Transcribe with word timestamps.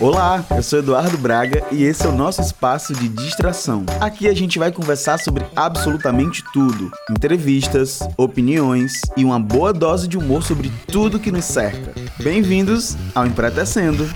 Olá, 0.00 0.46
eu 0.56 0.62
sou 0.62 0.78
Eduardo 0.78 1.18
Braga 1.18 1.66
e 1.72 1.82
esse 1.82 2.06
é 2.06 2.08
o 2.08 2.12
nosso 2.12 2.40
espaço 2.40 2.94
de 2.94 3.08
distração. 3.08 3.84
Aqui 4.00 4.28
a 4.28 4.32
gente 4.32 4.56
vai 4.56 4.70
conversar 4.70 5.18
sobre 5.18 5.44
absolutamente 5.56 6.44
tudo: 6.52 6.88
entrevistas, 7.10 7.98
opiniões 8.16 8.92
e 9.16 9.24
uma 9.24 9.40
boa 9.40 9.72
dose 9.72 10.06
de 10.06 10.16
humor 10.16 10.44
sobre 10.44 10.70
tudo 10.86 11.18
que 11.18 11.32
nos 11.32 11.46
cerca. 11.46 11.92
Bem-vindos 12.22 12.96
ao 13.12 13.26
Empretecendo. 13.26 14.08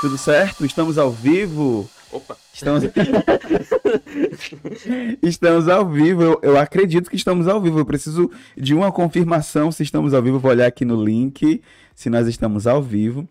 Tudo 0.00 0.18
certo? 0.18 0.66
Estamos 0.66 0.98
ao 0.98 1.12
vivo. 1.12 1.88
Opa! 2.10 2.36
Estamos, 2.52 2.82
estamos 5.22 5.68
ao 5.68 5.88
vivo. 5.88 6.20
Eu, 6.20 6.40
eu 6.42 6.58
acredito 6.58 7.08
que 7.08 7.16
estamos 7.16 7.46
ao 7.46 7.60
vivo. 7.60 7.78
Eu 7.78 7.86
preciso 7.86 8.28
de 8.56 8.74
uma 8.74 8.90
confirmação 8.90 9.70
se 9.70 9.84
estamos 9.84 10.14
ao 10.14 10.22
vivo. 10.22 10.40
Vou 10.40 10.50
olhar 10.50 10.66
aqui 10.66 10.84
no 10.84 11.02
link 11.02 11.62
se 11.94 12.10
nós 12.10 12.26
estamos 12.26 12.66
ao 12.66 12.82
vivo. 12.82 13.28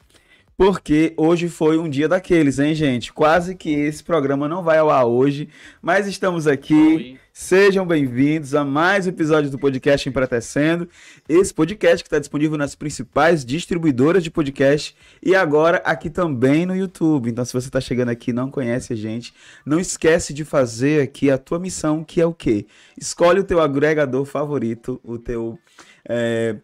Porque 0.66 1.14
hoje 1.18 1.50
foi 1.50 1.78
um 1.78 1.90
dia 1.90 2.08
daqueles, 2.08 2.58
hein, 2.58 2.74
gente? 2.74 3.12
Quase 3.12 3.54
que 3.54 3.74
esse 3.74 4.02
programa 4.02 4.48
não 4.48 4.64
vai 4.64 4.78
ao 4.78 4.90
ar 4.90 5.04
hoje, 5.06 5.50
mas 5.82 6.08
estamos 6.08 6.48
aqui. 6.48 6.74
Oi. 6.74 7.20
Sejam 7.34 7.86
bem-vindos 7.86 8.56
a 8.56 8.64
mais 8.64 9.06
um 9.06 9.10
episódio 9.10 9.50
do 9.50 9.60
podcast 9.60 10.08
Empretecendo. 10.08 10.88
Esse 11.28 11.54
podcast 11.54 12.02
que 12.02 12.08
está 12.08 12.18
disponível 12.18 12.58
nas 12.58 12.76
principais 12.76 13.44
distribuidoras 13.44 14.24
de 14.24 14.32
podcast 14.32 14.96
e 15.22 15.36
agora 15.36 15.82
aqui 15.84 16.10
também 16.10 16.66
no 16.66 16.74
YouTube. 16.74 17.30
Então, 17.30 17.44
se 17.44 17.52
você 17.52 17.68
está 17.68 17.82
chegando 17.82 18.08
aqui 18.08 18.32
e 18.32 18.34
não 18.34 18.50
conhece 18.50 18.94
a 18.94 18.96
gente, 18.96 19.34
não 19.66 19.82
esquece 19.82 20.34
de 20.34 20.46
fazer 20.46 21.02
aqui 21.02 21.30
a 21.30 21.38
tua 21.38 21.60
missão, 21.60 22.06
que 22.06 22.22
é 22.22 22.26
o 22.26 22.34
quê? 22.34 22.68
Escolhe 22.98 23.42
o 23.42 23.44
teu 23.44 23.60
agregador 23.60 24.24
favorito, 24.24 24.98
o 25.04 25.18
teu... 25.18 25.60
é, 26.08 26.56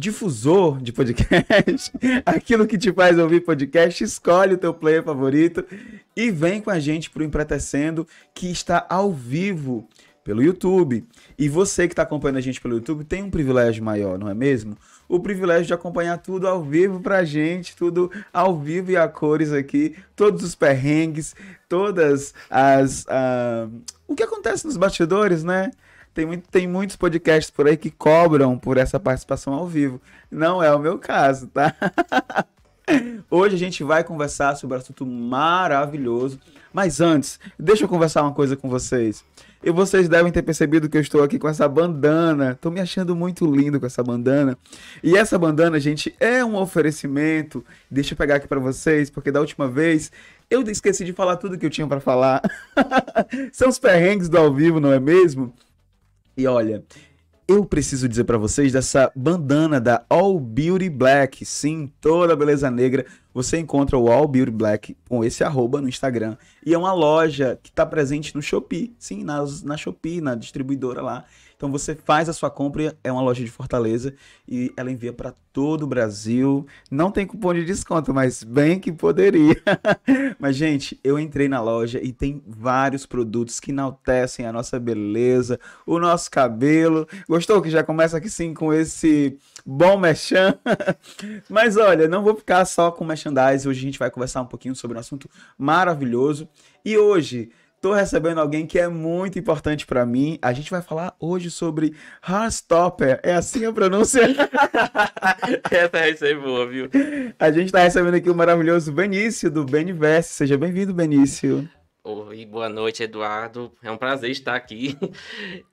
difusor 0.00 0.80
de 0.80 0.92
podcast, 0.92 1.92
aquilo 2.24 2.66
que 2.66 2.78
te 2.78 2.90
faz 2.90 3.18
ouvir 3.18 3.42
podcast, 3.42 4.02
escolhe 4.02 4.54
o 4.54 4.58
teu 4.58 4.72
player 4.72 5.04
favorito 5.04 5.64
e 6.16 6.30
vem 6.30 6.60
com 6.60 6.70
a 6.70 6.80
gente 6.80 7.10
para 7.10 7.22
o 7.22 7.24
Empretecendo, 7.24 8.06
que 8.34 8.50
está 8.50 8.86
ao 8.88 9.12
vivo 9.12 9.86
pelo 10.24 10.42
YouTube. 10.42 11.04
E 11.38 11.48
você 11.48 11.86
que 11.86 11.92
está 11.92 12.02
acompanhando 12.02 12.38
a 12.38 12.40
gente 12.40 12.60
pelo 12.60 12.76
YouTube 12.76 13.04
tem 13.04 13.22
um 13.22 13.30
privilégio 13.30 13.84
maior, 13.84 14.18
não 14.18 14.28
é 14.28 14.34
mesmo? 14.34 14.76
O 15.06 15.20
privilégio 15.20 15.66
de 15.66 15.74
acompanhar 15.74 16.16
tudo 16.18 16.48
ao 16.48 16.62
vivo 16.62 17.00
pra 17.00 17.22
gente, 17.22 17.76
tudo 17.76 18.10
ao 18.32 18.58
vivo 18.58 18.92
e 18.92 18.96
a 18.96 19.06
cores 19.06 19.52
aqui, 19.52 19.96
todos 20.16 20.42
os 20.42 20.54
perrengues, 20.54 21.34
todas 21.68 22.32
as. 22.48 23.04
ah, 23.08 23.68
o 24.08 24.14
que 24.14 24.22
acontece 24.22 24.66
nos 24.66 24.76
bastidores, 24.76 25.44
né? 25.44 25.70
Tem, 26.12 26.26
muito, 26.26 26.48
tem 26.48 26.66
muitos 26.66 26.96
podcasts 26.96 27.50
por 27.50 27.68
aí 27.68 27.76
que 27.76 27.90
cobram 27.90 28.58
por 28.58 28.76
essa 28.76 28.98
participação 28.98 29.52
ao 29.52 29.66
vivo. 29.66 30.00
Não 30.30 30.62
é 30.62 30.74
o 30.74 30.78
meu 30.78 30.98
caso, 30.98 31.46
tá? 31.46 31.74
Hoje 33.30 33.54
a 33.54 33.58
gente 33.58 33.84
vai 33.84 34.02
conversar 34.02 34.56
sobre 34.56 34.76
um 34.76 34.80
assunto 34.80 35.06
maravilhoso. 35.06 36.40
Mas 36.72 37.00
antes, 37.00 37.38
deixa 37.58 37.84
eu 37.84 37.88
conversar 37.88 38.22
uma 38.22 38.32
coisa 38.32 38.56
com 38.56 38.68
vocês. 38.68 39.24
E 39.62 39.70
vocês 39.70 40.08
devem 40.08 40.32
ter 40.32 40.42
percebido 40.42 40.88
que 40.88 40.96
eu 40.96 41.00
estou 41.00 41.22
aqui 41.22 41.38
com 41.38 41.48
essa 41.48 41.68
bandana. 41.68 42.58
Tô 42.60 42.70
me 42.70 42.80
achando 42.80 43.14
muito 43.14 43.44
lindo 43.44 43.78
com 43.78 43.86
essa 43.86 44.02
bandana. 44.02 44.56
E 45.02 45.16
essa 45.16 45.38
bandana, 45.38 45.78
gente, 45.78 46.14
é 46.18 46.44
um 46.44 46.56
oferecimento. 46.56 47.64
Deixa 47.90 48.14
eu 48.14 48.16
pegar 48.16 48.36
aqui 48.36 48.48
para 48.48 48.58
vocês, 48.58 49.10
porque 49.10 49.30
da 49.30 49.40
última 49.40 49.68
vez 49.68 50.10
eu 50.48 50.62
esqueci 50.62 51.04
de 51.04 51.12
falar 51.12 51.36
tudo 51.36 51.58
que 51.58 51.66
eu 51.66 51.70
tinha 51.70 51.86
para 51.86 52.00
falar. 52.00 52.42
São 53.52 53.68
os 53.68 53.78
perrengues 53.78 54.28
do 54.28 54.38
ao 54.38 54.52
vivo, 54.52 54.80
não 54.80 54.92
é 54.92 54.98
mesmo? 54.98 55.52
E 56.40 56.46
olha, 56.46 56.82
eu 57.46 57.66
preciso 57.66 58.08
dizer 58.08 58.24
pra 58.24 58.38
vocês 58.38 58.72
dessa 58.72 59.12
bandana 59.14 59.78
da 59.78 60.06
All 60.08 60.40
Beauty 60.40 60.88
Black. 60.88 61.44
Sim, 61.44 61.92
toda 62.00 62.34
beleza 62.34 62.70
negra. 62.70 63.04
Você 63.34 63.58
encontra 63.58 63.98
o 63.98 64.10
All 64.10 64.26
Beauty 64.26 64.50
Black 64.50 64.96
com 65.06 65.22
esse 65.22 65.44
arroba 65.44 65.82
no 65.82 65.88
Instagram. 65.88 66.38
E 66.64 66.72
é 66.72 66.78
uma 66.78 66.94
loja 66.94 67.60
que 67.62 67.68
está 67.68 67.84
presente 67.84 68.34
no 68.34 68.40
Shopee. 68.40 68.94
Sim, 68.98 69.22
na, 69.22 69.44
na 69.64 69.76
Shopee, 69.76 70.22
na 70.22 70.34
distribuidora 70.34 71.02
lá. 71.02 71.26
Então 71.60 71.70
você 71.70 71.94
faz 71.94 72.26
a 72.26 72.32
sua 72.32 72.50
compra, 72.50 72.96
é 73.04 73.12
uma 73.12 73.20
loja 73.20 73.44
de 73.44 73.50
Fortaleza 73.50 74.14
e 74.48 74.72
ela 74.78 74.90
envia 74.90 75.12
para 75.12 75.34
todo 75.52 75.82
o 75.82 75.86
Brasil. 75.86 76.66
Não 76.90 77.10
tem 77.10 77.26
cupom 77.26 77.52
de 77.52 77.66
desconto, 77.66 78.14
mas 78.14 78.42
bem 78.42 78.80
que 78.80 78.90
poderia. 78.90 79.60
mas 80.40 80.56
gente, 80.56 80.98
eu 81.04 81.18
entrei 81.18 81.48
na 81.48 81.60
loja 81.60 82.00
e 82.02 82.14
tem 82.14 82.42
vários 82.46 83.04
produtos 83.04 83.60
que 83.60 83.72
enaltecem 83.72 84.46
a 84.46 84.52
nossa 84.54 84.80
beleza, 84.80 85.60
o 85.84 85.98
nosso 85.98 86.30
cabelo. 86.30 87.06
Gostou 87.28 87.60
que 87.60 87.68
já 87.68 87.84
começa 87.84 88.16
aqui 88.16 88.30
sim 88.30 88.54
com 88.54 88.72
esse 88.72 89.36
bom 89.66 89.98
merchan? 89.98 90.58
mas 91.46 91.76
olha, 91.76 92.08
não 92.08 92.22
vou 92.24 92.34
ficar 92.34 92.64
só 92.64 92.90
com 92.90 93.04
merchandise. 93.04 93.68
Hoje 93.68 93.80
a 93.80 93.82
gente 93.82 93.98
vai 93.98 94.10
conversar 94.10 94.40
um 94.40 94.46
pouquinho 94.46 94.74
sobre 94.74 94.96
um 94.96 95.00
assunto 95.00 95.28
maravilhoso. 95.58 96.48
E 96.82 96.96
hoje 96.96 97.50
Tô 97.80 97.94
recebendo 97.94 98.38
alguém 98.38 98.66
que 98.66 98.78
é 98.78 98.88
muito 98.88 99.38
importante 99.38 99.86
pra 99.86 100.04
mim. 100.04 100.38
A 100.42 100.52
gente 100.52 100.70
vai 100.70 100.82
falar 100.82 101.14
hoje 101.18 101.50
sobre 101.50 101.94
Heartstopper. 102.28 103.20
É 103.22 103.32
assim 103.34 103.64
a 103.64 103.72
pronúncia? 103.72 104.20
Essa 105.70 105.98
é 105.98 106.10
isso 106.10 106.24
aí 106.26 106.34
boa, 106.34 106.66
viu? 106.68 106.90
A 107.38 107.50
gente 107.50 107.72
tá 107.72 107.78
recebendo 107.78 108.14
aqui 108.16 108.28
o 108.28 108.34
maravilhoso 108.34 108.92
Benício 108.92 109.50
do 109.50 109.64
Beniverse. 109.64 110.34
Seja 110.34 110.58
bem-vindo, 110.58 110.92
Benício. 110.92 111.66
Oi, 112.04 112.44
boa 112.44 112.68
noite, 112.68 113.02
Eduardo. 113.02 113.72
É 113.82 113.90
um 113.90 113.96
prazer 113.96 114.30
estar 114.30 114.56
aqui. 114.56 114.98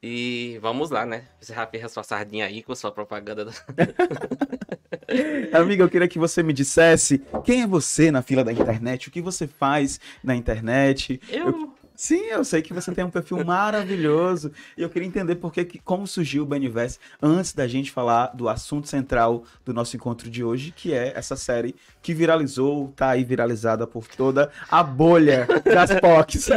E 0.02 0.58
vamos 0.62 0.90
lá, 0.90 1.06
né? 1.06 1.24
Você 1.42 1.54
já 1.54 1.66
fez 1.68 1.84
a 1.84 1.90
sua 1.90 2.04
sardinha 2.04 2.46
aí 2.46 2.64
com 2.64 2.72
a 2.72 2.76
sua 2.76 2.92
propaganda. 2.92 3.44
da- 3.46 3.52
Amiga, 5.60 5.84
eu 5.84 5.90
queria 5.90 6.08
que 6.08 6.20
você 6.20 6.42
me 6.44 6.54
dissesse 6.54 7.22
quem 7.44 7.64
é 7.64 7.68
você 7.68 8.12
na 8.12 8.22
fila 8.22 8.44
da 8.44 8.52
internet, 8.54 9.08
o 9.08 9.12
que 9.12 9.22
você 9.22 9.48
faz 9.48 10.00
na 10.24 10.36
internet. 10.36 11.20
Eu. 11.30 11.74
Sim, 11.98 12.26
eu 12.26 12.46
sei 12.46 12.62
que 12.62 12.76
você 12.76 12.94
tem 12.94 13.04
um 13.04 13.10
perfil 13.10 13.44
maravilhoso 13.44 14.52
e 14.78 14.84
eu 14.84 14.90
queria 14.90 15.08
entender 15.08 15.36
por 15.38 15.52
que, 15.52 15.80
como 15.80 16.06
surgiu 16.06 16.44
o 16.44 16.46
Beniverse 16.46 17.00
antes 17.20 17.54
da 17.54 17.68
gente 17.68 17.92
falar 17.92 18.28
do 18.36 18.48
assunto 18.48 18.88
central 18.88 19.44
do 19.66 19.74
nosso 19.74 19.96
encontro 19.96 20.30
de 20.30 20.44
hoje, 20.44 20.72
que 20.72 20.94
é 20.94 21.12
essa 21.16 21.36
série 21.36 21.74
que 22.04 22.14
viralizou, 22.14 22.94
tá 22.96 23.10
aí 23.10 23.24
viralizada 23.24 23.88
por 23.88 24.06
toda 24.08 24.52
a 24.70 24.84
bolha 24.84 25.48
das 25.66 26.00
POCs. 26.00 26.50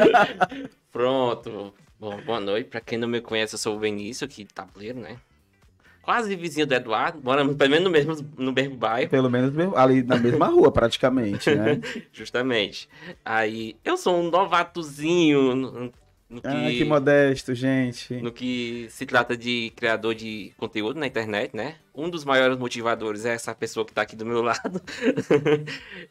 Pronto. 0.93 1.73
Bom, 1.99 2.21
boa 2.21 2.39
noite. 2.39 2.69
Pra 2.69 2.83
quem 2.83 2.99
não 2.99 3.09
me 3.09 3.23
conhece, 3.23 3.55
eu 3.55 3.59
sou 3.59 3.79
o 3.79 3.81
Benício, 3.81 4.27
aqui 4.27 4.45
de 4.45 4.53
Tabuleiro, 4.53 5.01
né? 5.01 5.17
Quase 6.11 6.35
vizinho 6.35 6.67
do 6.67 6.75
Eduardo. 6.75 7.21
Moramos 7.23 7.55
pelo 7.55 7.71
menos 7.71 7.85
no 7.85 7.91
mesmo, 7.91 8.29
no 8.37 8.53
mesmo 8.53 8.75
bairro. 8.77 9.09
Pelo 9.09 9.31
menos 9.31 9.55
ali 9.77 10.03
na 10.03 10.17
mesma 10.17 10.49
rua, 10.49 10.73
praticamente, 10.73 11.55
né? 11.55 11.81
Justamente. 12.13 12.89
Aí, 13.25 13.77
eu 13.85 13.97
sou 13.97 14.17
um 14.17 14.29
novatozinho 14.29 15.55
no, 15.55 15.93
no 16.29 16.41
que, 16.43 16.49
Ah, 16.49 16.71
que 16.77 16.85
modesto, 16.85 17.55
gente. 17.55 18.15
no 18.15 18.33
que 18.33 18.89
se 18.91 19.07
trata 19.07 19.37
de 19.37 19.73
criador 19.77 20.17
de 20.17 20.53
conteúdo 20.57 20.99
na 20.99 21.07
internet, 21.07 21.55
né? 21.55 21.77
Um 21.95 22.11
dos 22.11 22.25
maiores 22.25 22.59
motivadores 22.59 23.25
é 23.25 23.33
essa 23.33 23.55
pessoa 23.55 23.87
que 23.87 23.93
tá 23.93 24.03
aqui 24.03 24.17
do 24.17 24.27
meu 24.27 24.43
lado. 24.43 24.83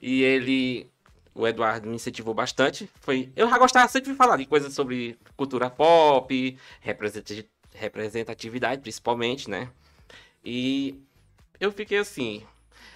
e 0.01 0.23
ele, 0.23 0.87
o 1.35 1.45
Eduardo, 1.45 1.89
me 1.89 1.95
incentivou 1.95 2.33
bastante. 2.33 2.89
Foi, 3.01 3.27
eu 3.35 3.49
já 3.49 3.57
gostava 3.57 3.85
sempre 3.89 4.11
de 4.11 4.15
falar 4.17 4.37
de 4.37 4.45
coisas 4.45 4.73
sobre 4.73 5.17
cultura 5.35 5.69
pop, 5.69 6.57
representati- 6.79 7.49
representatividade, 7.75 8.81
principalmente, 8.81 9.49
né? 9.49 9.67
E 10.43 11.01
eu 11.59 11.71
fiquei 11.71 11.97
assim, 11.97 12.43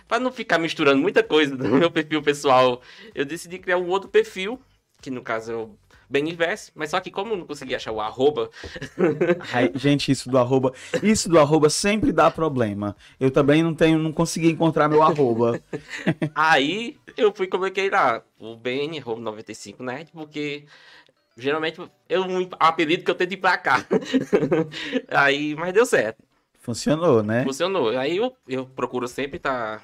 para 0.08 0.20
não 0.20 0.32
ficar 0.32 0.58
misturando 0.58 1.02
muita 1.02 1.24
coisa 1.24 1.56
no 1.56 1.78
meu 1.78 1.92
perfil 1.92 2.22
pessoal, 2.22 2.82
eu 3.14 3.26
decidi 3.26 3.60
criar 3.60 3.78
um 3.78 3.90
outro 3.90 4.10
perfil, 4.10 4.60
que 5.02 5.10
no 5.10 5.22
caso 5.22 5.52
é 5.52 5.56
o 5.56 5.78
Beniverse, 6.10 6.72
mas 6.76 6.92
só 6.92 7.00
que 7.00 7.10
como 7.10 7.34
eu 7.34 7.38
não 7.38 7.46
consegui 7.48 7.74
achar 7.74 7.92
o 7.92 8.00
arroba, 8.00 8.50
Ai, 9.52 9.72
gente, 9.74 10.12
isso 10.12 10.30
do 10.30 10.38
arroba, 10.38 10.72
isso 11.02 11.28
do 11.28 11.40
arroba 11.40 11.70
sempre 11.70 12.12
dá 12.12 12.30
problema. 12.30 12.96
Eu 13.20 13.32
também 13.32 13.64
não 13.64 13.74
tenho, 13.74 13.98
não 13.98 14.12
consegui 14.12 14.50
encontrar 14.50 14.88
meu 14.88 15.02
arroba. 15.02 15.60
Aí 16.36 16.98
eu 17.18 17.34
fui 17.34 17.48
coloquei 17.48 17.90
lá 17.90 18.24
o 18.40 18.56
BN 18.56 19.02
95 19.18 19.82
Nerd, 19.82 20.12
porque 20.12 20.66
geralmente 21.38 21.82
é 22.08 22.20
um 22.20 22.48
apelido 22.60 23.04
que 23.04 23.10
eu 23.10 23.16
tento 23.16 23.34
ir 23.34 23.38
pra 23.38 23.58
cá. 23.58 23.84
Aí, 25.10 25.56
mas 25.56 25.74
deu 25.74 25.86
certo, 25.86 26.24
Funcionou, 26.64 27.22
né? 27.22 27.44
funcionou. 27.44 27.90
Aí 27.90 28.16
eu, 28.16 28.34
eu 28.48 28.66
procuro 28.66 29.06
sempre 29.06 29.36
estar 29.36 29.84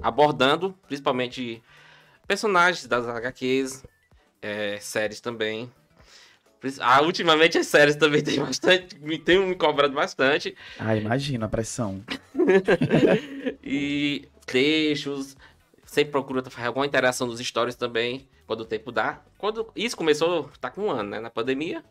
abordando, 0.00 0.72
principalmente 0.86 1.60
personagens 2.28 2.86
das 2.86 3.08
HQs, 3.08 3.84
é, 4.40 4.78
séries 4.80 5.20
também. 5.20 5.68
Ah, 6.78 7.02
ultimamente 7.02 7.58
as 7.58 7.66
séries 7.66 7.96
também 7.96 8.22
tem 8.24 8.38
bastante, 8.38 8.96
me 9.00 9.18
tem 9.18 9.44
me 9.44 9.56
cobrado 9.56 9.92
bastante. 9.92 10.56
Ah, 10.78 10.94
imagina 10.94 11.46
a 11.46 11.48
pressão. 11.48 12.00
e 13.60 14.28
trechos. 14.46 15.36
Sempre 15.84 16.12
procura 16.12 16.42
fazer 16.48 16.68
alguma 16.68 16.86
interação 16.86 17.26
nos 17.26 17.40
stories 17.40 17.74
também, 17.74 18.28
quando 18.46 18.60
o 18.60 18.64
tempo 18.64 18.92
dá. 18.92 19.20
Quando 19.36 19.68
isso 19.74 19.96
começou, 19.96 20.48
tá 20.60 20.70
com 20.70 20.82
um 20.82 20.90
ano, 20.90 21.10
né? 21.10 21.20
Na 21.20 21.30
pandemia. 21.30 21.84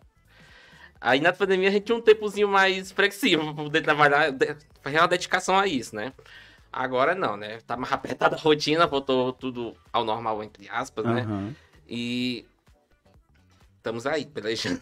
Aí 1.01 1.19
na 1.19 1.33
pandemia 1.33 1.67
a 1.67 1.71
gente 1.71 1.85
tinha 1.85 1.97
um 1.97 2.01
tempozinho 2.01 2.47
mais 2.47 2.91
flexível 2.91 3.43
pra 3.55 3.63
poder 3.63 3.81
trabalhar, 3.81 4.31
fazer 4.83 4.99
uma 4.99 5.07
dedicação 5.07 5.57
a 5.57 5.65
isso, 5.65 5.95
né? 5.95 6.13
Agora 6.71 7.15
não, 7.15 7.35
né? 7.35 7.59
Tá 7.65 7.75
mais 7.75 7.91
apertada 7.91 8.35
a 8.35 8.39
rotina, 8.39 8.85
voltou 8.85 9.33
tudo 9.33 9.75
ao 9.91 10.05
normal, 10.05 10.43
entre 10.43 10.69
aspas, 10.69 11.03
né? 11.03 11.21
Aham. 11.21 11.55
E 11.89 12.45
estamos 13.77 14.05
aí, 14.05 14.25
pelejando. 14.29 14.79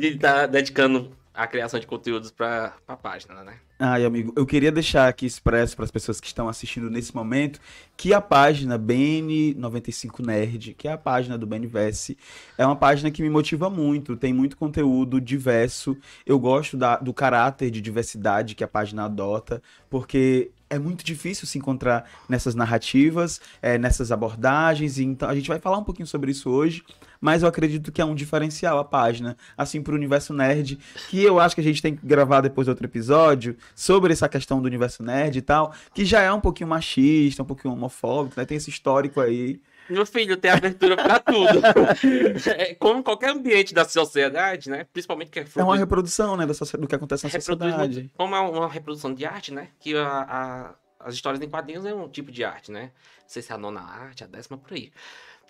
e 0.00 0.18
tá 0.18 0.46
dedicando 0.46 1.16
a 1.32 1.46
criação 1.46 1.80
de 1.80 1.86
conteúdos 1.86 2.30
pra, 2.30 2.74
pra 2.86 2.96
página, 2.96 3.42
né? 3.42 3.58
Ai, 3.76 4.04
amigo, 4.04 4.32
eu 4.36 4.46
queria 4.46 4.70
deixar 4.70 5.08
aqui 5.08 5.26
expresso 5.26 5.74
para 5.74 5.84
as 5.84 5.90
pessoas 5.90 6.20
que 6.20 6.28
estão 6.28 6.48
assistindo 6.48 6.88
nesse 6.88 7.12
momento 7.12 7.58
que 7.96 8.14
a 8.14 8.20
página 8.20 8.78
BN95Nerd, 8.78 10.74
que 10.74 10.86
é 10.86 10.92
a 10.92 10.98
página 10.98 11.36
do 11.36 11.44
BNVS, 11.44 12.16
é 12.56 12.64
uma 12.64 12.76
página 12.76 13.10
que 13.10 13.20
me 13.20 13.28
motiva 13.28 13.68
muito, 13.68 14.16
tem 14.16 14.32
muito 14.32 14.56
conteúdo 14.56 15.20
diverso. 15.20 15.96
Eu 16.24 16.38
gosto 16.38 16.76
da- 16.76 16.98
do 16.98 17.12
caráter 17.12 17.68
de 17.68 17.80
diversidade 17.80 18.54
que 18.54 18.62
a 18.62 18.68
página 18.68 19.06
adota, 19.06 19.60
porque 19.90 20.52
é 20.70 20.78
muito 20.78 21.04
difícil 21.04 21.46
se 21.46 21.58
encontrar 21.58 22.04
nessas 22.28 22.54
narrativas, 22.54 23.40
é, 23.60 23.76
nessas 23.76 24.10
abordagens, 24.12 24.98
e 24.98 25.04
então 25.04 25.28
a 25.28 25.34
gente 25.34 25.48
vai 25.48 25.58
falar 25.58 25.78
um 25.78 25.84
pouquinho 25.84 26.06
sobre 26.06 26.30
isso 26.30 26.48
hoje, 26.48 26.82
mas 27.24 27.42
eu 27.42 27.48
acredito 27.48 27.90
que 27.90 28.02
é 28.02 28.04
um 28.04 28.14
diferencial 28.14 28.78
a 28.78 28.84
página, 28.84 29.34
assim, 29.56 29.80
para 29.82 29.92
o 29.92 29.96
universo 29.96 30.34
nerd, 30.34 30.78
que 31.08 31.22
eu 31.24 31.40
acho 31.40 31.54
que 31.54 31.62
a 31.62 31.64
gente 31.64 31.80
tem 31.80 31.96
que 31.96 32.06
gravar 32.06 32.42
depois 32.42 32.68
outro 32.68 32.84
episódio 32.84 33.56
sobre 33.74 34.12
essa 34.12 34.28
questão 34.28 34.60
do 34.60 34.66
universo 34.66 35.02
nerd 35.02 35.38
e 35.38 35.40
tal, 35.42 35.72
que 35.94 36.04
já 36.04 36.20
é 36.20 36.30
um 36.30 36.40
pouquinho 36.40 36.68
machista, 36.68 37.42
um 37.42 37.46
pouquinho 37.46 37.72
homofóbico, 37.72 38.38
né? 38.38 38.44
Tem 38.44 38.58
esse 38.58 38.68
histórico 38.68 39.22
aí. 39.22 39.58
Meu 39.88 40.04
filho 40.04 40.36
tem 40.36 40.50
abertura 40.50 40.96
pra 40.96 41.18
tudo. 41.18 41.62
É, 42.58 42.74
como 42.74 43.02
qualquer 43.02 43.30
ambiente 43.30 43.72
da 43.72 43.84
sociedade, 43.86 44.68
né? 44.68 44.86
Principalmente 44.92 45.30
que 45.30 45.38
é 45.38 45.42
É 45.42 45.46
fruto 45.46 45.66
uma 45.66 45.74
de- 45.76 45.80
reprodução, 45.80 46.36
né, 46.36 46.44
do 46.46 46.86
que 46.86 46.94
acontece 46.94 47.24
na 47.24 47.30
reproduz 47.30 47.70
sociedade. 47.72 48.00
muito- 48.00 48.12
como 48.16 48.34
é 48.34 48.40
uma 48.40 48.68
reprodução 48.68 49.14
de 49.14 49.24
arte, 49.24 49.52
né? 49.52 49.68
Que 49.80 49.96
a, 49.96 50.06
a- 50.08 50.74
as 51.00 51.14
histórias 51.14 51.42
em 51.42 51.48
quadrinhos 51.48 51.84
é 51.86 51.94
um 51.94 52.06
tipo 52.08 52.30
de 52.30 52.44
arte, 52.44 52.70
né? 52.70 52.82
Não 53.22 53.28
sei 53.28 53.40
se 53.42 53.50
é 53.50 53.54
a 53.54 53.58
nona 53.58 53.80
arte, 53.80 54.24
a 54.24 54.26
décima 54.26 54.58
por 54.58 54.72
aí. 54.74 54.90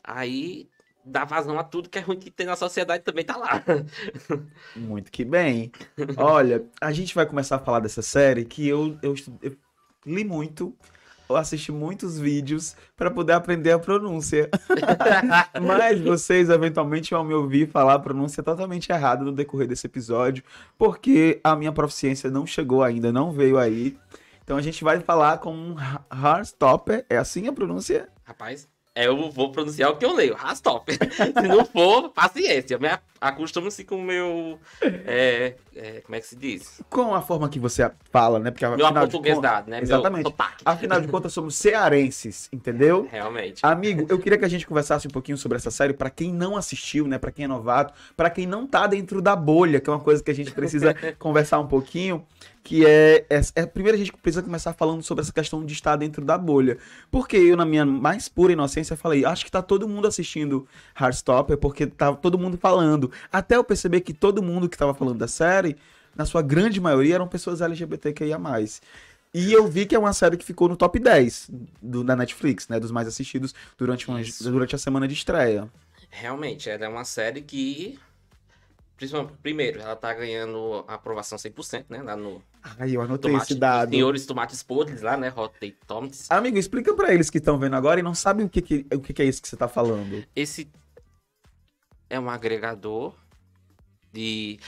Aí 0.02 0.68
dá 1.04 1.24
vazão 1.24 1.58
a 1.58 1.64
tudo 1.64 1.88
que 1.88 1.98
é 1.98 2.00
ruim 2.00 2.18
que 2.18 2.30
tem 2.30 2.46
na 2.46 2.56
sociedade 2.56 3.04
também 3.04 3.24
tá 3.24 3.36
lá. 3.36 3.62
Muito 4.74 5.12
que 5.12 5.24
bem. 5.24 5.70
Olha, 6.16 6.64
a 6.80 6.92
gente 6.92 7.14
vai 7.14 7.26
começar 7.26 7.56
a 7.56 7.58
falar 7.58 7.80
dessa 7.80 8.02
série 8.02 8.44
que 8.44 8.66
eu, 8.66 8.96
eu, 9.02 9.14
eu 9.42 9.56
li 10.06 10.24
muito, 10.24 10.74
eu 11.28 11.36
assisti 11.36 11.72
muitos 11.72 12.18
vídeos 12.18 12.76
para 12.96 13.10
poder 13.10 13.32
aprender 13.32 13.72
a 13.72 13.78
pronúncia. 13.78 14.48
Mas 15.60 16.00
vocês 16.00 16.50
eventualmente 16.50 17.10
vão 17.10 17.24
me 17.24 17.34
ouvir 17.34 17.68
falar 17.68 17.94
a 17.94 17.98
pronúncia 17.98 18.42
totalmente 18.42 18.90
errada 18.90 19.24
no 19.24 19.32
decorrer 19.32 19.68
desse 19.68 19.86
episódio, 19.86 20.42
porque 20.78 21.40
a 21.42 21.54
minha 21.56 21.72
proficiência 21.72 22.30
não 22.30 22.46
chegou 22.46 22.82
ainda, 22.82 23.12
não 23.12 23.32
veio 23.32 23.58
aí. 23.58 23.96
Então 24.42 24.56
a 24.56 24.62
gente 24.62 24.84
vai 24.84 25.00
falar 25.00 25.38
com 25.38 25.54
um 25.54 25.76
Heartstopper, 26.12 27.06
é 27.08 27.16
assim 27.16 27.48
a 27.48 27.52
pronúncia? 27.52 28.08
Rapaz, 28.24 28.68
eu 28.94 29.30
vou 29.30 29.50
pronunciar 29.50 29.90
o 29.90 29.96
que 29.96 30.04
eu 30.04 30.14
leio, 30.14 30.34
Rastop. 30.34 30.92
Se 30.94 31.48
não 31.48 31.64
for, 31.64 32.10
paciência. 32.10 32.78
Me 32.78 32.88
acostumo-se 33.20 33.84
com 33.84 33.96
o 33.96 34.02
meu. 34.02 34.58
é, 34.82 35.54
é, 35.74 36.00
como 36.02 36.14
é 36.14 36.20
que 36.20 36.26
se 36.26 36.36
diz? 36.36 36.80
Com 36.88 37.14
a 37.14 37.20
forma 37.20 37.48
que 37.48 37.58
você 37.58 37.90
fala, 38.10 38.38
né? 38.38 38.50
Porque 38.50 38.66
Meu 38.68 38.86
aportuguesado, 38.86 39.70
né? 39.70 39.80
Exatamente. 39.80 40.24
Meu 40.24 40.34
afinal 40.64 41.00
de 41.00 41.08
contas 41.08 41.32
somos 41.32 41.56
cearenses, 41.56 42.48
entendeu? 42.52 43.08
Realmente. 43.10 43.60
Amigo, 43.64 44.06
eu 44.08 44.18
queria 44.18 44.38
que 44.38 44.44
a 44.44 44.48
gente 44.48 44.66
conversasse 44.66 45.08
um 45.08 45.10
pouquinho 45.10 45.38
sobre 45.38 45.56
essa 45.56 45.70
série 45.70 45.92
pra 45.92 46.10
quem 46.10 46.32
não 46.32 46.56
assistiu, 46.56 47.08
né, 47.08 47.18
Pra 47.18 47.32
quem 47.32 47.46
é 47.46 47.48
novato, 47.48 47.94
pra 48.16 48.30
quem 48.30 48.46
não 48.46 48.66
tá 48.66 48.86
dentro 48.86 49.20
da 49.20 49.34
bolha, 49.34 49.80
que 49.80 49.88
é 49.88 49.92
uma 49.92 50.00
coisa 50.00 50.22
que 50.22 50.30
a 50.30 50.34
gente 50.34 50.52
precisa 50.52 50.94
conversar 51.18 51.58
um 51.58 51.66
pouquinho, 51.66 52.24
que 52.64 52.84
é, 52.86 53.26
é, 53.28 53.40
é 53.56 53.90
a 53.90 53.96
gente 53.96 54.12
precisa 54.14 54.42
começar 54.42 54.72
falando 54.72 55.02
sobre 55.02 55.22
essa 55.22 55.32
questão 55.32 55.64
de 55.64 55.72
estar 55.74 55.96
dentro 55.96 56.24
da 56.24 56.38
bolha. 56.38 56.78
Porque 57.10 57.36
eu 57.36 57.56
na 57.58 57.66
minha 57.66 57.84
mais 57.84 58.26
pura 58.26 58.54
inocência 58.54 58.96
falei, 58.96 59.24
acho 59.24 59.44
que 59.44 59.50
tá 59.50 59.60
todo 59.62 59.86
mundo 59.86 60.08
assistindo 60.08 60.66
Heartstopper 60.98 61.58
porque 61.58 61.86
tá 61.86 62.14
todo 62.14 62.38
mundo 62.38 62.56
falando. 62.56 63.12
Até 63.30 63.56
eu 63.56 63.62
perceber 63.62 64.00
que 64.00 64.14
todo 64.14 64.42
mundo 64.42 64.66
que 64.68 64.78
tava 64.78 64.94
falando 64.94 65.18
da 65.18 65.28
série, 65.28 65.76
na 66.16 66.24
sua 66.24 66.40
grande 66.40 66.80
maioria 66.80 67.16
eram 67.16 67.28
pessoas 67.28 67.60
LGBTQIA+. 67.60 68.38
E 69.34 69.52
eu 69.52 69.66
vi 69.66 69.84
que 69.84 69.94
é 69.94 69.98
uma 69.98 70.12
série 70.14 70.36
que 70.38 70.44
ficou 70.44 70.66
no 70.68 70.76
top 70.76 70.98
10 70.98 71.50
do, 71.82 72.02
da 72.02 72.16
Netflix, 72.16 72.68
né? 72.68 72.80
Dos 72.80 72.90
mais 72.90 73.06
assistidos 73.06 73.54
durante, 73.76 74.08
uma- 74.08 74.20
durante 74.42 74.74
a 74.74 74.78
semana 74.78 75.06
de 75.06 75.12
estreia. 75.14 75.68
Realmente, 76.08 76.70
ela 76.70 76.86
é 76.86 76.88
uma 76.88 77.04
série 77.04 77.42
que. 77.42 77.98
Principalmente, 78.96 79.36
primeiro, 79.42 79.80
ela 79.80 79.96
tá 79.96 80.12
ganhando 80.14 80.84
aprovação 80.86 81.36
100%, 81.36 81.86
né? 81.88 82.00
Lá 82.02 82.16
no 82.16 82.40
Ai, 82.78 82.96
eu 82.96 83.02
anotei 83.02 83.32
tomate, 83.32 83.52
esse 83.52 83.60
dado. 83.60 83.90
Senhores 83.90 84.24
Tomates 84.24 84.62
Podres, 84.62 85.02
lá, 85.02 85.16
né? 85.16 85.28
Rotten 85.28 85.74
Tomatoes. 85.86 86.30
Amigo, 86.30 86.58
explica 86.58 86.94
pra 86.94 87.12
eles 87.12 87.28
que 87.28 87.38
estão 87.38 87.58
vendo 87.58 87.74
agora 87.74 87.98
e 87.98 88.02
não 88.02 88.14
sabem 88.14 88.46
o 88.46 88.48
que, 88.48 88.62
que, 88.62 88.86
o 88.92 89.00
que, 89.00 89.12
que 89.12 89.22
é 89.22 89.24
isso 89.24 89.42
que 89.42 89.48
você 89.48 89.56
tá 89.56 89.66
falando. 89.66 90.24
Esse 90.34 90.70
é 92.08 92.20
um 92.20 92.30
agregador 92.30 93.14
de. 94.14 94.58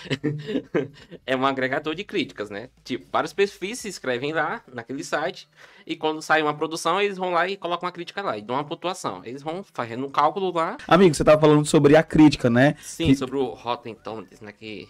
é 1.25 1.37
um 1.37 1.47
agregador 1.47 1.95
de 1.95 2.05
críticas, 2.05 2.51
né? 2.51 2.69
Tipo, 2.85 3.07
vários 3.13 3.33
perfis 3.33 3.79
se 3.79 3.89
inscrevem 3.89 4.33
lá, 4.33 4.63
naquele 4.73 5.05
site, 5.05 5.49
e 5.87 5.95
quando 5.97 6.21
sai 6.21 6.43
uma 6.43 6.53
produção, 6.55 7.01
eles 7.01 7.17
vão 7.17 7.31
lá 7.31 7.49
e 7.49 7.57
colocam 7.57 7.87
uma 7.87 7.93
crítica 7.93 8.21
lá, 8.23 8.37
e 8.37 8.43
dão 8.43 8.57
uma 8.57 8.65
pontuação. 8.65 9.25
Eles 9.25 9.43
vão 9.43 9.63
fazendo 9.73 10.05
um 10.05 10.11
cálculo 10.11 10.53
lá, 10.53 10.77
Amigo, 10.89 11.15
você 11.15 11.25
tava 11.25 11.41
falando 11.41 11.65
sobre 11.65 11.97
a 11.97 12.03
crítica, 12.03 12.51
né? 12.51 12.75
sim, 12.83 13.07
Que- 13.07 13.17
sobre 13.17 13.37
o 13.37 13.47
Rotten 13.47 13.95
Tomatoes, 13.95 14.41
né? 14.41 14.53
Que. 14.53 14.89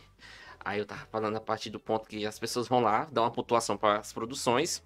Aí 0.64 0.80
eu 0.80 0.86
tava 0.86 1.06
falando 1.12 1.36
a 1.36 1.40
partir 1.40 1.70
do 1.70 1.78
ponto 1.78 2.08
que 2.08 2.26
as 2.26 2.38
pessoas 2.40 2.66
vão 2.66 2.80
lá, 2.80 3.06
dão 3.12 3.22
uma 3.22 3.30
pontuação 3.30 3.76
para 3.76 3.98
as 4.00 4.12
produçõões. 4.12 4.82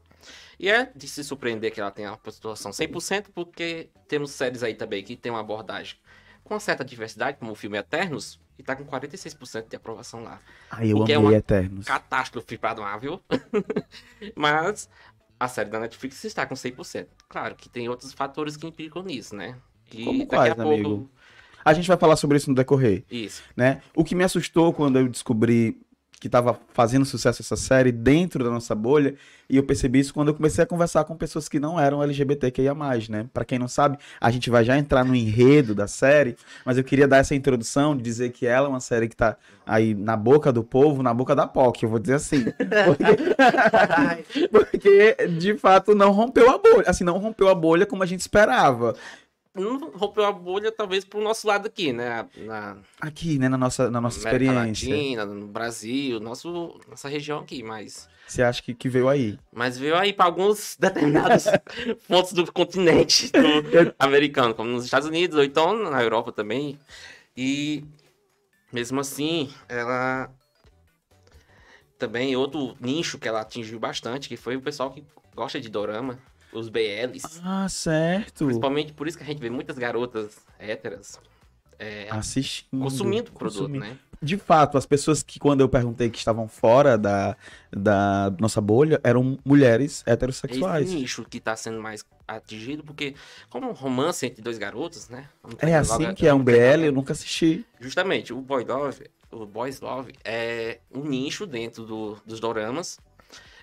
E 0.59 0.69
é 0.69 0.91
de 0.95 1.09
se 1.09 1.25
surpreender 1.25 1.73
que 1.73 1.81
ela 1.81 1.91
tenha 1.91 2.11
uma 2.11 2.19
pontuação 2.19 2.71
100%, 2.71 3.29
porque 3.35 3.89
temos 4.07 4.33
séries 4.33 4.63
aí 4.63 4.75
também 4.75 5.03
que 5.03 5.17
tem 5.17 5.33
uma 5.33 5.41
abordagem 5.41 5.97
com 6.45 6.59
certa 6.61 6.85
diversidade, 6.85 7.39
como 7.39 7.53
o 7.53 7.55
filme 7.55 7.79
Eternos, 7.79 8.39
e 8.61 8.63
tá 8.63 8.77
com 8.77 8.85
46% 8.85 9.69
de 9.71 9.77
aprovação 9.77 10.23
lá. 10.23 10.39
Ai, 10.71 10.93
eu 10.93 10.97
que 11.05 11.13
amei 11.13 11.15
é 11.15 11.19
uma 11.19 11.35
Eternos. 11.35 11.87
Catástrofe 11.87 12.59
pra 12.59 12.75
Marvel. 12.75 13.19
Mas 14.37 14.87
a 15.39 15.49
série 15.49 15.71
da 15.71 15.81
Netflix 15.81 16.23
está 16.25 16.45
com 16.45 16.55
100%. 16.55 17.07
Claro 17.27 17.55
que 17.57 17.71
tem 17.71 17.89
outros 17.89 18.13
fatores 18.13 18.59
que 18.59 18.67
implicam 18.67 19.03
nisso, 19.03 19.35
né? 19.35 19.57
E 19.91 20.05
Como 20.05 20.19
daqui 20.19 20.29
quais, 20.29 20.53
a 20.53 20.57
pouco. 20.57 20.71
amigo? 20.73 21.11
A 21.65 21.73
gente 21.73 21.89
vai 21.89 21.97
falar 21.97 22.17
sobre 22.17 22.37
isso 22.37 22.51
no 22.51 22.57
decorrer. 22.57 23.03
Isso. 23.11 23.43
né? 23.57 23.81
O 23.95 24.05
que 24.05 24.15
me 24.15 24.25
assustou 24.25 24.73
quando 24.75 24.99
eu 24.99 25.09
descobri 25.09 25.81
que 26.21 26.29
estava 26.29 26.61
fazendo 26.75 27.07
sucesso 27.07 27.41
essa 27.41 27.57
série 27.57 27.91
dentro 27.91 28.45
da 28.45 28.51
nossa 28.51 28.75
bolha, 28.75 29.15
e 29.49 29.57
eu 29.57 29.63
percebi 29.63 30.01
isso 30.01 30.13
quando 30.13 30.29
eu 30.29 30.35
comecei 30.35 30.63
a 30.63 30.67
conversar 30.67 31.05
com 31.05 31.17
pessoas 31.17 31.49
que 31.49 31.59
não 31.59 31.81
eram 31.81 32.03
LGBTQIA+, 32.03 32.75
né? 33.09 33.27
Pra 33.33 33.43
quem 33.43 33.59
não 33.59 33.67
sabe, 33.67 33.97
a 34.21 34.31
gente 34.31 34.51
vai 34.51 34.63
já 34.63 34.77
entrar 34.77 35.03
no 35.03 35.15
enredo 35.15 35.75
da 35.75 35.89
série, 35.89 36.37
mas 36.65 36.77
eu 36.77 36.85
queria 36.85 37.09
dar 37.09 37.17
essa 37.17 37.35
introdução 37.35 37.97
de 37.97 38.03
dizer 38.03 38.31
que 38.33 38.47
ela 38.47 38.67
é 38.67 38.69
uma 38.69 38.81
série 38.81 39.09
que 39.09 39.17
tá 39.17 39.35
aí 39.67 39.95
na 39.95 40.15
boca 40.15 40.53
do 40.53 40.63
povo, 40.63 41.03
na 41.03 41.15
boca 41.15 41.35
da 41.35 41.47
POC, 41.47 41.85
eu 41.85 41.89
vou 41.89 41.99
dizer 41.99 42.15
assim. 42.15 42.45
Porque, 42.85 44.49
porque, 44.51 45.29
de 45.39 45.57
fato, 45.57 45.95
não 45.95 46.13
rompeu 46.13 46.51
a 46.51 46.59
bolha, 46.59 46.85
assim, 46.87 47.03
não 47.03 47.19
rompeu 47.19 47.49
a 47.49 47.55
bolha 47.55 47.87
como 47.87 48.03
a 48.03 48.07
gente 48.07 48.21
esperava. 48.21 48.95
Não 49.53 49.91
rompeu 49.91 50.25
a 50.25 50.31
bolha, 50.31 50.71
talvez, 50.71 51.05
pro 51.05 51.21
nosso 51.21 51.47
lado 51.47 51.67
aqui, 51.67 51.93
né? 51.93 52.25
Na 52.37 52.79
Aqui, 53.01 53.37
né, 53.37 53.49
na 53.49 53.59
nossa, 53.59 53.91
na 53.91 54.01
nossa 54.01 54.21
América 54.21 54.53
experiência. 54.53 54.89
Latina, 54.89 55.25
no 55.27 55.49
Brasil, 55.49 56.21
nosso, 56.21 56.81
nossa 56.89 57.09
região 57.09 57.41
aqui, 57.41 57.63
mas. 57.63 58.09
Você 58.29 58.45
acha 58.45 58.63
que, 58.63 58.73
que 58.73 58.89
veio 58.89 59.09
aí? 59.09 59.37
Mas 59.53 59.77
veio 59.77 59.97
aí 59.97 60.13
para 60.13 60.27
alguns 60.27 60.77
determinados 60.79 61.47
pontos 62.07 62.33
do 62.33 62.51
continente 62.53 63.33
do 63.33 63.93
americano, 63.99 64.55
como 64.55 64.71
nos 64.71 64.85
Estados 64.85 65.09
Unidos, 65.09 65.37
ou 65.37 65.43
então 65.43 65.91
na 65.91 66.01
Europa 66.01 66.31
também. 66.31 66.79
E 67.37 67.85
mesmo 68.73 69.01
assim, 69.01 69.53
ela 69.69 70.31
também 71.99 72.37
outro 72.37 72.77
nicho 72.81 73.19
que 73.19 73.27
ela 73.27 73.41
atingiu 73.41 73.81
bastante, 73.81 74.29
que 74.29 74.37
foi 74.37 74.57
o 74.57 74.61
pessoal 74.63 74.93
que 74.93 75.05
gosta 75.35 75.61
de 75.61 75.69
dorama, 75.69 76.19
os 76.53 76.69
BLs. 76.69 77.41
Ah, 77.45 77.69
certo. 77.69 78.45
Principalmente 78.47 78.93
por 78.93 79.07
isso 79.09 79.17
que 79.17 79.23
a 79.23 79.27
gente 79.27 79.41
vê 79.41 79.51
muitas 79.51 79.79
garotas 79.79 80.39
héteras 80.59 81.19
é, 81.79 82.09
Assistindo. 82.11 82.81
consumindo 82.83 83.31
o 83.31 83.35
produto, 83.35 83.59
consumindo. 83.61 83.85
né? 83.85 83.99
De 84.23 84.37
fato, 84.37 84.77
as 84.77 84.85
pessoas 84.85 85.23
que, 85.23 85.39
quando 85.39 85.63
eu 85.63 85.69
perguntei 85.69 86.11
que 86.11 86.19
estavam 86.19 86.47
fora 86.47 86.99
da, 86.99 87.35
da 87.73 88.31
nossa 88.39 88.61
bolha, 88.61 89.01
eram 89.03 89.39
mulheres 89.43 90.03
heterossexuais. 90.07 90.89
Esse 90.89 90.97
nicho 90.99 91.25
que 91.25 91.41
tá 91.41 91.57
sendo 91.57 91.81
mais 91.81 92.05
atingido, 92.29 92.85
porque 92.85 93.15
como 93.49 93.71
um 93.71 93.73
romance 93.73 94.27
entre 94.27 94.43
dois 94.43 94.59
garotos, 94.59 95.09
né? 95.09 95.27
É 95.59 95.75
assim 95.75 96.03
logo- 96.05 96.15
que 96.15 96.27
é 96.29 96.35
um 96.35 96.45
pegar 96.45 96.77
BL, 96.77 96.85
eu 96.85 96.93
nunca 96.93 97.13
assisti. 97.13 97.65
Justamente, 97.81 98.31
o 98.35 98.43
Boy 98.43 98.63
Love, 98.63 99.07
o 99.33 99.47
Boys 99.47 99.81
Love 99.81 100.13
é 100.23 100.81
um 100.95 101.03
nicho 101.03 101.47
dentro 101.47 101.85
do- 101.87 102.19
dos 102.27 102.41
doramas 102.41 103.01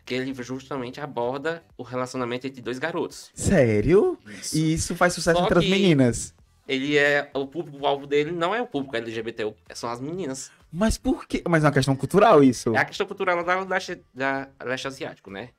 que 0.08 0.16
ele 0.16 0.34
justamente 0.42 1.00
aborda 1.00 1.62
o 1.78 1.84
relacionamento 1.84 2.48
entre 2.48 2.62
dois 2.62 2.80
garotos. 2.80 3.30
Sério? 3.36 4.18
E 4.54 4.74
isso 4.74 4.96
faz 4.96 5.14
sucesso 5.14 5.38
Só 5.38 5.46
entre 5.46 5.60
as 5.60 5.66
meninas. 5.66 6.34
Ele 6.68 6.98
é 6.98 7.30
o 7.34 7.46
público-alvo 7.46 8.08
dele 8.08 8.32
não 8.32 8.56
é 8.56 8.62
o 8.62 8.68
público 8.68 8.96
LGBT, 8.96 9.54
são 9.74 9.90
as 9.90 10.02
meninas. 10.02 10.52
Mas 10.72 10.98
por 10.98 11.28
quê? 11.28 11.44
Mas 11.48 11.64
é 11.64 11.68
uma 11.68 11.74
questão 11.74 11.96
cultural 11.96 12.44
isso. 12.44 12.76
É 12.76 12.80
a 12.80 12.86
questão 12.86 13.06
cultural 13.06 13.44
da 13.44 13.64
leste, 13.64 14.02
da 14.14 14.50
leste 14.66 14.88
asiático, 14.88 15.30
né? 15.30 15.50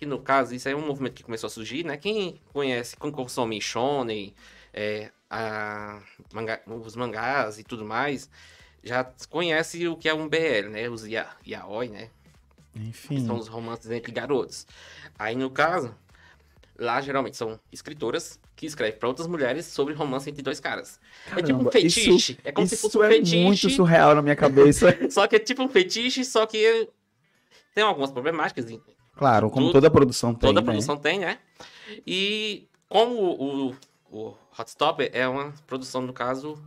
que 0.00 0.06
no 0.06 0.18
caso, 0.18 0.54
isso 0.54 0.66
é 0.66 0.74
um 0.74 0.86
movimento 0.86 1.12
que 1.12 1.22
começou 1.22 1.46
a 1.46 1.50
surgir, 1.50 1.84
né? 1.84 1.94
Quem 1.98 2.40
conhece, 2.54 2.96
quem 2.96 3.10
consome 3.10 3.60
shonen, 3.60 4.34
é, 4.72 5.10
a, 5.28 6.00
manga, 6.32 6.62
os 6.66 6.96
mangás 6.96 7.58
e 7.58 7.62
tudo 7.62 7.84
mais, 7.84 8.30
já 8.82 9.04
conhece 9.28 9.86
o 9.86 9.98
que 9.98 10.08
é 10.08 10.14
um 10.14 10.26
BL, 10.26 10.70
né? 10.70 10.88
Os 10.88 11.06
ya, 11.06 11.28
yaoi, 11.46 11.90
né? 11.90 12.08
Enfim. 12.74 13.16
Que 13.16 13.26
são 13.26 13.36
os 13.36 13.48
romances 13.48 13.90
entre 13.90 14.12
garotos. 14.12 14.66
Aí, 15.18 15.34
no 15.34 15.50
caso, 15.50 15.94
lá 16.78 17.00
geralmente 17.00 17.36
são 17.36 17.58
escritoras 17.72 18.38
que 18.56 18.66
escrevem 18.66 18.98
para 18.98 19.08
outras 19.08 19.26
mulheres 19.26 19.66
sobre 19.66 19.94
romance 19.94 20.28
entre 20.30 20.42
dois 20.42 20.60
caras. 20.60 21.00
é 21.26 21.36
tipo 21.36 21.40
um 21.42 21.46
Caramba, 21.64 21.72
fetiche. 21.72 22.10
isso- 22.14 22.36
é 22.44 22.52
como 22.52 22.66
se 22.66 22.76
fosse 22.76 22.96
um 22.98 23.02
é 23.04 23.08
fetiche. 23.08 23.42
muito 23.42 23.70
surreal 23.70 24.14
na 24.14 24.22
minha 24.22 24.36
cabeça. 24.36 24.86
Só 25.10 25.26
que 25.26 25.36
é 25.36 25.38
tipo 25.38 25.62
um 25.62 25.68
fetiche, 25.68 26.24
só 26.24 26.44
que 26.46 26.88
tem 27.74 27.82
algumas 27.84 28.10
problemáticas. 28.10 28.66
Claro, 29.14 29.50
como 29.50 29.66
Tudo- 29.66 29.72
toda 29.74 29.90
produção 29.90 30.32
tem, 30.34 30.48
Toda 30.48 30.60
né? 30.60 30.64
produção 30.64 30.96
tem, 30.96 31.18
né? 31.18 31.38
E 32.06 32.68
como 32.88 33.14
o, 33.14 33.74
o 34.10 34.36
Hot 34.58 34.68
Stopper 34.70 35.10
é 35.12 35.26
uma 35.28 35.52
produção, 35.66 36.00
no 36.02 36.12
caso, 36.12 36.62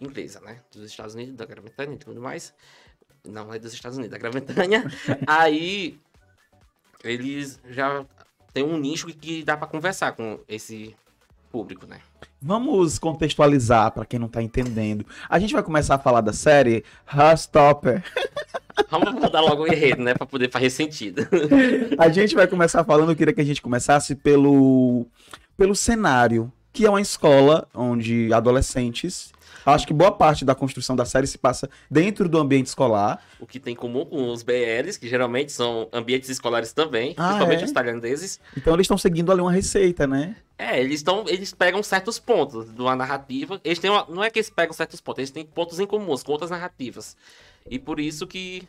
inglesa, 0.00 0.40
né? 0.40 0.60
Dos 0.72 0.90
Estados 0.90 1.14
Unidos, 1.14 1.34
da 1.36 1.44
Grã-Bretanha 1.46 1.94
e 1.94 1.98
tudo 1.98 2.20
mais. 2.20 2.52
Não 3.26 3.52
é 3.52 3.58
dos 3.58 3.72
Estados 3.72 3.98
Unidos, 3.98 4.12
da 4.12 4.18
Grã-Bretanha. 4.18 4.84
Aí 5.26 5.98
eles 7.04 7.60
já 7.68 8.04
tem 8.52 8.64
um 8.64 8.78
nicho 8.78 9.06
que 9.08 9.42
dá 9.42 9.56
pra 9.56 9.66
conversar 9.66 10.12
com 10.12 10.40
esse 10.48 10.94
público, 11.50 11.86
né? 11.86 12.00
Vamos 12.40 12.98
contextualizar 12.98 13.90
para 13.92 14.04
quem 14.04 14.18
não 14.18 14.28
tá 14.28 14.42
entendendo. 14.42 15.06
A 15.28 15.38
gente 15.38 15.54
vai 15.54 15.62
começar 15.62 15.94
a 15.94 15.98
falar 15.98 16.20
da 16.20 16.32
série 16.32 16.84
Heartstopper. 17.12 18.02
Vamos 18.90 19.14
mudar 19.14 19.40
logo 19.40 19.62
o 19.62 19.66
enredo, 19.66 20.02
né? 20.02 20.14
Pra 20.14 20.26
poder 20.26 20.50
fazer 20.50 20.68
sentido. 20.68 21.26
A 21.98 22.10
gente 22.10 22.34
vai 22.34 22.46
começar 22.46 22.84
falando, 22.84 23.10
eu 23.10 23.16
queria 23.16 23.32
que 23.32 23.40
a 23.40 23.44
gente 23.44 23.62
começasse 23.62 24.14
pelo, 24.14 25.06
pelo 25.56 25.74
cenário, 25.74 26.52
que 26.76 26.84
é 26.84 26.90
uma 26.90 27.00
escola 27.00 27.66
onde 27.74 28.30
adolescentes. 28.32 29.32
Acho 29.64 29.86
que 29.86 29.92
boa 29.94 30.12
parte 30.12 30.44
da 30.44 30.54
construção 30.54 30.94
da 30.94 31.04
série 31.04 31.26
se 31.26 31.38
passa 31.38 31.68
dentro 31.90 32.28
do 32.28 32.38
ambiente 32.38 32.66
escolar. 32.66 33.20
O 33.40 33.46
que 33.46 33.58
tem 33.58 33.72
em 33.72 33.76
comum 33.76 34.04
com 34.04 34.30
os 34.30 34.42
BLs, 34.42 34.98
que 35.00 35.08
geralmente 35.08 35.50
são 35.50 35.88
ambientes 35.92 36.28
escolares 36.28 36.72
também, 36.72 37.14
Ah, 37.16 37.28
principalmente 37.28 37.62
é? 37.62 37.64
os 37.64 37.72
tailandeses. 37.72 38.38
Então 38.56 38.74
eles 38.74 38.84
estão 38.84 38.98
seguindo 38.98 39.32
ali 39.32 39.40
uma 39.40 39.50
receita, 39.50 40.06
né? 40.06 40.36
É, 40.58 40.78
eles 40.80 40.96
estão. 41.00 41.24
Eles 41.26 41.52
pegam 41.52 41.82
certos 41.82 42.18
pontos 42.18 42.72
de 42.72 42.80
uma 42.80 42.94
narrativa. 42.94 43.60
Eles 43.64 43.78
têm 43.78 43.90
uma- 43.90 44.06
não 44.08 44.22
é 44.22 44.30
que 44.30 44.38
eles 44.38 44.50
pegam 44.50 44.72
certos 44.74 45.00
pontos, 45.00 45.18
eles 45.20 45.30
têm 45.30 45.44
pontos 45.44 45.80
em 45.80 45.86
comuns 45.86 46.22
com 46.22 46.32
outras 46.32 46.50
narrativas. 46.50 47.16
E 47.68 47.78
por 47.78 47.98
isso 47.98 48.26
que. 48.26 48.68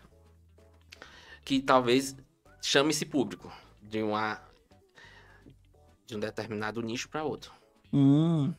Que 1.45 1.61
talvez 1.61 2.15
chame 2.61 2.89
esse 2.89 3.05
público 3.05 3.51
de 3.81 4.01
uma. 4.01 4.41
De 6.07 6.15
um 6.15 6.19
determinado 6.19 6.81
nicho 6.81 7.07
para 7.09 7.23
outro. 7.23 7.51
Hum. 7.94 8.53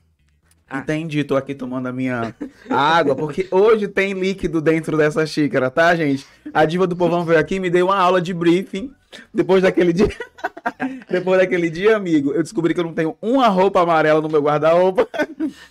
Ah. 0.71 0.81
Entendi, 0.81 1.25
tô 1.25 1.35
aqui 1.35 1.55
tomando 1.55 1.87
a 1.87 1.93
minha 1.93 2.35
água, 2.69 3.17
porque 3.17 3.49
hoje 3.51 3.89
tem 3.89 4.13
líquido 4.13 4.61
dentro 4.61 4.99
dessa 4.99 5.25
xícara, 5.25 5.71
tá, 5.71 5.95
gente? 5.97 6.27
A 6.53 6.67
diva 6.67 6.87
do 6.87 6.95
povão 6.95 7.25
veio 7.25 7.41
aqui 7.41 7.55
e 7.55 7.61
me 7.61 7.71
deu 7.71 7.87
uma 7.87 7.97
aula 7.97 8.21
de 8.21 8.35
briefing. 8.35 8.93
Depois 9.33 9.63
daquele 9.63 9.93
dia. 9.95 10.09
Depois 11.11 11.41
daquele 11.41 11.71
dia, 11.71 11.97
amigo, 11.97 12.33
eu 12.33 12.43
descobri 12.43 12.75
que 12.75 12.81
eu 12.81 12.85
não 12.85 12.93
tenho 12.93 13.17
uma 13.23 13.49
roupa 13.49 13.81
amarela 13.81 14.21
no 14.21 14.29
meu 14.29 14.43
guarda-roupa. 14.43 15.09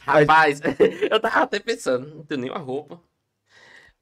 Rapaz, 0.01 0.59
eu 1.09 1.19
tava 1.19 1.41
até 1.41 1.59
pensando, 1.59 2.15
não 2.15 2.23
tenho 2.23 2.41
nenhuma 2.41 2.59
roupa. 2.59 2.99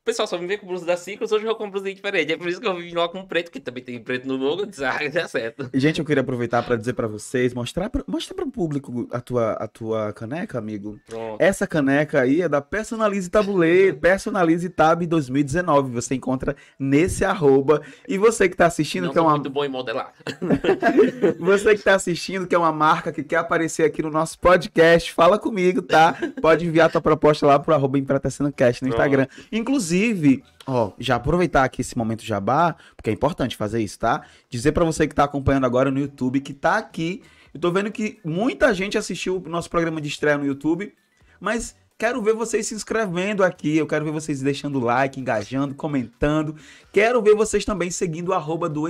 Pessoal 0.06 0.28
só 0.28 0.38
me 0.38 0.46
vê 0.46 0.56
com 0.56 0.68
blusa 0.68 0.86
da 0.86 0.96
Ciclos, 0.96 1.32
hoje 1.32 1.48
eu 1.48 1.56
com 1.56 1.68
blusa 1.68 1.92
diferente. 1.92 2.32
É 2.32 2.38
por 2.38 2.48
isso 2.48 2.62
que 2.62 2.68
eu 2.68 2.76
vim 2.78 2.94
logo 2.94 3.14
com 3.14 3.26
preto, 3.26 3.50
que 3.50 3.60
também 3.60 3.84
tem 3.84 4.00
preto 4.00 4.28
no 4.28 4.36
logo. 4.36 4.64
Disse, 4.68 4.86
ah, 4.86 5.00
dá 5.12 5.28
certo. 5.28 5.68
Gente, 5.74 5.98
eu 5.98 6.06
queria 6.06 6.22
aproveitar 6.22 6.62
para 6.62 6.76
dizer 6.76 6.94
para 6.94 7.08
vocês, 7.08 7.56
mostrar 7.56 7.90
pra, 7.90 8.04
mostra 8.06 8.36
para 8.36 8.46
o 8.46 8.52
público 8.52 9.08
a 9.12 9.20
tua, 9.20 9.54
a 9.54 9.68
tua 9.68 10.14
caneca, 10.14 10.60
amigo. 10.60 11.00
Pronto. 11.08 11.42
Essa 11.42 11.66
caneca 11.66 12.22
aí 12.22 12.44
é 12.44 12.48
da 12.48 12.62
Personalize 12.62 13.28
Tabuleiro, 13.32 13.98
Personalize 13.98 14.70
Tab 14.70 15.04
2019. 15.08 15.92
Você 15.94 16.14
encontra 16.14 16.56
nesse 16.78 17.26
arroba. 17.26 17.82
E 18.08 18.20
você 18.20 18.48
que 18.48 18.56
tá 18.56 18.68
assistindo, 18.68 19.06
Não 19.06 19.12
que 19.12 19.18
é 19.18 19.22
uma 19.22 19.32
muito 19.32 19.50
bom 19.50 19.66
em 19.66 19.70
modelar. 19.70 20.14
Você 21.40 21.70
que 21.70 21.80
está 21.80 21.96
assistindo, 21.96 22.46
que 22.46 22.54
é 22.54 22.58
uma 22.58 22.72
marca 22.72 23.12
que 23.12 23.24
quer 23.24 23.38
aparecer 23.38 23.84
aqui 23.84 24.04
no 24.04 24.12
nosso 24.12 24.38
podcast, 24.38 25.12
fala 25.12 25.40
comigo, 25.40 25.82
tá? 25.82 26.16
Pode 26.40 26.66
enviar 26.66 26.92
tua 26.92 27.02
proposta 27.02 27.46
lá 27.48 27.58
pro 27.58 27.74
arroba 27.74 27.98
Empretecendo 27.98 28.52
Cast 28.52 28.84
no 28.84 28.90
Pronto. 28.90 29.02
Instagram. 29.02 29.28
Inclusive, 29.52 29.95
ó, 30.66 30.92
já 31.00 31.16
aproveitar 31.16 31.64
aqui 31.64 31.82
esse 31.82 31.98
momento 31.98 32.24
jabá, 32.24 32.76
porque 32.96 33.10
é 33.10 33.14
importante 33.14 33.56
fazer 33.56 33.82
isso, 33.82 34.00
tá? 34.00 34.24
Dizer 34.50 34.72
pra 34.72 34.84
você 34.84 35.08
que 35.08 35.16
tá 35.16 35.24
acompanhando 35.24 35.66
agora 35.66 35.92
no 35.92 36.00
YouTube, 36.00 36.42
que 36.42 36.54
tá 36.54 36.78
aqui. 36.78 37.22
Eu 37.54 37.60
tô 37.60 37.72
vendo 37.72 37.92
que 37.92 38.20
muita 38.24 38.74
gente 38.74 38.98
assistiu 38.98 39.42
o 39.46 39.50
nosso 39.50 39.70
programa 39.70 40.02
de 40.02 40.08
estreia 40.08 40.38
no 40.38 40.46
YouTube, 40.46 40.94
mas 41.40 41.76
quero 41.98 42.22
ver 42.22 42.34
vocês 42.34 42.68
se 42.68 42.76
inscrevendo 42.76 43.42
aqui, 43.42 43.78
eu 43.78 43.88
quero 43.88 44.04
ver 44.04 44.12
vocês 44.12 44.42
deixando 44.42 44.82
like, 44.82 45.18
engajando, 45.18 45.74
comentando. 45.74 46.56
Quero 46.92 47.22
ver 47.22 47.36
vocês 47.36 47.64
também 47.64 47.90
seguindo 47.90 48.30
o 48.30 48.34
arroba 48.34 48.68
do 48.68 48.86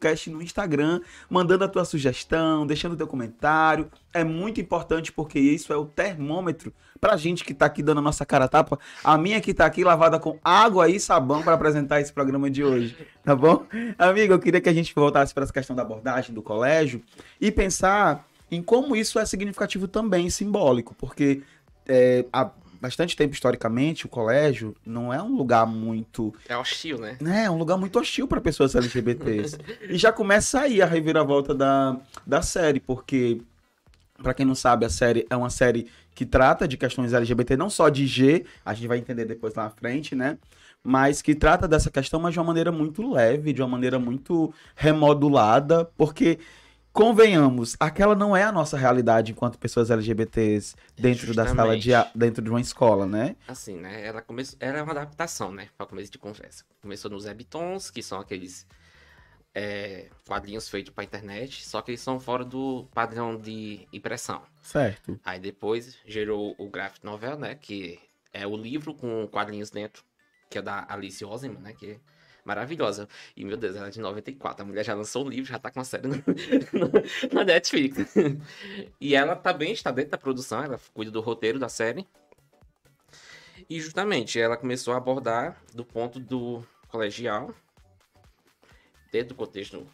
Cast 0.00 0.28
no 0.28 0.42
Instagram, 0.42 1.00
mandando 1.30 1.62
a 1.62 1.68
tua 1.68 1.84
sugestão, 1.84 2.66
deixando 2.66 2.94
o 2.94 2.96
teu 2.96 3.06
comentário. 3.06 3.88
É 4.12 4.24
muito 4.24 4.60
importante 4.60 5.12
porque 5.12 5.38
isso 5.38 5.72
é 5.72 5.76
o 5.76 5.84
termômetro 5.84 6.72
pra 7.00 7.16
gente 7.16 7.44
que 7.44 7.54
tá 7.54 7.66
aqui 7.66 7.80
dando 7.80 7.98
a 7.98 8.02
nossa 8.02 8.26
cara 8.26 8.46
a 8.46 8.48
tapa. 8.48 8.76
A 9.04 9.16
minha 9.16 9.40
que 9.40 9.54
tá 9.54 9.64
aqui 9.64 9.84
lavada 9.84 10.18
com 10.18 10.36
água 10.42 10.88
e 10.88 10.98
sabão 10.98 11.44
para 11.44 11.54
apresentar 11.54 12.00
esse 12.00 12.12
programa 12.12 12.50
de 12.50 12.64
hoje, 12.64 12.96
tá 13.22 13.36
bom? 13.36 13.64
Amigo, 13.96 14.32
eu 14.32 14.40
queria 14.40 14.60
que 14.60 14.68
a 14.68 14.74
gente 14.74 14.92
voltasse 14.92 15.32
para 15.32 15.44
essa 15.44 15.52
questão 15.52 15.76
da 15.76 15.82
abordagem 15.82 16.34
do 16.34 16.42
colégio 16.42 17.02
e 17.40 17.52
pensar 17.52 18.26
em 18.50 18.62
como 18.62 18.94
isso 18.94 19.18
é 19.18 19.24
significativo 19.24 19.88
também, 19.88 20.28
simbólico, 20.28 20.94
porque 20.94 21.42
é, 21.86 22.24
há 22.32 22.50
bastante 22.80 23.16
tempo 23.16 23.32
historicamente 23.32 24.06
o 24.06 24.08
colégio 24.08 24.74
não 24.84 25.12
é 25.14 25.22
um 25.22 25.36
lugar 25.36 25.64
muito 25.64 26.34
É 26.48 26.56
hostil, 26.56 26.98
né? 26.98 27.16
né, 27.20 27.44
é 27.44 27.50
um 27.50 27.56
lugar 27.56 27.76
muito 27.78 27.96
hostil 27.98 28.26
para 28.26 28.40
pessoas 28.40 28.74
LGBTs. 28.74 29.56
e 29.88 29.96
já 29.96 30.10
começa 30.12 30.60
aí 30.60 30.82
a 30.82 30.86
reviravolta 30.86 31.54
da, 31.54 31.96
da 32.26 32.42
série, 32.42 32.80
porque, 32.80 33.40
para 34.20 34.34
quem 34.34 34.44
não 34.44 34.56
sabe, 34.56 34.84
a 34.84 34.90
série 34.90 35.24
é 35.30 35.36
uma 35.36 35.48
série 35.50 35.86
que 36.14 36.26
trata 36.26 36.66
de 36.66 36.76
questões 36.76 37.12
LGBT, 37.14 37.56
não 37.56 37.70
só 37.70 37.88
de 37.88 38.06
G, 38.06 38.44
a 38.64 38.74
gente 38.74 38.88
vai 38.88 38.98
entender 38.98 39.24
depois 39.26 39.54
lá 39.54 39.64
na 39.64 39.70
frente, 39.70 40.14
né? 40.16 40.36
Mas 40.84 41.22
que 41.22 41.34
trata 41.36 41.68
dessa 41.68 41.88
questão, 41.90 42.18
mas 42.18 42.32
de 42.34 42.40
uma 42.40 42.46
maneira 42.46 42.72
muito 42.72 43.08
leve, 43.08 43.52
de 43.52 43.62
uma 43.62 43.68
maneira 43.68 43.98
muito 44.00 44.52
remodulada, 44.74 45.84
porque. 45.96 46.38
Convenhamos, 46.92 47.74
aquela 47.80 48.14
não 48.14 48.36
é 48.36 48.42
a 48.42 48.52
nossa 48.52 48.76
realidade 48.76 49.32
enquanto 49.32 49.58
pessoas 49.58 49.90
LGBTs 49.90 50.76
dentro 50.94 51.34
da 51.34 51.46
sala 51.46 51.76
de 51.76 51.90
Justamente. 51.90 52.18
dentro 52.18 52.42
de 52.42 52.50
uma 52.50 52.60
escola, 52.60 53.06
né? 53.06 53.34
Assim, 53.48 53.78
né? 53.78 54.06
Ela 54.06 54.20
começou. 54.20 54.58
Ela 54.60 54.78
é 54.78 54.82
uma 54.82 54.92
adaptação, 54.92 55.50
né? 55.50 55.68
Para 55.76 55.86
começo 55.86 56.12
de 56.12 56.18
conversa. 56.18 56.64
Começou 56.82 57.10
nos 57.10 57.24
Ebitons, 57.24 57.90
que 57.90 58.02
são 58.02 58.20
aqueles 58.20 58.66
é, 59.54 60.10
quadrinhos 60.26 60.68
feitos 60.68 60.92
para 60.92 61.04
internet, 61.04 61.66
só 61.66 61.80
que 61.80 61.92
eles 61.92 62.00
são 62.00 62.20
fora 62.20 62.44
do 62.44 62.86
padrão 62.92 63.36
de 63.38 63.86
impressão. 63.90 64.42
Certo. 64.62 65.18
Aí 65.24 65.40
depois 65.40 65.96
gerou 66.06 66.54
o 66.58 66.68
graphic 66.68 67.04
novel, 67.04 67.38
né? 67.38 67.54
Que 67.54 67.98
é 68.34 68.46
o 68.46 68.56
livro 68.56 68.94
com 68.94 69.26
quadrinhos 69.28 69.70
dentro, 69.70 70.04
que 70.50 70.58
é 70.58 70.62
da 70.62 70.86
Alice 70.88 71.24
Oseman, 71.24 71.60
né? 71.60 71.72
Que 71.72 71.98
maravilhosa. 72.44 73.08
E, 73.36 73.44
meu 73.44 73.56
Deus, 73.56 73.76
ela 73.76 73.88
é 73.88 73.90
de 73.90 74.00
94. 74.00 74.62
A 74.64 74.66
mulher 74.66 74.84
já 74.84 74.94
lançou 74.94 75.24
o 75.24 75.28
livro, 75.28 75.50
já 75.50 75.58
tá 75.58 75.70
com 75.70 75.80
a 75.80 75.84
série 75.84 76.08
no- 76.08 76.16
na 77.32 77.44
Netflix. 77.44 78.14
E 79.00 79.14
ela 79.14 79.36
também 79.36 79.72
está 79.72 79.90
dentro 79.90 80.10
da 80.12 80.18
produção, 80.18 80.62
ela 80.62 80.80
cuida 80.92 81.10
do 81.10 81.20
roteiro 81.20 81.58
da 81.58 81.68
série. 81.68 82.06
E 83.70 83.80
justamente, 83.80 84.40
ela 84.40 84.56
começou 84.56 84.92
a 84.94 84.96
abordar 84.96 85.56
do 85.72 85.84
ponto 85.84 86.18
do 86.18 86.64
colegial, 86.88 87.54
dentro 89.10 89.28
do 89.30 89.34
contexto 89.34 89.86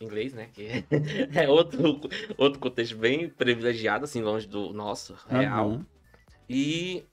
inglês, 0.00 0.32
né? 0.34 0.48
Que 0.52 0.84
é 1.34 1.48
outro, 1.48 2.00
outro 2.36 2.58
contexto 2.58 2.96
bem 2.96 3.28
privilegiado, 3.28 4.04
assim, 4.04 4.20
longe 4.20 4.46
do 4.46 4.72
nosso 4.72 5.16
real. 5.28 5.70
Aham. 5.70 5.86
E. 6.48 7.04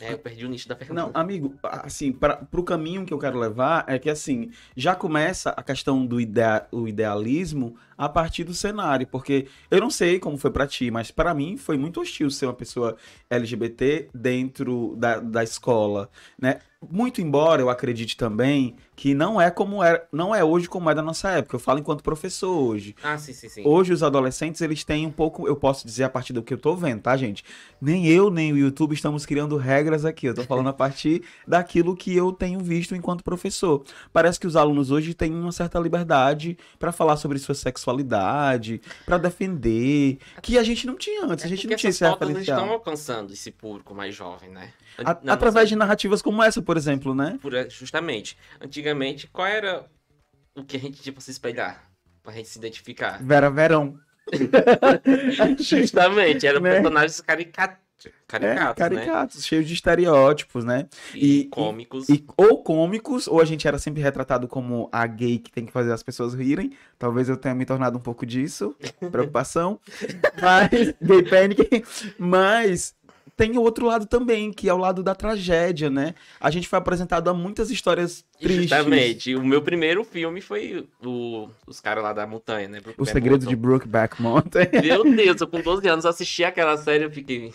É, 0.00 0.12
eu 0.12 0.18
perdi 0.18 0.44
o 0.44 0.48
nicho 0.48 0.68
da 0.68 0.74
pergunta. 0.74 1.00
Não, 1.00 1.10
amigo, 1.14 1.54
assim, 1.62 2.12
para 2.12 2.36
pro 2.36 2.62
caminho 2.62 3.04
que 3.04 3.12
eu 3.12 3.18
quero 3.18 3.38
levar 3.38 3.84
é 3.88 3.98
que 3.98 4.10
assim, 4.10 4.50
já 4.76 4.94
começa 4.94 5.50
a 5.50 5.62
questão 5.62 6.04
do 6.04 6.20
idea, 6.20 6.66
o 6.70 6.86
idealismo 6.86 7.76
a 7.96 8.08
partir 8.08 8.44
do 8.44 8.54
cenário, 8.54 9.06
porque 9.06 9.46
eu 9.70 9.80
não 9.80 9.90
sei 9.90 10.18
como 10.18 10.36
foi 10.36 10.50
pra 10.50 10.66
ti, 10.66 10.90
mas 10.90 11.10
pra 11.10 11.34
mim 11.34 11.56
foi 11.56 11.76
muito 11.76 12.00
hostil 12.00 12.30
ser 12.30 12.46
uma 12.46 12.54
pessoa 12.54 12.96
LGBT 13.30 14.08
dentro 14.14 14.94
da, 14.96 15.18
da 15.18 15.42
escola, 15.42 16.10
né? 16.38 16.60
Muito 16.88 17.22
embora 17.22 17.62
eu 17.62 17.70
acredite 17.70 18.16
também 18.16 18.76
que 18.94 19.14
não 19.14 19.40
é 19.40 19.50
como 19.50 19.82
é, 19.82 20.04
não 20.12 20.34
é 20.34 20.44
hoje 20.44 20.68
como 20.68 20.90
é 20.90 20.94
da 20.94 21.02
nossa 21.02 21.30
época. 21.30 21.56
Eu 21.56 21.60
falo 21.60 21.78
enquanto 21.78 22.02
professor 22.02 22.50
hoje. 22.50 22.94
Ah, 23.02 23.16
sim, 23.18 23.32
sim, 23.32 23.48
sim. 23.48 23.62
Hoje 23.64 23.92
os 23.92 24.02
adolescentes, 24.02 24.60
eles 24.60 24.84
têm 24.84 25.06
um 25.06 25.10
pouco, 25.10 25.48
eu 25.48 25.56
posso 25.56 25.86
dizer 25.86 26.04
a 26.04 26.08
partir 26.08 26.34
do 26.34 26.42
que 26.42 26.52
eu 26.52 26.58
tô 26.58 26.76
vendo, 26.76 27.00
tá, 27.00 27.16
gente? 27.16 27.42
Nem 27.80 28.06
eu, 28.06 28.30
nem 28.30 28.52
o 28.52 28.58
YouTube 28.58 28.94
estamos 28.94 29.24
criando 29.24 29.56
regras 29.56 30.04
aqui. 30.04 30.26
Eu 30.26 30.34
tô 30.34 30.42
falando 30.44 30.68
a 30.68 30.72
partir 30.74 31.22
daquilo 31.48 31.96
que 31.96 32.14
eu 32.14 32.30
tenho 32.30 32.60
visto 32.60 32.94
enquanto 32.94 33.24
professor. 33.24 33.82
Parece 34.12 34.38
que 34.38 34.46
os 34.46 34.54
alunos 34.54 34.90
hoje 34.90 35.14
têm 35.14 35.34
uma 35.34 35.52
certa 35.52 35.78
liberdade 35.78 36.56
para 36.78 36.92
falar 36.92 37.16
sobre 37.16 37.38
sua 37.38 37.54
sexualidade, 37.54 37.85
para 39.04 39.18
defender, 39.18 40.18
que 40.42 40.58
a 40.58 40.62
gente 40.62 40.86
não 40.86 40.96
tinha 40.96 41.24
antes, 41.24 41.44
a 41.44 41.46
É 41.46 41.50
gente 41.50 41.60
porque 41.62 41.74
não 41.74 41.78
tinha 41.78 41.90
esse 41.90 42.04
referencial. 42.04 42.58
estão 42.60 42.72
alcançando 42.72 43.32
esse 43.32 43.50
público 43.50 43.94
mais 43.94 44.14
jovem, 44.14 44.50
né? 44.50 44.72
A- 44.98 45.18
Na 45.22 45.32
através 45.34 45.68
de 45.68 45.76
narrativas 45.76 46.20
como 46.22 46.42
essa, 46.42 46.60
por 46.62 46.76
exemplo, 46.76 47.14
né? 47.14 47.38
por- 47.40 47.52
justamente. 47.70 48.36
Antigamente, 48.60 49.26
qual 49.28 49.46
era 49.46 49.84
o 50.56 50.64
que 50.64 50.76
a 50.76 50.80
gente 50.80 51.00
tinha 51.00 51.12
pra 51.12 51.20
se 51.22 51.30
espelhar? 51.30 51.82
Pra 52.22 52.32
gente 52.32 52.48
se 52.48 52.58
identificar? 52.58 53.22
Vera 53.22 53.50
Verão. 53.50 53.98
Justamente, 55.58 56.46
eram 56.46 56.60
Né? 56.60 56.72
personagens 56.72 57.20
caricatos, 58.28 58.28
É, 58.28 58.28
caricatos, 58.28 58.82
né? 58.82 58.88
caricatos, 59.04 59.46
cheios 59.46 59.66
de 59.66 59.74
estereótipos, 59.74 60.64
né? 60.64 60.86
E, 61.14 61.40
E- 61.40 61.44
cômicos. 61.44 62.08
E, 62.08 62.24
ou 62.36 62.62
cômicos, 62.62 63.26
ou 63.26 63.40
a 63.40 63.44
gente 63.44 63.66
era 63.66 63.78
sempre 63.78 64.02
retratado 64.02 64.46
como 64.48 64.88
a 64.92 65.06
gay 65.06 65.38
que 65.38 65.50
tem 65.50 65.64
que 65.66 65.72
fazer 65.72 65.92
as 65.92 66.02
pessoas 66.02 66.34
rirem. 66.34 66.72
Talvez 66.98 67.28
eu 67.28 67.36
tenha 67.36 67.54
me 67.54 67.64
tornado 67.64 67.96
um 67.98 68.00
pouco 68.02 68.26
disso, 68.26 68.74
preocupação. 69.10 69.80
Mas, 70.40 70.94
gay 71.00 71.22
panic. 71.22 71.84
Mas 72.18 72.94
tem 73.36 73.56
o 73.58 73.60
outro 73.62 73.86
lado 73.86 74.06
também, 74.06 74.50
que 74.50 74.68
é 74.68 74.72
o 74.72 74.78
lado 74.78 75.02
da 75.02 75.14
tragédia, 75.14 75.90
né? 75.90 76.14
A 76.40 76.50
gente 76.50 76.68
foi 76.68 76.78
apresentado 76.78 77.28
a 77.28 77.34
muitas 77.34 77.70
histórias 77.70 78.24
tristes. 78.38 78.70
Justamente. 78.70 79.34
O 79.34 79.44
meu 79.44 79.62
primeiro 79.62 80.04
filme 80.04 80.40
foi 80.40 80.86
o, 81.04 81.48
os 81.66 81.80
caras 81.80 82.02
lá 82.02 82.12
da 82.12 82.26
montanha, 82.26 82.68
né? 82.68 82.80
O 82.96 83.04
Segredo 83.04 83.46
de 83.46 83.56
Brookback 83.56 84.20
Mountain. 84.20 84.68
Meu 84.82 85.04
Deus, 85.04 85.40
eu 85.40 85.46
com 85.46 85.60
12 85.60 85.88
anos 85.88 86.06
assisti 86.06 86.44
aquela 86.44 86.76
série 86.76 87.04
eu 87.04 87.10
fiquei. 87.10 87.52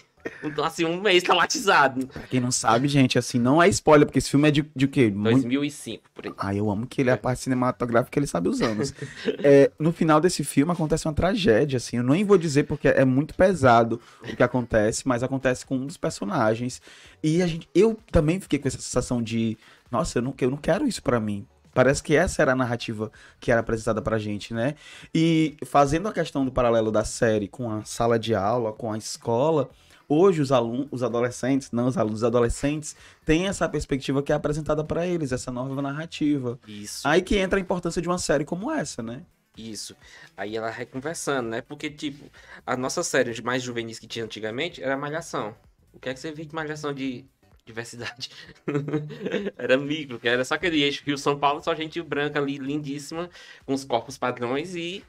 Assim, 0.63 0.85
um 0.85 1.01
mês 1.01 1.23
traumatizado. 1.23 2.05
Pra 2.07 2.21
quem 2.23 2.39
não 2.39 2.51
sabe, 2.51 2.87
gente, 2.87 3.17
assim, 3.17 3.39
não 3.39 3.61
é 3.61 3.67
spoiler, 3.69 4.05
porque 4.05 4.19
esse 4.19 4.29
filme 4.29 4.47
é 4.47 4.51
de, 4.51 4.63
de 4.75 4.87
quê? 4.87 5.09
Muito 5.09 5.41
2005, 5.41 6.03
por 6.13 6.27
aí. 6.27 6.33
Ah, 6.37 6.53
eu 6.53 6.69
amo 6.69 6.85
que 6.85 7.01
ele 7.01 7.09
é 7.09 7.13
a 7.13 7.17
parte 7.17 7.41
cinematográfica, 7.41 8.19
ele 8.19 8.27
sabe 8.27 8.49
os 8.49 8.61
anos. 8.61 8.93
É, 9.43 9.71
no 9.79 9.91
final 9.91 10.19
desse 10.21 10.43
filme 10.43 10.71
acontece 10.71 11.07
uma 11.07 11.13
tragédia, 11.13 11.77
assim. 11.77 11.97
Eu 11.97 12.03
nem 12.03 12.23
vou 12.23 12.37
dizer 12.37 12.63
porque 12.63 12.87
é 12.87 13.03
muito 13.03 13.33
pesado 13.33 13.99
o 14.21 14.35
que 14.35 14.43
acontece, 14.43 15.07
mas 15.07 15.23
acontece 15.23 15.65
com 15.65 15.75
um 15.75 15.85
dos 15.85 15.97
personagens. 15.97 16.81
E 17.23 17.41
a 17.41 17.47
gente, 17.47 17.67
eu 17.73 17.97
também 18.11 18.39
fiquei 18.39 18.59
com 18.59 18.67
essa 18.67 18.79
sensação 18.79 19.21
de, 19.21 19.57
nossa, 19.91 20.19
eu 20.19 20.21
não, 20.21 20.33
eu 20.39 20.49
não 20.49 20.57
quero 20.57 20.87
isso 20.87 21.03
pra 21.03 21.19
mim. 21.19 21.45
Parece 21.73 22.03
que 22.03 22.15
essa 22.15 22.41
era 22.41 22.51
a 22.51 22.55
narrativa 22.55 23.11
que 23.39 23.51
era 23.51 23.61
apresentada 23.61 24.01
pra 24.01 24.17
gente, 24.17 24.53
né? 24.53 24.75
E 25.13 25.55
fazendo 25.65 26.07
a 26.07 26.13
questão 26.13 26.43
do 26.43 26.51
paralelo 26.51 26.91
da 26.91 27.05
série 27.05 27.47
com 27.47 27.71
a 27.71 27.83
sala 27.85 28.19
de 28.19 28.35
aula, 28.35 28.73
com 28.73 28.91
a 28.91 28.97
escola, 28.97 29.69
hoje 30.07 30.41
os 30.41 30.51
alunos, 30.51 30.87
os 30.91 31.01
adolescentes, 31.01 31.71
não 31.71 31.87
os 31.87 31.97
alunos, 31.97 32.19
os 32.19 32.23
adolescentes 32.25 32.95
têm 33.25 33.47
essa 33.47 33.69
perspectiva 33.69 34.21
que 34.21 34.33
é 34.33 34.35
apresentada 34.35 34.83
pra 34.83 35.07
eles, 35.07 35.31
essa 35.31 35.51
nova 35.51 35.81
narrativa. 35.81 36.59
Isso. 36.67 37.07
Aí 37.07 37.21
que 37.21 37.37
entra 37.37 37.57
a 37.57 37.61
importância 37.61 38.01
de 38.01 38.07
uma 38.07 38.17
série 38.17 38.43
como 38.43 38.69
essa, 38.69 39.01
né? 39.01 39.23
Isso. 39.57 39.95
Aí 40.35 40.55
ela 40.55 40.69
reconversando, 40.69 41.49
né? 41.49 41.61
Porque, 41.61 41.89
tipo, 41.89 42.29
a 42.65 42.75
nossa 42.75 43.03
série 43.03 43.33
de 43.33 43.41
mais 43.41 43.63
juvenis 43.63 43.99
que 43.99 44.07
tinha 44.07 44.25
antigamente 44.25 44.81
era 44.83 44.97
Malhação. 44.97 45.55
O 45.93 45.99
que 45.99 46.09
é 46.09 46.13
que 46.13 46.19
você 46.19 46.31
vê 46.31 46.45
de 46.45 46.55
Malhação 46.55 46.93
de 46.93 47.25
diversidade? 47.65 48.29
era 49.57 49.77
micro, 49.77 50.19
que 50.19 50.27
era 50.27 50.43
só 50.43 50.55
aquele 50.55 50.81
eixo 50.81 51.03
Rio-São 51.05 51.37
Paulo, 51.37 51.61
só 51.61 51.73
gente 51.75 52.01
branca 52.01 52.39
ali, 52.39 52.57
lindíssima, 52.57 53.29
com 53.65 53.73
os 53.73 53.83
corpos 53.83 54.17
padrões 54.17 54.75
e 54.75 55.03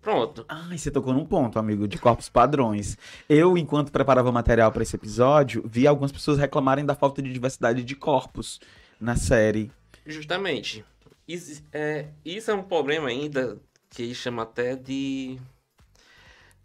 pronto. 0.00 0.44
Ah, 0.48 0.68
você 0.70 0.90
tocou 0.90 1.12
num 1.12 1.26
ponto, 1.26 1.58
amigo, 1.58 1.86
de 1.86 1.98
corpos 1.98 2.28
padrões. 2.28 2.96
Eu, 3.28 3.58
enquanto 3.58 3.92
preparava 3.92 4.32
material 4.32 4.72
pra 4.72 4.82
esse 4.82 4.96
episódio, 4.96 5.62
vi 5.66 5.86
algumas 5.86 6.12
pessoas 6.12 6.38
reclamarem 6.38 6.84
da 6.84 6.94
falta 6.94 7.20
de 7.20 7.32
diversidade 7.32 7.82
de 7.82 7.94
corpos 7.94 8.60
na 9.00 9.16
série. 9.16 9.70
Justamente. 10.06 10.84
Isso 11.26 11.62
é, 11.72 12.06
isso 12.24 12.50
é 12.50 12.54
um 12.54 12.62
problema 12.62 13.08
ainda 13.08 13.58
que 13.90 14.02
eles 14.02 14.16
chamam 14.16 14.42
até 14.42 14.74
de 14.74 15.38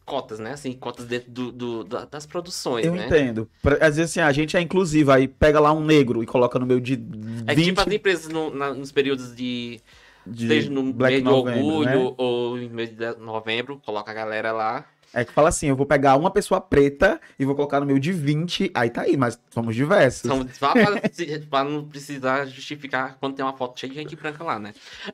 cotas, 0.06 0.40
né? 0.40 0.52
Assim, 0.52 0.74
cotas 0.74 1.06
dentro 1.06 1.32
do, 1.32 1.52
do- 1.52 1.84
da- 1.84 2.06
das 2.06 2.26
produções, 2.26 2.86
Eu 2.86 2.94
né? 2.96 3.06
entendo. 3.06 3.50
Às 3.82 3.96
vezes, 3.98 4.12
assim, 4.12 4.20
a 4.20 4.32
gente 4.32 4.56
é 4.58 4.62
inclusiva, 4.62 5.16
aí 5.16 5.28
pega 5.28 5.60
lá 5.60 5.72
um 5.72 5.84
negro 5.84 6.22
e 6.24 6.26
coloca 6.26 6.58
no 6.60 6.66
meio 6.66 6.82
de 6.82 6.96
20 6.96 7.44
É 7.50 7.56
que, 7.56 7.64
tipo, 7.64 7.82
as 7.82 7.88
empresas 7.88 8.28
no- 8.30 8.54
na- 8.54 8.74
nos 8.74 8.92
períodos 8.92 9.36
de. 9.36 9.80
de 10.26 10.48
seja 10.48 10.70
no 10.70 10.94
Black 10.94 11.14
mês 11.16 11.24
de 11.24 11.30
November, 11.30 11.64
orgulho 11.66 11.86
né? 12.10 12.14
ou 12.18 12.58
em 12.58 12.70
mês 12.70 12.90
de 12.90 13.16
novembro, 13.18 13.82
coloca 13.86 14.12
a 14.12 14.14
galera 14.14 14.52
lá. 14.52 14.86
É 15.14 15.24
que 15.24 15.32
fala 15.32 15.50
assim, 15.50 15.68
eu 15.68 15.76
vou 15.76 15.86
pegar 15.86 16.16
uma 16.16 16.32
pessoa 16.32 16.60
preta 16.60 17.22
e 17.38 17.46
vou 17.46 17.54
colocar 17.56 17.80
no 17.80 17.86
meio 17.86 18.00
de 18.00 18.12
20, 18.12 18.72
aí 18.74 18.90
tá 18.90 19.02
aí, 19.02 19.16
mas 19.16 19.40
somos 19.54 19.76
diversos. 19.76 20.22
São, 20.30 20.48
só 20.52 20.72
pra, 20.74 21.02
se- 21.12 21.40
pra 21.50 21.64
não 21.64 21.84
precisar 21.84 22.46
justificar 22.48 23.18
quando 23.20 23.36
tem 23.36 23.46
uma 23.46 23.54
foto 23.56 23.80
cheia 23.80 23.92
de 23.94 24.00
gente 24.00 24.16
branca 24.16 24.44
lá, 24.44 24.58
né? 24.58 24.74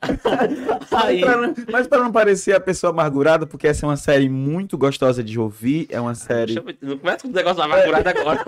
Aí, 0.92 1.20
Mas 1.20 1.20
pra, 1.20 1.36
não, 1.36 1.54
mas 1.70 1.86
pra 1.86 1.98
não 1.98 2.12
parecer 2.12 2.54
a 2.54 2.60
pessoa 2.60 2.90
amargurada, 2.92 3.46
porque 3.46 3.66
essa 3.68 3.84
é 3.84 3.88
uma 3.88 3.96
série 3.96 4.28
muito 4.28 4.76
gostosa 4.78 5.22
de 5.22 5.38
ouvir, 5.38 5.86
é 5.90 6.00
uma 6.00 6.14
série... 6.14 6.54
deixa 6.54 6.60
eu- 6.82 6.88
não 6.88 6.98
começa 6.98 7.18
com 7.22 7.28
o 7.28 7.32
negócio 7.32 7.62
amargurado 7.62 8.08
agora. 8.08 8.44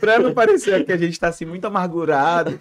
pra 0.00 0.18
não 0.18 0.32
parecer 0.32 0.84
que 0.84 0.92
a 0.92 0.96
gente 0.96 1.18
tá 1.18 1.28
assim 1.28 1.44
muito 1.44 1.64
amargurado. 1.66 2.60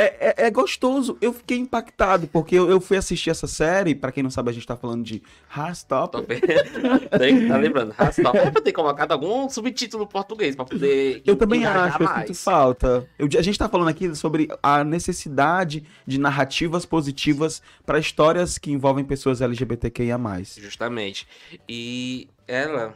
É, 0.00 0.34
é, 0.42 0.46
é 0.46 0.50
gostoso. 0.50 1.18
Eu 1.20 1.32
fiquei 1.32 1.58
impactado, 1.58 2.26
porque 2.28 2.54
eu, 2.54 2.70
eu 2.70 2.80
fui 2.80 2.96
assistir 2.96 3.28
essa 3.30 3.46
série, 3.46 3.94
pra 3.94 4.10
quem 4.10 4.22
não 4.22 4.30
sabe, 4.30 4.50
a 4.50 4.52
gente 4.52 4.66
tá 4.66 4.76
falando 4.76 5.04
de 5.04 5.22
Rastop. 5.46 6.24
Tem 7.18 7.40
que 7.40 7.48
tá 7.48 7.56
lembrando. 7.56 7.92
Rastop. 7.92 8.36
É 8.38 8.50
pra 8.50 8.62
ter 8.62 8.72
colocado 8.72 9.12
algum 9.12 9.48
subtítulo 9.50 10.06
português 10.06 10.56
pra 10.56 10.64
poder. 10.64 11.22
Eu 11.26 11.36
também 11.36 11.66
acho, 11.66 12.02
eu 12.02 12.08
sinto 12.08 12.34
falta. 12.34 13.08
Eu- 13.18 13.28
a 13.38 13.42
gente 13.42 13.58
tá 13.58 13.68
falando 13.68 13.88
aqui 13.88 14.14
sobre 14.14 14.48
a 14.62 14.82
necessidade 14.82 15.84
de 16.06 16.18
narrativas 16.18 16.86
positivas 16.86 17.60
pra 17.84 17.98
histórias 17.98 18.56
que 18.58 18.70
envolvem 18.72 19.04
pessoas 19.04 19.40
LGBTQIA+. 19.40 20.18
Justamente. 20.58 21.26
E 21.68 22.28
ela. 22.48 22.94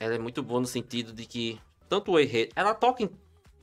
Ela 0.00 0.14
é 0.14 0.18
muito 0.18 0.42
boa 0.42 0.60
no 0.60 0.66
sentido 0.66 1.12
de 1.12 1.26
que. 1.26 1.58
Tanto 1.88 2.12
o 2.12 2.20
enredo. 2.20 2.52
Ela 2.54 2.74
toca 2.74 3.02
em 3.02 3.10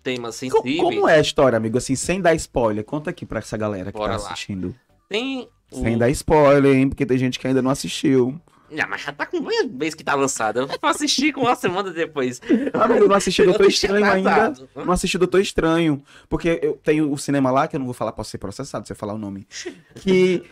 temas 0.06 0.36
sensíveis. 0.36 0.80
Como 0.80 1.10
é 1.10 1.16
a 1.18 1.20
história, 1.20 1.58
amigo? 1.58 1.78
Assim, 1.80 1.96
sem 1.96 2.22
dar 2.22 2.36
spoiler. 2.36 2.84
Conta 2.84 3.10
aqui 3.10 3.26
pra 3.26 3.40
essa 3.40 3.58
galera 3.58 3.92
que 3.92 3.98
Bora 3.98 4.16
tá 4.16 4.24
lá. 4.24 4.28
assistindo. 4.32 4.76
Tem. 5.10 5.50
o- 5.72 5.82
Sem 5.82 5.98
dar 5.98 6.10
spoiler, 6.12 6.76
hein? 6.78 6.88
Porque 6.90 7.06
tem 7.06 7.18
gente 7.18 7.40
que 7.40 7.48
ainda 7.48 7.62
não 7.62 7.72
assistiu. 7.72 8.40
Ah, 8.80 8.88
mas 8.88 9.02
já 9.02 9.12
tá 9.12 9.26
com 9.26 9.38
um 9.38 9.68
mês 9.74 9.94
que 9.96 10.04
tá 10.04 10.14
lançada. 10.16 10.60
Eu 10.62 10.68
vou 10.68 10.78
assistir 10.84 11.32
com 11.34 11.42
uma 11.42 11.56
semana 11.56 11.92
depois. 11.92 12.40
Amigo, 12.74 13.08
não 13.08 13.16
assisti 13.16 13.44
Doutor 13.44 13.68
Estranho 13.68 14.06
ainda. 14.06 14.54
Não 14.76 14.92
assisti 14.92 15.18
Doutor 15.18 15.40
Estranho. 15.42 16.04
Porque 16.30 16.60
eu 16.62 16.74
tenho 16.84 17.12
o 17.12 17.18
cinema 17.18 17.50
lá, 17.52 17.68
que 17.68 17.76
eu 17.76 17.80
não 17.80 17.86
vou 17.88 17.94
falar, 17.94 18.12
posso 18.12 18.30
ser 18.32 18.38
processado 18.38 18.86
se 18.86 18.92
eu 18.94 18.98
falar 18.98 19.14
o 19.14 19.18
nome. 19.18 19.48
Que 20.02 20.44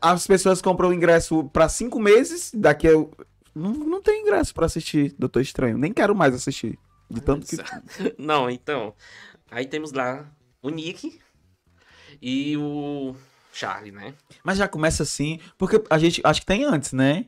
as 0.00 0.26
pessoas 0.26 0.60
compram 0.60 0.88
o 0.88 0.92
ingresso 0.92 1.44
pra 1.52 1.68
cinco 1.68 2.00
meses, 2.00 2.50
daqui 2.54 2.86
eu. 2.86 3.10
Não, 3.54 3.72
não 3.72 4.02
tem 4.02 4.22
ingresso 4.22 4.52
pra 4.54 4.66
assistir 4.66 5.14
Doutor 5.18 5.40
Estranho. 5.40 5.78
Nem 5.78 5.92
quero 5.92 6.14
mais 6.14 6.34
assistir. 6.34 6.78
De 7.10 7.20
tanto 7.20 7.46
que. 7.46 7.56
Não, 8.18 8.50
então. 8.50 8.94
Aí 9.50 9.66
temos 9.66 9.92
lá 9.92 10.30
o 10.62 10.68
Nick 10.70 11.20
e 12.20 12.56
o 12.56 13.14
Charlie, 13.52 13.92
né? 13.92 14.14
Mas 14.44 14.58
já 14.58 14.68
começa 14.68 15.02
assim, 15.02 15.40
porque 15.56 15.82
a 15.88 15.98
gente. 15.98 16.20
Acho 16.24 16.40
que 16.40 16.46
tem 16.46 16.64
antes, 16.64 16.92
né? 16.92 17.26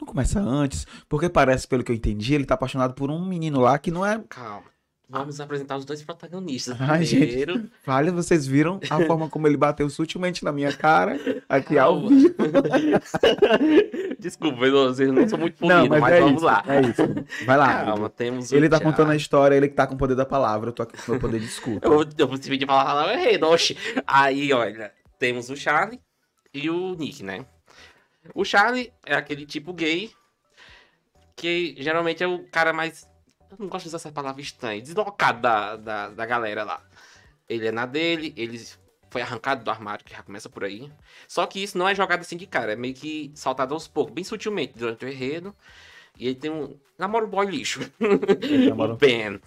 Não 0.00 0.06
começa 0.06 0.40
antes, 0.40 0.86
porque 1.08 1.28
parece, 1.28 1.68
pelo 1.68 1.84
que 1.84 1.92
eu 1.92 1.96
entendi, 1.96 2.34
ele 2.34 2.44
tá 2.44 2.54
apaixonado 2.54 2.94
por 2.94 3.10
um 3.10 3.24
menino 3.24 3.60
lá 3.60 3.78
que 3.78 3.90
não 3.90 4.04
é. 4.04 4.22
Calma. 4.28 4.73
Vamos 5.06 5.38
apresentar 5.38 5.76
os 5.76 5.84
dois 5.84 6.02
protagonistas. 6.02 6.80
Ai, 6.80 7.04
gente. 7.04 7.26
Primeiro, 7.26 7.70
Falha, 7.82 8.10
vocês 8.10 8.46
viram 8.46 8.80
a 8.88 9.00
forma 9.06 9.28
como 9.28 9.46
ele 9.46 9.56
bateu 9.56 9.88
sutilmente 9.90 10.42
na 10.42 10.50
minha 10.50 10.72
cara, 10.72 11.18
aqui 11.48 11.76
ao 11.78 12.00
Calma. 12.00 12.08
vivo. 12.08 12.34
Desculpa, 14.18 14.64
eu 14.64 14.72
não- 14.72 14.94
eu 15.04 15.12
não 15.12 15.28
sou 15.28 15.38
muito 15.38 15.60
Não, 15.66 15.76
polido, 15.86 15.90
mas, 15.90 16.00
mas, 16.00 16.12
é 16.14 16.20
vamos 16.20 16.36
isso, 16.36 16.44
lá. 16.44 16.64
É 16.66 16.80
isso. 16.80 17.44
Vai 17.44 17.56
lá. 17.58 17.84
Calma, 17.84 18.08
temos 18.10 18.50
Ele 18.52 18.68
tá 18.68 18.80
contando 18.80 19.10
a 19.10 19.16
história, 19.16 19.54
ele 19.54 19.68
que 19.68 19.74
tá 19.74 19.86
com 19.86 19.94
o 19.94 19.98
poder 19.98 20.14
da 20.14 20.24
palavra, 20.24 20.70
eu 20.70 20.72
tô 20.72 20.82
aqui 20.82 20.96
com 20.96 21.02
o 21.02 21.10
meu 21.12 21.20
poder 21.20 21.38
de 21.40 21.46
escuta. 21.46 21.86
Eu, 21.86 22.04
eu 22.16 22.28
pedir 22.28 22.66
falar 22.66 22.82
a 22.82 22.86
palavra 22.86 23.20
errada, 23.22 23.46
oxe. 23.46 23.76
Aí, 24.06 24.52
olha, 24.52 24.90
temos 25.18 25.50
o 25.50 25.56
Charlie 25.56 26.00
e 26.52 26.70
o 26.70 26.94
Nick, 26.94 27.22
né? 27.22 27.44
O 28.34 28.42
Charlie 28.44 28.90
é 29.04 29.14
aquele 29.14 29.44
tipo 29.44 29.72
gay 29.74 30.10
que 31.36 31.74
geralmente 31.78 32.22
é 32.22 32.26
o 32.26 32.44
cara 32.50 32.72
mais. 32.72 33.06
Eu 33.58 33.64
não 33.64 33.68
gosto 33.68 33.84
de 33.84 33.88
usar 33.88 33.96
essa 33.96 34.12
palavra 34.12 34.42
estranha, 34.42 34.82
deslocado 34.82 35.40
da, 35.40 35.76
da, 35.76 36.08
da 36.08 36.26
galera 36.26 36.64
lá. 36.64 36.82
Ele 37.48 37.68
é 37.68 37.72
na 37.72 37.86
dele, 37.86 38.32
ele 38.36 38.60
foi 39.10 39.22
arrancado 39.22 39.62
do 39.62 39.70
armário, 39.70 40.04
que 40.04 40.12
já 40.12 40.22
começa 40.22 40.48
por 40.48 40.64
aí. 40.64 40.90
Só 41.28 41.46
que 41.46 41.62
isso 41.62 41.78
não 41.78 41.88
é 41.88 41.94
jogado 41.94 42.20
assim 42.20 42.36
de 42.36 42.46
cara, 42.46 42.72
é 42.72 42.76
meio 42.76 42.94
que 42.94 43.30
saltado 43.34 43.72
aos 43.72 43.86
poucos, 43.86 44.12
bem 44.12 44.24
sutilmente 44.24 44.74
durante 44.76 45.04
o 45.04 45.08
enredo. 45.08 45.54
E 46.18 46.26
ele 46.26 46.34
tem 46.34 46.50
um. 46.50 46.76
Namora 46.98 47.24
o 47.24 47.28
boy 47.28 47.46
lixo. 47.46 47.80
namora 48.68 48.94
o 48.94 48.96
Ben. 48.98 49.40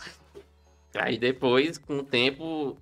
Aí 0.96 1.17
depois, 1.17 1.78
com 1.78 2.00
o 2.00 2.04
tempo, 2.04 2.78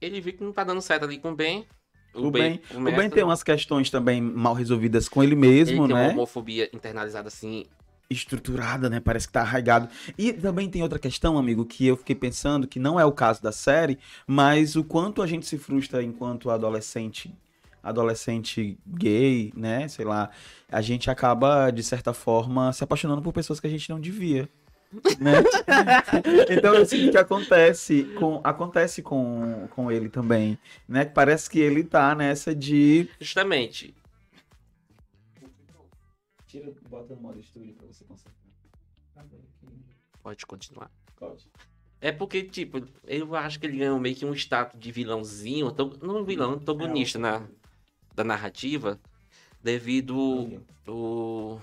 ele 0.00 0.20
viu 0.20 0.32
que 0.32 0.44
não 0.44 0.52
tá 0.52 0.64
dando 0.64 0.80
certo 0.80 1.04
ali 1.04 1.18
com 1.18 1.30
o 1.30 1.34
Ben. 1.34 1.66
O 2.14 2.30
Ben, 2.30 2.60
o 2.70 2.74
Ben 2.74 2.84
mestre, 2.84 3.10
tem 3.10 3.24
umas 3.24 3.42
questões 3.42 3.90
também 3.90 4.20
mal 4.20 4.54
resolvidas 4.54 5.08
com 5.08 5.22
ele 5.22 5.34
ele 5.34 5.40
mesmo, 5.40 5.86
tem 5.86 5.94
né? 5.94 6.04
uma 6.04 6.12
homofobia 6.12 6.68
internalizada 6.72 7.28
assim. 7.28 7.66
Estruturada, 8.08 8.88
né? 8.88 9.00
Parece 9.00 9.26
que 9.26 9.32
tá 9.32 9.40
arraigado. 9.40 9.88
E 10.16 10.32
também 10.32 10.68
tem 10.68 10.82
outra 10.82 10.98
questão, 10.98 11.36
amigo, 11.38 11.64
que 11.64 11.86
eu 11.86 11.96
fiquei 11.96 12.14
pensando 12.14 12.66
que 12.66 12.78
não 12.78 12.98
é 12.98 13.04
o 13.04 13.12
caso 13.12 13.42
da 13.42 13.52
série, 13.52 13.98
mas 14.26 14.76
o 14.76 14.84
quanto 14.84 15.22
a 15.22 15.26
gente 15.26 15.46
se 15.46 15.58
frustra 15.58 16.02
enquanto 16.02 16.50
adolescente, 16.50 17.34
adolescente 17.82 18.78
gay, 18.86 19.52
né? 19.56 19.88
Sei 19.88 20.04
lá, 20.04 20.30
a 20.70 20.80
gente 20.80 21.10
acaba 21.10 21.70
de 21.70 21.82
certa 21.82 22.12
forma 22.12 22.72
se 22.72 22.84
apaixonando 22.84 23.22
por 23.22 23.32
pessoas 23.32 23.60
que 23.60 23.66
a 23.66 23.70
gente 23.70 23.90
não 23.90 24.00
devia. 24.00 24.48
Né? 25.18 25.42
então 26.48 26.74
eu 26.74 26.86
sinto 26.86 27.10
que 27.10 27.18
acontece 27.18 28.04
com 28.16 28.40
acontece 28.42 29.02
com, 29.02 29.66
com 29.70 29.90
ele 29.90 30.08
também, 30.08 30.56
né? 30.88 31.04
Parece 31.04 31.50
que 31.50 31.58
ele 31.58 31.82
tá 31.82 32.14
nessa 32.14 32.54
de 32.54 33.08
Justamente. 33.20 33.94
Tira, 36.56 36.72
bota 36.88 37.14
no 37.14 37.20
modo 37.20 37.38
estúdio 37.38 37.74
pra 37.74 37.86
você 37.86 38.02
consertar. 38.04 38.32
Pode 40.22 40.46
continuar. 40.46 40.90
Pode. 41.14 41.50
É 42.00 42.10
porque, 42.10 42.42
tipo, 42.44 42.78
eu 43.04 43.34
acho 43.34 43.60
que 43.60 43.66
ele 43.66 43.76
ganhou 43.76 44.00
meio 44.00 44.16
que 44.16 44.24
um 44.24 44.32
status 44.32 44.80
de 44.80 44.90
vilãozinho, 44.90 45.74
não 46.00 46.24
vilão, 46.24 46.52
antagonista 46.52 47.18
na, 47.18 47.46
da 48.14 48.24
narrativa, 48.24 48.98
devido 49.62 50.16
o, 50.88 51.60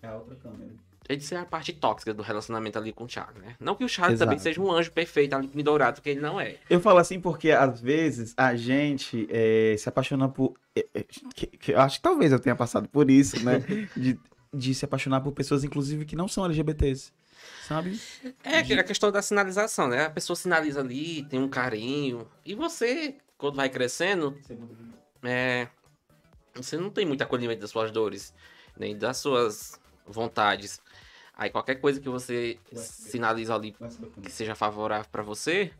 É 0.00 0.06
a 0.06 0.16
outra 0.16 0.36
câmera. 0.36 0.74
Ele 1.08 1.20
ser 1.20 1.36
a 1.36 1.44
parte 1.44 1.72
tóxica 1.72 2.14
do 2.14 2.22
relacionamento 2.22 2.78
ali 2.78 2.92
com 2.92 3.04
o 3.04 3.08
Charlie, 3.08 3.40
né? 3.40 3.56
Não 3.60 3.74
que 3.74 3.84
o 3.84 3.88
Charlie 3.88 4.14
Exato. 4.14 4.26
também 4.28 4.38
seja 4.42 4.60
um 4.60 4.70
anjo 4.72 4.90
perfeito 4.92 5.34
ali 5.34 5.48
pendurado, 5.48 5.96
porque 5.96 6.10
ele 6.10 6.20
não 6.20 6.40
é. 6.40 6.56
Eu 6.70 6.80
falo 6.80 6.98
assim 6.98 7.20
porque 7.20 7.50
às 7.50 7.80
vezes 7.80 8.32
a 8.36 8.54
gente 8.56 9.26
eh, 9.30 9.76
se 9.78 9.88
apaixona 9.88 10.28
por. 10.28 10.54
eh, 10.74 10.86
eh, 10.94 11.04
que- 11.34 11.46
que 11.46 11.72
eu 11.72 11.80
acho 11.80 11.96
que 11.96 12.02
talvez 12.02 12.32
eu 12.32 12.38
tenha 12.40 12.56
passado 12.56 12.88
por 12.88 13.10
isso, 13.10 13.42
né? 13.44 13.58
De, 13.96 14.18
de 14.52 14.74
se 14.74 14.84
apaixonar 14.84 15.20
por 15.20 15.32
pessoas, 15.32 15.64
inclusive, 15.64 16.04
que 16.04 16.14
não 16.16 16.28
são 16.28 16.44
LGBTs. 16.44 17.12
Sabe? 17.68 18.00
É 18.42 18.62
que- 18.62 18.72
a 18.72 18.84
questão 18.84 19.10
da 19.12 19.20
sinalização, 19.20 19.88
né? 19.88 20.06
A 20.06 20.10
pessoa 20.10 20.36
sinaliza 20.36 20.80
ali, 20.80 21.24
tem 21.24 21.40
um 21.40 21.48
carinho. 21.48 22.26
E 22.46 22.54
você, 22.54 23.16
quando 23.36 23.56
vai 23.56 23.68
crescendo, 23.68 24.38
é, 25.22 25.68
você 26.54 26.76
não 26.76 26.88
tem 26.90 27.04
muito 27.04 27.22
acolhimento 27.22 27.60
das 27.60 27.70
suas 27.70 27.90
dores, 27.90 28.32
nem 28.78 28.96
das 28.96 29.16
suas 29.18 29.78
vontades. 30.06 30.80
Aí 31.36 31.50
qualquer 31.50 31.76
coisa 31.76 32.00
que 32.00 32.08
você 32.08 32.58
sinaliza 32.74 33.54
ali 33.54 33.74
que 34.22 34.30
seja 34.30 34.54
favorável 34.54 35.06
pra 35.10 35.22
você, 35.22 35.70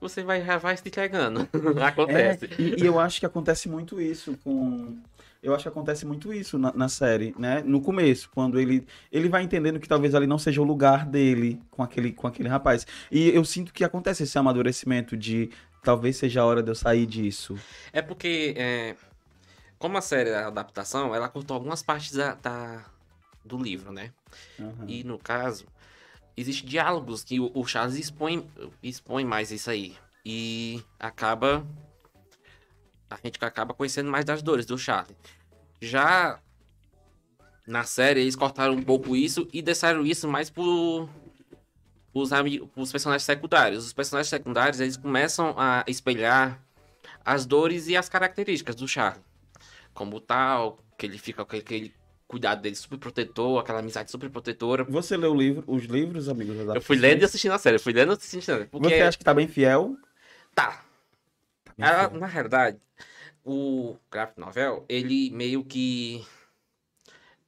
você 0.00 0.22
vai, 0.22 0.44
já 0.44 0.58
vai 0.58 0.76
se 0.76 0.82
entregando. 0.86 1.48
Acontece. 1.84 2.46
É, 2.46 2.60
e, 2.60 2.82
e 2.82 2.86
eu 2.86 2.98
acho 2.98 3.20
que 3.20 3.26
acontece 3.26 3.68
muito 3.68 4.00
isso 4.00 4.36
com. 4.42 4.98
Eu 5.42 5.54
acho 5.54 5.62
que 5.62 5.68
acontece 5.68 6.04
muito 6.04 6.32
isso 6.32 6.58
na, 6.58 6.72
na 6.72 6.88
série, 6.88 7.32
né? 7.38 7.62
No 7.64 7.80
começo, 7.80 8.28
quando 8.34 8.58
ele, 8.58 8.84
ele 9.12 9.28
vai 9.28 9.42
entendendo 9.44 9.78
que 9.78 9.86
talvez 9.86 10.12
ali 10.14 10.26
não 10.26 10.38
seja 10.38 10.60
o 10.60 10.64
lugar 10.64 11.06
dele 11.06 11.62
com 11.70 11.84
aquele, 11.84 12.12
com 12.12 12.26
aquele 12.26 12.48
rapaz. 12.48 12.84
E 13.12 13.28
eu 13.28 13.44
sinto 13.44 13.72
que 13.72 13.84
acontece 13.84 14.24
esse 14.24 14.36
amadurecimento 14.36 15.16
de 15.16 15.50
talvez 15.84 16.16
seja 16.16 16.40
a 16.40 16.44
hora 16.44 16.62
de 16.62 16.70
eu 16.70 16.74
sair 16.74 17.06
disso. 17.06 17.56
É 17.92 18.02
porque, 18.02 18.54
é, 18.56 18.96
como 19.78 19.96
a 19.96 20.00
série 20.00 20.30
é 20.30 20.34
a 20.36 20.48
adaptação, 20.48 21.14
ela 21.14 21.28
cortou 21.28 21.54
algumas 21.54 21.80
partes 21.80 22.12
da, 22.12 22.34
da- 22.34 22.84
do 23.46 23.56
livro, 23.56 23.92
né? 23.92 24.12
Aham. 24.58 24.84
E 24.86 25.04
no 25.04 25.18
caso, 25.18 25.66
existem 26.36 26.68
diálogos 26.68 27.24
que 27.24 27.40
o, 27.40 27.50
o 27.54 27.66
Charles 27.66 27.96
expõe, 27.96 28.46
expõe 28.82 29.24
mais 29.24 29.50
isso 29.50 29.70
aí. 29.70 29.96
E 30.24 30.82
acaba. 30.98 31.66
A 33.08 33.16
gente 33.22 33.42
acaba 33.42 33.72
conhecendo 33.72 34.10
mais 34.10 34.24
das 34.24 34.42
dores 34.42 34.66
do 34.66 34.76
Charlie. 34.76 35.16
Já 35.80 36.40
na 37.66 37.84
série, 37.84 38.20
eles 38.20 38.36
cortaram 38.36 38.74
um 38.74 38.82
pouco 38.82 39.16
isso 39.16 39.48
e 39.52 39.62
deixaram 39.62 40.04
isso 40.04 40.28
mais 40.28 40.50
pro. 40.50 41.08
Os, 42.12 42.30
os 42.76 42.92
personagens 42.92 43.24
secundários. 43.24 43.86
Os 43.86 43.92
personagens 43.92 44.30
secundários 44.30 44.80
eles 44.80 44.96
começam 44.96 45.54
a 45.58 45.84
espelhar 45.86 46.60
as 47.24 47.44
dores 47.44 47.88
e 47.88 47.96
as 47.96 48.08
características 48.08 48.74
do 48.74 48.88
Charlie. 48.88 49.22
Como 49.92 50.20
tal, 50.20 50.78
que 50.96 51.06
ele 51.06 51.18
fica 51.18 51.44
com 51.44 51.56
aquele 51.56 51.94
cuidado 52.28 52.60
dele 52.62 52.74
super 52.74 52.98
protetor, 52.98 53.60
aquela 53.60 53.78
amizade 53.78 54.10
super 54.10 54.28
protetora. 54.30 54.84
Você 54.84 55.16
leu 55.16 55.32
o 55.32 55.36
livro, 55.36 55.64
os 55.66 55.84
livros, 55.84 56.28
amigos? 56.28 56.56
Eu 56.74 56.80
fui 56.80 56.96
lendo 56.96 57.22
e 57.22 57.24
assistindo 57.24 57.52
a 57.52 57.58
série, 57.58 57.76
eu 57.76 57.80
fui 57.80 57.92
lendo 57.92 58.12
e 58.12 58.14
assistindo 58.14 58.40
a 58.40 58.42
série. 58.42 58.64
Porque 58.66 58.88
Você 58.88 59.02
acha 59.02 59.18
que 59.18 59.24
tá 59.24 59.34
bem 59.34 59.48
fiel? 59.48 59.96
tá. 60.54 60.84
Tá 61.64 61.72
bem 61.76 61.86
Ela, 61.86 62.08
fiel. 62.08 62.20
na 62.20 62.26
realidade, 62.26 62.78
o 63.44 63.96
graphic 64.10 64.40
novel, 64.40 64.84
ele 64.88 65.30
meio 65.30 65.64
que 65.64 66.24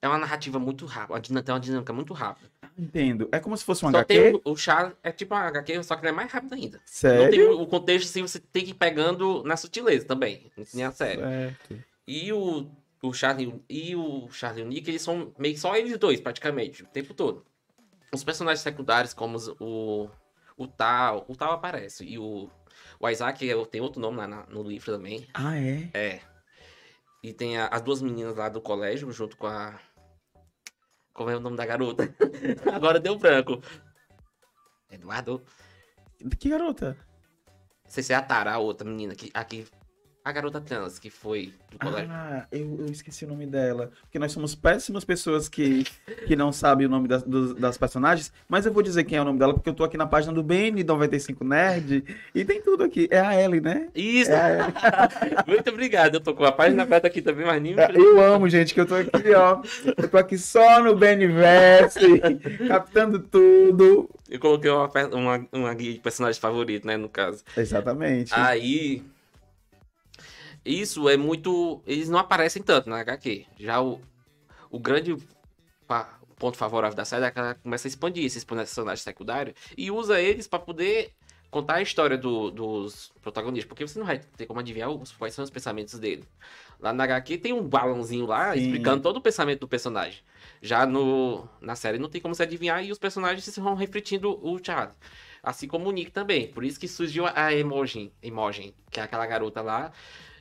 é 0.01 0.07
uma 0.09 0.19
narrativa 0.19 0.59
muito 0.59 0.87
rápida, 0.87 1.43
tem 1.43 1.53
uma 1.55 1.61
dinâmica 1.61 1.93
muito 1.93 2.13
rápida. 2.15 2.49
Entendo. 2.79 3.29
É 3.33 3.41
como 3.41 3.57
se 3.57 3.65
fosse 3.65 3.85
um 3.85 3.91
Só 3.91 3.99
HQ? 3.99 4.07
tem 4.07 4.35
o, 4.37 4.41
o 4.45 4.57
Charles, 4.57 4.95
é 5.03 5.11
tipo 5.11 5.35
uma 5.35 5.43
HQ, 5.49 5.83
só 5.83 5.97
que 5.97 6.03
ele 6.03 6.11
é 6.11 6.13
mais 6.13 6.31
rápido 6.31 6.55
ainda. 6.55 6.77
Não 6.79 6.83
Sério? 6.87 7.31
tem 7.31 7.43
o 7.43 7.61
o 7.61 7.67
contexto, 7.67 8.09
assim, 8.09 8.23
você 8.23 8.39
tem 8.39 8.65
que 8.65 8.71
ir 8.71 8.75
pegando 8.75 9.43
na 9.43 9.57
sutileza 9.57 10.07
também, 10.07 10.49
nem 10.73 10.85
a 10.85 10.93
série. 10.93 11.21
Certo. 11.21 11.83
E 12.07 12.33
o, 12.33 12.71
o 13.03 13.13
Charlie 13.13 13.63
e 13.69 13.95
o 13.97 14.29
Charlie 14.31 14.63
e 14.63 14.67
o 14.67 14.69
Nick, 14.69 14.89
eles 14.91 15.03
são 15.03 15.33
meio 15.39 15.55
que 15.55 15.61
só 15.61 15.77
eles 15.77 15.97
dois, 15.99 16.21
praticamente, 16.21 16.83
o 16.83 16.87
tempo 16.87 17.15
todo. 17.15 17.45
Os 18.13 18.25
personagens 18.25 18.61
secundários, 18.63 19.13
como 19.15 19.37
os- 19.37 19.49
o, 19.61 20.09
o 20.57 20.67
Tal, 20.67 21.25
o 21.29 21.37
Tal 21.37 21.53
aparece. 21.53 22.05
E 22.05 22.19
o, 22.19 22.51
o 22.99 23.09
Isaac 23.09 23.39
tem 23.71 23.81
outro 23.81 24.01
nome 24.01 24.17
lá 24.17 24.27
na- 24.27 24.47
no 24.47 24.63
livro 24.63 24.93
também. 24.93 25.27
Ah, 25.35 25.57
é? 25.59 25.91
É. 25.95 26.21
E 27.23 27.33
tem 27.33 27.59
a- 27.59 27.69
as 27.69 27.83
duas 27.83 28.01
meninas 28.03 28.35
lá 28.37 28.49
do 28.49 28.61
colégio, 28.61 29.11
junto 29.13 29.37
com 29.37 29.47
a. 29.47 29.79
Como 31.13 31.31
é 31.31 31.37
o 31.37 31.41
nome 31.41 31.57
da 31.57 31.67
garota? 31.67 32.15
Agora 32.73 32.99
deu 33.01 33.17
branco. 33.19 33.61
Eduardo. 34.91 35.43
Que 36.39 36.49
garota? 36.49 36.97
Não 37.85 37.91
sei 37.91 38.03
se 38.03 38.13
é 38.13 38.17
a 38.17 38.23
Tara, 38.23 38.53
a 38.55 38.59
outra 38.59 38.89
menina, 38.89 39.15
que, 39.15 39.31
a, 39.35 39.45
que, 39.45 39.67
a 40.29 40.33
garota 40.33 40.61
trans 40.61 40.99
que 40.99 41.11
foi 41.11 41.53
do 41.71 41.79
colégio. 41.79 42.11
Ah, 42.13 42.47
eu, 42.53 42.77
eu 42.81 42.87
esqueci 42.87 43.25
o 43.25 43.29
nome 43.29 43.47
dela. 43.47 43.91
Porque 44.03 44.19
nós 44.19 44.31
somos 44.33 44.55
péssimas 44.55 45.05
pessoas 45.05 45.49
que, 45.49 45.85
que 46.27 46.37
não 46.37 46.53
sabem 46.53 46.87
o 46.87 46.91
nome 46.91 47.09
das, 47.09 47.23
dos- 47.23 47.55
das 47.55 47.77
personagens. 47.79 48.33
Mas 48.49 48.67
eu 48.67 48.73
vou 48.73 48.83
dizer 48.83 49.05
quem 49.05 49.19
é 49.19 49.21
o 49.21 49.25
nome 49.25 49.39
dela, 49.39 49.55
porque 49.55 49.69
eu 49.71 49.75
tô 49.75 49.85
aqui 49.85 49.97
na 49.97 50.07
página 50.07 50.33
do 50.33 50.43
BN95 50.45 51.45
Nerd. 51.47 52.05
E 52.35 52.45
tem 52.45 52.61
tudo 52.63 52.85
aqui. 52.85 53.09
É 53.11 53.21
a 53.21 53.41
Ellie, 53.41 53.61
né? 53.61 53.89
Isso! 53.95 54.31
É. 54.31 54.59
Muito 55.47 55.71
obrigado. 55.71 56.15
Eu 56.15 56.21
tô 56.21 56.35
com 56.35 56.45
a 56.45 56.53
página 56.53 56.83
aberta 56.83 57.07
aqui 57.07 57.23
também, 57.23 57.47
mas 57.47 57.63
nem. 57.63 57.75
É, 57.79 57.91
Eu 57.95 58.21
amo, 58.21 58.49
gente, 58.49 58.75
que 58.75 58.81
eu 58.81 58.87
tô 58.87 58.95
aqui, 58.97 59.33
ó. 59.35 59.63
Eu 59.97 60.09
tô 60.09 60.19
aqui 60.19 60.37
só 60.39 60.83
no 60.83 60.95
BNverse, 60.97 62.01
captando 62.69 63.19
tudo. 63.19 64.09
Eu 64.29 64.39
coloquei 64.39 64.71
uma, 64.71 64.89
uma, 65.13 65.47
uma 65.53 65.75
guia 65.75 65.93
de 65.95 66.01
personagem 66.01 66.41
favorito, 66.41 66.87
né? 66.87 66.97
No 66.97 67.09
caso. 67.09 67.43
Exatamente. 67.57 68.33
Aí. 68.35 69.03
Isso 70.65 71.09
é 71.09 71.17
muito. 71.17 71.83
Eles 71.87 72.09
não 72.09 72.19
aparecem 72.19 72.63
tanto 72.63 72.91
na 72.91 72.99
HQ. 73.01 73.47
Já 73.59 73.81
o, 73.81 74.01
o 74.71 74.79
grande 74.79 75.17
ponto 76.39 76.57
favorável 76.57 76.97
da 76.97 77.05
série 77.05 77.25
é 77.25 77.31
que 77.31 77.39
ela 77.39 77.55
começa 77.55 77.89
a 77.89 77.91
expandir 77.91 78.25
esses 78.25 78.45
personagens 78.45 79.03
secundários 79.03 79.57
e 79.77 79.91
usa 79.91 80.21
eles 80.21 80.47
pra 80.47 80.59
poder 80.59 81.13
contar 81.51 81.77
a 81.77 81.83
história 81.83 82.17
do- 82.19 82.51
dos 82.51 83.11
protagonistas. 83.23 83.67
Porque 83.69 83.87
você 83.87 83.99
não 83.99 84.07
vai 84.07 84.19
ter 84.19 84.45
como 84.47 84.61
adivinhar 84.61 84.91
os- 84.91 85.13
quais 85.13 85.35
são 85.35 85.43
os 85.43 85.51
pensamentos 85.51 85.99
dele. 85.99 86.25
Lá 86.79 86.93
na 86.93 87.05
HQ 87.05 87.39
tem 87.39 87.53
um 87.53 87.63
balãozinho 87.67 88.27
lá 88.27 88.53
Sim. 88.55 88.61
explicando 88.61 89.03
todo 89.03 89.17
o 89.17 89.21
pensamento 89.21 89.61
do 89.61 89.69
personagem. 89.69 90.21
Já 90.61 90.85
no, 90.87 91.49
na 91.61 91.75
série 91.75 91.99
não 91.99 92.09
tem 92.09 92.21
como 92.21 92.35
se 92.35 92.43
adivinhar 92.43 92.85
e 92.85 92.93
os 92.93 92.99
personagens 92.99 93.45
se 93.45 93.61
vão 93.61 93.75
refletindo 93.75 94.39
o 94.47 94.63
Charlie. 94.63 94.95
Assim 95.43 95.67
como 95.67 95.89
o 95.89 95.93
Nick 95.93 96.11
também. 96.11 96.49
Por 96.49 96.63
isso 96.65 96.79
que 96.79 96.87
surgiu 96.87 97.25
a 97.27 97.53
Emoji, 97.55 98.13
Emoji 98.23 98.75
que 98.91 99.01
é 99.01 99.03
aquela 99.03 99.27
garota 99.27 99.63
lá. 99.63 99.91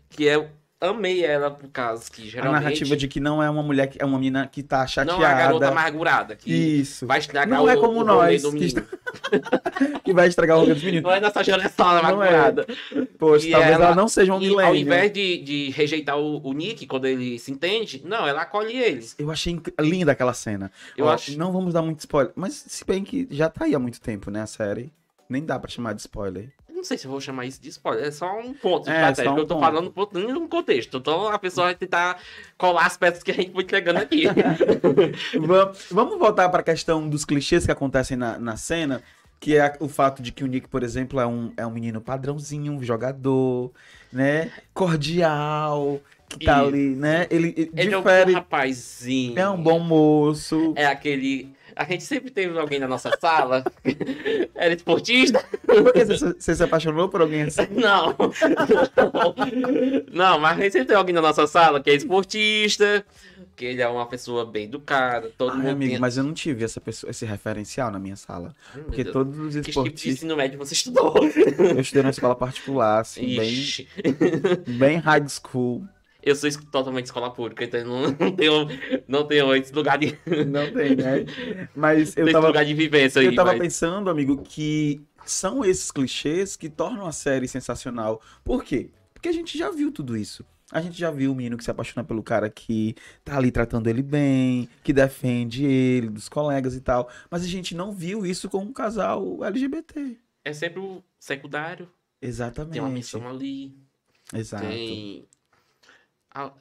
Que 0.10 0.24
eu 0.24 0.48
amei 0.80 1.26
ela 1.26 1.50
por 1.50 1.68
causa 1.70 2.10
que 2.12 2.22
a 2.22 2.26
geralmente 2.26 2.62
narrativa 2.64 2.96
de 2.96 3.08
que 3.08 3.20
não 3.20 3.42
é 3.42 3.50
uma 3.50 3.64
mulher, 3.64 3.88
que 3.88 4.00
é 4.00 4.06
uma 4.06 4.18
menina 4.20 4.46
que 4.48 4.62
tá 4.62 4.86
chateada. 4.86 5.18
não 5.20 5.26
é 5.28 5.32
a 5.32 5.36
garota 5.38 5.68
amargurada. 5.70 6.36
Que 6.36 6.54
Isso. 6.54 7.08
vai 7.08 7.18
estragar 7.20 7.58
Não 7.58 7.66
o, 7.66 7.70
é 7.70 7.76
como 7.76 8.00
o 8.02 8.04
nós, 8.04 8.44
do 8.44 8.52
que 8.52 8.60
menino. 8.60 8.84
Que 10.04 10.14
vai 10.14 10.28
estragar 10.28 10.58
o 10.58 10.62
rolê 10.62 10.74
dos 10.74 10.84
meninos. 10.84 11.04
Não 11.04 11.12
é 11.12 11.20
nossa 11.20 11.44
geração 11.44 11.96
é. 11.96 12.00
amargurada. 12.00 12.66
Poxa, 13.18 13.48
E 13.48 13.52
talvez 13.52 13.74
ela, 13.74 13.86
ela- 13.88 13.96
não 13.96 14.08
seja 14.08 14.34
um 14.34 14.42
E 14.42 14.46
ao 14.48 14.52
milênio. 14.52 14.76
invés 14.82 15.12
de, 15.12 15.38
de 15.40 15.70
rejeitar 15.72 16.18
o, 16.18 16.40
o 16.48 16.54
Nick 16.54 16.86
quando 16.86 17.06
ele 17.06 17.38
se 17.40 17.52
entende, 17.52 18.02
não, 18.06 18.26
ela 18.28 18.42
acolhe 18.44 18.78
eles. 18.78 19.16
Eu 19.18 19.30
achei 19.32 19.54
inc- 19.54 19.74
linda 19.82 20.12
aquela 20.12 20.34
cena. 20.34 20.72
Eu 20.96 21.06
Ó, 21.06 21.10
acho. 21.12 21.38
Não 21.38 21.52
vamos 21.52 21.74
dar 21.74 21.82
muito 21.82 22.00
spoiler. 22.00 22.32
Mas 22.36 22.54
se 22.68 22.86
bem 22.86 23.04
que 23.04 23.28
já 23.32 23.50
tá 23.50 23.66
aí 23.66 23.74
há 23.76 23.80
muito 23.80 24.00
tempo, 24.00 24.30
né, 24.32 24.42
a 24.42 24.48
série. 24.48 24.92
Nem 25.30 25.44
dá 25.44 25.60
pra 25.60 25.70
chamar 25.70 25.94
de 25.94 26.02
spoiler. 26.02 26.54
Não 26.78 26.84
sei 26.84 26.98
se 26.98 27.06
eu 27.08 27.12
vou 27.12 27.20
chamar 27.20 27.46
isso 27.46 27.60
de 27.62 27.70
spoiler, 27.70 28.06
é 28.06 28.12
só 28.12 28.40
um 28.40 28.54
ponto 28.54 28.86
de 28.86 28.92
É, 28.92 28.96
estratégia. 29.10 29.32
um 29.32 29.36
que 29.36 29.42
eu 29.42 29.46
tô 29.48 29.56
ponto. 29.56 29.66
falando 29.66 29.92
ponto 29.92 30.18
em 30.20 30.32
um 30.34 30.48
contexto. 30.48 30.98
Então 30.98 31.28
a 31.28 31.40
pessoa 31.40 31.66
vai 31.68 31.76
tentar 31.76 32.18
colar 32.58 32.86
as 32.86 32.96
peças 32.96 33.24
que 33.24 33.32
a 33.32 33.34
gente 33.34 33.52
foi 33.52 33.64
entregando 33.64 34.00
aqui. 34.00 34.26
Va- 35.46 35.72
Vamos 35.92 36.18
voltar 36.20 36.48
pra 36.50 36.62
questão 36.64 37.10
dos 37.10 37.26
clichês 37.26 37.66
que 37.66 37.72
acontecem 37.72 38.16
na, 38.16 38.38
na 38.40 38.56
cena. 38.58 39.02
que 39.40 39.56
é 39.56 39.62
a- 39.62 39.76
o 39.80 39.88
fato 39.88 40.22
de 40.24 40.32
que 40.32 40.44
o 40.44 40.48
Nick, 40.48 40.68
por 40.68 40.82
exemplo, 40.82 41.20
é 41.20 41.28
um, 41.28 41.52
é 41.56 41.66
um 41.66 41.70
menino 41.70 42.02
padrãozinho, 42.02 42.74
um 42.74 42.84
jogador, 42.84 43.72
né? 44.12 44.52
Cordial, 44.74 46.00
que 46.28 46.44
tá 46.46 46.58
Isso. 46.60 46.68
ali, 46.70 46.96
né? 46.96 47.28
Ele, 47.30 47.54
ele 47.56 47.72
Ele 47.76 47.94
é 47.94 47.98
um 47.98 48.02
difere, 48.02 48.34
rapazinho. 48.34 49.38
é 49.40 49.48
um 49.50 49.62
bom 49.62 49.80
moço. 49.80 50.74
É 50.76 50.88
aquele. 50.88 51.52
A 51.78 51.84
gente 51.84 52.04
sempre 52.04 52.32
teve 52.32 52.58
alguém 52.58 52.80
na 52.80 52.88
nossa 52.88 53.12
sala. 53.22 53.64
Era 54.56 54.74
esportista? 54.74 55.44
Por 55.66 55.94
que 55.94 56.06
você, 56.06 56.34
você 56.34 56.56
se 56.56 56.64
apaixonou 56.64 57.08
por 57.08 57.22
alguém 57.22 57.44
assim? 57.44 57.68
Não. 57.72 58.16
Não, 60.12 60.40
mas 60.40 60.58
a 60.58 60.62
gente 60.62 60.72
sempre 60.72 60.88
tem 60.88 60.98
alguém 60.98 61.14
na 61.14 61.22
nossa 61.22 61.46
sala 61.48 61.82
que 61.82 61.90
é 61.90 61.94
esportista, 61.96 63.06
que 63.56 63.66
ele 63.66 63.82
é 63.82 63.88
uma 63.88 64.06
pessoa 64.08 64.46
bem 64.46 64.66
educada, 64.66 65.32
todo 65.38 65.52
Ai, 65.52 65.58
mundo 65.58 65.70
amigo, 65.70 65.92
tem- 65.92 66.00
mas 66.00 66.18
eu 66.18 66.24
não 66.24 66.34
tive 66.34 66.64
essa 66.64 66.80
pessoa, 66.82 67.12
esse 67.12 67.26
referencial 67.26 67.92
na 67.92 68.00
minha 68.00 68.16
sala. 68.16 68.56
Ai, 68.72 68.78
meu 68.78 68.86
Porque 68.86 69.06
todos 69.06 69.38
os 69.38 69.54
Que 69.56 69.62
tipo 69.62 69.64
de 69.64 69.70
esportistas. 69.70 70.14
ensino 70.14 70.36
médio 70.36 70.58
você 70.58 70.74
estudou? 70.74 71.14
Eu 71.18 71.80
estudei 71.80 72.04
numa 72.04 72.12
escola 72.12 72.36
particular, 72.36 73.02
assim, 73.02 73.36
bem, 73.36 73.50
Ixi, 73.50 73.88
bem 74.68 74.98
high 74.98 75.28
school. 75.28 75.88
Eu 76.30 76.36
sou 76.36 76.50
totalmente 76.72 77.06
escola 77.06 77.32
pública, 77.32 77.64
então 77.64 77.84
não, 78.20 78.32
tenho, 78.36 78.68
não 79.08 79.24
tenho 79.26 79.56
esse 79.56 79.74
lugar 79.74 79.98
de, 79.98 80.18
Não 80.48 80.72
tem, 80.72 80.96
né? 80.96 81.26
Mas 81.76 82.16
eu 82.18 82.32
tava, 82.32 82.48
lugar 82.48 82.66
de 82.66 82.74
vivência 82.74 83.20
aí. 83.22 83.28
eu 83.28 83.36
tava 83.36 83.52
mas- 83.52 83.60
pensando, 83.60 84.10
amigo, 84.10 84.42
que 84.44 85.02
são 85.26 85.64
esses 85.64 85.92
clichês 85.92 86.56
que 86.56 86.70
tornam 86.70 87.06
a 87.06 87.12
série 87.12 87.48
sensacional. 87.48 88.22
Por 88.44 88.64
quê? 88.64 88.90
Porque 89.14 89.30
a 89.30 89.34
gente 89.34 89.58
já 89.58 89.70
viu 89.70 89.92
tudo 89.92 90.16
isso. 90.16 90.46
A 90.72 90.82
gente 90.82 91.00
já 91.00 91.10
viu 91.10 91.32
o 91.32 91.36
menino 91.36 91.56
que 91.58 91.64
se 91.64 91.72
apaixona 91.72 92.04
pelo 92.04 92.22
cara 92.22 92.50
que 92.50 92.94
tá 93.24 93.38
ali 93.38 93.52
tratando 93.52 93.88
ele 93.90 94.02
bem, 94.04 94.68
que 94.84 94.92
defende 94.92 95.64
ele, 95.66 96.10
dos 96.10 96.28
colegas 96.28 96.76
e 96.76 96.82
tal. 96.82 97.10
Mas 97.32 97.44
a 97.44 97.48
gente 97.48 97.74
não 97.74 97.94
viu 97.94 98.26
isso 98.26 98.50
com 98.50 98.60
um 98.60 98.74
casal 98.74 99.44
LGBT. 99.46 100.18
É 100.44 100.52
sempre 100.54 100.80
o 100.82 101.02
secundário, 101.20 101.90
Exatamente. 102.22 102.74
tem 102.74 102.82
uma 102.82 102.90
missão 102.90 103.28
ali, 103.30 103.78
Exato. 104.34 104.66
tem... 104.66 105.26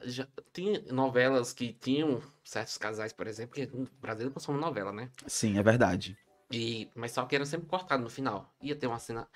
Já, 0.03 0.27
tem 0.53 0.83
novelas 0.91 1.53
que 1.53 1.73
tinham 1.73 2.21
certos 2.43 2.77
casais, 2.77 3.13
por 3.13 3.27
exemplo, 3.27 3.55
que 3.55 3.65
no 3.67 3.87
Brasil 4.01 4.31
consome 4.31 4.59
novela, 4.59 4.91
né? 4.91 5.09
Sim, 5.27 5.57
é 5.57 5.63
verdade. 5.63 6.17
E, 6.51 6.89
mas 6.95 7.11
só 7.11 7.25
que 7.25 7.35
era 7.35 7.45
sempre 7.45 7.67
cortado 7.67 8.03
no 8.03 8.09
final. 8.09 8.53
Ia 8.61 8.75
ter 8.75 8.87
uma 8.87 8.99
cena. 8.99 9.27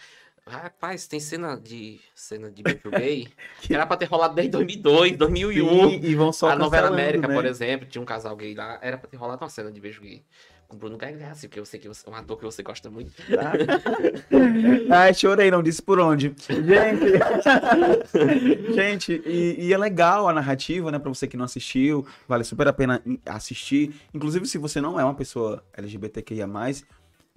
Rapaz, 0.47 1.05
tem 1.07 1.19
cena 1.19 1.55
de 1.55 1.99
cena 2.15 2.49
de 2.49 2.63
beijo 2.63 2.89
gay 2.89 3.27
que 3.61 3.75
era 3.75 3.85
pra 3.85 3.95
ter 3.95 4.05
rolado 4.05 4.33
desde 4.33 4.51
2002, 4.51 5.17
2001. 5.17 5.89
Sim, 5.89 5.99
e 6.01 6.15
vão 6.15 6.33
só 6.33 6.49
a 6.49 6.55
novela 6.55 6.87
América, 6.87 7.27
né? 7.27 7.35
por 7.35 7.45
exemplo, 7.45 7.87
tinha 7.87 8.01
um 8.01 8.05
casal 8.05 8.35
gay 8.35 8.55
lá, 8.55 8.79
era 8.81 8.97
pra 8.97 9.07
ter 9.07 9.17
rolado 9.17 9.43
uma 9.43 9.49
cena 9.49 9.71
de 9.71 9.79
beijo 9.79 10.01
gay. 10.01 10.25
Com 10.71 10.77
Bruno 10.77 10.97
Gagliasso, 10.97 11.49
que 11.49 11.59
eu 11.59 11.65
sei 11.65 11.81
que 11.81 11.89
você, 11.89 12.09
um 12.09 12.15
ator 12.15 12.37
que 12.37 12.45
você 12.45 12.63
gosta 12.63 12.89
muito. 12.89 13.11
Ai, 14.89 15.13
chorei, 15.13 15.51
não 15.51 15.61
disse 15.61 15.81
por 15.81 15.99
onde. 15.99 16.33
Gente, 16.47 17.11
gente 18.73 19.21
e, 19.25 19.65
e 19.65 19.73
é 19.73 19.77
legal 19.77 20.29
a 20.29 20.33
narrativa, 20.33 20.89
né? 20.89 20.97
Pra 20.97 21.09
você 21.09 21.27
que 21.27 21.35
não 21.35 21.43
assistiu, 21.43 22.07
vale 22.25 22.45
super 22.45 22.69
a 22.69 22.71
pena 22.71 23.03
assistir. 23.25 23.93
Inclusive, 24.13 24.45
se 24.45 24.57
você 24.57 24.79
não 24.79 24.97
é 24.97 25.03
uma 25.03 25.13
pessoa 25.13 25.61
LGBTQIA+, 25.73 26.47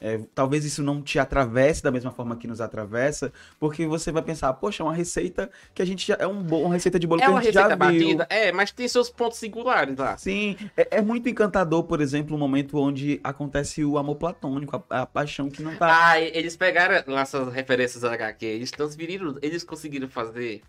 é, 0.00 0.20
talvez 0.34 0.64
isso 0.64 0.82
não 0.82 1.00
te 1.00 1.18
atravesse 1.18 1.82
da 1.82 1.90
mesma 1.90 2.10
forma 2.10 2.36
que 2.36 2.46
nos 2.46 2.60
atravessa, 2.60 3.32
porque 3.58 3.86
você 3.86 4.12
vai 4.12 4.22
pensar, 4.22 4.52
poxa, 4.54 4.82
é 4.82 4.86
uma 4.86 4.94
receita 4.94 5.50
que 5.74 5.80
a 5.80 5.84
gente 5.84 6.06
já... 6.06 6.16
É 6.18 6.26
um 6.26 6.42
bo- 6.42 6.62
uma 6.62 6.74
receita 6.74 6.98
de 6.98 7.06
bolo 7.06 7.22
É 7.22 7.24
que 7.26 7.30
a 7.30 7.40
gente 7.40 7.52
já 7.54 7.62
receita 7.68 7.90
viu. 7.90 8.00
batida, 8.00 8.26
é, 8.28 8.52
mas 8.52 8.70
tem 8.72 8.86
seus 8.88 9.08
pontos 9.08 9.38
singulares 9.38 9.96
lá. 9.96 10.16
Sim, 10.18 10.56
é, 10.76 10.98
é 10.98 11.02
muito 11.02 11.28
encantador, 11.28 11.84
por 11.84 12.00
exemplo, 12.00 12.36
o 12.36 12.38
momento 12.38 12.76
onde 12.78 13.20
acontece 13.24 13.84
o 13.84 13.96
amor 13.96 14.16
platônico, 14.16 14.84
a, 14.90 15.02
a 15.02 15.06
paixão 15.06 15.48
que 15.48 15.62
não 15.62 15.74
tá... 15.76 16.10
Ah, 16.10 16.20
eles 16.20 16.56
pegaram 16.56 17.16
essas 17.18 17.52
referências 17.52 18.04
HQ, 18.04 18.44
eles 18.44 18.70
transferiram, 18.70 19.38
eles 19.40 19.64
conseguiram 19.64 20.08
fazer. 20.08 20.60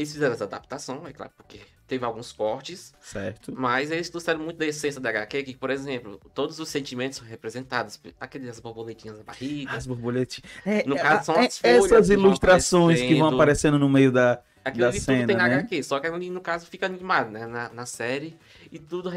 Eles 0.00 0.12
fizeram 0.12 0.34
essa 0.34 0.44
adaptação, 0.44 1.06
é 1.06 1.12
claro, 1.12 1.32
porque 1.36 1.60
teve 1.86 2.04
alguns 2.04 2.32
cortes, 2.32 2.94
Certo. 3.00 3.52
mas 3.56 3.90
eles 3.90 4.08
trouxeram 4.08 4.40
muito 4.40 4.56
da 4.56 4.66
essência 4.66 5.00
da 5.00 5.08
HQ, 5.10 5.42
que, 5.42 5.54
por 5.56 5.70
exemplo, 5.70 6.20
todos 6.34 6.58
os 6.60 6.68
sentimentos 6.68 7.18
são 7.18 7.26
representados, 7.26 8.00
aquelas 8.20 8.60
borboletinhas 8.60 9.18
na 9.18 9.24
barriga, 9.24 9.72
As 9.72 9.86
borboletinhas. 9.86 10.50
É, 10.64 10.86
No 10.86 10.96
é, 10.96 11.00
caso, 11.00 11.24
são 11.26 11.34
é, 11.34 11.46
as 11.46 11.58
folhas 11.58 11.84
essas 11.86 12.08
que 12.08 12.16
vão 12.16 12.26
ilustrações 12.26 13.00
que 13.00 13.14
vão 13.14 13.28
aparecendo. 13.28 13.78
no 13.78 13.88
meio 13.88 14.12
da. 14.12 14.40
aquilo 14.64 14.82
da 14.82 14.88
ali 14.90 14.98
tudo 15.00 15.04
cena, 15.06 15.26
tem 15.26 15.36
na 15.36 15.48
né? 15.48 15.54
HQ, 15.56 15.82
só 15.82 15.98
que 15.98 16.06
ali, 16.06 16.30
no 16.30 16.40
caso, 16.40 16.66
fica 16.66 16.86
animado, 16.86 17.30
né, 17.30 17.46
na, 17.46 17.68
na 17.70 17.86
série, 17.86 18.38
e 18.70 18.78
tudo 18.78 19.10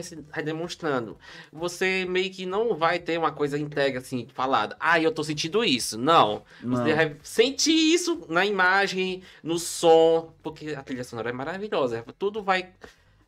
demonstrando. 0.44 1.18
Você 1.52 2.06
meio 2.06 2.32
que 2.32 2.46
não 2.46 2.76
vai 2.76 3.00
ter 3.00 3.18
uma 3.18 3.32
coisa 3.32 3.58
integra, 3.58 4.00
assim, 4.00 4.28
falada, 4.34 4.76
ah, 4.80 5.00
eu 5.00 5.12
tô 5.12 5.24
sentindo 5.24 5.64
isso, 5.64 5.98
não. 5.98 6.44
Não. 6.62 6.78
Você 6.78 6.94
vai 6.94 7.18
sentir 7.24 7.72
isso 7.72 8.26
na 8.30 8.46
imagem, 8.46 9.22
no 9.42 9.60
som, 9.60 10.34
porque 10.42 10.70
a 10.70 10.82
trilha 10.82 11.04
sonora 11.04 11.30
é 11.30 11.34
maravilhosa. 11.34 12.04
Tudo 12.18 12.42
vai. 12.42 12.72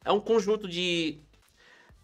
É 0.03 0.11
um 0.11 0.19
conjunto 0.19 0.67
de 0.67 1.19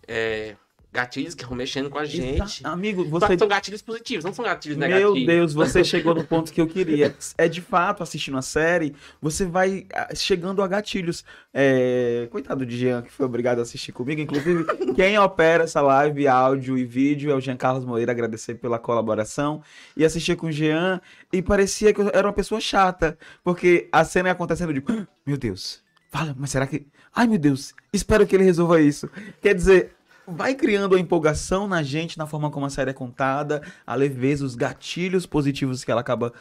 é, 0.08 0.56
gatilhos 0.94 1.34
que 1.34 1.46
vão 1.46 1.56
mexendo 1.56 1.90
com 1.90 1.98
a 1.98 2.04
gente. 2.06 2.42
Exa- 2.42 2.68
Amigo, 2.70 3.04
Só 3.04 3.20
que 3.22 3.28
você. 3.28 3.38
são 3.40 3.48
gatilhos 3.48 3.82
positivos, 3.82 4.26
não 4.26 4.34
são 4.34 4.44
gatilhos 4.44 4.78
Meu 4.78 4.90
negativos. 4.90 5.26
Deus, 5.26 5.54
você 5.54 5.84
chegou 5.86 6.14
no 6.14 6.24
ponto 6.26 6.52
que 6.52 6.60
eu 6.60 6.68
queria. 6.68 7.16
É 7.38 7.48
de 7.48 7.62
fato, 7.62 8.04
assistindo 8.04 8.38
a 8.38 8.42
série, 8.42 8.94
você 9.22 9.46
vai 9.46 9.86
ah, 9.94 10.14
chegando 10.14 10.62
a 10.62 10.68
gatilhos. 10.68 11.24
É, 11.54 12.28
Coitado 12.32 12.66
de 12.66 12.78
Jean, 12.78 13.02
que 13.02 13.12
foi 13.12 13.26
obrigado 13.26 13.60
a 13.60 13.62
assistir 13.62 13.92
comigo. 13.92 14.20
Inclusive, 14.22 14.66
quem 14.96 15.18
opera 15.18 15.64
essa 15.64 15.82
live, 15.82 16.28
áudio 16.28 16.78
e 16.78 16.84
vídeo 16.84 17.32
é 17.32 17.36
o 17.36 17.40
Jean 17.42 17.56
Carlos 17.58 17.86
Moreira. 17.86 18.12
Agradecer 18.12 18.56
pela 18.56 18.78
colaboração. 18.80 19.62
E 19.96 20.04
assistir 20.04 20.36
com 20.36 20.48
o 20.48 20.52
Jean. 20.52 21.00
E 21.32 21.42
parecia 21.42 21.94
que 21.94 22.02
eu 22.02 22.10
era 22.14 22.28
uma 22.28 22.34
pessoa 22.34 22.60
chata. 22.60 23.18
Porque 23.44 23.88
a 23.92 24.04
cena 24.04 24.30
ia 24.30 24.34
acontecendo 24.34 24.74
de. 24.74 24.84
"Ah, 24.88 25.08
Meu 25.26 25.38
Deus, 25.38 25.82
fala, 26.12 26.36
mas 26.38 26.50
será 26.52 26.68
que. 26.68 26.86
Ai, 27.16 27.28
meu 27.28 27.38
Deus, 27.38 27.74
espero 27.94 28.26
que 28.28 28.36
ele 28.36 28.44
resolva 28.44 28.82
isso. 28.82 29.10
Quer 29.42 29.54
dizer. 29.56 29.94
Vai 30.28 30.56
criando 30.56 30.96
a 30.96 31.00
empolgação 31.00 31.68
na 31.68 31.82
gente, 31.82 32.18
na 32.18 32.28
forma 32.28 32.50
como 32.52 32.66
a 32.66 32.70
série 32.70 32.92
é 32.92 32.94
contada, 32.94 33.62
a 33.86 33.96
leveza, 33.96 34.46
os 34.46 34.56
gatilhos 34.56 35.26
positivos 35.26 35.84
que 35.84 35.92
ela 35.92 36.02
acaba 36.02 36.32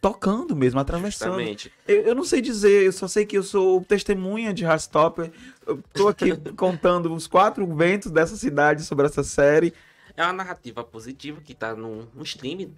tocando 0.00 0.54
mesmo, 0.54 0.78
atravessando. 0.78 1.32
Justamente. 1.32 1.72
Eu, 1.86 2.02
eu 2.02 2.14
não 2.14 2.24
sei 2.24 2.40
dizer, 2.40 2.84
eu 2.84 2.92
só 2.92 3.08
sei 3.08 3.26
que 3.26 3.36
eu 3.36 3.42
sou 3.42 3.82
testemunha 3.84 4.52
de 4.54 4.64
Heartstopper. 4.64 5.30
Eu 5.66 5.82
tô 5.92 6.08
aqui 6.08 6.36
contando 6.56 7.12
os 7.12 7.26
quatro 7.26 7.66
ventos 7.74 8.10
dessa 8.10 8.36
cidade 8.36 8.84
sobre 8.84 9.06
essa 9.06 9.22
série. 9.22 9.72
É 10.16 10.22
uma 10.22 10.32
narrativa 10.32 10.84
positiva 10.84 11.40
que 11.40 11.54
tá 11.54 11.74
no, 11.74 12.08
stream. 12.22 12.70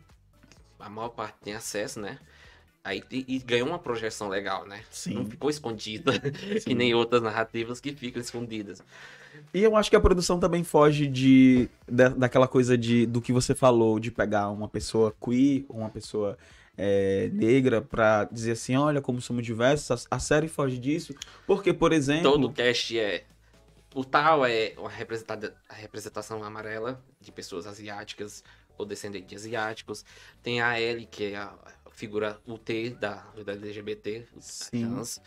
A 0.79 0.89
maior 0.89 1.11
parte 1.11 1.37
tem 1.43 1.55
acesso, 1.55 2.01
né? 2.01 2.19
Aí 2.83 3.03
te- 3.03 3.25
e 3.29 3.39
ganhou 3.39 3.69
uma 3.69 3.79
projeção 3.79 4.29
legal, 4.29 4.67
né? 4.67 4.83
Sim. 4.91 5.15
Não 5.15 5.27
ficou 5.27 5.51
escondida, 5.51 6.13
que 6.65 6.75
nem 6.75 6.95
outras 6.95 7.23
narrativas 7.23 7.81
que 7.81 7.93
ficam 7.95 8.21
escondidas. 8.21 8.83
E 9.53 9.63
eu 9.63 9.77
acho 9.77 9.91
que 9.91 9.97
a 9.97 10.01
produção 10.01 10.39
também 10.39 10.65
foge 10.65 11.07
de, 11.07 11.69
da, 11.87 12.09
daquela 12.09 12.49
coisa 12.49 12.77
de, 12.77 13.07
do 13.07 13.21
que 13.21 13.33
você 13.33 13.55
falou, 13.55 13.99
de 13.99 14.11
pegar 14.11 14.51
uma 14.51 14.69
pessoa 14.69 15.15
queer, 15.21 15.65
uma 15.69 15.89
pessoa 15.89 16.39
é, 16.77 17.29
negra, 17.33 17.83
pra 17.83 18.25
dizer 18.25 18.53
assim, 18.53 18.77
olha 18.77 19.01
como 19.01 19.21
somos 19.21 19.45
diversos. 19.45 20.07
A, 20.11 20.17
a 20.17 20.19
série 20.19 20.49
foge 20.49 20.79
disso. 20.79 21.15
Porque, 21.47 21.73
por 21.73 21.93
exemplo... 21.93 22.31
Todo 22.31 22.47
o 22.49 22.53
cast 22.53 22.99
é. 22.99 23.25
O 23.95 24.05
tal 24.05 24.47
é 24.47 24.75
uma 24.79 24.89
representada, 24.89 25.57
a 25.69 25.75
representação 25.75 26.45
amarela 26.45 27.03
de 27.21 27.33
pessoas 27.33 27.67
asiáticas 27.67 28.45
ou 28.79 28.87
descendentes 28.87 29.29
de 29.29 29.35
asiáticos. 29.35 30.05
Tem 30.43 30.61
a 30.61 30.81
Ellie, 30.81 31.07
que 31.07 31.33
é 31.33 31.37
a 31.37 31.53
figura 31.91 32.41
UT 32.47 32.91
da, 32.99 33.27
da 33.45 33.53
LGBT, 33.53 34.27
Sim. 34.39 34.87
trans. 34.87 35.21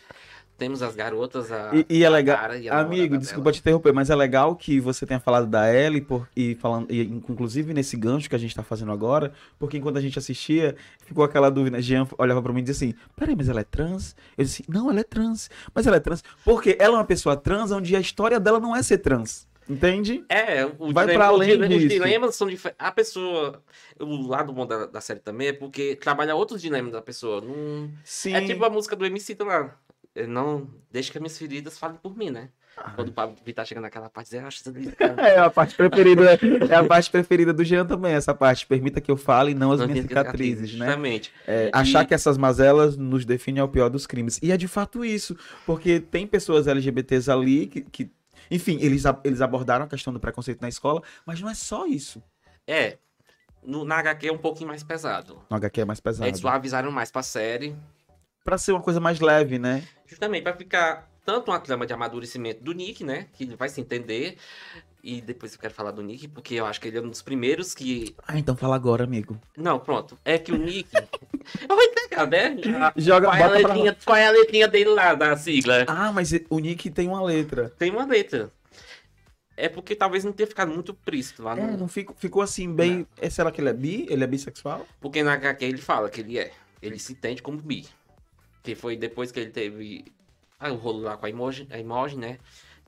Temos 0.56 0.82
as 0.82 0.94
garotas, 0.94 1.50
a, 1.50 1.72
E, 1.74 1.84
e 1.90 2.04
é 2.04 2.08
legal. 2.08 2.36
Cara 2.36 2.56
e 2.56 2.68
Amigo, 2.68 3.08
dela. 3.08 3.18
desculpa 3.18 3.50
te 3.50 3.58
interromper, 3.58 3.92
mas 3.92 4.08
é 4.08 4.14
legal 4.14 4.54
que 4.54 4.78
você 4.78 5.04
tenha 5.04 5.18
falado 5.18 5.46
da 5.48 5.72
Ellie 5.74 6.00
por, 6.00 6.28
e 6.36 6.54
falando, 6.54 6.86
e, 6.92 7.00
inclusive 7.02 7.74
nesse 7.74 7.96
gancho 7.96 8.28
que 8.30 8.36
a 8.36 8.38
gente 8.38 8.54
tá 8.54 8.62
fazendo 8.62 8.92
agora, 8.92 9.32
porque 9.58 9.76
enquanto 9.76 9.96
a 9.96 10.00
gente 10.00 10.16
assistia, 10.16 10.76
ficou 11.04 11.24
aquela 11.24 11.50
dúvida. 11.50 11.82
Jean 11.82 12.06
olhava 12.16 12.40
pra 12.40 12.52
mim 12.52 12.60
e 12.60 12.62
dizia 12.62 12.90
assim: 12.90 12.98
Peraí, 13.16 13.34
mas 13.34 13.48
ela 13.48 13.60
é 13.60 13.64
trans? 13.64 14.14
Eu 14.38 14.44
disse: 14.44 14.64
Não, 14.68 14.88
ela 14.90 15.00
é 15.00 15.04
trans. 15.04 15.50
Mas 15.74 15.88
ela 15.88 15.96
é 15.96 16.00
trans. 16.00 16.22
Porque 16.44 16.76
ela 16.78 16.94
é 16.94 16.98
uma 16.98 17.04
pessoa 17.04 17.36
trans 17.36 17.72
onde 17.72 17.96
a 17.96 18.00
história 18.00 18.38
dela 18.38 18.60
não 18.60 18.76
é 18.76 18.82
ser 18.82 18.98
trans. 18.98 19.48
Entende? 19.68 20.22
É, 20.28 20.66
o 20.66 20.92
Vai 20.92 21.06
dilema- 21.06 21.12
pra 21.14 21.32
o 21.32 21.34
além 21.36 21.48
dilema- 21.52 21.74
os 21.74 21.80
disso. 21.82 21.94
dilemas 21.94 22.36
são 22.36 22.46
diferentes. 22.48 22.78
A 22.86 22.92
pessoa. 22.92 23.62
O 23.98 24.28
lado 24.28 24.52
bom 24.52 24.66
da, 24.66 24.86
da 24.86 25.00
série 25.00 25.20
também 25.20 25.48
é 25.48 25.52
porque 25.52 25.96
trabalha 25.96 26.34
outros 26.36 26.60
dilemas 26.62 26.92
da 26.92 27.00
pessoa. 27.00 27.40
Não... 27.40 27.90
Sim. 28.04 28.34
É 28.34 28.42
tipo 28.44 28.62
a 28.64 28.68
música 28.70 28.94
do 28.94 29.06
MC 29.06 29.34
tá 29.34 29.44
lá. 29.44 29.74
Ele 30.14 30.28
Não 30.28 30.68
deixa 30.92 31.10
que 31.10 31.18
as 31.18 31.22
minhas 31.22 31.36
feridas 31.36 31.76
falem 31.78 31.96
por 32.02 32.16
mim, 32.16 32.30
né? 32.30 32.48
Quando 32.96 33.08
o 33.08 33.12
Pablo 33.12 33.36
Vittar 33.44 33.64
chega 33.64 33.80
naquela 33.80 34.10
parte, 34.10 34.30
diz, 34.30 34.40
"Ah, 34.42 34.46
acho 34.48 34.58
isso 34.58 34.72
É 35.20 35.38
a 35.38 35.48
parte 35.48 35.76
preferida, 35.76 36.38
é 36.68 36.74
a 36.74 36.84
parte 36.84 37.08
preferida 37.10 37.52
do 37.52 37.64
Jean 37.64 37.86
também, 37.86 38.12
essa 38.14 38.34
parte. 38.34 38.66
Permita 38.66 39.00
que 39.00 39.10
eu 39.10 39.16
fale, 39.16 39.54
não 39.54 39.70
as 39.72 39.80
minhas 39.86 40.02
cicatrizes, 40.02 40.74
né? 40.74 40.86
Justamente. 40.86 41.32
É, 41.46 41.66
E- 41.68 41.70
achar 41.72 42.04
que 42.04 42.12
essas 42.14 42.36
mazelas 42.36 42.96
nos 42.96 43.24
definem 43.24 43.60
é 43.60 43.64
o 43.64 43.68
pior 43.68 43.88
dos 43.90 44.06
crimes. 44.08 44.40
E 44.42 44.50
é 44.50 44.56
de 44.56 44.66
fato 44.66 45.04
isso, 45.04 45.36
porque 45.64 46.00
tem 46.00 46.26
pessoas 46.26 46.66
LGBTs 46.66 47.30
ali 47.30 47.66
que, 47.68 47.80
que- 47.82 48.10
enfim, 48.50 48.76
eles, 48.80 49.04
eles 49.24 49.40
abordaram 49.40 49.84
a 49.84 49.88
questão 49.88 50.12
do 50.12 50.18
preconceito 50.20 50.60
na 50.60 50.68
escola, 50.68 51.00
mas 51.24 51.40
não 51.40 51.48
é 51.48 51.54
só 51.54 51.86
isso. 51.86 52.20
É. 52.66 52.98
No, 53.62 53.84
na 53.84 53.96
HQ 53.98 54.26
é 54.28 54.32
um 54.32 54.36
pouquinho 54.38 54.68
mais 54.68 54.82
pesado. 54.82 55.40
No 55.48 55.56
HQ 55.56 55.80
é 55.80 55.84
mais 55.84 56.00
pesado. 56.00 56.28
Eles 56.28 56.40
suavizaram 56.40 56.90
mais 56.90 57.10
pra 57.10 57.22
série. 57.22 57.74
Pra 58.44 58.58
ser 58.58 58.72
uma 58.72 58.82
coisa 58.82 59.00
mais 59.00 59.20
leve, 59.20 59.58
né? 59.58 59.82
Justamente 60.06 60.42
pra 60.42 60.54
ficar 60.54 61.10
tanto 61.24 61.50
uma 61.50 61.58
trama 61.58 61.86
de 61.86 61.94
amadurecimento 61.94 62.62
do 62.62 62.72
Nick, 62.72 63.02
né? 63.02 63.26
Que 63.32 63.44
ele 63.44 63.56
vai 63.56 63.70
se 63.70 63.80
entender. 63.80 64.36
E 65.02 65.20
depois 65.22 65.54
eu 65.54 65.58
quero 65.58 65.72
falar 65.72 65.90
do 65.92 66.02
Nick, 66.02 66.28
porque 66.28 66.54
eu 66.54 66.66
acho 66.66 66.78
que 66.80 66.88
ele 66.88 66.98
é 66.98 67.00
um 67.00 67.08
dos 67.08 67.22
primeiros 67.22 67.74
que. 67.74 68.14
Ah, 68.28 68.38
então 68.38 68.54
fala 68.54 68.74
agora, 68.76 69.04
amigo. 69.04 69.40
Não, 69.56 69.78
pronto. 69.78 70.18
É 70.24 70.38
que 70.38 70.52
o 70.52 70.58
Nick. 70.58 70.88
eu 71.68 71.68
vou 71.74 71.82
entregar, 71.82 72.26
né? 72.26 72.54
Joga, 72.96 73.28
Qual 73.28 73.36
é, 73.36 73.42
a 73.42 73.48
bota 73.48 73.60
pra- 73.60 73.68
letrinha, 73.74 73.96
qual 74.04 74.16
é 74.16 74.26
a 74.26 74.30
letrinha 74.30 74.68
dele 74.68 74.90
lá, 74.90 75.14
da 75.14 75.34
sigla? 75.38 75.84
Ah, 75.88 76.12
mas 76.12 76.30
o 76.50 76.58
Nick 76.58 76.90
tem 76.90 77.08
uma 77.08 77.22
letra. 77.22 77.70
Tem 77.78 77.90
uma 77.90 78.04
letra. 78.04 78.52
É 79.56 79.68
porque 79.70 79.94
talvez 79.94 80.22
não 80.24 80.32
tenha 80.32 80.46
ficado 80.46 80.70
muito 80.72 80.92
príncipe 80.92 81.40
lá 81.40 81.56
É, 81.56 81.62
no. 81.62 81.78
não 81.78 81.88
ficou, 81.88 82.14
ficou 82.18 82.42
assim 82.42 82.70
bem. 82.74 83.06
É, 83.18 83.30
será 83.30 83.50
que 83.50 83.60
ele 83.60 83.68
é 83.70 83.72
bi? 83.72 84.06
Ele 84.10 84.22
é 84.22 84.26
bissexual? 84.26 84.86
Porque 85.00 85.22
na 85.22 85.32
HQ 85.34 85.64
ele 85.64 85.78
fala 85.80 86.10
que 86.10 86.20
ele 86.20 86.38
é. 86.38 86.50
Ele 86.82 86.98
se 86.98 87.12
entende 87.12 87.40
como 87.40 87.58
bi. 87.58 87.86
Que 88.64 88.74
foi 88.74 88.96
depois 88.96 89.30
que 89.30 89.38
ele 89.38 89.50
teve 89.50 90.06
ah, 90.58 90.72
o 90.72 90.76
rolo 90.76 91.00
lá 91.00 91.16
com 91.16 91.26
a 91.26 91.30
emoji, 91.30 91.68
a 91.70 91.78
emoji, 91.78 92.16
né? 92.16 92.38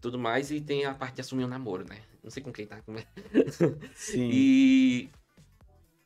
Tudo 0.00 0.18
mais. 0.18 0.50
E 0.50 0.60
tem 0.60 0.84
a 0.84 0.94
parte 0.94 1.16
de 1.16 1.20
assumir 1.20 1.44
o 1.44 1.48
namoro, 1.48 1.84
né? 1.88 2.00
Não 2.24 2.30
sei 2.30 2.42
com 2.42 2.52
quem 2.52 2.66
tá. 2.66 2.80
Com... 2.80 2.96
Sim. 3.94 4.30
E 4.32 5.10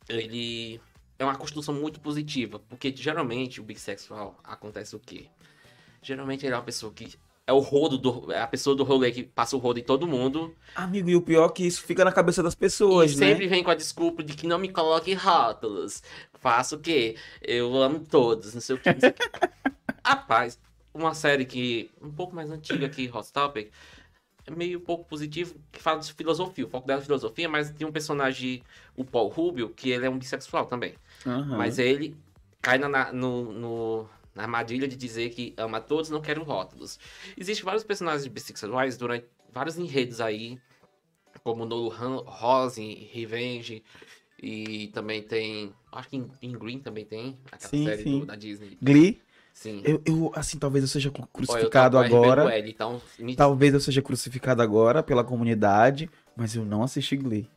ele 0.09 0.81
é 1.19 1.25
uma 1.25 1.37
construção 1.37 1.73
muito 1.73 2.01
positiva. 2.01 2.59
Porque 2.59 2.95
geralmente 2.95 3.61
o 3.61 3.65
bissexual 3.65 4.39
acontece 4.45 4.95
o 4.95 4.99
quê? 4.99 5.29
Geralmente 6.03 6.45
ele 6.45 6.55
é 6.55 6.59
uma 6.59 6.65
pessoa 6.65 6.93
que. 6.93 7.15
É 7.47 7.53
o 7.53 7.59
rodo 7.59 7.99
do. 7.99 8.31
É 8.33 8.41
a 8.41 8.47
pessoa 8.47 8.77
do 8.77 8.85
rolê 8.85 9.11
que 9.11 9.25
passa 9.25 9.57
o 9.57 9.59
rodo 9.59 9.81
em 9.81 9.83
todo 9.83 10.07
mundo. 10.07 10.55
Amigo, 10.75 11.11
e 11.11 11.17
o 11.17 11.23
pior 11.23 11.47
é 11.47 11.53
que 11.53 11.67
isso 11.67 11.83
fica 11.83 12.05
na 12.05 12.13
cabeça 12.13 12.43
das 12.43 12.55
pessoas, 12.55 13.13
e 13.13 13.17
né? 13.19 13.27
sempre 13.29 13.49
vem 13.49 13.65
com 13.65 13.71
a 13.71 13.75
desculpa 13.75 14.23
de 14.23 14.35
que 14.35 14.47
não 14.47 14.59
me 14.59 14.69
coloque 14.69 15.13
rótulos. 15.15 16.03
Faço 16.39 16.77
o 16.77 16.79
quê? 16.79 17.17
Eu 17.43 17.75
amo 17.83 18.01
todos, 18.01 18.55
não 18.55 18.61
sei 18.61 18.77
o 18.77 18.79
que. 18.79 18.93
Não 18.93 19.01
sei 19.01 19.11
o 19.11 19.13
quê. 19.15 19.29
Rapaz, 20.05 20.59
uma 20.95 21.13
série 21.15 21.45
que. 21.45 21.91
um 22.01 22.11
pouco 22.11 22.35
mais 22.35 22.51
antiga 22.51 22.89
que 22.89 23.11
Hot 23.13 23.33
Topic. 23.33 23.71
É 24.47 24.51
meio 24.51 24.81
pouco 24.81 25.05
positivo, 25.05 25.55
que 25.71 25.83
fala 25.83 26.01
de 26.01 26.13
filosofia. 26.15 26.65
O 26.67 26.71
foco 26.71 26.87
dela 26.87 27.01
é 27.01 27.05
filosofia, 27.05 27.49
mas 27.49 27.71
tem 27.71 27.87
um 27.87 27.93
personagem, 27.93 28.63
o 28.97 29.05
Paul 29.05 29.29
Rubio, 29.29 29.69
que 29.69 29.91
ele 29.91 30.07
é 30.07 30.11
um 30.11 30.19
bissexual 30.19 30.65
também. 30.67 30.95
Aham. 31.27 31.57
Mas 31.59 31.79
ele 31.79 32.17
cai 32.63 32.79
na, 32.79 32.89
na- 32.89 33.13
no, 33.13 33.53
no- 33.53 34.09
na 34.41 34.45
armadilha 34.47 34.89
de 34.89 34.97
dizer 34.97 35.31
que 35.31 35.53
ama 35.57 35.81
todos, 35.81 36.09
não 36.11 36.21
quero 36.21 36.43
rótulos. 36.43 36.99
Existem 37.37 37.65
vários 37.65 37.85
personagens 37.85 38.27
bissexuais 38.27 38.97
durante 38.97 39.27
vários 39.53 39.77
enredos 39.79 40.21
aí, 40.21 40.59
como 41.45 41.65
no 41.67 41.89
Rose, 41.89 43.09
Revenge, 43.13 43.83
e 44.43 44.89
também 44.89 45.23
tem. 45.23 45.73
Acho 45.93 46.09
que 46.09 46.17
em, 46.17 46.31
em 46.43 46.53
Green 46.53 46.79
também 46.79 47.05
tem, 47.05 47.39
aquela 47.53 47.71
Sim, 47.71 47.85
série 47.85 48.03
sim. 48.03 48.21
do- 48.21 48.27
da 48.27 48.35
Disney. 48.37 48.79
Glee, 48.81 49.21
Sim. 49.53 49.83
eu, 49.85 50.01
eu, 50.07 50.33
assim, 50.35 50.59
talvez 50.59 50.83
eu 50.85 50.89
seja 50.89 51.09
eu 51.09 51.27
crucificado 51.33 51.97
com 51.99 52.03
RB 52.03 52.15
agora. 52.15 52.55
L, 52.57 52.71
então 52.71 53.03
me 53.19 53.37
Talvez 53.37 53.75
eu 53.75 53.81
seja 53.81 54.01
crucificado 54.01 54.63
agora 54.63 55.03
pela 55.03 55.23
comunidade, 55.23 56.09
mas 56.37 56.55
eu 56.57 56.65
não 56.65 56.83
assisti 56.83 57.17
Glee. 57.17 57.49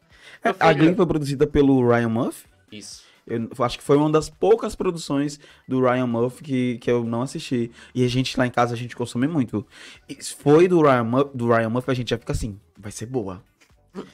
Meu 0.43 0.55
A 0.59 0.67
filho- 0.69 0.83
Glee 0.85 0.95
foi 0.95 1.05
produzida 1.05 1.47
pelo 1.47 1.87
Ryan 1.87 2.09
Murphy. 2.09 2.45
Isso. 2.71 3.03
Eu 3.25 3.49
acho 3.63 3.77
que 3.77 3.83
foi 3.83 3.97
uma 3.97 4.09
das 4.09 4.29
poucas 4.29 4.75
produções 4.75 5.39
do 5.67 5.81
Ryan 5.81 6.07
Murphy 6.07 6.43
que, 6.43 6.77
que 6.79 6.91
eu 6.91 7.03
não 7.03 7.21
assisti. 7.21 7.71
E 7.95 8.03
a 8.03 8.07
gente 8.07 8.37
lá 8.37 8.45
em 8.45 8.51
casa 8.51 8.73
a 8.73 8.77
gente 8.77 8.95
consome 8.95 9.27
muito. 9.27 9.65
E 10.09 10.15
foi 10.23 10.67
do 10.67 10.81
Ryan, 10.81 11.09
do 11.33 11.47
Ryan 11.47 11.69
Murphy, 11.69 11.91
a 11.91 11.93
gente 11.93 12.09
já 12.09 12.17
fica 12.17 12.33
assim, 12.33 12.59
vai 12.77 12.91
ser 12.91 13.05
boa. 13.05 13.41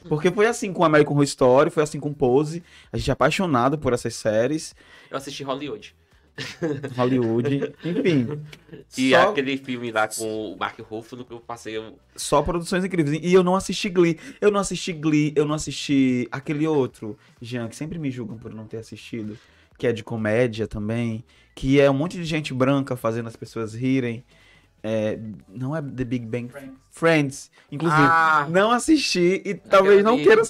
Porque 0.07 0.29
foi 0.29 0.45
assim 0.45 0.73
com 0.73 0.83
American 0.83 1.13
Horror 1.13 1.23
Story, 1.23 1.69
foi 1.69 1.83
assim 1.83 1.99
com 1.99 2.13
Pose. 2.13 2.61
A 2.91 2.97
gente 2.97 3.09
é 3.09 3.13
apaixonado 3.13 3.77
por 3.77 3.93
essas 3.93 4.13
séries. 4.13 4.75
Eu 5.09 5.17
assisti 5.17 5.43
Hollywood. 5.43 5.95
Hollywood, 6.95 7.73
enfim. 7.83 8.39
E 8.97 9.11
só, 9.11 9.29
aquele 9.31 9.57
filme 9.57 9.91
lá 9.91 10.07
com 10.07 10.53
o 10.53 10.57
Mark 10.57 10.79
Ruffalo 10.79 11.23
que 11.25 11.33
eu 11.33 11.39
passei. 11.39 11.77
eu- 11.77 11.97
só 12.15 12.41
produções 12.41 12.83
incríveis. 12.85 13.19
E 13.23 13.33
eu 13.33 13.43
não 13.43 13.55
assisti 13.55 13.89
Glee. 13.89 14.17
Eu 14.41 14.51
não 14.51 14.59
assisti 14.59 14.93
Glee, 14.93 15.33
eu 15.35 15.45
não 15.45 15.55
assisti 15.55 16.27
aquele 16.31 16.67
outro, 16.67 17.17
Jean, 17.41 17.67
que 17.67 17.75
sempre 17.75 17.97
me 17.99 18.09
julgam 18.11 18.37
por 18.37 18.53
não 18.53 18.65
ter 18.65 18.77
assistido. 18.77 19.37
Que 19.77 19.87
é 19.87 19.93
de 19.93 20.03
comédia 20.03 20.67
também. 20.67 21.23
Que 21.55 21.79
é 21.79 21.89
um 21.89 21.93
monte 21.93 22.17
de 22.17 22.25
gente 22.25 22.53
branca 22.53 22.95
fazendo 22.95 23.27
as 23.27 23.35
pessoas 23.35 23.73
rirem. 23.73 24.23
É, 24.81 25.19
não 25.49 25.75
é 25.75 25.81
The 25.81 26.03
Big 26.05 26.25
Bang 26.25 26.49
Friends. 26.89 27.51
Inclusive, 27.71 28.01
Ah! 28.01 28.47
não 28.49 28.71
assisti 28.71 29.41
e 29.45 29.53
talvez 29.53 30.03
não 30.03 30.17
queira. 30.17 30.41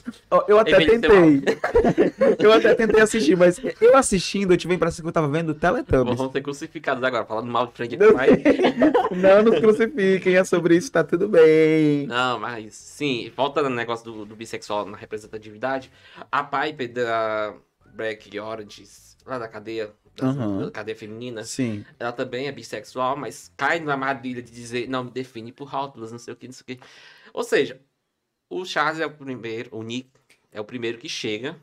Eu 0.47 0.59
até 0.59 0.77
tentei. 0.77 1.41
eu 2.39 2.53
até 2.53 2.75
tentei 2.75 3.01
assistir, 3.01 3.35
mas 3.35 3.59
eu 3.81 3.97
assistindo, 3.97 4.53
eu 4.53 4.57
tive 4.57 4.73
a 4.73 4.75
impressão 4.75 5.03
que 5.03 5.09
eu 5.09 5.11
tava 5.13 5.27
vendo 5.27 5.53
Teletubbies. 5.53 6.17
Vão 6.17 6.31
ser 6.31 6.41
crucificados 6.41 7.03
agora, 7.03 7.25
falando 7.25 7.51
mal 7.51 7.67
de 7.67 7.73
frente 7.73 7.97
Não. 7.97 8.07
demais. 8.07 8.31
Não 9.11 9.43
nos 9.43 9.59
crucifiquem, 9.59 10.35
é 10.35 10.43
sobre 10.43 10.75
isso, 10.77 10.91
tá 10.91 11.03
tudo 11.03 11.27
bem. 11.27 12.07
Não, 12.07 12.39
mas 12.39 12.75
sim, 12.75 13.31
voltando 13.35 13.69
no 13.69 13.75
negócio 13.75 14.05
do, 14.05 14.25
do 14.25 14.35
bissexual 14.35 14.85
na 14.85 14.97
representatividade, 14.97 15.91
a 16.31 16.43
Piper 16.43 16.93
da 16.93 17.53
Black 17.93 18.39
Oranges, 18.39 19.17
lá 19.25 19.37
da 19.37 19.47
cadeia, 19.47 19.91
Aham. 20.25 20.65
da 20.65 20.71
cadeia 20.71 20.97
feminina, 20.97 21.43
Sim. 21.43 21.85
ela 21.99 22.11
também 22.11 22.47
é 22.47 22.51
bissexual, 22.51 23.15
mas 23.15 23.51
cai 23.55 23.79
na 23.79 23.93
armadilha 23.93 24.41
de 24.41 24.51
dizer, 24.51 24.87
não, 24.87 25.03
me 25.05 25.11
define 25.11 25.51
por 25.51 25.67
rótulos, 25.67 26.11
não 26.11 26.19
sei 26.19 26.33
o 26.33 26.37
que, 26.37 26.47
não 26.47 26.53
sei 26.53 26.63
o 26.63 26.65
que. 26.65 26.79
Ou 27.33 27.43
seja, 27.43 27.81
o 28.49 28.65
Charles 28.65 28.99
é 28.99 29.05
o 29.05 29.15
primeiro, 29.15 29.75
o 29.75 29.83
Nick 29.83 30.09
é 30.51 30.59
o 30.59 30.65
primeiro 30.65 30.97
que 30.97 31.07
chega, 31.07 31.59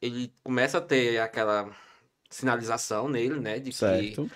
ele 0.00 0.32
começa 0.42 0.78
a 0.78 0.80
ter 0.80 1.18
aquela 1.20 1.74
sinalização 2.30 3.08
nele, 3.08 3.40
né, 3.40 3.58
de 3.58 3.70
que 3.70 3.76
Certo. 3.76 4.30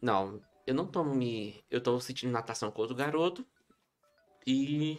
não, 0.00 0.40
eu 0.66 0.74
não 0.74 0.86
tô 0.86 1.04
me. 1.04 1.62
Eu 1.70 1.80
tô 1.80 1.98
sentindo 2.00 2.32
natação 2.32 2.70
com 2.70 2.82
outro 2.82 2.96
garoto. 2.96 3.46
E 4.46 4.98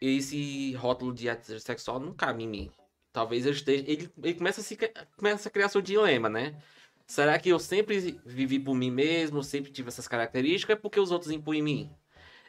esse 0.00 0.74
rótulo 0.74 1.12
de 1.12 1.28
heterossexual 1.28 2.00
não 2.00 2.12
cabe 2.12 2.42
em 2.42 2.48
mim. 2.48 2.72
Talvez 3.14 3.46
eu 3.46 3.52
esteja. 3.52 3.84
Ele, 3.86 4.10
ele 4.24 4.34
começa, 4.34 4.60
a 4.60 4.64
se, 4.64 4.76
começa 5.16 5.48
a 5.48 5.52
criar 5.52 5.68
seu 5.68 5.80
dilema, 5.80 6.28
né? 6.28 6.60
Será 7.06 7.38
que 7.38 7.48
eu 7.48 7.60
sempre 7.60 8.20
vivi 8.26 8.58
por 8.58 8.74
mim 8.74 8.90
mesmo, 8.90 9.40
sempre 9.40 9.70
tive 9.70 9.86
essas 9.88 10.08
características, 10.08 10.76
é 10.76 10.80
porque 10.80 10.98
os 10.98 11.12
outros 11.12 11.30
impõem 11.30 11.60
em 11.60 11.62
mim? 11.62 11.90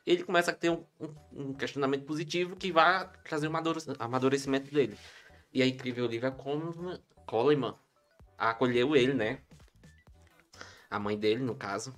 Ele 0.07 0.23
começa 0.23 0.49
a 0.49 0.55
ter 0.55 0.71
um, 0.71 0.83
um- 0.99 1.49
um 1.49 1.53
questionamento 1.53 2.03
positivo 2.05 2.55
que 2.55 2.71
vai 2.71 3.07
trazer 3.23 3.45
um 3.47 3.51
amadure- 3.51 3.95
amadurecimento 3.99 4.73
dele. 4.73 4.97
E 5.53 5.61
a 5.61 5.67
incrível 5.67 6.05
Olivia 6.05 6.31
Coleman 6.31 7.75
acolheu 8.35 8.95
ele, 8.95 9.13
né? 9.13 9.41
A 10.89 10.97
mãe 10.97 11.15
dele, 11.17 11.43
no 11.43 11.53
caso, 11.55 11.93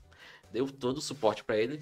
deu 0.51 0.67
todo 0.69 0.97
o 0.97 1.01
suporte 1.01 1.41
pra 1.41 1.55
ele. 1.55 1.81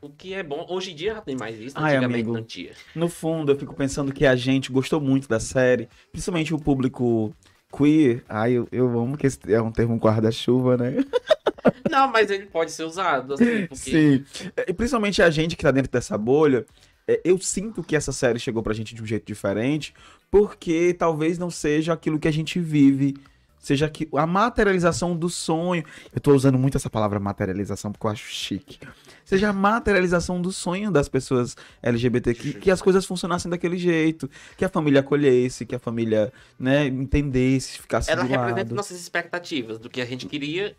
O 0.00 0.08
que 0.10 0.34
é 0.34 0.42
bom. 0.42 0.66
Hoje 0.68 0.92
em 0.92 0.94
dia 0.94 1.14
já 1.14 1.20
tem 1.20 1.36
mais 1.36 1.58
isso, 1.58 1.74
Ai, 1.76 1.96
antigamente 1.96 2.22
amigo. 2.22 2.32
não 2.34 2.44
tinha. 2.44 2.72
No 2.94 3.08
fundo, 3.08 3.52
eu 3.52 3.56
fico 3.58 3.74
pensando 3.74 4.12
que 4.12 4.24
a 4.24 4.36
gente 4.36 4.70
gostou 4.70 5.00
muito 5.00 5.28
da 5.28 5.40
série, 5.40 5.88
principalmente 6.12 6.54
o 6.54 6.58
público 6.58 7.34
queer. 7.76 8.24
Ai, 8.28 8.52
eu, 8.52 8.68
eu 8.70 8.86
amo 8.98 9.16
que 9.16 9.26
esse 9.26 9.38
é 9.52 9.60
um 9.60 9.72
termo 9.72 9.96
guarda-chuva, 9.96 10.76
né? 10.76 10.96
Não, 11.90 12.08
mas 12.08 12.30
ele 12.30 12.46
pode 12.46 12.70
ser 12.70 12.84
usado, 12.84 13.34
assim, 13.34 13.66
porque. 13.66 13.76
Sim. 13.76 14.24
E 14.66 14.72
principalmente 14.72 15.22
a 15.22 15.30
gente 15.30 15.56
que 15.56 15.62
tá 15.62 15.70
dentro 15.70 15.90
dessa 15.90 16.16
bolha, 16.16 16.64
é, 17.06 17.20
eu 17.24 17.38
sinto 17.38 17.82
que 17.82 17.96
essa 17.96 18.12
série 18.12 18.38
chegou 18.38 18.62
pra 18.62 18.74
gente 18.74 18.94
de 18.94 19.02
um 19.02 19.06
jeito 19.06 19.26
diferente, 19.26 19.94
porque 20.30 20.94
talvez 20.94 21.38
não 21.38 21.50
seja 21.50 21.92
aquilo 21.92 22.18
que 22.18 22.28
a 22.28 22.32
gente 22.32 22.60
vive. 22.60 23.16
Seja 23.58 23.88
que 23.88 24.08
a 24.14 24.26
materialização 24.26 25.16
do 25.16 25.28
sonho. 25.28 25.84
Eu 26.14 26.20
tô 26.20 26.32
usando 26.32 26.58
muito 26.58 26.76
essa 26.76 26.88
palavra 26.88 27.18
materialização 27.18 27.92
porque 27.92 28.06
eu 28.06 28.10
acho 28.10 28.26
chique. 28.26 28.78
Seja 29.24 29.50
a 29.50 29.52
materialização 29.52 30.40
do 30.40 30.50
sonho 30.50 30.90
das 30.90 31.08
pessoas 31.08 31.56
LGBT, 31.82 32.34
que, 32.34 32.52
que 32.54 32.70
as 32.70 32.80
coisas 32.80 33.04
funcionassem 33.04 33.50
daquele 33.50 33.76
jeito, 33.76 34.30
que 34.56 34.64
a 34.64 34.68
família 34.68 35.00
acolhesse, 35.00 35.66
que 35.66 35.74
a 35.74 35.78
família, 35.78 36.32
né, 36.58 36.86
entendesse, 36.86 37.78
ficasse 37.78 38.10
Ela 38.10 38.22
representa 38.22 38.56
lado. 38.56 38.74
nossas 38.74 38.98
expectativas 38.98 39.78
do 39.78 39.90
que 39.90 40.00
a 40.00 40.06
gente 40.06 40.26
queria. 40.26 40.74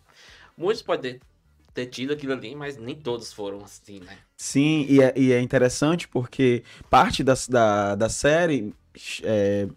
Muitos 0.57 0.81
podem 0.81 1.19
ter 1.73 1.85
tido 1.85 2.13
aquilo 2.13 2.33
ali, 2.33 2.55
mas 2.55 2.77
nem 2.77 2.95
todos 2.95 3.31
foram 3.31 3.63
assim, 3.63 3.99
né? 3.99 4.17
Sim, 4.35 4.85
e 4.89 5.01
é, 5.01 5.13
e 5.15 5.31
é 5.31 5.39
interessante 5.39 6.07
porque 6.07 6.63
parte 6.89 7.23
da, 7.23 7.35
da, 7.47 7.95
da 7.95 8.09
série 8.09 8.73
é, 9.23 9.67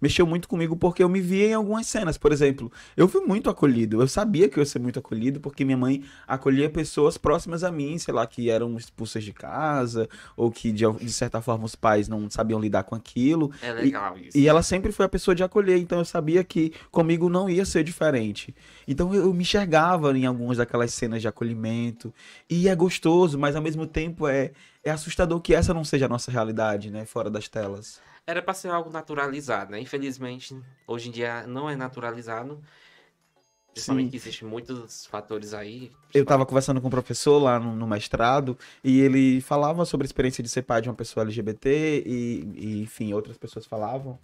mexeu 0.00 0.26
muito 0.26 0.48
comigo 0.48 0.76
porque 0.76 1.02
eu 1.02 1.08
me 1.08 1.20
via 1.20 1.48
em 1.48 1.54
algumas 1.54 1.86
cenas. 1.86 2.16
Por 2.16 2.32
exemplo, 2.32 2.70
eu 2.96 3.08
fui 3.08 3.20
muito 3.22 3.50
acolhido. 3.50 4.00
Eu 4.00 4.08
sabia 4.08 4.48
que 4.48 4.58
eu 4.58 4.62
ia 4.62 4.66
ser 4.66 4.78
muito 4.78 4.98
acolhido 4.98 5.40
porque 5.40 5.64
minha 5.64 5.76
mãe 5.76 6.04
acolhia 6.26 6.70
pessoas 6.70 7.18
próximas 7.18 7.62
a 7.62 7.70
mim, 7.70 7.98
sei 7.98 8.14
lá, 8.14 8.26
que 8.26 8.50
eram 8.50 8.76
expulsas 8.76 9.22
de 9.24 9.32
casa 9.32 10.08
ou 10.36 10.50
que 10.50 10.72
de, 10.72 10.90
de 10.92 11.12
certa 11.12 11.40
forma 11.40 11.64
os 11.64 11.74
pais 11.74 12.08
não 12.08 12.30
sabiam 12.30 12.60
lidar 12.60 12.84
com 12.84 12.94
aquilo. 12.94 13.52
É 13.62 13.72
legal 13.72 14.16
isso. 14.18 14.36
E 14.36 14.48
ela 14.48 14.62
sempre 14.62 14.92
foi 14.92 15.06
a 15.06 15.08
pessoa 15.08 15.34
de 15.34 15.42
acolher, 15.42 15.78
então 15.78 15.98
eu 15.98 16.04
sabia 16.04 16.42
que 16.42 16.72
comigo 16.90 17.28
não 17.28 17.48
ia 17.48 17.64
ser 17.64 17.84
diferente. 17.84 18.54
Então 18.86 19.14
eu, 19.14 19.24
eu 19.24 19.34
me 19.34 19.42
enxergava 19.42 20.16
em 20.16 20.26
algumas 20.26 20.56
daquelas 20.56 20.92
cenas 20.94 21.20
de 21.20 21.28
acolhimento. 21.28 22.12
E 22.48 22.68
é 22.68 22.74
gostoso, 22.74 23.38
mas 23.38 23.56
ao 23.56 23.62
mesmo 23.62 23.86
tempo 23.86 24.26
é, 24.26 24.52
é 24.82 24.90
assustador 24.90 25.40
que 25.40 25.54
essa 25.54 25.74
não 25.74 25.84
seja 25.84 26.06
a 26.06 26.08
nossa 26.08 26.30
realidade, 26.30 26.90
né? 26.90 27.04
Fora 27.04 27.30
das 27.30 27.48
telas. 27.48 28.00
Era 28.30 28.42
pra 28.42 28.54
ser 28.54 28.68
algo 28.68 28.90
naturalizado, 28.90 29.72
né? 29.72 29.80
Infelizmente, 29.80 30.56
hoje 30.86 31.08
em 31.08 31.12
dia 31.12 31.46
não 31.46 31.68
é 31.68 31.74
naturalizado. 31.74 32.60
Principalmente 33.72 34.10
que 34.10 34.16
existem 34.16 34.48
muitos 34.48 35.06
fatores 35.06 35.54
aí. 35.54 35.92
Eu 36.12 36.24
tava 36.24 36.44
conversando 36.44 36.80
com 36.80 36.88
um 36.88 36.90
professor 36.90 37.38
lá 37.38 37.58
no, 37.58 37.74
no 37.74 37.86
mestrado 37.86 38.58
e 38.82 39.00
ele 39.00 39.40
falava 39.40 39.84
sobre 39.84 40.04
a 40.04 40.08
experiência 40.08 40.42
de 40.42 40.48
ser 40.48 40.62
pai 40.62 40.82
de 40.82 40.88
uma 40.88 40.94
pessoa 40.94 41.24
LGBT 41.24 42.02
e, 42.04 42.52
e 42.56 42.82
enfim, 42.82 43.12
outras 43.12 43.38
pessoas 43.38 43.66
falavam 43.66 44.18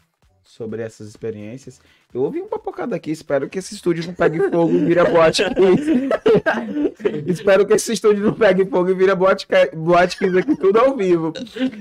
sobre 0.46 0.80
essas 0.80 1.08
experiências. 1.08 1.80
Eu 2.14 2.22
ouvi 2.22 2.40
um 2.40 2.46
papocado 2.46 2.94
aqui, 2.94 3.10
espero 3.10 3.48
que 3.48 3.58
esse 3.58 3.74
estúdio 3.74 4.06
não 4.06 4.14
pegue 4.14 4.38
fogo 4.48 4.72
e 4.72 4.84
vire 4.86 5.00
a 5.00 5.04
boate 5.04 5.42
espero 7.26 7.66
que 7.66 7.74
esse 7.74 7.92
estúdio 7.92 8.24
não 8.24 8.32
pegue 8.32 8.64
fogo 8.64 8.88
e 8.88 8.94
vire 8.94 9.10
a 9.10 9.14
boate, 9.14 9.46
boate 9.74 10.24
aqui 10.24 10.56
tudo 10.56 10.78
ao 10.78 10.96
vivo. 10.96 11.32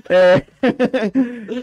É... 0.09 0.45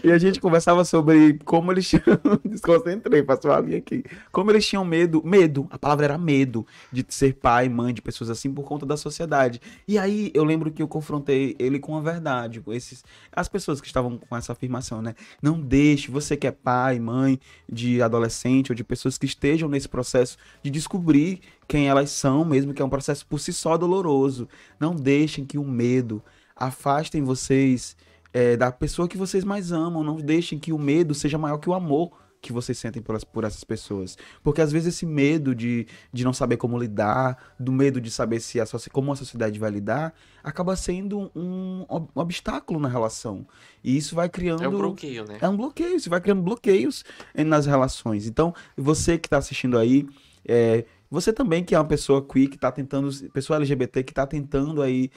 e 0.03 0.11
a 0.11 0.17
gente 0.17 0.39
conversava 0.39 0.83
sobre 0.85 1.39
como 1.45 1.71
eles 1.71 1.87
tinham... 1.87 2.03
Desconcentrei, 2.43 3.21
passou 3.21 3.51
a 3.51 3.59
linha 3.59 3.77
aqui. 3.77 4.03
Como 4.31 4.49
eles 4.49 4.65
tinham 4.65 4.83
medo, 4.83 5.21
medo, 5.23 5.67
a 5.69 5.77
palavra 5.77 6.05
era 6.05 6.17
medo, 6.17 6.65
de 6.91 7.05
ser 7.09 7.33
pai, 7.35 7.69
mãe 7.69 7.93
de 7.93 8.01
pessoas 8.01 8.29
assim 8.29 8.51
por 8.51 8.63
conta 8.63 8.85
da 8.85 8.97
sociedade. 8.97 9.61
E 9.87 9.99
aí 9.99 10.31
eu 10.33 10.43
lembro 10.43 10.71
que 10.71 10.81
eu 10.81 10.87
confrontei 10.87 11.55
ele 11.59 11.79
com 11.79 11.95
a 11.97 12.01
verdade, 12.01 12.61
com 12.61 12.73
esses... 12.73 13.03
As 13.31 13.47
pessoas 13.47 13.81
que 13.81 13.87
estavam 13.87 14.17
com 14.17 14.35
essa 14.35 14.53
afirmação, 14.53 15.01
né? 15.01 15.13
Não 15.41 15.59
deixe, 15.59 16.09
você 16.09 16.35
que 16.35 16.47
é 16.47 16.51
pai, 16.93 16.99
mãe 16.99 17.39
de 17.71 18.01
adolescente, 18.01 18.71
ou 18.71 18.75
de 18.75 18.83
pessoas 18.83 19.17
que 19.17 19.25
estejam 19.25 19.69
nesse 19.69 19.89
processo 19.89 20.37
de 20.61 20.69
descobrir 20.69 21.41
quem 21.67 21.87
elas 21.87 22.11
são, 22.11 22.45
mesmo 22.45 22.73
que 22.73 22.81
é 22.81 22.85
um 22.85 22.89
processo 22.89 23.25
por 23.25 23.39
si 23.39 23.51
só 23.51 23.77
doloroso. 23.77 24.47
Não 24.79 24.95
deixem 24.95 25.45
que 25.45 25.57
o 25.57 25.63
medo 25.63 26.21
afastem 26.55 27.23
vocês 27.23 27.95
é, 28.31 28.55
da 28.55 28.71
pessoa 28.71 29.07
que 29.07 29.17
vocês 29.17 29.43
mais 29.43 29.71
amam. 29.71 30.03
Não 30.03 30.17
deixem 30.17 30.59
que 30.59 30.71
o 30.71 30.79
medo 30.79 31.13
seja 31.13 31.37
maior 31.37 31.57
que 31.57 31.69
o 31.69 31.73
amor 31.73 32.11
que 32.43 32.51
vocês 32.51 32.77
sentem 32.77 33.01
por, 33.01 33.17
por 33.25 33.45
essas 33.45 33.63
pessoas. 33.63 34.17
Porque 34.43 34.61
às 34.61 34.71
vezes 34.71 34.93
esse 34.93 35.05
medo 35.05 35.55
de, 35.55 35.87
de 36.11 36.23
não 36.25 36.33
saber 36.33 36.57
como 36.57 36.77
lidar, 36.77 37.55
do 37.57 37.71
medo 37.71 38.01
de 38.01 38.11
saber 38.11 38.41
se 38.41 38.59
a, 38.59 38.65
como 38.91 39.13
a 39.13 39.15
sociedade 39.15 39.57
vai 39.57 39.71
lidar, 39.71 40.13
acaba 40.43 40.75
sendo 40.75 41.31
um, 41.33 41.85
um 41.89 42.07
obstáculo 42.21 42.79
na 42.81 42.89
relação. 42.89 43.47
E 43.81 43.95
isso 43.95 44.13
vai 44.13 44.27
criando. 44.27 44.61
É 44.61 44.67
um 44.67 44.71
bloqueio, 44.71 45.25
né? 45.25 45.37
É 45.41 45.47
um 45.47 45.55
bloqueio, 45.55 45.95
isso 45.95 46.09
vai 46.09 46.19
criando 46.19 46.41
bloqueios 46.41 47.05
nas 47.33 47.65
relações. 47.65 48.27
Então, 48.27 48.53
você 48.75 49.17
que 49.17 49.27
está 49.27 49.37
assistindo 49.37 49.77
aí, 49.77 50.05
é, 50.45 50.83
você 51.09 51.31
também 51.31 51.63
que 51.63 51.73
é 51.73 51.79
uma 51.79 51.87
pessoa 51.87 52.25
queer, 52.27 52.49
que 52.49 52.55
está 52.55 52.71
tentando, 52.71 53.09
pessoa 53.29 53.57
LGBT 53.57 54.03
que 54.03 54.11
está 54.11 54.27
tentando 54.27 54.81
aí 54.81 55.09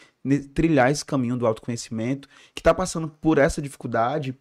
trilhar 0.55 0.93
esse 0.93 1.05
caminho 1.05 1.37
do 1.37 1.47
autoconhecimento, 1.47 2.29
que 2.55 2.61
está 2.61 2.73
passando 2.73 3.09
por 3.09 3.39
essa 3.39 3.61
dificuldade, 3.61 4.39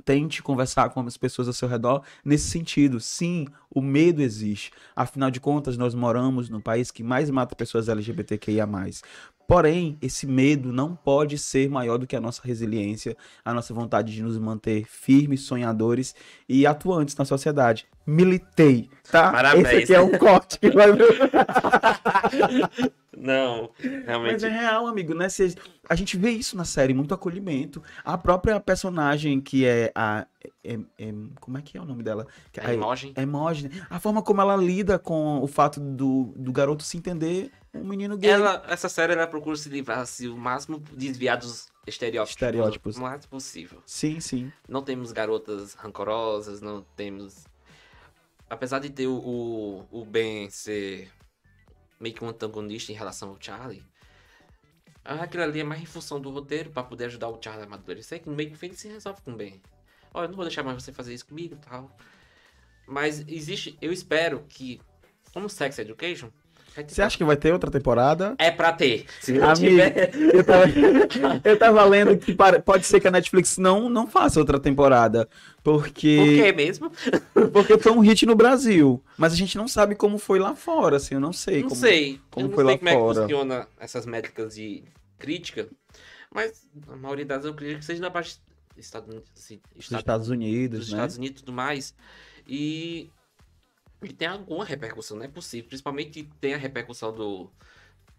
tente 0.00 0.42
conversar 0.42 0.90
com 0.90 1.00
as 1.00 1.16
pessoas 1.16 1.48
ao 1.48 1.54
seu 1.54 1.68
redor 1.68 2.02
nesse 2.24 2.50
sentido. 2.50 3.00
Sim, 3.00 3.46
o 3.74 3.80
medo 3.80 4.22
existe. 4.22 4.72
Afinal 4.94 5.30
de 5.30 5.40
contas, 5.40 5.76
nós 5.76 5.94
moramos 5.94 6.48
no 6.48 6.60
país 6.60 6.90
que 6.90 7.02
mais 7.02 7.30
mata 7.30 7.54
pessoas 7.54 7.88
LGBTQIA+. 7.88 8.68
Porém, 9.46 9.98
esse 10.00 10.28
medo 10.28 10.72
não 10.72 10.94
pode 10.94 11.36
ser 11.36 11.68
maior 11.68 11.98
do 11.98 12.06
que 12.06 12.14
a 12.14 12.20
nossa 12.20 12.40
resiliência, 12.44 13.16
a 13.44 13.52
nossa 13.52 13.74
vontade 13.74 14.14
de 14.14 14.22
nos 14.22 14.38
manter 14.38 14.86
firmes, 14.88 15.40
sonhadores 15.40 16.14
e 16.48 16.64
atuantes 16.64 17.16
na 17.16 17.24
sociedade. 17.24 17.84
Militei, 18.06 18.88
tá? 19.10 19.32
Parabéns. 19.32 19.66
Esse 19.66 19.76
aqui 19.76 19.94
é 19.94 20.00
um 20.00 20.16
corte 20.16 20.58
que 20.58 20.70
vai... 20.70 20.90
Não, 23.20 23.70
realmente. 23.78 24.32
Mas 24.32 24.44
é 24.44 24.48
real, 24.48 24.86
amigo, 24.86 25.14
né? 25.14 25.28
Se 25.28 25.54
a 25.88 25.94
gente 25.94 26.16
vê 26.16 26.30
isso 26.30 26.56
na 26.56 26.64
série, 26.64 26.94
muito 26.94 27.12
acolhimento. 27.12 27.82
A 28.02 28.16
própria 28.16 28.58
personagem 28.58 29.40
que 29.40 29.66
é 29.66 29.92
a. 29.94 30.26
É, 30.64 30.78
é, 30.98 31.14
como 31.38 31.58
é 31.58 31.62
que 31.62 31.76
é 31.76 31.80
o 31.80 31.84
nome 31.84 32.02
dela? 32.02 32.26
A 32.58 32.72
Emoji. 32.72 33.12
A 33.14 33.22
Emoji. 33.22 33.70
A 33.90 34.00
forma 34.00 34.22
como 34.22 34.40
ela 34.40 34.56
lida 34.56 34.98
com 34.98 35.40
o 35.42 35.46
fato 35.46 35.78
do, 35.78 36.32
do 36.34 36.50
garoto 36.50 36.82
se 36.82 36.96
entender 36.96 37.52
um 37.74 37.84
menino 37.84 38.16
gay. 38.16 38.30
Ela, 38.30 38.62
essa 38.66 38.88
série 38.88 39.12
ela 39.12 39.26
procura 39.26 39.56
se 39.56 39.68
livrar 39.68 39.98
assim, 39.98 40.28
o 40.28 40.36
máximo 40.36 40.82
desviar 40.94 41.36
dos 41.36 41.68
estereótipos, 41.86 42.30
estereótipos. 42.30 42.96
o 42.96 43.02
mais 43.02 43.26
possível. 43.26 43.82
Sim, 43.84 44.18
sim. 44.18 44.50
Não 44.66 44.82
temos 44.82 45.12
garotas 45.12 45.74
rancorosas, 45.74 46.62
não 46.62 46.82
temos. 46.96 47.44
Apesar 48.48 48.78
de 48.78 48.88
ter 48.88 49.06
o, 49.06 49.14
o, 49.14 50.00
o 50.00 50.04
Ben 50.06 50.48
ser 50.48 51.10
meio 52.00 52.14
que 52.14 52.24
um 52.24 52.28
antagonista 52.28 52.90
em 52.90 52.94
relação 52.94 53.28
ao 53.28 53.36
Charlie. 53.38 53.84
Ah, 55.04 55.22
aquilo 55.22 55.42
ali 55.42 55.60
é 55.60 55.64
mais 55.64 55.82
em 55.82 55.86
função 55.86 56.20
do 56.20 56.30
roteiro 56.30 56.70
para 56.70 56.82
poder 56.82 57.04
ajudar 57.06 57.28
o 57.28 57.40
Charlie 57.40 57.64
a 57.64 57.66
amadurecer, 57.66 58.22
que 58.22 58.28
meio 58.28 58.50
que 58.50 58.66
ele 58.66 58.74
se 58.74 58.88
resolve 58.88 59.20
com 59.22 59.32
o 59.32 59.36
Ben. 59.36 59.60
Olha, 60.12 60.24
eu 60.24 60.28
não 60.28 60.36
vou 60.36 60.44
deixar 60.44 60.62
mais 60.62 60.82
você 60.82 60.92
fazer 60.92 61.14
isso 61.14 61.26
comigo 61.26 61.54
e 61.54 61.58
tal. 61.58 61.96
Mas 62.86 63.20
existe, 63.28 63.78
eu 63.80 63.92
espero 63.92 64.44
que, 64.48 64.80
como 65.32 65.48
Sex 65.48 65.78
Education, 65.78 66.30
você 66.86 67.02
acha 67.02 67.16
que 67.16 67.24
vai 67.24 67.36
ter 67.36 67.52
outra 67.52 67.70
temporada? 67.70 68.34
É 68.38 68.50
pra 68.50 68.72
ter. 68.72 69.06
Se 69.20 69.32
não 69.32 69.50
Amigo, 69.50 69.58
tiver... 69.58 70.10
eu, 70.34 70.44
tava, 70.44 70.64
eu 71.44 71.58
tava 71.58 71.84
lendo 71.84 72.16
que 72.16 72.36
pode 72.64 72.86
ser 72.86 73.00
que 73.00 73.08
a 73.08 73.10
Netflix 73.10 73.58
não, 73.58 73.88
não 73.88 74.06
faça 74.06 74.38
outra 74.38 74.58
temporada. 74.58 75.28
Porque. 75.62 76.16
Por 76.16 76.44
quê 76.44 76.52
mesmo? 76.52 76.92
Porque 77.52 77.78
foi 77.78 77.92
um 77.92 78.00
hit 78.00 78.24
no 78.24 78.34
Brasil. 78.34 79.02
Mas 79.18 79.32
a 79.32 79.36
gente 79.36 79.56
não 79.58 79.68
sabe 79.68 79.94
como 79.94 80.18
foi 80.18 80.38
lá 80.38 80.54
fora, 80.54 80.96
assim. 80.96 81.14
Eu 81.14 81.20
não 81.20 81.32
sei. 81.32 81.62
Não 81.62 81.68
como, 81.68 81.80
sei. 81.80 82.20
Como 82.30 82.46
eu 82.46 82.48
não 82.48 82.54
foi 82.54 82.64
sei 82.64 82.72
lá 82.72 82.78
como 82.78 82.90
fora. 82.90 83.10
é 83.10 83.14
que 83.14 83.20
funciona 83.20 83.68
essas 83.78 84.06
métricas 84.06 84.54
de 84.54 84.84
crítica. 85.18 85.68
Mas 86.32 86.68
a 86.88 86.96
maioria 86.96 87.26
das 87.26 87.44
eu 87.44 87.50
acredito 87.50 87.80
que 87.80 87.84
seja 87.84 88.00
na 88.00 88.10
parte 88.10 88.40
Estados 88.76 89.08
Unidos, 89.08 89.30
assim, 89.36 89.60
Dos 89.76 89.90
Estados 89.90 90.28
Unidos, 90.30 90.78
dos 90.80 90.88
né? 90.90 90.96
Estados 90.96 91.16
Unidos 91.18 91.40
e 91.40 91.44
tudo 91.44 91.52
mais. 91.52 91.94
E 92.46 93.10
e 94.02 94.12
tem 94.12 94.28
alguma 94.28 94.64
repercussão, 94.64 95.16
não 95.16 95.24
é 95.24 95.28
possível. 95.28 95.68
Principalmente 95.68 96.28
tem 96.40 96.54
a 96.54 96.56
repercussão 96.56 97.12
do, 97.12 97.50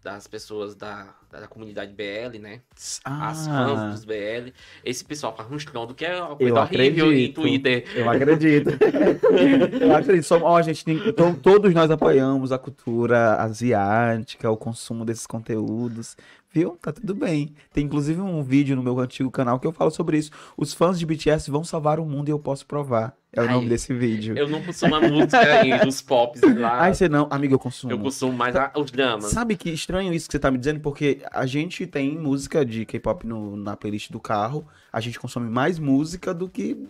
das 0.02 0.26
pessoas 0.26 0.74
da, 0.74 1.14
da 1.30 1.46
comunidade 1.46 1.92
BL, 1.92 2.38
né? 2.40 2.60
Ah, 3.04 3.28
As 3.28 3.46
fãs 3.46 3.92
dos 3.94 4.04
BL. 4.04 4.52
Esse 4.84 5.04
pessoal 5.04 5.34
faz 5.36 5.50
um 5.50 5.56
estrondo 5.56 5.94
que 5.94 6.04
é 6.04 6.16
uma 6.20 6.30
eu 6.32 6.36
coisa 6.36 6.60
horrível 6.60 7.06
em 7.06 7.08
acredito. 7.26 7.40
Twitter. 7.40 7.84
Eu 7.94 8.10
acredito. 8.10 8.70
eu 9.80 9.94
acredito. 9.94 10.24
Som- 10.24 10.42
ó, 10.42 10.60
gente, 10.62 10.84
to- 11.12 11.34
todos 11.42 11.72
nós 11.74 11.90
apoiamos 11.90 12.52
a 12.52 12.58
cultura 12.58 13.36
asiática, 13.36 14.50
o 14.50 14.56
consumo 14.56 15.04
desses 15.04 15.26
conteúdos. 15.26 16.16
Viu? 16.52 16.76
Tá 16.82 16.92
tudo 16.92 17.14
bem. 17.14 17.54
Tem 17.72 17.84
inclusive 17.84 18.20
um 18.20 18.42
vídeo 18.42 18.76
no 18.76 18.82
meu 18.82 18.98
antigo 19.00 19.30
canal 19.30 19.58
que 19.58 19.66
eu 19.66 19.72
falo 19.72 19.90
sobre 19.90 20.18
isso. 20.18 20.30
Os 20.56 20.74
fãs 20.74 20.98
de 20.98 21.06
BTS 21.06 21.50
vão 21.50 21.64
salvar 21.64 21.98
o 21.98 22.04
mundo 22.04 22.28
e 22.28 22.30
eu 22.30 22.38
posso 22.38 22.66
provar. 22.66 23.16
É 23.32 23.40
o 23.40 23.44
Ai, 23.48 23.54
nome 23.54 23.68
desse 23.70 23.94
vídeo. 23.94 24.36
Eu 24.36 24.46
não 24.46 24.62
consumo 24.62 24.94
a 24.94 25.00
música 25.00 25.38
aí 25.40 25.78
dos 25.80 26.02
pops 26.02 26.42
lá. 26.42 26.80
Ai, 26.82 26.92
você 26.94 27.08
não. 27.08 27.26
Amigo, 27.30 27.54
eu 27.54 27.58
consumo. 27.58 27.90
eu 27.90 27.98
consumo 27.98 28.34
mais 28.34 28.54
a- 28.54 28.70
os 28.76 28.90
dramas. 28.90 29.30
Sabe 29.30 29.56
que 29.56 29.70
estranho 29.70 30.12
isso 30.12 30.26
que 30.26 30.32
você 30.32 30.38
tá 30.38 30.50
me 30.50 30.58
dizendo? 30.58 30.80
Porque 30.80 31.22
a 31.32 31.46
gente 31.46 31.86
tem 31.86 32.18
música 32.18 32.62
de 32.66 32.84
K-pop 32.84 33.26
na 33.26 33.74
playlist 33.74 34.10
do 34.10 34.20
carro, 34.20 34.66
a 34.92 35.00
gente 35.00 35.18
consome 35.18 35.48
mais 35.48 35.78
música 35.78 36.34
do 36.34 36.46
que. 36.50 36.86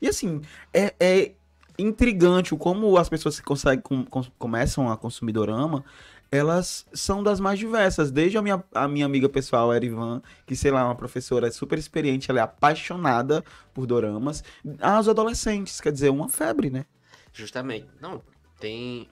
E 0.00 0.06
assim, 0.06 0.40
é, 0.72 0.94
é 1.00 1.32
intrigante 1.78 2.54
o 2.54 2.58
como 2.58 2.96
as 2.96 3.08
pessoas 3.08 3.40
que 3.40 3.44
conseguem, 3.44 3.80
com- 3.82 4.04
com- 4.04 4.22
começam 4.38 4.88
a 4.90 4.96
consumir 4.96 5.32
dorama, 5.32 5.84
elas 6.32 6.86
são 6.94 7.22
das 7.22 7.38
mais 7.38 7.58
diversas. 7.58 8.10
Desde 8.10 8.38
a 8.38 8.42
minha, 8.42 8.64
a 8.74 8.88
minha 8.88 9.04
amiga 9.04 9.28
pessoal, 9.28 9.70
a 9.70 9.76
Erivan, 9.76 10.22
que 10.46 10.56
sei 10.56 10.70
lá, 10.70 10.80
é 10.80 10.84
uma 10.84 10.94
professora 10.94 11.52
super 11.52 11.78
experiente, 11.78 12.30
ela 12.30 12.40
é 12.40 12.42
apaixonada 12.42 13.44
por 13.74 13.86
doramas, 13.86 14.42
aos 14.80 15.08
adolescentes, 15.08 15.78
quer 15.78 15.92
dizer, 15.92 16.08
uma 16.08 16.30
febre, 16.30 16.70
né? 16.70 16.86
Justamente. 17.34 17.86
Não, 18.00 18.22
tem 18.58 19.08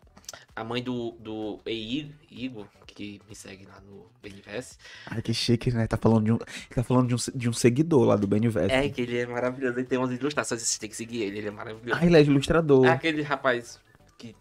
a 0.56 0.64
mãe 0.64 0.82
do, 0.82 1.12
do 1.20 1.60
Ei- 1.66 2.10
Igor, 2.30 2.66
que 2.86 3.20
me 3.28 3.34
segue 3.34 3.66
lá 3.66 3.80
no 3.80 4.06
BNVS. 4.22 4.78
Ai, 5.06 5.20
que 5.20 5.34
chique, 5.34 5.70
né? 5.72 5.86
Tá 5.86 5.98
falando 5.98 6.24
de 6.24 6.32
um, 6.32 6.38
tá 6.74 6.82
falando 6.82 7.08
de 7.08 7.14
um, 7.14 7.38
de 7.38 7.48
um 7.50 7.52
seguidor 7.52 8.04
lá 8.06 8.16
do 8.16 8.26
BNVS. 8.26 8.70
É, 8.70 8.88
que 8.88 9.02
ele 9.02 9.18
é 9.18 9.26
maravilhoso. 9.26 9.78
Ele 9.78 9.86
tem 9.86 9.98
umas 9.98 10.10
ilustrações, 10.10 10.62
vocês 10.62 10.78
têm 10.78 10.88
que 10.88 10.96
seguir 10.96 11.22
ele, 11.22 11.38
ele 11.38 11.48
é 11.48 11.50
maravilhoso. 11.50 12.00
Ah, 12.00 12.04
ele 12.06 12.16
é 12.16 12.22
ilustrador. 12.22 12.86
É 12.86 12.90
aquele 12.90 13.20
rapaz 13.22 13.78
que. 14.18 14.34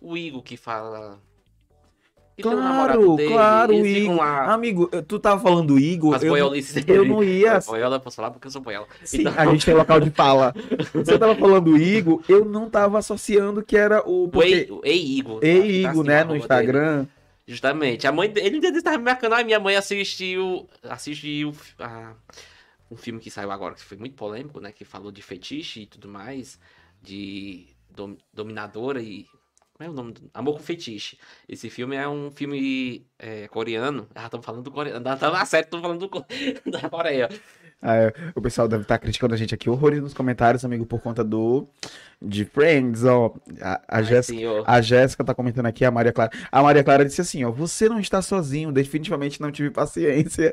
O 0.00 0.16
Igor 0.16 0.42
que 0.42 0.56
fala. 0.56 1.20
Um 2.48 2.52
Claro, 2.52 3.16
dele, 3.16 3.28
claro, 3.32 3.72
Igor. 3.86 4.16
lá. 4.16 4.52
Amigo, 4.52 4.86
tu 5.06 5.18
tava 5.18 5.40
falando 5.40 5.68
do 5.68 5.78
Igor, 5.78 6.14
As 6.14 6.22
eu, 6.22 6.30
boiolices 6.30 6.84
eu 6.86 7.04
não 7.04 7.22
ia. 7.22 7.58
Boiola, 7.60 7.96
eu 7.96 8.00
posso 8.00 8.16
falar 8.16 8.30
porque 8.30 8.46
eu 8.46 8.50
sou 8.50 8.60
boiola. 8.62 8.86
Sim, 9.04 9.20
Então, 9.22 9.34
a 9.36 9.46
gente 9.46 9.64
tem 9.64 9.74
local 9.74 10.00
de 10.00 10.10
fala. 10.10 10.54
Você 10.94 11.18
tava 11.18 11.34
falando 11.36 11.64
do 11.64 11.76
Igor, 11.76 12.22
eu 12.28 12.44
não 12.44 12.68
tava 12.70 12.98
associando 12.98 13.62
que 13.62 13.76
era 13.76 14.02
o. 14.08 14.24
o 14.24 14.28
Porque... 14.28 14.48
Ei, 14.48 14.70
o 14.70 14.80
Ei 14.84 15.04
Igor. 15.18 15.38
Ei, 15.42 15.60
tá 15.82 15.90
Igor, 15.90 15.90
assim, 15.90 16.02
né, 16.08 16.24
no 16.24 16.36
Instagram. 16.36 16.96
dele. 16.98 17.08
Justamente. 17.46 18.06
A 18.06 18.12
mãe 18.12 18.30
dele, 18.30 18.58
ele 18.64 18.78
estava 18.78 18.96
me 18.98 19.04
marcando, 19.04 19.32
ah, 19.34 19.42
minha 19.42 19.58
mãe 19.58 19.74
assistiu. 19.76 20.68
Assistiu 20.88 21.52
a- 21.78 22.12
um 22.90 22.96
filme 22.96 23.18
que 23.20 23.30
saiu 23.30 23.50
agora, 23.50 23.74
que 23.74 23.82
foi 23.84 23.96
muito 23.96 24.14
polêmico, 24.14 24.60
né? 24.60 24.70
Que 24.72 24.84
falou 24.84 25.10
de 25.12 25.20
fetiche 25.22 25.80
e 25.82 25.86
tudo 25.86 26.08
mais. 26.08 26.58
De 27.02 27.66
dom- 27.88 28.16
dominadora 28.32 29.00
e 29.00 29.26
Como 29.80 29.88
é 29.88 29.92
o 29.92 29.96
nome? 29.96 30.12
Do... 30.12 30.30
Amor 30.34 30.58
com 30.58 30.58
Fetiche. 30.58 31.16
Esse 31.48 31.70
filme 31.70 31.96
é 31.96 32.06
um 32.06 32.30
filme 32.30 33.06
é, 33.18 33.48
coreano. 33.48 34.06
Ah, 34.14 34.26
estamos 34.26 34.44
falando 34.44 34.62
do 34.62 34.70
coreano. 34.70 35.02
Tá 35.02 35.30
na 35.30 35.46
série, 35.46 35.64
estamos 35.64 35.82
falando 35.82 36.06
do... 36.06 36.26
da 36.70 36.90
Coreia. 36.90 37.30
Ah, 37.80 38.12
o 38.34 38.42
pessoal 38.42 38.68
deve 38.68 38.82
estar 38.82 38.98
criticando 38.98 39.32
a 39.32 39.38
gente 39.38 39.54
aqui 39.54 39.70
horrores 39.70 40.02
nos 40.02 40.12
comentários, 40.12 40.66
amigo, 40.66 40.84
por 40.84 41.00
conta 41.00 41.24
do 41.24 41.66
de 42.20 42.44
Friends, 42.44 43.04
ó. 43.04 43.34
A, 43.62 43.80
a, 43.88 44.02
Jéssica, 44.02 44.62
a 44.66 44.82
Jéssica 44.82 45.24
tá 45.24 45.34
comentando 45.34 45.64
aqui, 45.64 45.82
a 45.82 45.90
Maria 45.90 46.12
Clara. 46.12 46.30
A 46.52 46.62
Maria 46.62 46.84
Clara 46.84 47.02
disse 47.02 47.22
assim, 47.22 47.42
ó, 47.42 47.50
você 47.50 47.88
não 47.88 47.98
está 47.98 48.20
sozinho, 48.20 48.70
definitivamente 48.70 49.40
não 49.40 49.50
tive 49.50 49.70
paciência. 49.70 50.52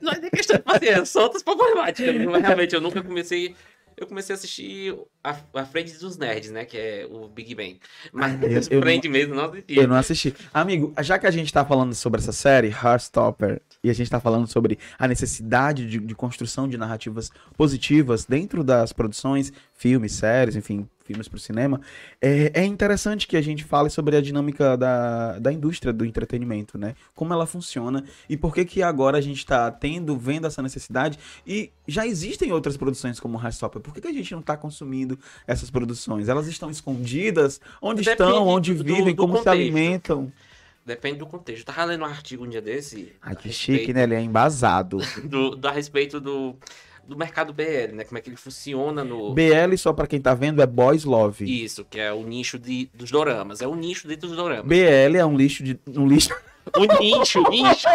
Não 0.00 0.12
é 0.12 0.20
nem 0.20 0.30
questão 0.30 0.56
de 0.58 0.62
paciência, 0.62 1.04
são 1.06 1.24
outras 1.24 1.42
problemáticas. 1.42 2.14
Mas 2.26 2.42
realmente, 2.42 2.76
eu 2.76 2.80
nunca 2.80 3.02
comecei 3.02 3.56
eu 3.96 4.06
comecei 4.06 4.34
a 4.34 4.36
assistir 4.36 4.96
a, 5.22 5.36
a 5.54 5.64
Frente 5.64 5.96
dos 5.98 6.16
Nerds, 6.16 6.50
né? 6.50 6.64
Que 6.64 6.76
é 6.76 7.08
o 7.10 7.28
Big 7.28 7.54
Bang. 7.54 7.78
Mas 8.12 8.42
eu, 8.42 8.50
eu 8.78 8.82
Frente 8.82 9.08
não, 9.08 9.12
mesmo 9.12 9.34
não 9.34 9.44
assisti. 9.44 9.76
Eu 9.76 9.88
não 9.88 9.96
assisti. 9.96 10.34
Amigo, 10.52 10.92
já 11.00 11.18
que 11.18 11.26
a 11.26 11.30
gente 11.30 11.52
tá 11.52 11.64
falando 11.64 11.94
sobre 11.94 12.20
essa 12.20 12.32
série, 12.32 12.68
Heartstopper, 12.68 13.60
e 13.82 13.90
a 13.90 13.92
gente 13.92 14.10
tá 14.10 14.20
falando 14.20 14.46
sobre 14.46 14.78
a 14.98 15.06
necessidade 15.06 15.88
de, 15.88 15.98
de 15.98 16.14
construção 16.14 16.68
de 16.68 16.76
narrativas 16.76 17.30
positivas 17.56 18.24
dentro 18.24 18.64
das 18.64 18.92
produções, 18.92 19.52
filmes, 19.74 20.12
séries, 20.12 20.56
enfim, 20.56 20.88
filmes 21.04 21.28
para 21.28 21.36
o 21.36 21.40
cinema, 21.40 21.80
é, 22.20 22.52
é, 22.54 22.64
interessante 22.64 23.26
que 23.26 23.36
a 23.36 23.42
gente 23.42 23.64
fale 23.64 23.90
sobre 23.90 24.16
a 24.16 24.20
dinâmica 24.20 24.76
da, 24.76 25.38
da 25.38 25.52
indústria 25.52 25.92
do 25.92 26.04
entretenimento, 26.04 26.78
né? 26.78 26.94
Como 27.14 27.32
ela 27.32 27.46
funciona 27.46 28.04
e 28.28 28.36
por 28.36 28.54
que 28.54 28.64
que 28.64 28.82
agora 28.82 29.18
a 29.18 29.20
gente 29.20 29.38
está 29.38 29.70
tendo, 29.70 30.16
vendo 30.16 30.46
essa 30.46 30.62
necessidade 30.62 31.18
e 31.46 31.70
já 31.86 32.06
existem 32.06 32.52
outras 32.52 32.76
produções 32.76 33.20
como 33.20 33.38
Heartstopper. 33.38 33.82
Por 33.82 33.92
que, 33.92 34.00
que 34.00 34.08
a 34.08 34.12
gente 34.12 34.32
não 34.32 34.40
está 34.40 34.56
consumindo 34.56 35.11
essas 35.46 35.70
produções? 35.70 36.28
Elas 36.28 36.46
estão 36.46 36.70
escondidas? 36.70 37.60
Onde 37.80 38.02
Depende 38.02 38.22
estão? 38.22 38.46
Onde 38.46 38.74
do, 38.74 38.84
vivem? 38.84 39.14
Do 39.14 39.16
como 39.16 39.34
contexto. 39.34 39.44
se 39.44 39.48
alimentam? 39.48 40.32
Depende 40.84 41.18
do 41.18 41.26
contexto. 41.26 41.60
Eu 41.60 41.74
tava 41.74 41.84
lendo 41.84 42.02
um 42.02 42.06
artigo 42.06 42.44
um 42.44 42.48
dia 42.48 42.60
desse. 42.60 43.12
Ai, 43.22 43.36
que 43.36 43.48
respeito, 43.48 43.80
chique, 43.80 43.92
né? 43.92 44.02
Ele 44.02 44.14
é 44.14 44.20
embasado. 44.20 44.98
Do, 45.24 45.54
do, 45.54 45.68
a 45.68 45.70
respeito 45.70 46.20
do 46.20 46.56
do 47.06 47.16
mercado 47.16 47.52
BL, 47.52 47.94
né? 47.94 48.04
Como 48.04 48.18
é 48.18 48.20
que 48.20 48.30
ele 48.30 48.36
funciona 48.36 49.04
no. 49.04 49.34
BL, 49.34 49.76
só 49.76 49.92
para 49.92 50.06
quem 50.06 50.20
tá 50.20 50.34
vendo, 50.34 50.62
é 50.62 50.66
Boys 50.66 51.04
Love. 51.04 51.44
Isso, 51.44 51.84
que 51.84 51.98
é 51.98 52.12
o 52.12 52.22
nicho 52.22 52.58
de, 52.58 52.88
dos 52.94 53.10
doramas. 53.10 53.60
É 53.60 53.66
o 53.66 53.74
nicho 53.74 54.06
dentro 54.06 54.28
dos 54.28 54.36
doramas. 54.36 54.66
BL 54.66 55.16
é 55.16 55.26
um 55.26 55.36
lixo 55.36 55.62
de. 55.62 55.78
Um 55.88 56.06
lixo. 56.06 56.30
O 56.76 57.00
nicho, 57.00 57.42
nicho. 57.50 57.88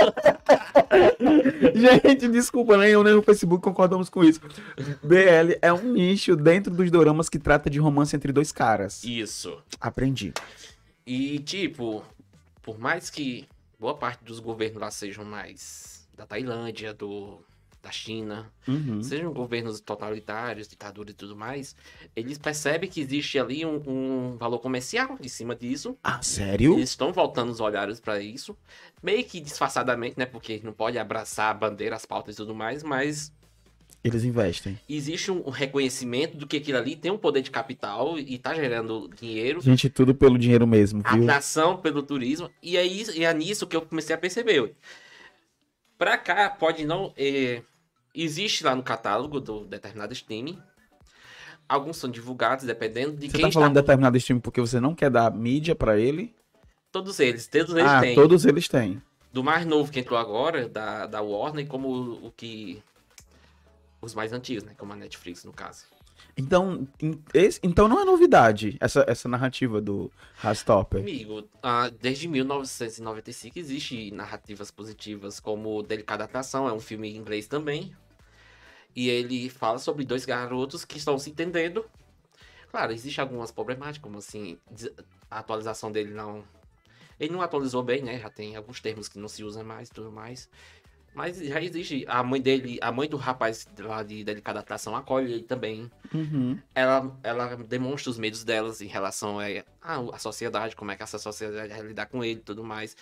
Gente, 1.73 2.27
desculpa, 2.27 2.77
nem 2.77 2.89
eu 2.89 3.03
nem 3.03 3.13
no 3.13 3.21
Facebook 3.21 3.63
concordamos 3.63 4.09
com 4.09 4.23
isso. 4.23 4.41
BL 5.03 5.57
é 5.61 5.71
um 5.71 5.93
nicho 5.93 6.35
dentro 6.35 6.73
dos 6.73 6.91
doramas 6.91 7.29
que 7.29 7.39
trata 7.39 7.69
de 7.69 7.79
romance 7.79 8.15
entre 8.15 8.31
dois 8.31 8.51
caras. 8.51 9.03
Isso. 9.03 9.57
Aprendi. 9.79 10.33
E, 11.05 11.39
tipo, 11.39 12.03
por 12.61 12.77
mais 12.77 13.09
que 13.09 13.47
boa 13.79 13.95
parte 13.95 14.23
dos 14.23 14.39
governos 14.39 14.81
lá 14.81 14.91
sejam 14.91 15.23
mais 15.23 16.07
da 16.15 16.25
Tailândia, 16.25 16.93
do 16.93 17.39
da 17.87 17.91
China, 17.91 18.51
uhum. 18.67 19.01
sejam 19.01 19.31
governos 19.31 19.79
totalitários, 19.79 20.67
ditaduras 20.67 21.13
e 21.13 21.15
tudo 21.15 21.35
mais, 21.35 21.75
eles 22.15 22.37
percebem 22.37 22.89
que 22.89 22.99
existe 22.99 23.39
ali 23.39 23.65
um, 23.65 23.81
um 23.87 24.37
valor 24.37 24.59
comercial 24.59 25.17
em 25.21 25.29
cima 25.29 25.55
disso. 25.55 25.97
Ah, 26.03 26.21
sério? 26.21 26.73
Eles 26.73 26.89
estão 26.89 27.13
voltando 27.13 27.49
os 27.49 27.61
olhares 27.61 27.99
para 27.99 28.19
isso, 28.19 28.55
meio 29.01 29.23
que 29.23 29.39
disfarçadamente, 29.39 30.19
né? 30.19 30.25
Porque 30.25 30.59
não 30.63 30.73
pode 30.73 30.99
abraçar 30.99 31.49
a 31.49 31.53
bandeira, 31.53 31.95
as 31.95 32.05
pautas 32.05 32.35
e 32.35 32.37
tudo 32.37 32.53
mais, 32.53 32.83
mas 32.83 33.31
eles 34.03 34.23
investem. 34.23 34.77
Existe 34.87 35.31
um 35.31 35.49
reconhecimento 35.49 36.37
do 36.37 36.45
que 36.45 36.57
aquilo 36.57 36.77
ali 36.77 36.95
tem 36.95 37.11
um 37.11 37.17
poder 37.17 37.41
de 37.41 37.51
capital 37.51 38.19
e 38.19 38.37
tá 38.37 38.53
gerando 38.53 39.09
dinheiro. 39.19 39.61
Gente, 39.61 39.89
tudo 39.89 40.13
pelo 40.13 40.37
dinheiro 40.37 40.67
mesmo, 40.67 41.01
viu? 41.01 41.23
Atração 41.23 41.77
pelo 41.77 42.03
turismo. 42.03 42.49
E 42.61 42.77
é, 42.77 42.85
isso, 42.85 43.17
e 43.17 43.23
é 43.23 43.33
nisso 43.33 43.65
que 43.65 43.75
eu 43.75 43.81
comecei 43.81 44.13
a 44.13 44.17
perceber. 44.17 44.75
Pra 45.97 46.17
cá, 46.17 46.49
pode 46.49 46.85
não. 46.85 47.11
Eh, 47.17 47.61
Existe 48.19 48.63
lá 48.63 48.75
no 48.75 48.81
catálogo 48.81 49.39
do 49.39 49.63
determinado 49.63 50.11
streaming. 50.11 50.57
Alguns 51.69 51.97
são 51.97 52.09
divulgados, 52.09 52.65
dependendo 52.65 53.15
de 53.15 53.29
você 53.29 53.37
quem 53.37 53.45
tá 53.45 53.51
falando 53.51 53.71
está... 53.71 53.81
determinado 53.81 54.17
streaming 54.17 54.41
porque 54.41 54.59
você 54.59 54.79
não 54.79 54.95
quer 54.95 55.11
dar 55.11 55.31
mídia 55.31 55.75
para 55.75 55.99
ele? 55.99 56.33
Todos 56.91 57.19
eles, 57.19 57.47
todos 57.47 57.75
eles 57.75 57.91
ah, 57.91 57.99
têm. 58.01 58.15
todos 58.15 58.43
eles 58.45 58.67
têm. 58.67 58.99
Do 59.31 59.43
mais 59.43 59.67
novo 59.67 59.91
que 59.91 59.99
entrou 59.99 60.17
agora, 60.17 60.67
da, 60.67 61.05
da 61.05 61.21
Warner, 61.21 61.67
como 61.67 61.89
o, 61.89 62.27
o 62.27 62.31
que... 62.31 62.81
Os 64.01 64.15
mais 64.15 64.33
antigos, 64.33 64.63
né? 64.63 64.73
Como 64.75 64.93
a 64.93 64.95
Netflix, 64.95 65.43
no 65.43 65.53
caso. 65.53 65.85
Então, 66.35 66.87
esse, 67.33 67.59
então 67.61 67.87
não 67.87 67.99
é 67.99 68.05
novidade 68.05 68.77
essa, 68.79 69.03
essa 69.07 69.27
narrativa 69.27 69.81
do 69.81 70.11
Rastopper. 70.35 71.01
Amigo, 71.01 71.43
ah, 71.61 71.89
desde 72.01 72.27
1995 72.27 73.59
existe 73.59 74.11
narrativas 74.11 74.71
positivas 74.71 75.39
como 75.39 75.83
Delicada 75.83 76.23
Atração, 76.23 76.67
é 76.67 76.73
um 76.73 76.79
filme 76.79 77.09
em 77.09 77.17
inglês 77.17 77.47
também, 77.47 77.91
e 78.97 79.09
ele 79.09 79.47
fala 79.47 79.77
sobre 79.77 80.03
dois 80.03 80.25
garotos 80.25 80.83
que 80.83 80.97
estão 80.97 81.19
se 81.19 81.29
entendendo. 81.29 81.85
Claro, 82.71 82.91
existe 82.91 83.21
algumas 83.21 83.51
problemáticas, 83.51 84.01
como 84.01 84.17
assim, 84.17 84.57
a 85.29 85.37
atualização 85.37 85.91
dele 85.91 86.11
não. 86.11 86.43
Ele 87.19 87.31
não 87.31 87.43
atualizou 87.43 87.83
bem, 87.83 88.01
né? 88.01 88.17
Já 88.17 88.27
tem 88.27 88.55
alguns 88.55 88.81
termos 88.81 89.07
que 89.07 89.19
não 89.19 89.27
se 89.27 89.43
usam 89.43 89.63
mais 89.63 89.89
e 89.89 89.91
tudo 89.91 90.11
mais. 90.11 90.49
Mas 91.13 91.37
já 91.37 91.61
existe. 91.61 92.05
A 92.07 92.23
mãe 92.23 92.41
dele, 92.41 92.79
a 92.81 92.91
mãe 92.91 93.07
do 93.07 93.17
rapaz 93.17 93.67
lá 93.77 94.01
de 94.01 94.23
Delicada 94.23 94.61
Atração 94.61 94.95
acolhe 94.95 95.31
ele 95.31 95.43
também. 95.43 95.91
Uhum. 96.11 96.59
Ela, 96.73 97.15
ela 97.21 97.55
demonstra 97.55 98.09
os 98.09 98.17
medos 98.17 98.43
delas 98.43 98.81
em 98.81 98.87
relação 98.87 99.39
a, 99.39 99.45
a, 99.79 100.15
a 100.15 100.17
sociedade, 100.17 100.75
como 100.75 100.89
é 100.89 100.95
que 100.95 101.03
essa 101.03 101.19
sociedade 101.19 101.71
vai 101.71 101.81
lidar 101.83 102.07
com 102.07 102.23
ele 102.23 102.39
e 102.39 102.43
tudo 102.43 102.63
mais. 102.63 102.97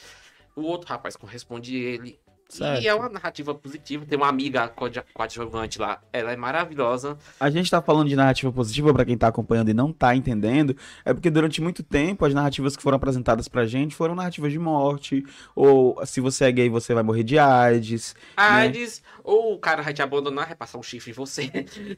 O 0.58 0.64
outro 0.64 0.90
rapaz 0.90 1.16
corresponde 1.16 1.74
ele. 1.78 2.20
Certo. 2.48 2.84
E 2.84 2.88
é 2.88 2.94
uma 2.94 3.10
narrativa 3.10 3.54
positiva. 3.56 4.06
Tem 4.06 4.18
uma 4.18 4.28
amiga 4.28 4.72
coadjuvante 5.14 5.80
lá, 5.80 6.00
ela 6.14 6.32
é 6.32 6.36
maravilhosa. 6.36 7.18
A 7.40 7.50
gente 7.50 7.70
tá 7.70 7.82
falando 7.82 8.08
de 8.08 8.16
narrativa 8.16 8.52
positiva 8.52 8.94
para 8.94 9.04
quem 9.04 9.18
tá 9.18 9.28
acompanhando 9.28 9.70
e 9.70 9.74
não 9.74 9.92
tá 9.92 10.16
entendendo, 10.16 10.76
é 11.04 11.14
porque 11.14 11.30
durante 11.30 11.62
muito 11.62 11.82
tempo 11.84 12.26
as 12.26 12.34
narrativas 12.34 12.76
que 12.76 12.84
foram 12.84 12.98
apresentadas 12.98 13.48
pra 13.48 13.66
gente 13.66 13.96
foram 13.96 14.16
narrativas 14.16 14.52
de 14.52 14.60
morte, 14.60 15.26
ou 15.56 16.00
se 16.06 16.22
você 16.22 16.46
é 16.46 16.52
gay 16.52 16.70
você 16.70 16.94
vai 16.94 17.04
morrer 17.04 17.24
de 17.24 17.40
AIDS. 17.40 18.16
Né? 18.38 18.44
AIDS, 18.44 19.02
né? 19.02 19.22
ou 19.24 19.54
o 19.54 19.60
cara 19.60 19.82
vai 19.82 19.94
te 19.94 20.02
abandonar, 20.02 20.48
vai 20.48 20.56
passar 20.56 20.78
um 20.78 20.84
chifre 20.84 21.12
em 21.12 21.14
você. 21.14 21.50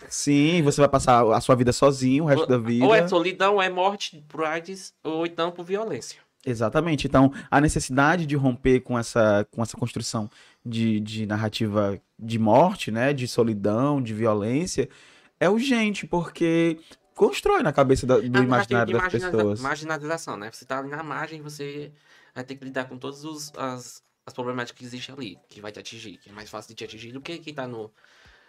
Sim, 0.09 0.61
você 0.61 0.79
vai 0.79 0.89
passar 0.89 1.23
a 1.33 1.41
sua 1.41 1.55
vida 1.55 1.73
sozinho 1.73 2.23
o 2.23 2.27
resto 2.27 2.41
ou, 2.41 2.47
da 2.47 2.57
vida. 2.57 2.85
Ou 2.85 2.95
é 2.95 3.07
solidão, 3.07 3.55
ou 3.55 3.61
é 3.61 3.69
morte 3.69 4.23
por 4.27 4.45
AIDS, 4.45 4.93
ou 5.03 5.25
então 5.25 5.51
por 5.51 5.65
violência. 5.65 6.26
Exatamente. 6.49 7.05
Então, 7.05 7.33
a 7.51 7.59
necessidade 7.59 8.25
de 8.25 8.35
romper 8.37 8.79
com 8.79 8.97
essa, 8.97 9.45
com 9.51 9.61
essa 9.61 9.75
construção 9.75 10.29
de, 10.65 11.01
de 11.01 11.25
narrativa 11.25 12.01
de 12.17 12.39
morte, 12.39 12.89
né? 12.89 13.11
De 13.11 13.27
solidão, 13.27 14.01
de 14.01 14.13
violência, 14.13 14.87
é 15.41 15.49
urgente, 15.49 16.07
porque 16.07 16.79
constrói 17.13 17.61
na 17.61 17.73
cabeça 17.73 18.07
da, 18.07 18.17
do 18.17 18.43
imaginário 18.43 18.97
das 18.97 19.11
pessoas. 19.11 19.59
Marginalização, 19.59 20.37
né? 20.37 20.49
Você 20.49 20.63
tá 20.65 20.79
ali 20.79 20.89
na 20.89 21.03
margem, 21.03 21.41
você 21.41 21.91
vai 22.33 22.45
ter 22.45 22.55
que 22.55 22.63
lidar 22.63 22.85
com 22.85 22.97
todas 22.97 23.25
as, 23.57 24.01
as 24.25 24.33
problemáticas 24.33 24.79
que 24.79 24.85
existem 24.85 25.13
ali, 25.13 25.37
que 25.49 25.59
vai 25.59 25.73
te 25.73 25.79
atingir, 25.79 26.17
que 26.17 26.29
é 26.29 26.33
mais 26.33 26.49
fácil 26.49 26.69
de 26.69 26.75
te 26.75 26.85
atingir 26.85 27.11
do 27.11 27.19
que 27.19 27.39
quem 27.39 27.53
tá 27.53 27.67
no, 27.67 27.91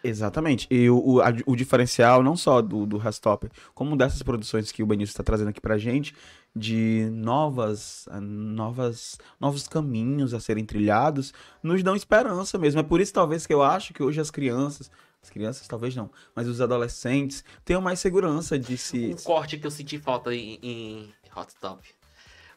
Exatamente. 0.03 0.67
E 0.71 0.89
o, 0.89 0.99
o, 0.99 1.21
a, 1.21 1.27
o 1.47 1.57
diferencial 1.57 2.23
não 2.23 2.37
só 2.37 2.63
do, 2.63 2.87
do 2.87 2.97
Rastopper, 2.99 3.51
como 3.75 3.97
dessas 3.97 4.23
produções 4.23 4.71
que 4.71 4.83
o 4.83 4.87
Benício 4.87 5.13
está 5.13 5.23
trazendo 5.23 5.49
aqui 5.49 5.61
pra 5.61 5.79
gente, 5.79 6.15
de 6.55 7.09
novas, 7.13 8.09
novas, 8.21 9.19
novos 9.39 9.67
caminhos 9.69 10.35
a 10.35 10.41
serem 10.41 10.65
trilhados, 10.65 11.33
nos 11.63 11.83
dão 11.83 11.97
esperança 11.97 12.59
mesmo. 12.59 12.81
É 12.81 12.83
por 12.83 13.01
isso, 13.01 13.13
talvez, 13.13 13.47
que 13.47 13.55
eu 13.55 13.63
acho 13.63 13.93
que 13.93 14.03
hoje 14.03 14.21
as 14.21 14.31
crianças, 14.31 14.91
as 15.23 15.31
crianças 15.31 15.67
talvez 15.67 15.95
não, 15.95 16.11
mas 16.35 16.49
os 16.49 16.61
adolescentes 16.61 17.45
tenham 17.65 17.83
mais 17.83 18.01
segurança 18.01 18.59
de 18.59 18.77
se. 18.77 19.15
Um 19.15 19.17
corte 19.17 19.59
que 19.59 19.67
eu 19.67 19.71
senti 19.71 19.99
falta 19.99 20.35
em, 20.35 20.59
em 20.63 21.15
Hot 21.37 21.55
Top. 21.61 21.83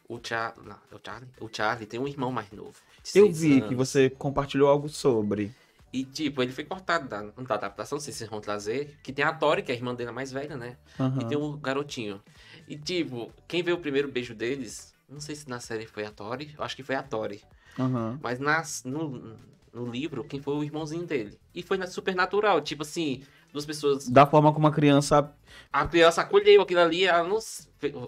O, 0.08 0.20
Char... 0.22 0.54
não, 0.62 0.76
o, 0.92 1.00
Charlie, 1.02 1.28
o 1.40 1.48
Charlie 1.50 1.86
tem 1.86 1.98
um 1.98 2.06
irmão 2.06 2.30
mais 2.30 2.50
novo. 2.50 2.74
Eu 3.14 3.32
vi 3.32 3.54
anos. 3.54 3.68
que 3.68 3.74
você 3.74 4.10
compartilhou 4.10 4.68
algo 4.68 4.88
sobre. 4.88 5.54
E, 5.92 6.04
tipo, 6.04 6.42
ele 6.42 6.52
foi 6.52 6.64
cortado 6.64 7.06
da, 7.06 7.22
da 7.22 7.54
adaptação, 7.54 7.96
não 7.96 8.00
sei 8.00 8.12
se 8.12 8.20
vocês 8.20 8.30
vão 8.30 8.40
trazer. 8.40 8.98
Que 9.02 9.12
tem 9.12 9.24
a 9.24 9.32
Tori, 9.32 9.62
que 9.62 9.70
é 9.70 9.74
a 9.74 9.76
irmã 9.76 9.94
dele 9.94 10.10
mais 10.10 10.32
velha, 10.32 10.56
né? 10.56 10.78
Uhum. 10.98 11.20
E 11.20 11.24
tem 11.26 11.36
o 11.36 11.52
garotinho. 11.58 12.22
E, 12.66 12.76
tipo, 12.76 13.30
quem 13.46 13.62
vê 13.62 13.72
o 13.72 13.78
primeiro 13.78 14.10
beijo 14.10 14.34
deles, 14.34 14.94
não 15.06 15.20
sei 15.20 15.34
se 15.34 15.48
na 15.48 15.60
série 15.60 15.86
foi 15.86 16.06
a 16.06 16.10
Tori, 16.10 16.54
eu 16.56 16.64
acho 16.64 16.74
que 16.74 16.82
foi 16.82 16.94
a 16.94 17.02
Tori. 17.02 17.42
Uhum. 17.78 18.18
Mas 18.22 18.38
nas, 18.38 18.84
no, 18.84 19.36
no 19.70 19.86
livro, 19.90 20.24
quem 20.24 20.40
foi 20.40 20.54
o 20.54 20.64
irmãozinho 20.64 21.04
dele. 21.04 21.38
E 21.54 21.62
foi 21.62 21.84
super 21.86 22.14
natural, 22.14 22.62
tipo 22.62 22.82
assim, 22.82 23.22
duas 23.52 23.66
pessoas. 23.66 24.08
Da 24.08 24.24
forma 24.24 24.50
como 24.50 24.66
a 24.66 24.72
criança. 24.72 25.30
A 25.70 25.86
criança 25.86 26.22
acolheu 26.22 26.62
aquilo 26.62 26.80
ali, 26.80 27.04
ela 27.04 27.28
não, 27.28 27.38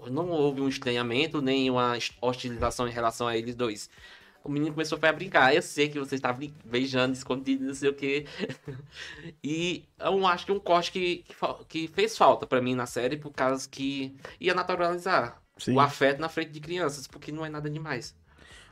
não 0.09 0.29
houve 0.29 0.59
um 0.59 0.67
estranhamento, 0.67 1.39
nem 1.39 1.69
uma 1.69 1.95
hostilização 2.19 2.87
em 2.87 2.91
relação 2.91 3.27
a 3.27 3.37
eles 3.37 3.53
dois 3.53 3.91
o 4.45 4.51
menino 4.51 4.73
começou 4.73 4.97
a 5.01 5.11
brincar. 5.11 5.53
Eu 5.53 5.61
sei 5.61 5.89
que 5.89 5.99
você 5.99 6.15
estava 6.15 6.39
beijando 6.63 7.13
escondido, 7.13 7.65
não 7.65 7.73
sei 7.73 7.89
o 7.89 7.93
que. 7.93 8.25
e 9.43 9.83
eu 9.99 10.25
acho 10.27 10.45
que 10.45 10.51
um 10.51 10.59
corte 10.59 10.91
que, 10.91 11.25
que, 11.27 11.35
que 11.67 11.87
fez 11.87 12.17
falta 12.17 12.45
para 12.45 12.61
mim 12.61 12.75
na 12.75 12.85
série, 12.85 13.17
por 13.17 13.31
causa 13.31 13.67
que 13.67 14.15
ia 14.39 14.53
naturalizar. 14.53 15.41
Sim. 15.57 15.73
o 15.73 15.79
afeto 15.79 16.19
na 16.19 16.27
frente 16.27 16.51
de 16.51 16.59
crianças, 16.59 17.07
porque 17.07 17.31
não 17.31 17.45
é 17.45 17.49
nada 17.49 17.69
demais. 17.69 18.15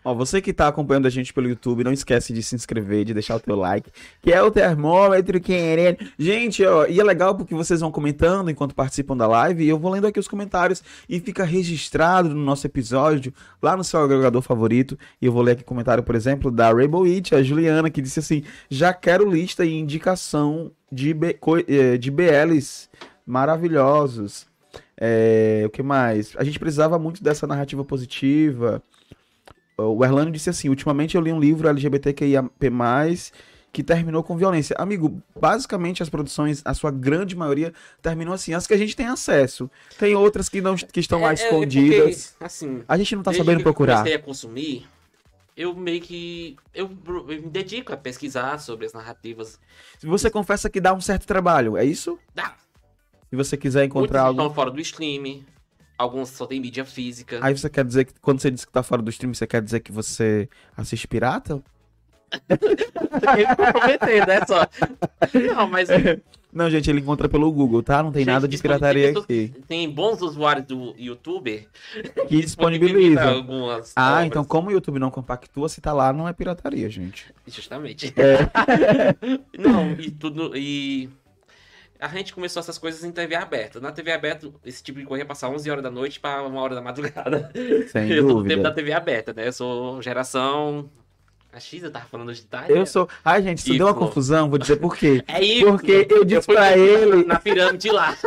Ó, 0.04 0.14
você 0.14 0.42
que 0.42 0.52
tá 0.52 0.68
acompanhando 0.68 1.06
a 1.06 1.10
gente 1.10 1.34
pelo 1.34 1.48
YouTube, 1.48 1.84
não 1.84 1.94
esquece 1.94 2.34
de 2.34 2.44
se 2.44 2.56
inscrever, 2.56 3.06
de 3.06 3.14
deixar 3.14 3.36
o 3.36 3.40
teu 3.40 3.56
like, 3.56 3.90
que 4.22 4.32
é 4.32 4.42
o 4.42 4.52
termômetro 4.52 5.40
querendo. 5.40 5.98
Gente, 6.18 6.64
ó, 6.66 6.86
e 6.86 7.00
é 7.00 7.04
legal 7.04 7.36
porque 7.36 7.56
vocês 7.56 7.80
vão 7.80 7.92
comentando 7.92 8.50
enquanto 8.50 8.76
participam 8.76 9.16
da 9.16 9.28
live 9.28 9.64
e 9.64 9.70
eu 9.70 9.80
vou 9.80 9.92
lendo 9.92 10.08
aqui 10.08 10.20
os 10.20 10.28
comentários 10.28 10.84
e 11.08 11.20
fica 11.20 11.44
registrado 11.44 12.30
no 12.30 12.44
nosso 12.44 12.68
episódio 12.68 13.34
lá 13.62 13.78
no 13.78 13.84
seu 13.84 14.02
agregador 14.02 14.42
favorito. 14.42 14.98
E 15.22 15.26
eu 15.26 15.32
vou 15.32 15.42
ler 15.42 15.54
aqui 15.54 15.64
comentário, 15.64 16.04
por 16.04 16.16
exemplo, 16.16 16.52
da 16.52 16.72
Rainbow 16.72 17.06
It, 17.06 17.34
a 17.34 17.42
Juliana, 17.42 17.90
que 17.90 18.02
disse 18.02 18.20
assim: 18.20 18.44
"Já 18.70 18.94
quero 18.94 19.30
lista 19.30 19.66
e 19.66 19.74
indicação 19.74 20.72
de 20.92 21.14
B, 21.14 21.38
eh, 21.68 21.98
de 21.98 22.12
BLs 22.12 22.90
maravilhosos". 23.26 24.48
É, 24.98 25.64
o 25.66 25.70
que 25.70 25.82
mais? 25.82 26.34
A 26.38 26.44
gente 26.44 26.60
precisava 26.60 27.00
muito 27.00 27.24
dessa 27.24 27.48
narrativa 27.48 27.84
positiva. 27.84 28.82
O 29.78 30.04
Erlano 30.04 30.32
disse 30.32 30.50
assim: 30.50 30.70
ultimamente 30.70 31.16
eu 31.16 31.22
li 31.22 31.32
um 31.32 31.40
livro 31.40 31.68
LGBTQIAP+, 31.68 32.52
que 33.72 33.82
terminou 33.84 34.22
com 34.24 34.38
violência. 34.38 34.76
Amigo, 34.78 35.20
basicamente 35.40 36.04
as 36.04 36.10
produções, 36.10 36.62
a 36.64 36.74
sua 36.76 36.92
grande 36.92 37.36
maioria, 37.36 37.74
terminou 38.02 38.34
assim. 38.36 38.54
As 38.54 38.68
que 38.68 38.74
a 38.74 38.78
gente 38.78 38.96
tem 38.96 39.08
acesso. 39.08 39.70
Tem 39.98 40.14
outras 40.16 40.48
que, 40.48 40.62
não, 40.62 40.76
que 40.76 41.00
estão 41.00 41.20
mais 41.20 41.40
É, 41.42 41.44
é 41.44 41.48
escondidas. 41.48 42.28
porque, 42.32 42.46
assim, 42.46 42.84
A 42.88 42.98
gente 42.98 43.16
não 43.16 43.24
tá 43.24 43.34
sabendo 43.34 43.58
que 43.58 43.64
procurar. 43.64 43.94
Eu 43.94 43.98
comecei 43.98 44.16
a 44.16 44.22
consumir, 44.22 44.88
eu 45.58 45.76
meio 45.76 46.02
que. 46.02 46.56
Eu, 46.74 46.92
eu 47.08 47.24
me 47.42 47.50
dedico 47.50 47.92
a 47.92 47.98
pesquisar 47.98 48.60
sobre 48.60 48.86
as 48.86 48.94
narrativas. 48.94 49.60
Você 50.04 50.30
confessa 50.30 50.70
que 50.70 50.80
dá 50.80 50.94
um 50.94 51.02
certo 51.02 51.26
trabalho, 51.26 51.76
é 51.76 51.84
isso? 51.84 52.20
Dá. 52.36 52.54
Se 53.30 53.36
você 53.36 53.58
quiser 53.58 53.80
Muitos 53.80 53.96
encontrar 53.98 54.22
algo. 54.22 54.40
estão 54.40 54.54
fora 54.54 54.70
do 54.70 54.80
stream, 54.80 55.42
alguns 55.98 56.30
só 56.30 56.46
tem 56.46 56.60
mídia 56.60 56.86
física. 56.86 57.40
Aí 57.42 57.58
você 57.58 57.70
quer 57.70 57.86
dizer 57.86 58.06
que, 58.06 58.14
quando 58.22 58.40
você 58.40 58.50
diz 58.52 58.66
que 58.66 58.72
tá 58.72 58.84
fora 58.84 59.02
do 59.02 59.10
stream, 59.10 59.34
você 59.34 59.48
quer 59.48 59.62
dizer 59.62 59.80
que 59.82 59.92
você 59.92 60.50
assiste 60.76 61.08
pirata? 61.08 61.62
Eu 62.50 63.56
tô 63.56 63.72
prometendo, 63.80 64.32
é 64.32 64.46
só. 64.46 64.68
Não, 65.56 65.68
mas. 65.68 65.88
Não, 66.52 66.70
gente, 66.70 66.88
ele 66.88 67.00
encontra 67.00 67.28
pelo 67.28 67.52
Google, 67.52 67.82
tá? 67.82 68.04
Não 68.04 68.12
tem 68.12 68.22
Gente, 68.24 68.32
nada 68.34 68.48
de 68.48 68.58
pirataria 68.60 69.06
tem 69.06 69.14
pessoas- 69.14 69.24
aqui. 69.26 69.54
Tem 69.68 69.90
bons 69.90 70.22
usuários 70.22 70.68
do 70.68 70.94
YouTube 71.00 71.68
Que 72.28 72.42
disponibiliza. 72.42 73.24
algumas. 73.24 73.92
Ah, 73.96 74.12
obras. 74.12 74.26
então 74.28 74.44
como 74.46 74.70
o 74.70 74.72
YouTube 74.72 75.00
não 75.00 75.10
compactua, 75.10 75.68
se 75.68 75.82
tá 75.82 75.92
lá, 75.94 76.14
não 76.14 76.28
é 76.28 76.34
pirataria, 76.34 76.88
gente. 76.92 77.34
Justamente. 77.48 78.14
É. 78.16 78.38
Não, 79.58 79.94
e 79.94 80.12
tudo. 80.12 80.56
E. 80.56 81.10
A 82.04 82.08
gente 82.10 82.34
começou 82.34 82.60
essas 82.60 82.78
coisas 82.78 83.02
em 83.06 83.12
TV 83.14 83.34
aberta. 83.34 83.80
Na 83.80 83.90
TV 83.92 84.12
aberta, 84.12 84.52
esse 84.66 84.84
tipo 84.84 85.00
de 85.00 85.06
coisa 85.06 85.24
ia 85.24 85.26
passar 85.26 85.50
11 85.50 85.72
horas 85.72 85.82
da 85.84 85.90
noite 85.90 86.20
pra 86.20 86.44
uma 86.44 86.60
hora 86.60 86.76
da 86.76 86.82
madrugada. 86.82 87.50
Sem 87.92 88.12
eu 88.12 88.24
sou 88.24 88.28
do 88.28 88.34
dúvida. 88.36 88.50
tempo 88.56 88.64
da 88.64 88.72
TV 88.74 88.92
aberta, 88.92 89.34
né? 89.34 89.48
Eu 89.48 89.54
sou 89.54 90.02
geração. 90.02 90.90
A 91.56 91.60
X, 91.60 91.84
eu 91.84 91.92
tava 91.92 92.06
falando 92.06 92.34
de 92.34 92.42
idade. 92.42 92.72
Eu 92.74 92.84
sou. 92.86 93.08
Ai, 93.24 93.44
gente, 93.44 93.60
isso 93.60 93.78
deu 93.78 93.86
uma 93.86 93.94
confusão, 93.94 94.50
vou 94.50 94.58
dizer 94.58 94.78
por 94.78 94.98
quê. 94.98 95.22
É 95.30 95.40
isso. 95.44 95.66
Porque 95.68 96.08
eu 96.10 96.26
disse 96.26 96.42
fui 96.48 96.56
pra 96.56 96.76
ele- 96.76 97.26
Na 97.26 97.40
pirâmide 97.40 97.92
lá. 97.92 98.18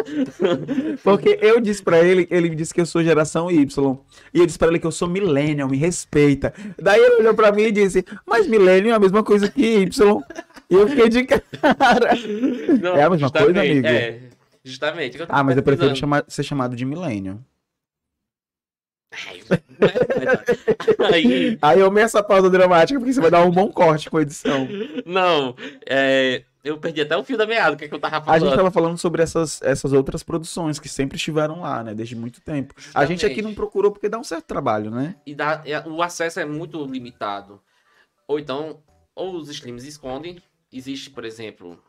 Porque 1.02 1.36
eu 1.42 1.60
disse 1.60 1.82
pra 1.82 1.98
ele, 2.00 2.26
ele 2.30 2.50
me 2.50 2.56
disse 2.56 2.72
que 2.72 2.80
eu 2.80 2.86
sou 2.86 3.02
geração 3.02 3.50
Y. 3.50 3.96
E 4.32 4.38
eu 4.40 4.46
disse 4.46 4.58
pra 4.58 4.68
ele 4.68 4.78
que 4.78 4.86
eu 4.86 4.92
sou 4.92 5.08
millennial, 5.08 5.68
me 5.68 5.76
respeita. 5.76 6.54
Daí 6.80 7.00
ele 7.00 7.16
olhou 7.16 7.34
pra 7.34 7.50
mim 7.50 7.62
e 7.62 7.72
disse, 7.72 8.04
mas 8.24 8.46
millennial 8.46 8.94
é 8.94 8.96
a 8.96 9.00
mesma 9.00 9.22
coisa 9.24 9.50
que 9.50 9.60
Y. 9.80 10.22
E 10.70 10.74
eu 10.74 10.88
fiquei 10.88 11.08
de 11.08 11.24
cara. 11.24 12.14
Não, 12.80 12.96
É 12.96 13.02
a 13.02 13.10
mesma 13.10 13.30
coisa, 13.30 13.60
amigo? 13.60 13.86
É, 13.86 14.18
justamente. 14.64 15.18
Ah, 15.28 15.42
mas 15.42 15.56
eu 15.56 15.62
prefiro 15.62 15.94
chamar- 15.96 16.24
ser 16.28 16.42
chamado 16.42 16.76
de 16.76 16.84
millennial. 16.84 17.38
É- 19.50 21.06
Aí, 21.14 21.58
Aí 21.60 21.80
eu 21.80 21.86
amei 21.86 22.04
essa 22.04 22.22
pausa 22.22 22.48
dramática, 22.50 22.98
porque 22.98 23.12
você 23.12 23.20
vai 23.20 23.30
dar 23.30 23.44
um 23.44 23.50
bom 23.50 23.70
corte 23.70 24.08
com 24.10 24.16
a 24.18 24.22
edição. 24.22 24.68
não, 25.04 25.54
é, 25.88 26.42
eu 26.64 26.78
perdi 26.78 27.00
até 27.02 27.16
o 27.16 27.22
fio 27.24 27.36
da 27.36 27.46
meada, 27.46 27.74
o 27.74 27.78
que, 27.78 27.84
é 27.84 27.88
que 27.88 27.94
eu 27.94 27.98
tava 27.98 28.16
A 28.16 28.22
falando. 28.22 28.40
gente 28.44 28.56
tava 28.56 28.70
falando 28.70 28.98
sobre 28.98 29.22
essas, 29.22 29.60
essas 29.62 29.92
outras 29.92 30.22
produções 30.22 30.78
que 30.78 30.88
sempre 30.88 31.16
estiveram 31.16 31.60
lá, 31.60 31.82
né? 31.84 31.94
Desde 31.94 32.16
muito 32.16 32.40
tempo. 32.40 32.74
A 32.94 33.04
gente 33.06 33.24
aqui 33.24 33.40
não 33.42 33.54
procurou 33.54 33.90
porque 33.92 34.08
dá 34.08 34.18
um 34.18 34.24
certo 34.24 34.46
trabalho, 34.46 34.90
né? 34.90 35.16
E 35.26 35.34
dá- 35.34 35.62
é, 35.64 35.80
o 35.86 36.02
acesso 36.02 36.40
é 36.40 36.44
muito 36.44 36.84
limitado. 36.84 37.60
Ou 38.26 38.38
então, 38.38 38.82
ou 39.14 39.34
os 39.36 39.48
streams 39.48 39.86
escondem. 39.86 40.42
Existe, 40.72 41.10
por 41.10 41.24
exemplo, 41.24 41.80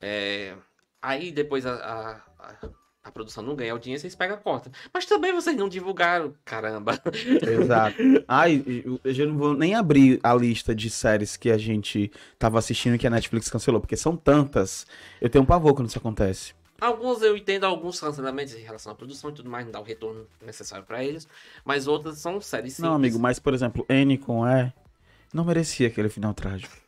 é, 0.00 0.54
aí 1.00 1.32
depois 1.32 1.64
a, 1.64 1.72
a, 1.74 2.10
a- 2.38 2.68
a 3.04 3.12
produção 3.12 3.44
não 3.44 3.54
ganha 3.54 3.72
audiência, 3.72 4.06
eles 4.06 4.16
pegam 4.16 4.34
a 4.34 4.38
corta. 4.38 4.72
Mas 4.92 5.04
também 5.04 5.32
vocês 5.32 5.54
não 5.54 5.68
divulgaram, 5.68 6.34
caramba. 6.42 6.98
Exato. 7.42 7.96
Ai, 8.26 8.64
eu, 9.04 9.26
não 9.28 9.36
vou 9.36 9.54
nem 9.54 9.74
abrir 9.74 10.18
a 10.22 10.32
lista 10.34 10.74
de 10.74 10.88
séries 10.88 11.36
que 11.36 11.50
a 11.50 11.58
gente 11.58 12.10
tava 12.38 12.58
assistindo 12.58 12.98
que 12.98 13.06
a 13.06 13.10
Netflix 13.10 13.50
cancelou, 13.50 13.80
porque 13.80 13.96
são 13.96 14.16
tantas. 14.16 14.86
Eu 15.20 15.28
tenho 15.28 15.44
um 15.44 15.46
pavor 15.46 15.74
quando 15.74 15.88
isso 15.88 15.98
acontece. 15.98 16.54
Alguns 16.80 17.22
eu 17.22 17.36
entendo 17.36 17.64
alguns 17.64 18.00
cancelamentos 18.00 18.54
em 18.54 18.62
relação 18.62 18.92
à 18.92 18.94
produção 18.94 19.30
e 19.30 19.34
tudo 19.34 19.50
mais, 19.50 19.64
não 19.64 19.72
dá 19.72 19.80
o 19.80 19.84
retorno 19.84 20.26
necessário 20.44 20.84
pra 20.84 21.04
eles. 21.04 21.28
Mas 21.64 21.86
outras 21.86 22.18
são 22.18 22.40
séries 22.40 22.74
simples. 22.74 22.88
Não, 22.88 22.96
amigo, 22.96 23.18
mas 23.18 23.38
por 23.38 23.52
exemplo, 23.52 23.84
N 23.88 24.16
com 24.16 24.46
E 24.46 24.72
não 25.32 25.44
merecia 25.44 25.88
aquele 25.88 26.08
final 26.08 26.32
trágico. 26.32 26.83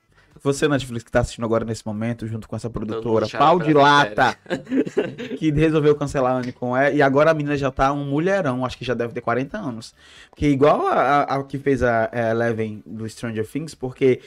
Você, 0.46 0.68
Netflix, 0.68 1.02
que 1.02 1.10
tá 1.10 1.20
assistindo 1.20 1.44
agora 1.44 1.64
nesse 1.64 1.84
momento, 1.84 2.24
junto 2.26 2.48
com 2.48 2.54
essa 2.54 2.70
produtora, 2.70 3.26
pau 3.36 3.58
de 3.58 3.72
lata, 3.74 4.38
que 5.36 5.50
resolveu 5.50 5.96
cancelar 5.96 6.36
a 6.36 6.38
Anne 6.38 6.52
com 6.52 6.76
E, 6.76 7.02
agora 7.02 7.32
a 7.32 7.34
menina 7.34 7.56
já 7.56 7.68
tá 7.70 7.92
um 7.92 8.04
mulherão, 8.04 8.64
acho 8.64 8.78
que 8.78 8.84
já 8.84 8.94
deve 8.94 9.12
ter 9.12 9.20
40 9.20 9.58
anos. 9.58 9.92
Porque 10.30 10.46
igual 10.48 10.86
a, 10.86 11.22
a- 11.22 11.42
que 11.42 11.58
fez 11.58 11.82
a, 11.82 12.08
Eleven 12.30 12.80
do 12.86 13.08
Stranger 13.08 13.44
Things, 13.44 13.74
porque 13.74 14.20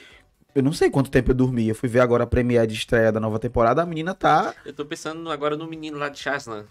eu 0.53 0.61
não 0.61 0.73
sei 0.73 0.89
quanto 0.89 1.09
tempo 1.09 1.31
eu 1.31 1.35
dormi, 1.35 1.69
eu 1.69 1.75
fui 1.75 1.87
ver 1.87 2.01
agora 2.01 2.25
a 2.25 2.27
premiere 2.27 2.67
de 2.67 2.73
estreia 2.73 3.11
da 3.13 3.19
nova 3.19 3.39
temporada, 3.39 3.81
a 3.81 3.85
menina 3.85 4.13
tá, 4.13 4.53
Eu 4.65 4.73
tô 4.73 4.83
pensando 4.85 5.31
agora 5.31 5.55
no 5.55 5.67
menino 5.67 5.97
lá 5.97 6.09
de 6.09 6.19
Shazam. 6.19 6.65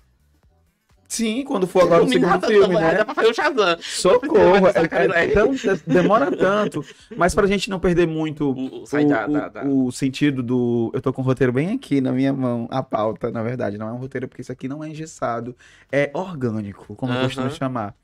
Sim, 1.08 1.42
quando 1.42 1.66
for 1.66 1.82
agora 1.84 2.04
no 2.04 2.08
segundo 2.10 2.46
filme, 2.46 2.74
né? 2.74 2.94
Dá 2.94 3.04
pra 3.04 3.14
fazer 3.14 3.28
o 3.30 3.34
Shazam. 3.34 3.76
Socorro, 3.80 4.68
é, 4.68 5.24
é 5.24 5.26
tão- 5.28 5.50
demora 5.86 6.30
tanto. 6.36 6.84
Mas 7.16 7.34
pra 7.34 7.46
gente 7.46 7.68
não 7.70 7.80
perder 7.80 8.06
muito 8.06 8.50
O, 8.52 8.82
o, 8.82 8.84
o, 9.64 9.86
o- 9.86 9.92
sentido 9.92 10.42
do. 10.42 10.90
Eu 10.94 11.00
tô 11.00 11.12
com 11.12 11.22
o 11.22 11.24
roteiro 11.24 11.52
bem 11.52 11.70
aqui 11.74 12.00
na 12.00 12.12
minha 12.12 12.32
mão, 12.32 12.68
a 12.70 12.82
pauta, 12.82 13.30
na 13.30 13.42
verdade. 13.42 13.78
Não 13.78 13.88
é 13.88 13.92
um 13.92 13.96
roteiro 13.96 14.28
porque 14.28 14.42
isso 14.42 14.52
aqui 14.52 14.68
não 14.68 14.84
é 14.84 14.88
engessado. 14.90 15.56
É 15.90 16.10
orgânico, 16.12 16.94
como 16.94 17.12
eu 17.12 17.16
Aham. 17.16 17.24
costumo 17.26 17.50
chamar. 17.50 17.94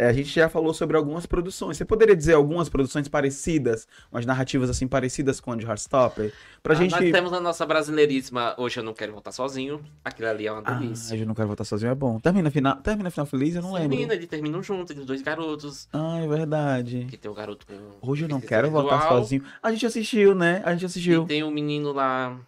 É, 0.00 0.06
a 0.06 0.12
gente 0.14 0.30
já 0.30 0.48
falou 0.48 0.72
sobre 0.72 0.96
algumas 0.96 1.26
produções. 1.26 1.76
Você 1.76 1.84
poderia 1.84 2.16
dizer 2.16 2.32
algumas 2.32 2.70
produções 2.70 3.06
parecidas, 3.06 3.86
umas 4.10 4.24
narrativas 4.24 4.70
assim 4.70 4.88
parecidas 4.88 5.40
com 5.40 5.52
a 5.52 5.56
de 5.56 5.66
Heartstopper? 5.66 6.32
Pra 6.62 6.72
Ah, 6.72 6.76
gente. 6.76 6.92
Nós 6.92 7.12
temos 7.12 7.32
a 7.34 7.38
nossa 7.40 7.66
brasileiríssima 7.66 8.54
Hoje 8.56 8.80
Eu 8.80 8.82
Não 8.82 8.94
Quero 8.94 9.12
Voltar 9.12 9.30
Sozinho. 9.30 9.84
Aquilo 10.02 10.28
ali 10.28 10.46
é 10.46 10.52
uma 10.52 10.62
Ah, 10.64 10.72
delícia. 10.72 11.14
eu 11.14 11.26
não 11.26 11.34
quero 11.34 11.48
voltar 11.48 11.64
sozinho, 11.64 11.92
é 11.92 11.94
bom. 11.94 12.18
Termina 12.18 12.50
final, 12.50 12.76
termina 12.76 13.10
final 13.10 13.26
feliz, 13.26 13.54
eu 13.56 13.60
não 13.60 13.74
lembro. 13.74 13.90
Termina, 13.90 14.14
eles 14.14 14.26
terminam 14.26 14.62
juntos, 14.62 14.96
os 14.96 15.04
dois 15.04 15.20
garotos. 15.20 15.86
Ah, 15.92 16.18
é 16.18 16.26
verdade. 16.26 17.06
Que 17.10 17.18
tem 17.18 17.30
o 17.30 17.34
garoto 17.34 17.66
com. 17.66 17.74
Hoje 18.10 18.24
eu 18.24 18.28
não 18.30 18.40
quero 18.40 18.70
voltar 18.70 19.06
sozinho. 19.06 19.44
A 19.62 19.70
gente 19.70 19.84
assistiu, 19.84 20.34
né? 20.34 20.62
A 20.64 20.72
gente 20.72 20.86
assistiu. 20.86 21.24
E 21.24 21.26
tem 21.26 21.42
o 21.42 21.50
menino 21.50 21.92
lá. 21.92 22.40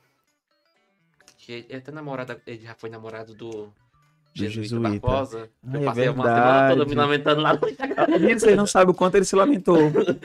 Que 1.36 1.66
é 1.68 1.76
até 1.76 1.92
namorado. 1.92 2.34
Ele 2.46 2.62
já 2.64 2.74
foi 2.74 2.88
namorado 2.88 3.34
do. 3.34 3.70
Jesuíta, 4.34 4.62
Jesuíta. 4.62 4.88
Barbosa. 5.08 5.50
Ai, 5.66 5.76
eu 5.76 5.80
é 5.80 5.84
passei 5.84 6.08
uma 6.08 6.24
semana 6.24 6.68
toda 6.70 6.84
me 6.86 6.94
lamentando 6.94 7.40
lá 7.42 7.52
no 7.54 7.68
Instagram. 7.68 8.06
Vocês 8.38 8.56
não 8.56 8.66
sabem 8.66 8.90
o 8.92 8.96
quanto 8.96 9.16
ele 9.16 9.24
se 9.26 9.36
lamentou 9.36 9.78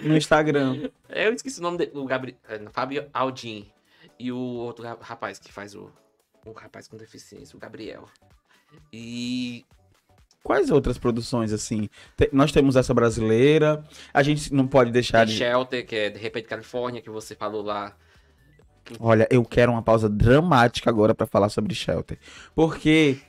no 0.04 0.16
Instagram. 0.16 0.90
Eu 1.10 1.34
esqueci 1.34 1.60
o 1.60 1.64
nome 1.64 1.78
dele. 1.80 1.92
O 1.94 2.06
Gabriel. 2.06 2.38
Fábio 2.72 3.06
Aldin. 3.14 3.68
E 4.20 4.32
o 4.32 4.38
outro 4.38 4.86
ra- 4.86 4.98
rapaz 5.02 5.40
que 5.40 5.52
faz 5.52 5.76
o. 5.76 5.92
O 6.46 6.52
rapaz 6.54 6.88
com 6.88 6.96
deficiência, 6.96 7.58
o 7.58 7.60
Gabriel. 7.60 8.08
E. 8.94 9.66
Quais 10.42 10.72
outras 10.72 10.98
produções, 10.98 11.52
assim? 11.52 11.90
Te- 12.16 12.30
nós 12.32 12.54
temos 12.54 12.78
essa 12.78 12.94
brasileira. 12.94 13.84
A 14.14 14.24
gente 14.24 14.54
não 14.54 14.66
pode 14.66 14.92
deixar 14.92 15.26
Tem 15.26 15.34
de. 15.36 15.38
Shelter, 15.40 15.86
que 15.86 15.96
é 15.96 16.10
de 16.10 16.18
repente 16.20 16.48
Califórnia, 16.48 17.02
que 17.02 17.10
você 17.10 17.36
falou 17.36 17.62
lá. 17.62 17.94
Olha, 19.02 19.28
eu 19.30 19.44
quero 19.44 19.74
uma 19.74 19.82
pausa 19.82 20.08
dramática 20.08 20.90
agora 20.90 21.14
pra 21.14 21.28
falar 21.28 21.50
sobre 21.50 21.76
Shelter. 21.76 22.18
Porque 22.56 23.18
é, 23.20 23.27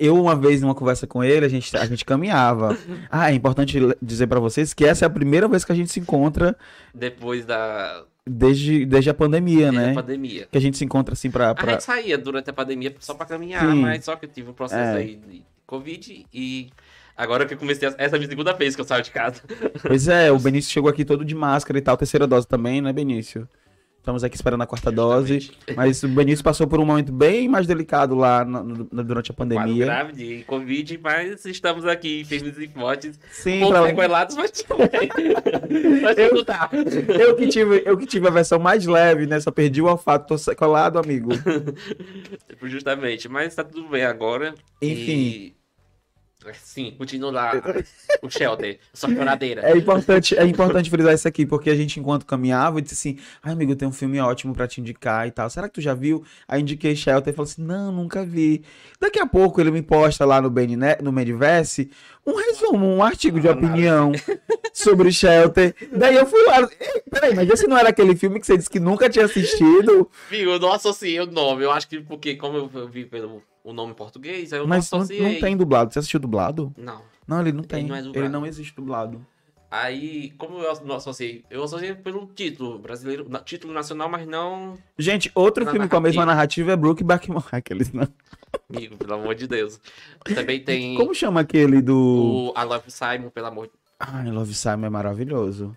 eu, 0.00 0.20
uma 0.20 0.34
vez, 0.36 0.60
numa 0.62 0.74
conversa 0.74 1.06
com 1.06 1.22
ele, 1.24 1.44
a 1.46 1.48
gente, 1.48 1.76
a 1.76 1.86
gente 1.86 2.04
caminhava. 2.04 2.76
Ah, 3.10 3.30
é 3.30 3.34
importante 3.34 3.78
dizer 4.02 4.26
pra 4.26 4.40
vocês 4.40 4.72
que 4.74 4.84
essa 4.84 5.04
é 5.04 5.06
a 5.06 5.10
primeira 5.10 5.46
vez 5.48 5.64
que 5.64 5.72
a 5.72 5.74
gente 5.74 5.90
se 5.92 6.00
encontra 6.00 6.56
Depois 6.94 7.44
da, 7.44 8.02
desde, 8.26 8.84
desde 8.86 9.10
a 9.10 9.14
pandemia, 9.14 9.70
desde 9.70 9.78
a 9.78 9.86
né? 9.88 9.94
pandemia. 9.94 10.48
Que 10.50 10.58
a 10.58 10.60
gente 10.60 10.76
se 10.76 10.84
encontra 10.84 11.12
assim 11.14 11.30
pra. 11.30 11.54
A 11.56 11.66
gente 11.70 11.82
saía 11.84 12.16
durante 12.18 12.50
a 12.50 12.52
pandemia 12.52 12.94
só 13.00 13.14
pra 13.14 13.26
caminhar, 13.26 13.70
Sim. 13.70 13.80
mas 13.80 14.04
só 14.04 14.16
que 14.16 14.26
eu 14.26 14.30
tive 14.30 14.50
um 14.50 14.54
processo 14.54 14.96
É. 14.96 15.00
aí 15.00 15.16
de 15.16 15.42
Covid 15.66 16.26
e 16.32 16.70
agora 17.16 17.46
que 17.46 17.54
eu 17.54 17.58
comecei, 17.58 17.88
a- 17.88 17.94
essa 17.98 18.14
é 18.14 18.16
a 18.16 18.18
minha 18.18 18.28
segunda 18.30 18.52
vez 18.52 18.74
que 18.74 18.80
eu 18.80 18.84
saio 18.84 19.02
de 19.02 19.10
casa. 19.10 19.40
Pois 19.82 20.08
é, 20.08 20.30
o 20.32 20.38
Benício 20.40 20.70
chegou 20.72 20.90
aqui 20.90 21.04
todo 21.04 21.24
de 21.24 21.34
máscara 21.34 21.78
e 21.78 21.82
tal, 21.82 21.96
terceira 21.96 22.26
dose 22.26 22.46
também, 22.46 22.80
né, 22.80 22.92
Benício? 22.92 23.48
Estamos 24.04 24.22
aqui 24.22 24.36
esperando 24.36 24.60
a 24.60 24.66
quarta 24.66 24.92
dose. 24.92 25.50
Mas 25.74 26.02
o 26.02 26.08
Benício 26.08 26.44
passou 26.44 26.66
por 26.66 26.78
um 26.78 26.84
momento 26.84 27.10
bem 27.10 27.48
mais 27.48 27.66
delicado 27.66 28.14
lá 28.14 28.44
no- 28.44 28.62
no- 28.62 29.02
durante 29.02 29.30
a 29.30 29.34
pandemia. 29.34 29.86
grave 29.86 30.12
de 30.12 30.44
Covid, 30.44 31.00
mas 31.02 31.46
estamos 31.46 31.86
aqui, 31.86 32.22
firmes 32.22 32.58
e 32.58 32.68
fortes. 32.68 33.18
Sim, 33.32 33.64
Um 33.64 33.68
pra- 33.70 33.86
sequelados, 33.86 34.36
mas. 34.36 34.62
mas 36.02 36.18
Eu- 36.18 36.44
tá. 36.44 36.68
eu, 37.18 37.34
que 37.34 37.48
tive, 37.48 37.82
eu 37.86 37.96
que 37.96 38.04
tive 38.04 38.28
a 38.28 38.30
versão 38.30 38.58
mais 38.58 38.84
leve, 38.84 39.24
né? 39.26 39.40
Só 39.40 39.50
perdi 39.50 39.80
o 39.80 39.86
olfato, 39.86 40.36
tô 40.36 40.54
colado, 40.54 40.98
amigo. 40.98 41.30
Justamente, 42.62 43.26
mas 43.26 43.54
tá 43.54 43.64
tudo 43.64 43.88
bem 43.88 44.04
agora. 44.04 44.54
Enfim. 44.82 45.12
E... 45.12 45.54
Sim, 46.52 46.94
continua 46.98 47.30
lá 47.30 47.52
o 48.22 48.28
shelter, 48.28 48.78
sua 48.92 49.14
choradeira. 49.14 49.62
É 49.62 49.76
importante, 49.76 50.36
é 50.36 50.44
importante 50.44 50.90
frisar 50.90 51.14
isso 51.14 51.26
aqui, 51.26 51.46
porque 51.46 51.70
a 51.70 51.74
gente, 51.74 51.98
enquanto 51.98 52.26
caminhava, 52.26 52.82
disse 52.82 52.94
assim: 52.94 53.18
ai, 53.42 53.52
amigo, 53.52 53.74
tem 53.74 53.88
um 53.88 53.92
filme 53.92 54.20
ótimo 54.20 54.52
pra 54.54 54.66
te 54.66 54.80
indicar 54.80 55.26
e 55.26 55.30
tal. 55.30 55.48
Será 55.48 55.68
que 55.68 55.74
tu 55.74 55.80
já 55.80 55.94
viu? 55.94 56.24
Aí 56.46 56.60
indiquei 56.60 56.94
Shelter 56.94 57.32
e 57.32 57.36
falou 57.36 57.48
assim: 57.48 57.62
não, 57.62 57.90
nunca 57.90 58.24
vi. 58.24 58.62
Daqui 59.00 59.18
a 59.18 59.26
pouco 59.26 59.60
ele 59.60 59.70
me 59.70 59.82
posta 59.82 60.24
lá 60.24 60.40
no, 60.40 60.50
Bene, 60.50 60.76
no 61.02 61.12
Mediverse 61.12 61.90
um 62.26 62.34
resumo, 62.34 62.86
um 62.86 63.02
artigo 63.02 63.38
de 63.38 63.48
opinião 63.48 64.12
sobre 64.72 65.12
Shelter. 65.12 65.74
Daí 65.92 66.16
eu 66.16 66.26
fui 66.26 66.42
lá. 66.44 66.66
Peraí, 67.10 67.34
mas 67.34 67.48
esse 67.50 67.66
não 67.66 67.76
era 67.76 67.90
aquele 67.90 68.16
filme 68.16 68.40
que 68.40 68.46
você 68.46 68.56
disse 68.56 68.70
que 68.70 68.80
nunca 68.80 69.10
tinha 69.10 69.26
assistido? 69.26 70.10
Viu, 70.30 70.52
eu 70.52 70.58
não 70.58 70.72
associei 70.72 71.20
o 71.20 71.26
nome. 71.26 71.64
Eu 71.64 71.70
acho 71.70 71.86
que 71.88 72.00
porque, 72.00 72.34
como 72.36 72.70
eu 72.74 72.88
vi 72.88 73.04
pelo 73.04 73.42
o 73.64 73.72
nome 73.72 73.92
em 73.92 73.96
português, 73.96 74.52
aí 74.52 74.60
eu 74.60 74.66
Mas 74.68 74.90
não 74.90 75.00
não, 75.00 75.06
tem 75.40 75.56
dublado. 75.56 75.92
Você 75.92 75.98
assistiu 75.98 76.20
dublado? 76.20 76.72
Não. 76.76 77.02
Não, 77.26 77.40
ele 77.40 77.52
não 77.52 77.64
tem. 77.64 77.86
não 77.86 77.96
é 77.96 78.00
ele 78.00 78.28
não 78.28 78.46
existe 78.46 78.76
dublado. 78.76 79.26
Aí, 79.70 80.30
como 80.38 80.58
eu 80.58 80.72
não 80.84 80.94
associei? 80.94 81.44
Eu 81.50 81.64
associei 81.64 81.94
pelo 81.94 82.26
título 82.26 82.78
brasileiro, 82.78 83.26
título 83.44 83.72
nacional, 83.72 84.08
mas 84.08 84.24
não. 84.24 84.78
Gente, 84.96 85.32
outro 85.34 85.66
filme 85.68 85.88
com 85.88 85.96
a 85.96 86.00
mesma 86.00 86.24
narrativa. 86.24 86.70
narrativa 86.70 86.72
é 86.72 86.76
Brokeback 86.76 87.28
Mountain. 87.28 87.58
Aqueles 87.58 87.92
não. 87.92 88.06
Amigo, 88.72 88.96
pelo 88.96 89.14
amor 89.14 89.34
de 89.34 89.48
Deus. 89.48 89.80
Também 90.32 90.62
tem 90.62 90.94
Como 90.94 91.12
chama 91.12 91.40
aquele 91.40 91.82
do. 91.82 92.52
o 92.54 92.54
I 92.56 92.64
Love 92.64 92.88
Simon, 92.88 93.30
pelo 93.30 93.46
amor 93.48 93.66
de 93.66 93.72
Ai, 93.98 94.30
Love 94.30 94.54
Simon 94.54 94.86
é 94.86 94.90
maravilhoso. 94.90 95.76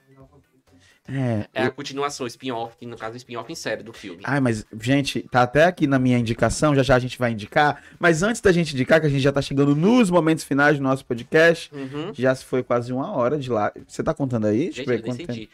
É. 1.08 1.46
É 1.54 1.62
a 1.64 1.66
eu- 1.68 1.72
continuação, 1.72 2.28
spin-off, 2.28 2.76
que 2.78 2.86
no 2.86 2.98
caso 2.98 3.14
é 3.16 3.18
spin-off 3.18 3.52
em 3.52 3.56
série 3.56 3.84
do 3.84 3.94
filme. 3.94 4.20
Ai, 4.24 4.40
mas, 4.40 4.66
gente, 4.82 5.22
tá 5.32 5.42
até 5.44 5.66
aqui 5.66 5.88
na 5.88 5.98
minha 5.98 6.18
indicação, 6.18 6.76
já 6.76 6.84
já 6.84 6.96
a 6.96 7.00
gente 7.00 7.18
vai 7.18 7.32
indicar. 7.32 7.82
Mas 8.00 8.24
antes 8.24 8.42
da 8.42 8.52
gente 8.52 8.74
indicar, 8.74 9.00
que 9.00 9.08
a 9.08 9.10
gente 9.10 9.22
já 9.22 9.32
tá 9.32 9.42
chegando 9.42 9.76
nos 9.76 10.10
momentos 10.10 10.44
finais 10.44 10.78
do 10.78 10.84
nosso 10.84 11.06
podcast, 11.06 11.70
Uhum. 11.74 12.12
já 12.14 12.34
se 12.36 12.44
foi 12.46 12.62
quase 12.64 12.92
uma 12.92 13.12
hora 13.12 13.38
de 13.38 13.50
live. 13.50 13.82
Você 13.88 14.04
tá 14.04 14.14
contando 14.14 14.48
aí? 14.48 14.66
Deixa 14.66 14.82
eu 14.82 14.86
Gente, 14.98 15.02
ver 15.04 15.10
eu 15.10 15.14
senti. 15.14 15.50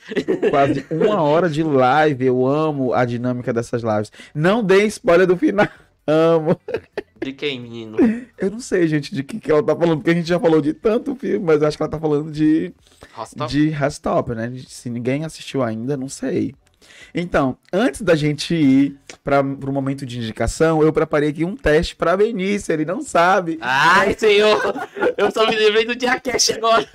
Quase 0.49 0.85
uma 0.89 1.21
hora 1.21 1.49
de 1.49 1.61
live. 1.63 2.25
Eu 2.25 2.45
amo 2.47 2.93
a 2.93 3.05
dinâmica 3.05 3.53
dessas 3.53 3.83
lives. 3.83 4.11
Não 4.33 4.63
dê 4.63 4.85
spoiler 4.85 5.27
do 5.27 5.37
final. 5.37 5.67
Amo. 6.05 6.59
De 7.21 7.31
quem, 7.31 7.59
menino? 7.59 7.97
Eu 8.37 8.51
não 8.51 8.59
sei, 8.59 8.87
gente, 8.87 9.15
de 9.15 9.23
que, 9.23 9.39
que 9.39 9.49
ela 9.49 9.63
tá 9.63 9.75
falando, 9.75 9.97
porque 9.97 10.09
a 10.11 10.13
gente 10.13 10.27
já 10.27 10.39
falou 10.39 10.61
de 10.61 10.73
tanto 10.73 11.15
filme, 11.15 11.45
mas 11.45 11.63
acho 11.63 11.77
que 11.77 11.83
ela 11.83 11.89
tá 11.89 11.99
falando 11.99 12.31
de 12.31 12.73
Rostov? 13.13 13.49
de 13.49 13.69
Rastopper, 13.69 14.35
né? 14.35 14.51
Se 14.67 14.89
ninguém 14.89 15.23
assistiu 15.23 15.63
ainda, 15.63 15.95
não 15.95 16.09
sei. 16.09 16.53
Então, 17.13 17.57
antes 17.71 18.01
da 18.01 18.15
gente 18.15 18.53
ir 18.55 18.97
para 19.23 19.41
o 19.41 19.71
momento 19.71 20.05
de 20.05 20.17
indicação, 20.17 20.81
eu 20.81 20.91
preparei 20.91 21.29
aqui 21.29 21.45
um 21.45 21.55
teste 21.55 21.95
para 21.95 22.17
Benício, 22.17 22.73
ele 22.73 22.85
não 22.85 23.01
sabe. 23.01 23.57
Ai, 23.61 24.15
senhor! 24.17 24.59
Eu 25.15 25.31
só 25.31 25.47
me 25.47 25.55
lembrei 25.55 25.85
do 25.85 25.95
Diacast 25.95 26.53
agora. 26.53 26.87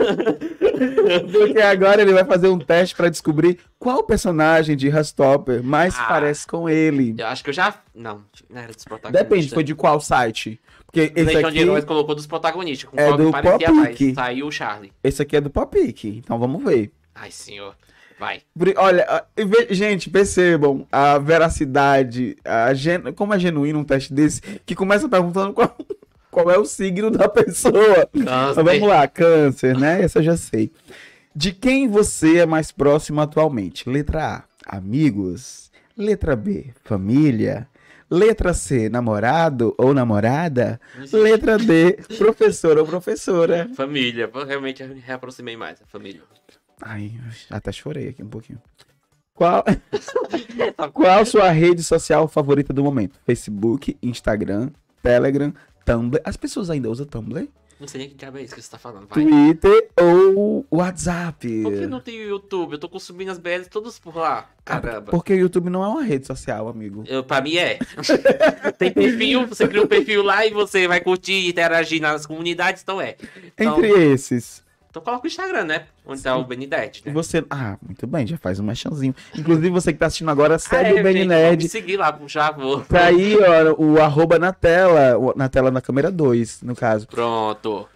Porque 1.33 1.61
agora 1.61 2.03
ele 2.03 2.13
vai 2.13 2.25
fazer 2.25 2.49
um 2.49 2.59
teste 2.59 2.95
para 2.95 3.09
descobrir 3.09 3.59
qual 3.79 4.03
personagem 4.05 4.77
de 4.77 4.89
Rastopper 4.89 5.63
mais 5.63 5.95
Ah. 5.99 6.05
parece 6.05 6.47
com 6.47 6.69
ele. 6.69 7.15
Eu 7.17 7.27
acho 7.27 7.43
que 7.45 7.51
eu 7.51 7.55
já. 7.55 7.75
Não, 7.95 8.25
não 8.51 8.61
era 8.61 8.73
dos 8.73 8.85
protagonistas. 8.85 9.29
Depende, 9.29 9.51
foi 9.55 9.65
de 9.65 9.75
qual 9.75 10.01
site. 10.01 10.61
Porque 10.87 11.13
esse 11.15 11.25
Legião 11.35 11.51
de 11.51 11.59
Heróis 11.59 11.79
aqui, 11.79 11.87
colocou 11.87 12.15
dos 12.15 12.27
protagonistas. 12.27 12.89
Com 12.91 12.99
é 12.99 13.17
do. 13.17 13.31
Popic. 13.31 14.15
Saiu 14.15 14.47
o 14.47 14.51
Charlie. 14.53 14.93
esse 15.05 15.21
aqui 15.23 15.37
é 15.37 15.41
do 15.41 15.51
Popic, 15.51 16.05
então 16.05 16.39
vamos 16.39 16.65
ver. 16.65 16.91
Ai, 17.15 17.31
senhor. 17.31 17.75
Vai. 18.19 18.43
Olha, 18.77 19.25
gente, 19.71 20.11
percebam 20.11 20.87
a 20.91 21.19
veracidade, 21.19 22.37
a 22.45 22.75
gen- 22.75 23.13
como 23.15 23.33
é 23.35 23.39
genuíno 23.39 23.79
um 23.79 23.85
teste 23.85 24.13
desse, 24.13 24.41
que 24.67 24.75
começa 24.75 25.09
perguntando 25.09 25.53
qual, 25.53 25.77
qual 26.31 26.51
é 26.51 26.59
o 26.59 26.65
signo 26.65 27.11
da 27.11 27.29
pessoa. 27.29 28.09
Mas 28.13 28.57
vamos 28.57 28.89
lá, 28.89 29.07
câncer, 29.07 29.77
né? 29.79 30.03
Essa 30.03 30.19
eu 30.19 30.25
já 30.25 30.37
sei. 30.37 30.73
De 31.35 31.53
quem 31.53 31.87
você 31.89 32.39
é 32.39 32.47
mais 32.47 32.73
próximo 32.73 33.21
atualmente? 33.21 33.89
Letra 33.89 34.45
A, 34.67 34.77
amigos. 34.77 35.71
Letra 35.97 36.35
B, 36.35 36.71
família. 36.85 37.69
Letra 38.11 38.55
C, 38.55 38.89
namorado 38.89 39.75
ou 39.77 39.93
namorada. 39.93 40.81
Letra 41.13 41.59
D, 41.59 41.99
professor 42.17 42.79
ou 42.79 42.87
professora. 42.87 43.69
Família. 43.77 44.31
Eu 44.33 44.47
Realmente 44.47 44.83
me 44.83 44.99
reaproximei 45.01 45.57
mais. 45.57 45.81
a 45.83 45.87
Família. 45.87 46.23
Ai, 46.83 47.13
até 47.51 47.73
chorei 47.73 48.09
aqui 48.09 48.23
um 48.23 48.29
pouquinho. 48.29 48.61
Qual, 49.35 49.65
qual 50.93 51.25
sua 51.25 51.51
rede 51.51 51.83
social 51.83 52.27
favorita 52.27 52.73
do 52.73 52.83
momento? 52.83 53.21
Facebook, 53.25 53.97
Instagram, 54.03 54.71
Telegram, 55.03 55.53
Tumblr. 55.85 56.21
As 56.25 56.37
pessoas 56.37 56.71
ainda 56.71 56.91
usam 56.91 57.07
Tumblr? 57.07 57.49
Não 57.81 57.87
sei 57.87 58.01
nem 58.01 58.09
que 58.09 58.17
diabo 58.17 58.39
é 58.39 58.43
isso 58.43 58.57
que 58.57 58.61
você 58.61 58.71
tá 58.71 58.79
falando. 58.79 59.07
Vai. 59.07 59.25
Twitter 59.25 59.89
ou 59.97 60.67
WhatsApp? 60.69 61.63
Por 61.63 61.73
que 61.73 61.87
não 61.87 62.01
tem 62.01 62.19
o 62.19 62.29
YouTube? 62.29 62.73
Eu 62.73 62.79
tô 62.79 62.89
consumindo 62.89 63.31
as 63.31 63.39
BLs 63.39 63.71
todas 63.71 64.01
por 64.01 64.17
lá. 64.17 64.51
Ah, 64.59 64.63
Caramba. 64.65 65.13
Porque 65.13 65.33
o 65.33 65.37
YouTube 65.37 65.71
não 65.71 65.85
é 65.85 65.89
uma 65.89 66.03
rede 66.03 66.27
social, 66.27 66.69
amigo. 66.69 67.05
Eu, 67.07 67.23
pra 67.23 67.41
mim 67.41 67.57
é. 67.57 67.79
Tem 68.77 68.93
perfil, 68.93 69.47
você 69.47 69.69
cria 69.69 69.83
um 69.83 69.87
perfil 69.87 70.25
lá 70.25 70.45
e 70.45 70.51
você 70.51 70.89
vai 70.89 71.01
curtir 71.01 71.35
e 71.35 71.51
interagir 71.51 72.03
nas 72.03 72.27
comunidades, 72.27 72.83
então 72.83 73.01
é. 73.01 73.15
Então, 73.57 73.79
Entre 73.79 73.89
esses, 74.13 74.65
então 74.99 75.01
coloca 75.01 75.25
o 75.25 75.27
Instagram, 75.27 75.65
né? 75.65 75.85
Onde 76.05 76.23
tá 76.23 76.37
o 76.37 76.45
Benidete, 76.45 77.03
né? 77.05 77.13
você. 77.13 77.45
Ah, 77.49 77.77
muito 77.81 78.07
bem, 78.07 78.27
já 78.27 78.37
faz 78.37 78.59
um 78.59 78.65
mechanzinho. 78.65 79.15
Inclusive, 79.37 79.71
você 79.71 79.93
que 79.93 79.99
tá 79.99 80.07
assistindo 80.07 80.31
agora, 80.31 80.59
segue 80.59 80.91
Ah, 80.91 80.97
é, 80.97 81.01
o 81.01 81.03
Benny 81.03 81.19
gente, 81.21 81.29
Nerd. 81.29 81.49
vamos 81.51 81.65
Me 81.65 81.69
seguir 81.69 81.97
lá, 81.97 82.13
por 82.13 82.29
favor. 82.29 82.87
Tá 82.87 83.05
aí, 83.05 83.37
ó, 83.37 83.75
o 83.81 84.01
arroba 84.01 84.39
na 84.39 84.53
tela. 84.53 85.35
Na 85.37 85.49
tela 85.49 85.71
na 85.71 85.81
câmera 85.81 86.11
2, 86.11 86.63
no 86.63 86.75
caso. 86.75 87.07
Pronto. 87.07 87.89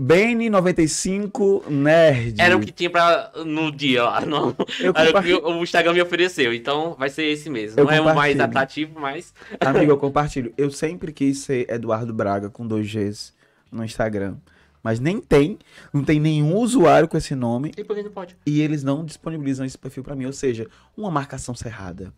Bene95 0.00 1.68
Nerd. 1.68 2.40
Era 2.40 2.56
o 2.56 2.60
que 2.60 2.72
tinha 2.72 2.90
pra, 2.90 3.30
no 3.46 3.70
dia 3.70 4.02
lá. 4.02 4.20
Eu 4.80 4.92
era 4.94 5.18
o 5.18 5.22
que 5.22 5.34
o 5.34 5.62
Instagram 5.62 5.92
me 5.92 6.02
ofereceu. 6.02 6.52
Então 6.52 6.96
vai 6.98 7.08
ser 7.08 7.24
esse 7.26 7.48
mesmo. 7.48 7.78
Eu 7.78 7.84
não 7.84 7.92
é 7.92 8.00
o 8.00 8.14
mais 8.14 8.40
atrativo, 8.40 8.98
mas. 8.98 9.32
Amigo, 9.60 9.92
eu 9.92 9.98
compartilho. 9.98 10.52
Eu 10.58 10.70
sempre 10.70 11.12
quis 11.12 11.38
ser 11.38 11.70
Eduardo 11.70 12.12
Braga 12.12 12.50
com 12.50 12.66
dois 12.66 12.92
Gs 12.92 13.32
no 13.70 13.84
Instagram. 13.84 14.34
Mas 14.82 14.98
nem 14.98 15.20
tem. 15.20 15.58
Não 15.92 16.02
tem 16.02 16.18
nenhum 16.18 16.56
usuário 16.56 17.08
com 17.08 17.16
esse 17.16 17.34
nome. 17.34 17.72
E 17.76 17.84
por 17.84 17.94
que 17.94 18.02
não 18.02 18.10
pode? 18.10 18.36
E 18.44 18.60
eles 18.60 18.82
não 18.82 19.04
disponibilizam 19.04 19.64
esse 19.64 19.78
perfil 19.78 20.02
pra 20.02 20.16
mim. 20.16 20.26
Ou 20.26 20.32
seja, 20.32 20.68
uma 20.96 21.10
marcação 21.10 21.54
cerrada. 21.54 22.12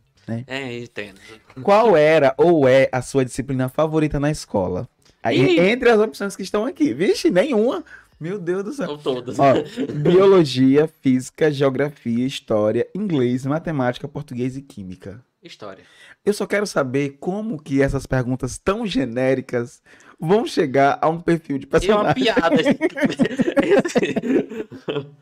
É, 0.46 0.78
entendo. 0.78 1.20
Qual 1.62 1.96
era 1.96 2.34
ou 2.38 2.66
é 2.66 2.88
a 2.90 3.02
sua 3.02 3.24
disciplina 3.24 3.68
favorita 3.68 4.18
na 4.18 4.30
escola? 4.30 4.88
Aí, 5.22 5.56
Ih. 5.56 5.60
entre 5.60 5.90
as 5.90 6.00
opções 6.00 6.34
que 6.34 6.42
estão 6.42 6.64
aqui. 6.64 6.94
Vixe, 6.94 7.30
nenhuma. 7.30 7.84
Meu 8.18 8.38
Deus 8.38 8.64
do 8.64 8.72
céu. 8.72 8.86
São 8.86 8.98
todas. 8.98 9.38
Ó, 9.38 9.54
biologia, 10.02 10.88
física, 11.02 11.50
geografia, 11.50 12.26
história, 12.26 12.86
inglês, 12.94 13.44
matemática, 13.44 14.08
português 14.08 14.56
e 14.56 14.62
química. 14.62 15.22
História. 15.42 15.84
Eu 16.24 16.32
só 16.32 16.46
quero 16.46 16.66
saber 16.66 17.18
como 17.20 17.60
que 17.60 17.82
essas 17.82 18.06
perguntas 18.06 18.56
tão 18.56 18.86
genéricas 18.86 19.82
vão 20.24 20.46
chegar 20.46 20.98
a 21.00 21.08
um 21.08 21.20
perfil 21.20 21.58
de 21.58 21.66
É 21.66 21.68
uma 21.94 22.14
personagem. 22.14 22.24
piada. 22.24 22.56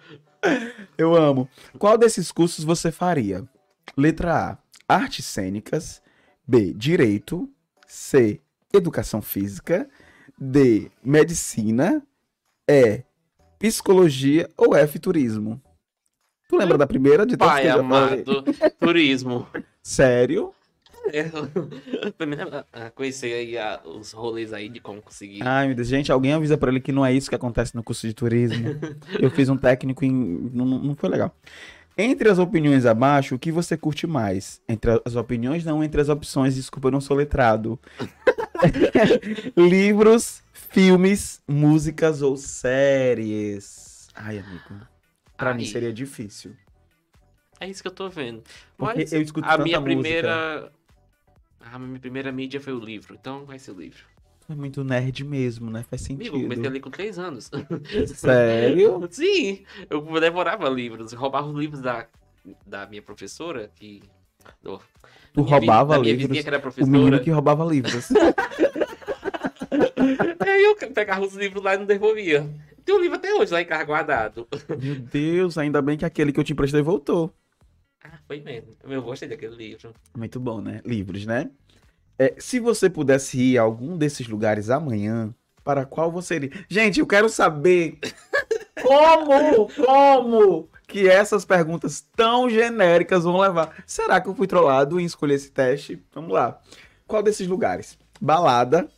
Eu 0.99 1.15
amo. 1.15 1.49
Qual 1.79 1.97
desses 1.97 2.33
cursos 2.33 2.65
você 2.65 2.91
faria? 2.91 3.45
Letra 3.97 4.59
A, 4.89 4.95
artes 4.95 5.25
cênicas. 5.27 6.03
B, 6.47 6.73
direito. 6.75 7.49
C, 7.87 8.41
educação 8.73 9.23
física. 9.23 9.89
D, 10.39 10.91
medicina. 11.05 12.03
E, 12.69 13.03
psicologia 13.59 14.49
ou 14.57 14.75
F, 14.75 14.99
turismo. 14.99 15.61
Tu 16.49 16.57
lembra 16.57 16.77
da 16.77 16.87
primeira 16.87 17.25
de 17.25 17.37
Pai 17.37 17.69
amado. 17.69 18.45
Turismo. 18.79 19.47
Sério? 19.83 20.53
Ah, 22.73 22.91
conhecer 22.91 23.33
aí 23.33 23.59
ah, 23.59 23.81
os 23.85 24.13
rolês 24.13 24.53
aí 24.53 24.69
de 24.69 24.81
como 24.81 25.03
conseguir. 25.03 25.43
Ai, 25.43 25.67
meu 25.67 25.77
Deus. 25.77 25.89
Gente, 25.89 26.13
alguém 26.13 26.33
avisa 26.33 26.57
pra 26.57 26.71
ele 26.71 26.81
que 26.81 26.93
não 26.93 27.05
é 27.05 27.13
isso 27.13 27.29
que 27.29 27.35
acontece 27.35 27.75
no 27.75 27.83
curso 27.83 28.07
de 28.07 28.15
turismo. 28.15 28.69
Eu 29.19 29.31
fiz 29.31 29.49
um 29.49 29.57
técnico 29.57 30.05
em. 30.05 30.51
Não, 30.53 30.65
não 30.65 30.95
foi 30.95 31.09
legal. 31.09 31.35
Entre 31.97 32.29
as 32.29 32.39
opiniões 32.39 32.87
abaixo, 32.87 33.35
o 33.35 33.39
que 33.39 33.53
você 33.53 33.77
curte 33.77 34.07
mais? 34.07 34.63
Entre 34.67 34.91
as 35.05 35.15
opiniões, 35.15 35.65
não, 35.65 35.85
entre 35.85 36.01
as 36.01 36.09
opções, 36.09 36.55
desculpa, 36.55 36.89
eu 36.89 36.93
não 36.93 37.01
sou 37.01 37.17
letrado. 37.17 37.79
Livros, 39.57 40.43
filmes, 40.53 41.43
músicas 41.47 42.23
ou 42.23 42.37
séries. 42.37 44.09
Ai, 44.15 44.39
amigo. 44.39 44.87
Pra 45.37 45.51
Ai. 45.51 45.57
mim 45.57 45.67
seria 45.67 45.93
difícil. 45.93 46.57
É 47.61 47.69
isso 47.69 47.83
que 47.83 47.89
eu 47.89 47.93
tô 47.93 48.09
vendo. 48.09 48.43
Porque 48.77 49.01
Mas 49.01 49.13
eu 49.13 49.21
escuto 49.23 49.47
a 49.49 49.59
minha 49.59 49.79
música. 49.79 49.83
primeira. 49.83 50.73
A 51.63 51.79
minha 51.79 51.99
primeira 52.01 52.31
mídia 52.33 52.61
foi 52.61 52.73
o 52.73 52.79
livro, 52.81 53.15
então 53.19 53.45
vai 53.45 53.59
ser 53.59 53.71
o 53.71 53.81
livro. 53.81 54.03
É 54.49 54.55
muito 54.55 54.83
nerd 54.83 55.25
mesmo, 55.25 55.71
né? 55.71 55.85
Faz 55.89 56.05
Amigo, 56.11 56.23
eu 56.25 56.31
sentido. 56.33 56.43
comecei 56.43 56.67
a 56.67 56.71
ler 56.71 56.81
com 56.81 56.91
3 56.91 57.19
anos. 57.19 57.51
Sério? 58.15 59.07
Sim, 59.11 59.65
eu 59.89 60.03
devorava 60.21 60.69
livros, 60.69 61.13
roubava 61.13 61.47
os 61.49 61.57
livros 61.57 61.81
da, 61.81 62.07
da 62.67 62.87
minha 62.87 63.01
professora, 63.03 63.71
que. 63.77 64.03
do- 64.63 64.81
Tu 65.33 65.43
vi- 65.45 65.51
roubava 65.51 65.99
minha 66.01 66.15
livros? 66.15 66.37
vizinha 66.37 66.61
O 66.81 66.87
menino 66.87 67.21
que 67.21 67.31
roubava 67.31 67.65
livros. 67.65 68.09
Aí 70.41 70.63
eu 70.65 70.77
pegava 70.93 71.25
os 71.25 71.35
livros 71.35 71.63
lá 71.63 71.75
e 71.75 71.79
não 71.79 71.87
devolvia. 71.87 72.47
Tem 72.85 72.95
um 72.95 73.01
livro 73.01 73.17
até 73.17 73.33
hoje 73.33 73.53
lá 73.53 73.63
em 73.63 73.65
casa 73.65 73.85
guardado. 73.85 74.47
Meu 74.83 74.97
Deus, 74.97 75.57
ainda 75.57 75.81
bem 75.81 75.97
que 75.97 76.05
aquele 76.05 76.33
que 76.33 76.41
eu 76.41 76.45
te 76.45 76.53
emprestei 76.53 76.83
voltou. 76.83 77.33
Ah, 78.05 78.19
foi 78.27 78.41
mesmo. 78.41 78.75
Eu 78.85 79.03
gostei 79.03 79.29
daquele 79.29 79.55
livro. 79.55 79.93
Muito 80.17 80.41
bom, 80.41 80.61
né? 80.61 80.81
Livros, 80.85 81.25
né? 81.25 81.51
É, 82.19 82.35
se 82.39 82.61
você 82.61 82.91
pudesse 82.91 83.41
ir 83.41 83.59
a 83.59 83.63
algum 83.63 83.97
desses 83.97 84.29
lugares 84.29 84.71
amanhã, 84.71 85.35
para 85.65 85.85
qual 85.85 86.11
você 86.11 86.37
iria? 86.37 86.51
Gente, 86.69 87.01
eu 87.01 87.07
quero 87.07 87.29
saber 87.29 87.99
como, 88.83 89.69
como 89.85 90.69
que 90.87 91.09
essas 91.09 91.45
perguntas 91.45 92.01
tão 92.15 92.51
genéricas 92.51 93.25
vão 93.25 93.39
levar. 93.39 93.83
Será 93.87 94.21
que 94.21 94.29
eu 94.29 94.35
fui 94.35 94.47
trollado 94.47 95.01
em 95.01 95.05
escolher 95.05 95.35
esse 95.35 95.51
teste? 95.51 96.03
Vamos 96.13 96.33
lá. 96.33 96.61
Qual 97.07 97.23
desses 97.23 97.47
lugares? 97.47 97.99
Balada. 98.21 98.89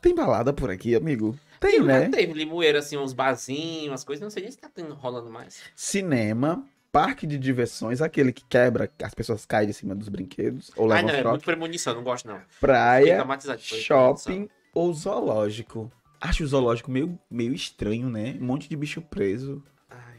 Tem 0.00 0.14
balada 0.14 0.52
por 0.52 0.70
aqui, 0.70 0.94
amigo? 0.94 1.38
Tem, 1.58 1.82
né? 1.82 2.08
Teve 2.08 2.32
limoeiro, 2.32 2.78
assim, 2.78 2.96
uns 2.96 3.12
barzinhos, 3.12 3.88
umas 3.88 4.04
coisas. 4.04 4.22
Não 4.22 4.30
sei 4.30 4.42
nem 4.42 4.52
se 4.52 4.58
tá 4.58 4.70
rolando 5.00 5.30
mais. 5.30 5.60
Cinema. 5.74 6.64
Parque 7.06 7.26
de 7.26 7.38
diversões, 7.38 8.00
aquele 8.00 8.32
que 8.32 8.44
quebra, 8.44 8.90
as 9.02 9.14
pessoas 9.14 9.46
caem 9.46 9.66
de 9.68 9.74
cima 9.74 9.94
dos 9.94 10.08
brinquedos 10.08 10.70
ou 10.76 10.86
Ah, 10.90 10.96
levam 10.96 11.10
não, 11.12 11.18
é 11.18 11.24
muito 11.24 11.44
premonição, 11.44 11.94
não 11.94 12.02
gosto 12.02 12.26
não. 12.26 12.40
Praia, 12.60 13.24
shopping 13.58 14.48
ou 14.74 14.92
zoológico. 14.92 15.90
Acho 16.20 16.42
o 16.42 16.46
zoológico 16.46 16.90
meio, 16.90 17.18
meio 17.30 17.54
estranho, 17.54 18.08
né? 18.10 18.36
Um 18.40 18.44
monte 18.44 18.68
de 18.68 18.76
bicho 18.76 19.00
preso. 19.00 19.62
Ai, 19.88 20.18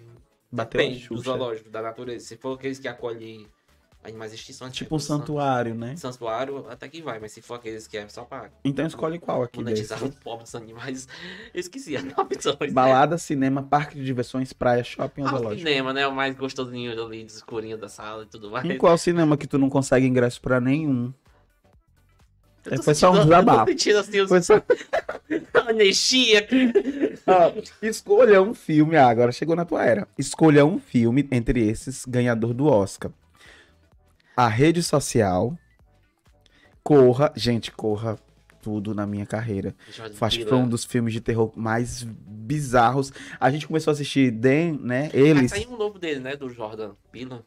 Bateu 0.51 0.79
Depende 0.79 1.07
do 1.09 1.17
zoológico, 1.17 1.69
da 1.69 1.81
natureza. 1.81 2.25
Se 2.25 2.37
for 2.37 2.57
aqueles 2.57 2.79
que 2.79 2.87
acolhem 2.87 3.47
animais 4.03 4.33
extinções, 4.33 4.73
Tipo 4.73 4.95
um 4.95 4.99
santuário, 4.99 5.75
né? 5.75 5.95
santuário, 5.97 6.65
até 6.69 6.87
que 6.87 7.01
vai, 7.01 7.19
mas 7.19 7.31
se 7.33 7.41
for 7.41 7.55
aqueles 7.55 7.85
que 7.85 7.97
é 7.97 8.07
só 8.07 8.23
pra 8.23 8.49
Então 8.63 8.85
escolhe 8.87 9.19
qual 9.19 9.43
aqui 9.43 9.57
monetizar 9.59 9.99
desse. 9.99 10.11
os 10.11 10.19
pobres 10.23 10.55
animais, 10.55 11.07
eu 11.53 11.59
esqueci 11.59 11.95
opções. 12.17 12.71
Balada, 12.71 13.17
cinema, 13.17 13.61
parque 13.61 13.95
de 13.95 14.05
diversões, 14.05 14.53
praia, 14.53 14.83
shopping 14.83 15.21
ou 15.23 15.27
Ah, 15.27 15.33
o 15.33 15.37
zoológico. 15.37 15.67
cinema, 15.67 15.91
né? 15.93 16.07
O 16.07 16.15
mais 16.15 16.35
gostosinho 16.35 16.91
ali, 16.91 17.23
escurinho 17.25 17.77
da 17.77 17.89
sala 17.89 18.23
e 18.23 18.25
tudo 18.27 18.49
mais. 18.49 18.65
Em 18.65 18.77
qual 18.77 18.97
cinema 18.97 19.35
que 19.37 19.45
tu 19.47 19.57
não 19.57 19.69
consegue 19.69 20.07
ingresso 20.07 20.39
pra 20.41 20.61
nenhum? 20.61 21.13
Tô 22.63 22.83
foi 22.83 22.93
só 22.93 23.11
um 23.11 23.23
desabafo. 23.23 23.71
Assim, 23.99 24.19
os... 24.21 24.29
Foi 24.29 24.41
só... 24.41 24.61
anistia. 25.67 26.47
Ah, 27.25 27.51
escolha 27.81 28.41
um 28.41 28.53
filme. 28.53 28.95
Ah, 28.97 29.07
agora 29.07 29.31
chegou 29.31 29.55
na 29.55 29.65
tua 29.65 29.83
era. 29.85 30.07
Escolha 30.17 30.65
um 30.65 30.77
filme 30.79 31.27
entre 31.31 31.67
esses, 31.67 32.05
ganhador 32.05 32.53
do 32.53 32.65
Oscar. 32.65 33.11
A 34.39 34.47
Rede 34.47 34.81
Social. 34.81 35.53
Corra. 36.81 37.33
Gente, 37.35 37.73
corra 37.73 38.17
tudo 38.61 38.95
na 38.95 39.05
minha 39.05 39.25
carreira. 39.25 39.75
Acho 40.21 40.39
que 40.39 40.45
foi 40.45 40.57
um 40.57 40.65
dos 40.65 40.85
filmes 40.85 41.11
de 41.11 41.19
terror 41.19 41.51
mais 41.57 42.03
bizarros. 42.03 43.11
A 43.37 43.51
gente 43.51 43.67
começou 43.67 43.91
a 43.91 43.93
assistir 43.93 44.31
Den, 44.31 44.79
né? 44.79 45.09
Eles... 45.13 45.37
Eles. 45.37 45.51
Saiu 45.51 45.71
um 45.71 45.77
novo 45.77 45.99
dele, 45.99 46.21
né? 46.21 46.37
Do 46.37 46.47
Jordan 46.47 46.93
Peele. 47.11 47.41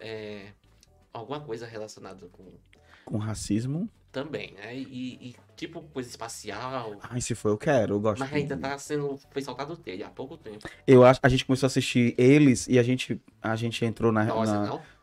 É... 0.00 0.46
Alguma 1.12 1.38
coisa 1.38 1.66
relacionada 1.66 2.26
com... 2.32 2.44
Com 3.04 3.18
racismo. 3.18 3.88
Também, 4.10 4.54
né? 4.54 4.74
E, 4.76 5.28
e 5.28 5.36
tipo 5.54 5.82
coisa 5.82 6.08
espacial. 6.08 6.96
Ai, 7.02 7.20
se 7.20 7.36
for, 7.36 7.50
eu 7.50 7.58
quero. 7.58 7.94
Eu 7.94 8.00
gosto. 8.00 8.18
Mas 8.18 8.32
ainda 8.32 8.56
tá 8.56 8.76
sendo... 8.76 9.20
Foi 9.30 9.40
soltado 9.40 9.76
dele 9.76 10.02
há 10.02 10.10
pouco 10.10 10.36
tempo. 10.36 10.68
Eu 10.84 11.04
acho. 11.04 11.20
A 11.22 11.28
gente 11.28 11.44
começou 11.44 11.66
a 11.66 11.68
assistir 11.68 12.12
eles 12.18 12.66
e 12.66 12.76
a 12.76 12.82
gente, 12.82 13.22
a 13.40 13.54
gente 13.54 13.84
entrou 13.84 14.10
na. 14.10 14.24
Nossa, 14.24 14.52
na- 14.52 14.66
não? 14.66 14.93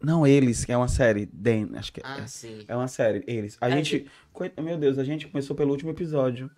Não, 0.00 0.26
eles, 0.26 0.64
que 0.64 0.70
é 0.72 0.76
uma 0.76 0.86
série. 0.88 1.26
Den, 1.32 1.70
acho 1.74 1.92
que 1.92 2.00
é. 2.00 2.02
Ah, 2.06 2.26
sim. 2.26 2.64
É 2.68 2.76
uma 2.76 2.86
série, 2.88 3.24
eles. 3.26 3.56
A 3.60 3.68
É, 3.68 3.72
gente. 3.72 4.06
coi- 4.32 4.52
Meu 4.62 4.76
Deus, 4.78 4.96
a 4.98 5.04
gente 5.04 5.26
começou 5.26 5.56
pelo 5.56 5.70
último 5.72 5.90
episódio. 5.90 6.48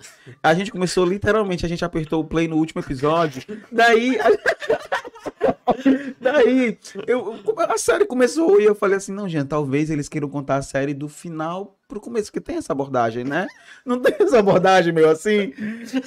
A 0.43 0.53
gente 0.55 0.71
começou 0.71 1.05
literalmente, 1.07 1.65
a 1.65 1.69
gente 1.69 1.85
apertou 1.85 2.21
o 2.21 2.25
play 2.25 2.47
no 2.47 2.57
último 2.57 2.83
episódio. 2.83 3.43
Daí. 3.73 4.19
a- 4.21 5.00
Daí, 6.21 6.79
eu, 7.07 7.39
a 7.57 7.79
série 7.79 8.07
começou 8.07 8.61
e 8.61 8.65
eu 8.65 8.75
falei 8.75 8.97
assim: 8.97 9.13
não, 9.13 9.29
gente, 9.29 9.49
talvez 9.49 9.91
eles 9.91 10.09
queiram 10.09 10.29
contar 10.29 10.57
a 10.57 10.63
série 10.63 10.95
do 10.95 11.09
final 11.09 11.77
pro 11.89 12.01
começo, 12.01 12.33
que 12.33 12.41
tem 12.41 12.57
essa 12.57 12.73
abordagem, 12.73 13.25
né? 13.25 13.49
Não 13.85 14.01
tem 14.01 14.15
essa 14.21 14.39
abordagem 14.39 14.93
meio 14.93 15.11
assim? 15.11 15.53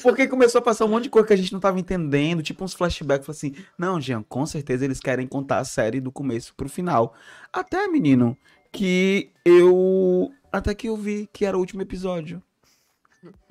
Porque 0.02 0.28
começou 0.28 0.60
a 0.60 0.62
passar 0.62 0.86
um 0.86 0.90
monte 0.90 1.04
de 1.04 1.10
coisa 1.10 1.28
que 1.28 1.34
a 1.34 1.38
gente 1.38 1.52
não 1.52 1.60
tava 1.60 1.80
entendendo, 1.80 2.42
tipo 2.42 2.64
uns 2.64 2.74
flashbacks. 2.74 3.26
Falei 3.26 3.38
assim: 3.38 3.66
não, 3.78 4.00
Jean, 4.00 4.24
com 4.24 4.46
certeza 4.46 4.86
eles 4.86 5.00
querem 5.00 5.28
contar 5.28 5.60
a 5.60 5.66
série 5.66 6.00
do 6.00 6.12
começo 6.12 6.54
pro 6.56 6.70
final. 6.70 7.14
Até, 7.52 7.88
menino, 7.88 8.38
que 8.72 9.32
eu. 9.46 10.32
Até 10.52 10.74
que 10.74 10.88
eu 10.88 10.96
vi 10.96 11.28
que 11.34 11.46
era 11.46 11.58
o 11.58 11.60
último 11.60 11.82
episódio. 11.82 12.42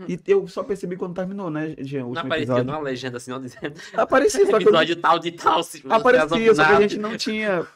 E 0.08 0.18
eu 0.26 0.46
só 0.48 0.62
percebi 0.62 0.96
quando 0.96 1.14
terminou, 1.14 1.50
né, 1.50 1.74
Jean? 1.78 2.04
Não 2.04 2.12
aparecia 2.12 2.36
episódio. 2.42 2.64
numa 2.64 2.80
legenda 2.80 3.16
assim, 3.16 3.30
não 3.30 3.40
dizendo. 3.40 3.74
Aparecia, 3.94 4.40
só 4.46 4.58
que 4.58 4.64
eu... 4.64 4.68
Episódio 4.68 4.96
tal 4.96 5.18
de 5.18 5.32
tal. 5.32 5.62
Se 5.62 5.82
Aparecia, 5.88 6.54
só 6.54 6.64
que 6.64 6.72
a 6.72 6.80
gente 6.80 6.98
não 6.98 7.16
tinha 7.16 7.66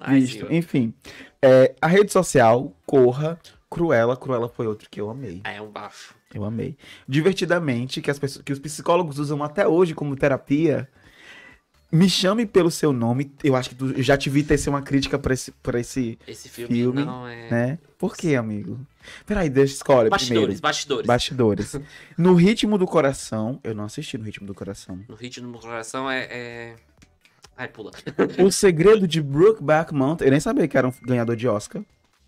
Ai, 0.00 0.20
visto. 0.20 0.38
senhor. 0.38 0.52
Enfim. 0.52 0.94
É, 1.40 1.74
a 1.80 1.86
rede 1.86 2.12
social, 2.12 2.72
Corra, 2.86 3.38
Cruella. 3.70 4.16
Cruella 4.16 4.48
foi 4.48 4.66
outro 4.66 4.88
que 4.90 5.00
eu 5.00 5.10
amei. 5.10 5.40
Ah, 5.44 5.52
é 5.52 5.60
um 5.60 5.68
bafo. 5.70 6.14
Eu 6.32 6.44
amei. 6.44 6.76
Divertidamente, 7.08 8.00
que, 8.00 8.10
as 8.10 8.18
pessoas, 8.18 8.42
que 8.42 8.52
os 8.52 8.58
psicólogos 8.58 9.18
usam 9.18 9.42
até 9.42 9.66
hoje 9.68 9.94
como 9.94 10.16
terapia. 10.16 10.88
Me 11.92 12.10
chame 12.10 12.44
pelo 12.44 12.72
seu 12.72 12.92
nome. 12.92 13.30
Eu 13.44 13.54
acho 13.54 13.68
que 13.68 13.74
tu, 13.76 13.92
eu 13.92 14.02
já 14.02 14.16
te 14.16 14.28
vi 14.28 14.42
tecer 14.42 14.68
uma 14.68 14.82
crítica 14.82 15.16
pra 15.16 15.32
esse, 15.32 15.52
pra 15.62 15.78
esse 15.78 16.18
Esse 16.26 16.48
filme, 16.48 16.74
Filme, 16.74 17.04
não 17.04 17.28
é. 17.28 17.50
né? 17.50 17.78
Por 17.96 18.16
quê, 18.16 18.34
amigo? 18.34 18.80
Peraí, 19.26 19.48
deixa 19.48 19.74
escolhe 19.74 20.08
Bastidores, 20.10 20.60
primeiro. 20.60 20.62
bastidores. 20.62 21.06
Bastidores. 21.06 21.76
No 22.16 22.34
Ritmo 22.34 22.78
do 22.78 22.86
Coração. 22.86 23.60
Eu 23.64 23.74
não 23.74 23.84
assisti 23.84 24.16
no 24.16 24.24
Ritmo 24.24 24.46
do 24.46 24.54
Coração. 24.54 25.00
No 25.08 25.14
ritmo 25.14 25.50
do 25.52 25.58
coração 25.58 26.10
é. 26.10 26.28
é... 26.30 26.76
Ai, 27.56 27.68
pula. 27.68 27.90
O 28.44 28.50
Segredo 28.50 29.06
de 29.06 29.20
Brookback 29.22 29.92
Mountain. 29.94 30.26
Eu 30.26 30.30
nem 30.30 30.40
sabia 30.40 30.66
que 30.68 30.76
era 30.76 30.88
um 30.88 30.92
ganhador 31.02 31.36
de 31.36 31.46
Oscar. 31.48 31.82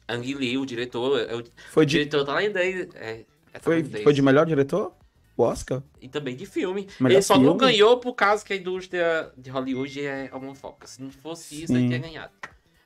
Ang 0.09 0.35
Lee, 0.35 0.57
o 0.59 0.65
diretor. 0.67 1.19
é 1.21 1.35
O 1.35 1.43
Foi 1.71 1.83
o 1.83 1.87
de, 1.87 1.99
diretor 1.99 2.25
tailandês. 2.25 2.89
É, 2.95 3.25
é 3.53 3.59
foi, 3.61 3.77
tailandês. 3.83 4.05
foi 4.05 4.13
de 4.13 4.23
melhor 4.23 4.47
diretor? 4.47 4.93
O 5.37 5.43
Oscar? 5.43 5.83
E 6.01 6.09
também 6.09 6.35
de 6.35 6.47
filme. 6.47 6.89
Melhor 6.99 7.17
ele 7.17 7.23
só 7.23 7.35
não 7.35 7.45
filme? 7.45 7.59
ganhou 7.61 7.99
por 7.99 8.15
causa 8.15 8.45
que 8.45 8.53
a 8.53 8.57
indústria 8.57 9.31
de 9.37 9.51
Hollywood 9.51 10.01
é 10.01 10.31
homofóbica. 10.33 10.87
Se 10.87 11.03
não 11.03 11.11
fosse 11.11 11.63
isso, 11.63 11.73
Sim. 11.73 11.79
ele 11.81 11.87
tinha 11.89 11.99
ganhado. 11.99 12.33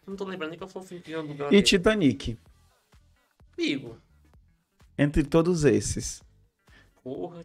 Eu 0.07 0.11
não 0.11 0.17
tô 0.17 0.25
lembrando 0.25 0.51
nem 0.51 0.59
qual 0.59 0.69
foi 0.69 0.83
o 0.83 0.85
filme 0.85 1.03
que 1.03 1.13
ganhou 1.13 1.53
E. 1.53 1.63
Titanic. 1.63 2.37
Entre 4.99 5.23
todos 5.23 5.65
esses. 5.65 6.23
corra, 7.03 7.43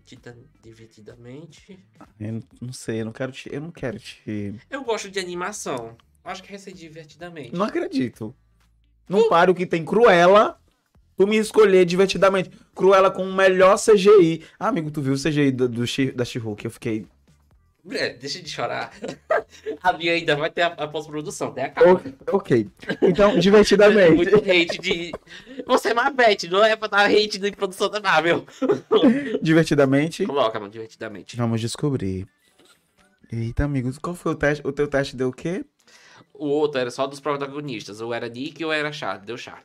divertidamente. 0.62 1.80
Eu 2.20 2.44
não- 2.62 2.74
sei, 2.74 3.02
eu 3.02 3.06
não 3.06 3.14
quero 3.14 3.32
te. 3.32 3.50
Eu 3.54 3.62
não 3.62 3.72
quero 3.72 3.98
te. 4.00 4.54
Eu 4.70 4.84
gosto 4.84 5.10
de 5.10 5.18
animação. 5.20 5.96
Acho 6.24 6.44
que 6.44 6.50
vai 6.50 6.60
ser 6.60 6.74
divertidamente. 6.74 7.54
Não 7.56 7.66
acredito. 7.66 8.36
Não 9.08 9.30
paro 9.30 9.56
que 9.56 9.66
tem 9.66 9.86
Cruella. 9.86 10.60
Tu 11.16 11.26
me 11.26 11.38
escolher 11.38 11.86
divertidamente. 11.86 12.50
Cruella 12.76 13.10
com 13.10 13.24
o 13.24 13.34
melhor 13.34 13.78
CGI. 13.78 14.44
Ah, 14.60 14.68
amigo, 14.68 14.92
tu 14.92 15.02
viu 15.02 15.14
o 15.14 15.18
CGI 15.18 15.52
do, 15.52 15.70
do 15.70 15.88
She- 15.88 16.12
da 16.12 16.26
She-Hulk? 16.26 16.66
Eu 16.66 16.72
fiquei. 16.72 17.08
É, 17.92 18.10
deixa 18.14 18.42
de 18.42 18.50
chorar. 18.50 18.92
A 19.84 19.94
minha 19.94 20.14
ainda 20.14 20.36
vai 20.36 20.50
ter 20.50 20.64
a, 20.64 20.68
a 20.68 20.88
pós-produção, 20.88 21.52
tem 21.52 21.66
a 21.66 21.70
calma. 21.70 22.02
Ok. 22.32 22.68
Então, 23.02 23.30
Muito 23.30 23.42
divertidamente. 23.42 24.36
hate 24.36 24.80
de. 24.80 25.12
Você 25.68 25.90
é 25.90 25.94
Marvete, 25.94 26.48
não 26.48 26.64
é 26.64 26.76
pra 26.76 26.88
dar 26.88 27.06
hate 27.06 27.38
de 27.38 27.52
produção 27.52 27.90
da 27.90 28.00
Marvel. 28.00 28.46
divertidamente. 29.42 30.26
Coloca, 30.26 30.60
mano, 30.60 30.72
divertidamente. 30.72 31.36
Vamos 31.38 31.62
descobrir. 31.62 32.28
Eita, 33.32 33.64
amigos, 33.66 33.98
qual 33.98 34.16
foi 34.16 34.32
o 34.32 34.36
teste? 34.36 34.66
O 34.66 34.72
teu 34.72 34.88
teste 34.88 35.16
deu 35.16 35.30
o 35.30 35.34
quê? 35.34 35.64
O 36.34 36.48
outro 36.48 36.80
era 36.80 36.92
só 36.92 37.08
dos 37.08 37.20
protagonistas. 37.20 38.02
Ou 38.02 38.14
era 38.14 38.28
Nick 38.28 38.64
ou 38.64 38.72
era 38.74 38.92
Charlie. 38.92 39.26
Deu 39.26 39.38
Charlie. 39.38 39.64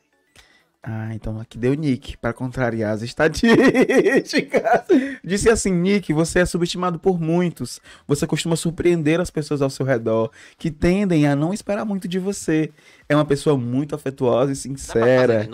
Ah, 0.82 1.14
então 1.14 1.38
aqui 1.38 1.58
deu 1.58 1.74
Nick 1.74 2.16
para 2.16 2.32
contrariar 2.32 2.94
as 2.94 3.02
estatísticas. 3.02 4.62
Disse 5.22 5.50
assim, 5.50 5.72
Nick, 5.72 6.10
você 6.14 6.38
é 6.38 6.46
subestimado 6.46 6.98
por 6.98 7.20
muitos. 7.20 7.80
Você 8.06 8.26
costuma 8.26 8.56
surpreender 8.56 9.20
as 9.20 9.30
pessoas 9.30 9.60
ao 9.60 9.68
seu 9.68 9.84
redor, 9.84 10.30
que 10.56 10.70
tendem 10.70 11.28
a 11.28 11.36
não 11.36 11.52
esperar 11.52 11.84
muito 11.84 12.08
de 12.08 12.18
você. 12.18 12.70
É 13.10 13.14
uma 13.14 13.26
pessoa 13.26 13.58
muito 13.58 13.94
afetuosa 13.94 14.52
e 14.52 14.56
sincera, 14.56 15.46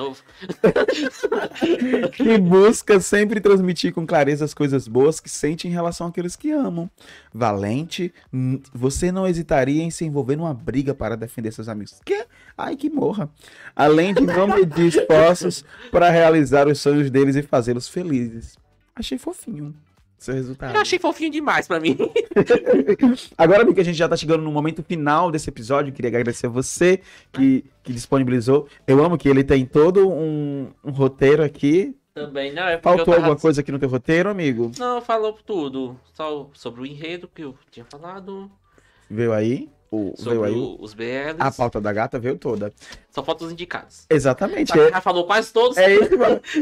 que 2.12 2.36
busca 2.38 3.00
sempre 3.00 3.40
transmitir 3.40 3.94
com 3.94 4.06
clareza 4.06 4.44
as 4.44 4.52
coisas 4.52 4.86
boas 4.86 5.18
que 5.20 5.30
sente 5.30 5.66
em 5.66 5.70
relação 5.70 6.06
àqueles 6.06 6.36
que 6.36 6.52
amam. 6.52 6.88
Valente, 7.32 8.12
você 8.72 9.10
não 9.10 9.26
hesitaria 9.26 9.82
em 9.82 9.90
se 9.90 10.04
envolver 10.04 10.36
numa 10.36 10.52
briga 10.52 10.94
para 10.94 11.16
defender 11.16 11.50
seus 11.50 11.68
amigos. 11.68 11.98
Que? 12.04 12.26
Ai, 12.56 12.76
que 12.76 12.88
morra. 12.90 13.28
Além 13.74 14.14
de 14.14 14.20
não 14.20 14.46
medir 14.46 14.92
esforços 15.16 15.64
para 15.90 16.10
realizar 16.10 16.68
os 16.68 16.80
sonhos 16.80 17.10
deles 17.10 17.36
e 17.36 17.42
fazê-los 17.42 17.88
felizes. 17.88 18.56
Achei 18.94 19.18
fofinho 19.18 19.74
seu 20.18 20.34
resultado. 20.34 20.74
Eu 20.74 20.80
achei 20.80 20.98
fofinho 20.98 21.30
demais 21.30 21.66
pra 21.66 21.80
mim. 21.80 21.96
Agora, 23.36 23.62
amigo, 23.62 23.74
que 23.74 23.80
a 23.80 23.84
gente 23.84 23.96
já 23.96 24.08
tá 24.08 24.16
chegando 24.16 24.42
no 24.42 24.50
momento 24.50 24.82
final 24.82 25.30
desse 25.30 25.48
episódio, 25.48 25.92
queria 25.92 26.08
agradecer 26.08 26.46
a 26.46 26.50
você 26.50 27.00
que, 27.32 27.64
que 27.82 27.92
disponibilizou. 27.92 28.66
Eu 28.86 29.04
amo 29.04 29.18
que 29.18 29.28
ele 29.28 29.44
tem 29.44 29.64
todo 29.64 30.08
um, 30.08 30.68
um 30.84 30.90
roteiro 30.90 31.42
aqui. 31.42 31.96
Também, 32.14 32.52
não, 32.52 32.62
é 32.62 32.78
Faltou 32.78 33.04
tava... 33.04 33.18
alguma 33.18 33.36
coisa 33.36 33.60
aqui 33.60 33.70
no 33.70 33.78
teu 33.78 33.88
roteiro, 33.88 34.30
amigo? 34.30 34.72
Não, 34.78 35.02
falou 35.02 35.34
tudo. 35.44 35.98
Só 36.14 36.48
sobre 36.54 36.80
o 36.80 36.86
enredo 36.86 37.28
que 37.32 37.42
eu 37.42 37.54
tinha 37.70 37.84
falado. 37.84 38.50
Veio 39.10 39.32
aí? 39.32 39.68
O, 39.90 40.14
Sobre 40.16 40.38
veio 40.38 40.44
aí? 40.44 40.76
os 40.80 40.94
BLs. 40.94 41.36
A 41.38 41.50
pauta 41.50 41.80
da 41.80 41.92
gata 41.92 42.18
veio 42.18 42.36
toda. 42.36 42.72
Só 43.16 43.24
falta 43.24 43.46
os 43.46 43.52
indicados. 43.52 44.04
Exatamente. 44.10 44.70
Tá, 44.70 44.78
É, 44.78 44.90
Já 44.90 45.00
falou 45.00 45.24
quase 45.24 45.50
todos. 45.50 45.78
é 45.78 45.90
esse, 45.90 46.14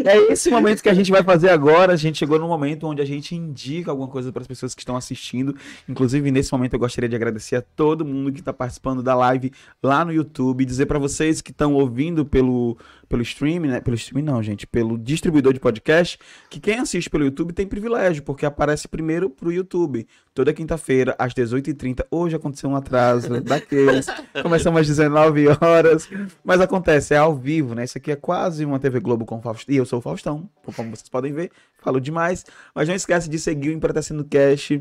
é 0.07 0.33
esse 0.33 0.51
momento 0.53 0.85
que 0.85 0.89
a 0.89 0.95
gente 0.95 1.11
vai 1.11 1.21
fazer 1.21 1.49
agora. 1.49 1.93
A 1.93 1.97
gente 1.97 2.17
chegou 2.17 2.39
no 2.39 2.47
momento 2.47 2.87
onde 2.87 3.03
a 3.03 3.05
gente 3.05 3.35
indica 3.35 3.91
alguma 3.91 4.07
coisa 4.07 4.31
para 4.31 4.43
as 4.43 4.47
pessoas 4.47 4.73
que 4.73 4.81
estão 4.81 4.95
assistindo. 4.97 5.57
Inclusive, 5.89 6.31
nesse 6.31 6.53
momento, 6.53 6.75
eu 6.75 6.79
gostaria 6.79 7.09
de 7.09 7.17
agradecer 7.17 7.57
a 7.57 7.61
todo 7.61 8.05
mundo 8.05 8.31
que 8.33 8.39
está 8.39 8.53
participando 8.53 9.03
da 9.03 9.17
live 9.17 9.51
lá 9.83 10.05
no 10.05 10.13
YouTube. 10.13 10.65
Dizer 10.65 10.87
para 10.87 10.97
vocês 10.97 11.41
que 11.43 11.51
estão 11.51 11.75
ouvindo 11.75 12.25
pelo, 12.25 12.79
pelo 13.09 13.23
stream, 13.23 13.63
né? 13.63 13.81
Pelo 13.81 13.97
stream, 13.97 14.25
não, 14.25 14.41
gente. 14.41 14.65
Pelo 14.65 14.97
distribuidor 14.97 15.53
de 15.53 15.59
podcast. 15.59 16.21
Que 16.49 16.61
quem 16.61 16.79
assiste 16.79 17.11
pelo 17.11 17.25
YouTube 17.25 17.53
tem 17.53 17.67
privilégio, 17.67 18.23
porque 18.23 18.47
aparece 18.47 18.87
primeiro 18.87 19.29
pro 19.29 19.51
YouTube. 19.51 20.07
Toda 20.33 20.53
quinta-feira, 20.53 21.17
às 21.19 21.35
18h30. 21.35 22.05
Hoje 22.13 22.37
aconteceu 22.37 22.71
um 22.71 22.77
atraso 22.77 23.41
daqueles. 23.43 24.07
Começamos 24.41 24.81
às 24.83 24.87
19 24.87 25.47
horas. 25.61 26.09
Mas 26.45 26.61
acontece, 26.61 27.15
é 27.15 27.17
ao 27.17 27.35
vivo, 27.35 27.75
né? 27.75 27.85
Isso 27.85 27.97
aqui 27.97 28.13
é 28.13 28.17
quase 28.17 28.67
uma 28.67 28.79
TV 28.79 29.01
Globo 29.01 29.25
com 29.25 29.39
o 29.39 29.41
Faustão. 29.41 29.75
E 29.75 29.79
eu 29.79 29.87
sou 29.87 29.99
o 29.99 30.03
Faustão, 30.03 30.49
como 30.77 30.91
vocês 30.95 31.09
podem 31.09 31.33
ver. 31.33 31.51
Falo 31.83 31.99
demais. 31.99 32.45
Mas 32.75 32.87
não 32.87 32.95
esquece 32.95 33.31
de 33.31 33.39
seguir 33.39 33.71
o 33.71 33.73
Empretecendo 33.73 34.23
Cash. 34.25 34.73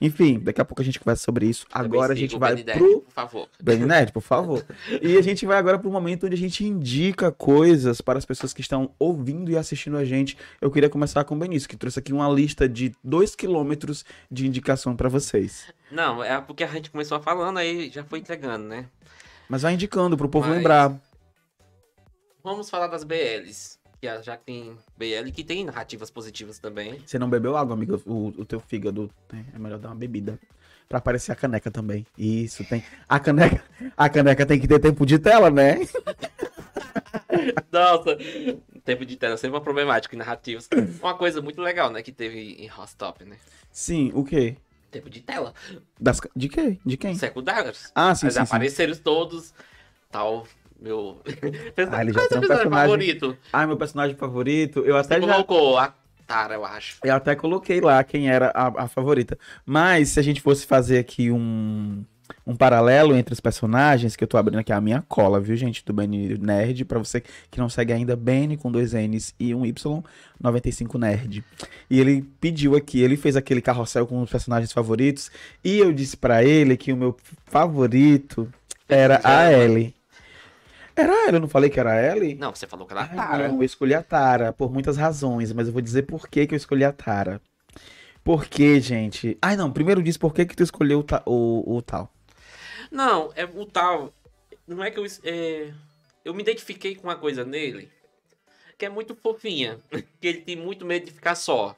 Enfim, 0.00 0.40
daqui 0.40 0.60
a 0.60 0.64
pouco 0.64 0.82
a 0.82 0.84
gente 0.84 0.98
conversa 0.98 1.22
sobre 1.22 1.46
isso. 1.46 1.64
Agora 1.72 2.12
a 2.12 2.16
gente 2.16 2.36
vai 2.36 2.56
Dad, 2.62 2.76
pro 2.76 3.02
Por 3.02 3.12
favor. 3.12 3.48
Nerd, 3.62 4.12
por 4.12 4.20
favor. 4.20 4.66
E 5.00 5.16
a 5.16 5.22
gente 5.22 5.46
vai 5.46 5.58
agora 5.58 5.78
para 5.78 5.88
o 5.88 5.92
momento 5.92 6.26
onde 6.26 6.34
a 6.34 6.38
gente 6.38 6.64
indica 6.64 7.30
coisas 7.30 8.00
para 8.00 8.18
as 8.18 8.24
pessoas 8.24 8.52
que 8.52 8.60
estão 8.60 8.90
ouvindo 8.98 9.48
e 9.48 9.56
assistindo 9.56 9.96
a 9.96 10.04
gente. 10.04 10.36
Eu 10.60 10.72
queria 10.72 10.88
começar 10.90 11.22
com 11.22 11.36
o 11.36 11.38
Benício, 11.38 11.68
que 11.68 11.76
trouxe 11.76 12.00
aqui 12.00 12.12
uma 12.12 12.28
lista 12.28 12.68
de 12.68 12.92
2 13.04 13.36
quilômetros 13.36 14.04
de 14.28 14.44
indicação 14.46 14.96
para 14.96 15.08
vocês. 15.08 15.72
Não, 15.88 16.22
é 16.22 16.40
porque 16.40 16.64
a 16.64 16.68
gente 16.68 16.90
começou 16.90 17.20
falando, 17.20 17.58
aí 17.58 17.90
já 17.90 18.02
foi 18.02 18.18
entregando, 18.18 18.64
né? 18.66 18.86
Mas 19.48 19.62
vai 19.62 19.74
indicando 19.74 20.16
para 20.16 20.26
o 20.26 20.28
povo 20.28 20.48
Mas- 20.48 20.56
lembrar. 20.56 21.00
Vamos 22.42 22.68
falar 22.68 22.88
das 22.88 23.04
BLs. 23.04 23.78
Que 24.00 24.22
já 24.22 24.36
tem 24.36 24.76
BL 24.96 25.30
que 25.32 25.44
tem 25.44 25.64
narrativas 25.64 26.10
positivas 26.10 26.58
também. 26.58 27.00
Você 27.06 27.18
não 27.18 27.30
bebeu 27.30 27.56
água, 27.56 27.74
amigo? 27.74 28.02
O, 28.04 28.28
o 28.36 28.44
teu 28.44 28.58
fígado 28.58 29.08
né? 29.32 29.44
é 29.54 29.58
melhor 29.58 29.78
dar 29.78 29.90
uma 29.90 29.94
bebida. 29.94 30.38
Pra 30.88 30.98
aparecer 30.98 31.30
a 31.30 31.36
caneca 31.36 31.70
também. 31.70 32.04
Isso, 32.18 32.64
tem. 32.64 32.84
A 33.08 33.20
caneca, 33.20 33.62
a 33.96 34.08
caneca 34.08 34.44
tem 34.44 34.58
que 34.58 34.66
ter 34.66 34.80
tempo 34.80 35.06
de 35.06 35.20
tela, 35.20 35.50
né? 35.50 35.78
Nossa, 37.70 38.18
tempo 38.84 39.06
de 39.06 39.16
tela 39.16 39.34
é 39.34 39.36
sempre 39.36 39.56
uma 39.56 39.62
problemática 39.62 40.14
em 40.14 40.18
narrativas. 40.18 40.68
Uma 41.00 41.14
coisa 41.14 41.40
muito 41.40 41.60
legal, 41.62 41.90
né, 41.90 42.02
que 42.02 42.12
teve 42.12 42.56
em 42.58 42.66
Rostop, 42.66 43.24
né? 43.24 43.36
Sim, 43.70 44.10
o 44.14 44.24
quê? 44.24 44.56
Tempo 44.90 45.08
de 45.08 45.20
tela. 45.20 45.54
Das, 45.98 46.20
de 46.36 46.48
quê? 46.48 46.78
De 46.84 46.96
quem? 46.96 47.14
Secundários. 47.14 47.90
Ah, 47.94 48.14
sim, 48.14 48.26
Mas 48.26 48.34
sim, 48.34 48.40
sim. 48.40 48.46
apareceram 48.46 48.94
todos. 48.96 49.54
Tal. 50.10 50.46
Meu. 50.82 51.20
Ah, 51.90 52.02
ele 52.02 52.12
já 52.12 52.22
é 52.22 52.28
tem 52.28 52.38
um 52.38 52.40
personagem 52.40 52.70
favorito? 52.70 53.36
Ah, 53.52 53.66
meu 53.66 53.76
personagem 53.76 54.16
favorito. 54.16 54.80
Eu 54.80 54.96
até 54.96 55.20
Você 55.20 55.26
já. 55.26 55.32
colocou 55.32 55.78
a 55.78 55.94
Tara, 56.26 56.54
eu 56.54 56.64
acho. 56.64 56.98
Eu 57.04 57.14
até 57.14 57.34
coloquei 57.34 57.80
lá 57.80 58.02
quem 58.02 58.28
era 58.30 58.50
a, 58.54 58.84
a 58.84 58.88
favorita. 58.88 59.38
Mas 59.64 60.10
se 60.10 60.20
a 60.20 60.22
gente 60.22 60.40
fosse 60.40 60.66
fazer 60.66 60.98
aqui 60.98 61.30
um, 61.30 62.04
um 62.46 62.56
paralelo 62.56 63.14
entre 63.14 63.32
os 63.32 63.40
personagens, 63.40 64.16
que 64.16 64.24
eu 64.24 64.28
tô 64.28 64.36
abrindo 64.36 64.60
aqui 64.60 64.72
a 64.72 64.80
minha 64.80 65.04
cola, 65.08 65.40
viu, 65.40 65.54
gente, 65.56 65.84
do 65.84 65.92
Benny 65.92 66.38
Nerd, 66.38 66.84
pra 66.84 66.98
você 66.98 67.22
que 67.50 67.58
não 67.58 67.68
segue 67.68 67.92
ainda, 67.92 68.16
Benny 68.16 68.56
com 68.56 68.70
dois 68.72 68.92
N's 68.92 69.34
e 69.38 69.54
um 69.54 69.66
Y, 69.66 70.02
95 70.40 70.98
Nerd. 70.98 71.44
E 71.90 72.00
ele 72.00 72.22
pediu 72.40 72.74
aqui, 72.76 73.02
ele 73.02 73.16
fez 73.16 73.36
aquele 73.36 73.60
carrossel 73.60 74.06
com 74.06 74.22
os 74.22 74.30
personagens 74.30 74.72
favoritos, 74.72 75.30
e 75.62 75.78
eu 75.78 75.92
disse 75.92 76.16
pra 76.16 76.42
ele 76.42 76.76
que 76.76 76.92
o 76.92 76.96
meu 76.96 77.16
favorito 77.46 78.48
era 78.88 79.20
a 79.22 79.52
Ellie. 79.52 79.94
Era 80.94 81.12
a 81.12 81.22
Ellie, 81.24 81.34
eu 81.34 81.40
não 81.40 81.48
falei 81.48 81.70
que 81.70 81.80
era 81.80 81.92
a 81.92 82.16
Ellie? 82.16 82.34
Não, 82.34 82.54
você 82.54 82.66
falou 82.66 82.86
que 82.86 82.92
era 82.92 83.02
a 83.02 83.06
Tara. 83.08 83.48
Não, 83.48 83.56
eu 83.56 83.62
escolhi 83.64 83.94
a 83.94 84.02
Tara 84.02 84.52
por 84.52 84.70
muitas 84.72 84.96
razões, 84.96 85.52
mas 85.52 85.66
eu 85.66 85.72
vou 85.72 85.82
dizer 85.82 86.02
por 86.02 86.28
que, 86.28 86.46
que 86.46 86.54
eu 86.54 86.56
escolhi 86.56 86.84
a 86.84 86.92
Tara. 86.92 87.40
Por 88.22 88.46
que, 88.46 88.78
gente? 88.80 89.36
Ai, 89.42 89.56
não, 89.56 89.72
primeiro 89.72 90.02
diz 90.02 90.16
por 90.16 90.32
que, 90.32 90.44
que 90.46 90.54
tu 90.54 90.62
escolheu 90.62 91.00
o, 91.00 91.02
ta- 91.02 91.22
o, 91.26 91.76
o 91.76 91.82
tal. 91.82 92.12
Não, 92.90 93.32
é 93.34 93.44
o 93.44 93.66
tal. 93.66 94.12
Não 94.66 94.82
é 94.84 94.90
que 94.90 94.98
eu. 95.00 95.06
é, 95.24 95.72
eu 96.24 96.32
me 96.34 96.42
identifiquei 96.42 96.94
com 96.94 97.04
uma 97.08 97.16
coisa 97.16 97.44
nele 97.44 97.88
que 98.78 98.86
é 98.86 98.88
muito 98.88 99.14
fofinha. 99.14 99.78
Que 100.20 100.28
ele 100.28 100.40
tem 100.42 100.56
muito 100.56 100.84
medo 100.86 101.06
de 101.06 101.12
ficar 101.12 101.34
só. 101.34 101.76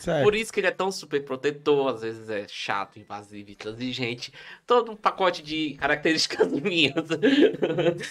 Sério. 0.00 0.24
Por 0.24 0.34
isso 0.34 0.50
que 0.50 0.60
ele 0.60 0.66
é 0.66 0.70
tão 0.70 0.90
super 0.90 1.22
protetor, 1.22 1.94
às 1.94 2.00
vezes 2.00 2.30
é 2.30 2.46
chato, 2.48 2.98
invasivo, 2.98 3.50
intransigente. 3.50 4.32
Todo 4.66 4.92
um 4.92 4.96
pacote 4.96 5.42
de 5.42 5.74
características 5.74 6.50
minhas. 6.58 6.94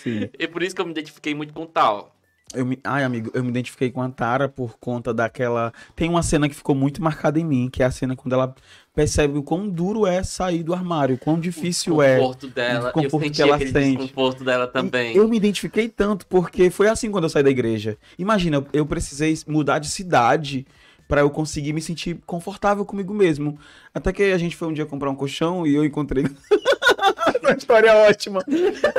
Sim. 0.04 0.30
E 0.38 0.48
por 0.48 0.62
isso 0.62 0.76
que 0.76 0.82
eu 0.82 0.86
me 0.86 0.92
identifiquei 0.92 1.34
muito 1.34 1.52
com 1.52 1.64
o 1.64 1.66
tal. 1.66 2.16
Eu 2.54 2.64
me... 2.64 2.80
Ai, 2.84 3.04
amigo, 3.04 3.32
eu 3.34 3.44
me 3.44 3.50
identifiquei 3.50 3.90
com 3.92 4.02
a 4.02 4.10
Tara 4.10 4.48
por 4.48 4.78
conta 4.80 5.12
daquela. 5.12 5.74
Tem 5.96 6.08
uma 6.10 6.22
cena 6.22 6.48
que 6.48 6.56
ficou 6.56 6.76
muito 6.76 7.02
marcada 7.02 7.40
em 7.40 7.44
mim, 7.44 7.70
que 7.72 7.82
é 7.82 7.86
a 7.88 7.92
cena 7.92 8.16
quando 8.16 8.34
ela 8.34 8.54
percebe 8.94 9.40
o 9.40 9.44
quão 9.44 9.68
duro 9.68 10.06
é 10.06 10.22
sair 10.24 10.62
do 10.62 10.74
armário, 10.74 11.16
o 11.16 11.18
quão 11.18 11.40
difícil 11.40 11.96
o 11.96 12.02
é. 12.04 12.18
conforto 12.18 12.48
dela. 12.48 12.86
o 12.86 13.00
eu 13.00 13.04
conforto 13.04 13.24
senti 13.24 13.36
que 13.36 13.42
ela 13.42 13.58
sente. 13.58 13.98
desconforto 13.98 14.44
dela 14.44 14.68
também. 14.68 15.14
E 15.14 15.18
Eu 15.18 15.28
me 15.28 15.38
identifiquei 15.38 15.90
tanto 15.90 16.28
porque 16.28 16.70
foi 16.70 16.88
assim 16.88 17.10
quando 17.10 17.24
eu 17.24 17.30
saí 17.30 17.44
da 17.44 17.50
igreja. 17.50 17.98
Imagina, 18.18 18.64
eu 18.74 18.86
precisei 18.86 19.36
mudar 19.48 19.80
de 19.80 19.90
cidade 19.90 20.68
pra 21.10 21.22
eu 21.22 21.30
conseguir 21.32 21.74
me 21.74 21.82
sentir 21.82 22.20
confortável 22.26 22.86
comigo 22.86 23.14
mesmo. 23.14 23.58
Até 23.94 24.14
que 24.14 24.22
a 24.24 24.38
gente 24.38 24.56
foi 24.56 24.68
um 24.68 24.74
dia 24.74 24.86
comprar 24.86 25.10
um 25.10 25.16
colchão 25.16 25.66
e 25.66 25.74
eu 25.76 25.84
encontrei. 25.84 26.24
Uma 27.42 27.52
história 27.58 27.94
ótima. 27.96 28.44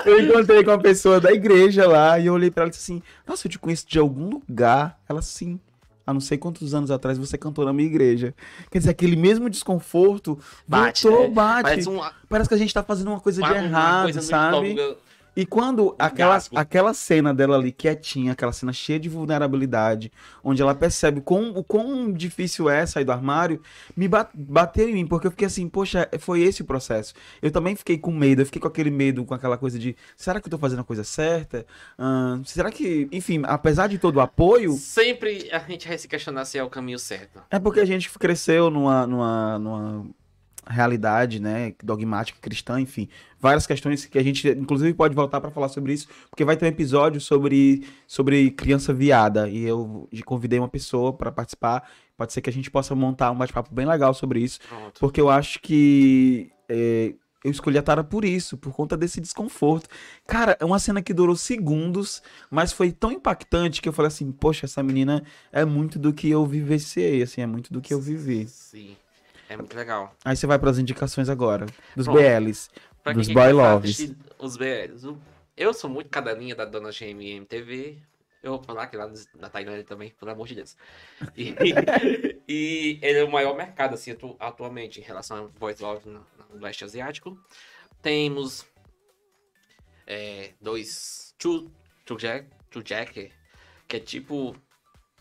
Eu 0.05 0.21
encontrei 0.25 0.65
com 0.65 0.71
uma 0.73 0.79
pessoa 0.81 1.21
da 1.21 1.31
igreja 1.33 1.87
lá 1.87 2.19
e 2.19 2.27
eu 2.27 2.35
olhei 2.35 2.51
pra 2.51 2.63
ela 2.65 2.69
e 2.69 2.73
disse 2.73 2.93
assim: 2.93 3.03
Nossa, 3.27 3.47
eu 3.47 3.51
te 3.51 3.59
conheço 3.59 3.87
de 3.89 3.99
algum 3.99 4.29
lugar. 4.29 4.99
Ela 5.09 5.23
sim. 5.23 5.61
Há 6.07 6.13
não 6.13 6.21
sei 6.21 6.37
quantos 6.37 6.75
anos 6.75 6.91
atrás 6.91 7.17
você 7.17 7.39
cantou 7.39 7.65
na 7.65 7.73
minha 7.73 7.89
igreja. 7.89 8.35
Quer 8.71 8.79
dizer, 8.79 8.91
aquele 8.91 9.15
mesmo 9.15 9.49
desconforto 9.49 10.37
Bate, 10.67 11.05
voltou, 11.07 11.29
né? 11.29 11.35
bate. 11.35 11.63
Parece 11.63 11.89
um, 11.89 12.01
Parece 12.29 12.49
que 12.49 12.55
a 12.55 12.59
gente 12.59 12.75
tá 12.75 12.83
fazendo 12.83 13.09
uma 13.09 13.21
coisa 13.21 13.41
de 13.41 13.49
uma- 13.49 13.55
uma 13.57 13.65
errado, 13.65 14.03
coisa 14.05 14.23
sabe? 14.23 14.75
E 15.37 15.47
quando 15.47 15.95
aquela, 15.99 16.39
aquela 16.55 16.93
cena 16.95 17.33
dela 17.33 17.57
ali 17.57 17.70
quietinha, 17.72 18.33
aquela 18.33 18.53
cena 18.53 18.72
cheia 18.72 18.99
de 18.99 19.09
vulnerabilidade, 19.09 20.11
onde 20.43 20.61
ela 20.61 20.74
percebe 20.74 21.20
o 21.20 21.22
quão, 21.22 21.51
o 21.51 21.62
quão 21.64 22.12
difícil 22.12 22.68
é 22.68 22.85
sair 22.85 23.05
do 23.05 23.12
armário, 23.12 23.61
me 23.97 24.09
ba- 24.09 24.28
bateu 24.35 24.89
em 24.89 24.95
mim, 24.95 25.07
porque 25.07 25.26
eu 25.26 25.31
fiquei 25.31 25.47
assim, 25.47 25.68
poxa, 25.68 26.09
foi 26.18 26.43
esse 26.43 26.62
o 26.62 26.64
processo. 26.64 27.14
Eu 27.41 27.51
também 27.51 27.76
fiquei 27.76 27.97
com 27.97 28.11
medo, 28.12 28.43
eu 28.43 28.47
fiquei 28.47 28.61
com 28.61 28.68
aquele 28.68 28.91
medo, 28.91 29.24
com 29.24 29.33
aquela 29.35 29.57
coisa 29.57 29.78
de, 29.78 29.97
será 30.16 30.41
que 30.41 30.47
eu 30.47 30.51
tô 30.51 30.59
fazendo 30.59 30.81
a 30.81 30.85
coisa 30.85 31.05
certa? 31.05 31.64
Será 32.45 32.70
que, 32.70 33.09
enfim, 33.12 33.43
apesar 33.45 33.87
de 33.89 33.99
todo 33.99 34.16
o 34.16 34.20
apoio, 34.20 34.72
Sempre 34.72 35.49
a 35.53 35.59
gente 35.61 35.87
vai 35.89 35.97
se 35.99 36.09
questionar 36.09 36.45
se 36.45 36.59
é 36.59 36.62
o 36.64 36.68
caminho 36.70 36.99
certo. 36.99 37.41
é 37.51 37.59
porque 37.59 37.81
a 37.81 37.85
gente 37.85 38.11
cresceu 38.18 38.70
numa, 38.70 39.07
numa, 39.07 39.59
numa 39.59 40.07
realidade, 40.67 41.41
né, 41.41 41.75
dogmática 41.83 42.39
cristã, 42.41 42.81
enfim, 42.81 43.09
várias 43.39 43.67
questões 43.67 44.05
que 44.05 44.19
a 44.19 44.23
gente, 44.23 44.49
inclusive, 44.49 44.93
pode 44.95 45.15
voltar 45.15 45.41
para 45.41 45.51
falar 45.51 45.69
sobre 45.69 45.93
isso, 45.93 46.07
porque 46.29 46.45
vai 46.45 46.57
ter 46.57 46.67
um 46.67 46.69
episódio 46.69 47.21
sobre, 47.21 47.87
sobre 48.07 48.51
criança 48.51 48.93
viada, 48.93 49.49
e 49.49 49.63
eu 49.63 50.09
convidei 50.25 50.59
uma 50.59 50.69
pessoa 50.69 51.13
para 51.13 51.33
participar, 51.33 51.89
pode 52.17 52.33
ser 52.33 52.41
que 52.41 52.51
a 52.51 52.53
gente 52.53 52.71
possa 52.71 52.95
montar 52.95 53.31
um 53.31 53.39
bate-papo 53.39 53.75
bem 53.75 53.87
legal 53.87 54.13
sobre 54.13 54.41
isso, 54.41 54.61
Pronto. 54.69 55.01
porque 55.01 55.21
eu 55.21 55.31
acho 55.31 55.61
que 55.61 56.51
é, 56.69 57.15
eu 57.43 57.51
escolhi 57.51 57.79
a 57.79 57.83
Tara 57.83 58.05
por 58.05 58.25
isso, 58.25 58.57
por 58.57 58.73
conta 58.73 58.97
desse 58.97 59.21
desconforto. 59.21 59.89
Cara, 60.27 60.57
é 60.61 60.65
uma 60.65 60.79
cena 60.79 61.01
que 61.01 61.15
durou 61.15 61.35
segundos, 61.35 62.23
mas 62.51 62.73
foi 62.73 62.93
tão 62.93 63.11
impactante 63.11 63.81
que 63.81 63.89
eu 63.89 63.93
falei 63.93 64.09
assim, 64.09 64.31
poxa, 64.31 64.67
essa 64.67 64.83
menina 64.83 65.25
é 65.51 65.65
muito 65.65 65.99
do 65.99 66.13
que 66.13 66.29
eu 66.29 66.45
vivenciei, 66.45 67.23
assim, 67.23 67.41
é 67.41 67.47
muito 67.47 67.73
do 67.73 67.81
que 67.81 67.95
eu 67.95 68.01
vivi. 68.01 68.47
Sim. 68.47 68.95
É 69.51 69.57
muito 69.57 69.77
legal. 69.77 70.15
Aí 70.25 70.37
você 70.37 70.47
vai 70.47 70.61
pras 70.61 70.79
indicações 70.79 71.29
agora, 71.29 71.67
dos 71.97 72.07
Pronto. 72.07 72.21
BLs, 72.21 72.71
dos 73.13 73.27
boy 73.27 73.53
loves. 73.53 74.15
Os 74.39 74.57
BLs. 74.57 75.17
Eu 75.57 75.75
sou 75.75 75.91
muito 75.91 76.09
cadelinha 76.09 76.55
da 76.55 76.65
dona 76.65 76.91
GMM 76.93 77.45
TV. 77.47 77.99
Eu 78.45 78.53
vou 78.53 78.63
falar 78.63 78.87
que 78.87 78.97
lá 78.97 79.11
na 79.35 79.51
Tailândia 79.51 79.83
também, 79.83 80.11
pelo 80.11 80.31
amor 80.31 80.47
de 80.47 80.55
Deus. 80.55 80.77
E, 81.37 81.53
e 82.49 82.99
ele 83.03 83.19
é 83.19 83.25
o 83.25 83.31
maior 83.31 83.57
mercado, 83.57 83.95
assim, 83.95 84.13
atu- 84.13 84.37
atualmente, 84.39 85.01
em 85.01 85.03
relação 85.03 85.37
a 85.37 85.59
voice 85.59 85.83
love 85.83 86.09
no, 86.09 86.25
no 86.55 86.61
leste 86.61 86.85
asiático. 86.85 87.37
Temos 88.01 88.65
é, 90.07 90.53
dois 90.61 91.35
Chu, 91.43 91.69
Chu 92.07 92.17
Jack, 92.17 92.47
Chu 92.71 92.83
Jack, 92.85 93.33
que 93.89 93.97
é 93.97 94.01
tipo 94.01 94.55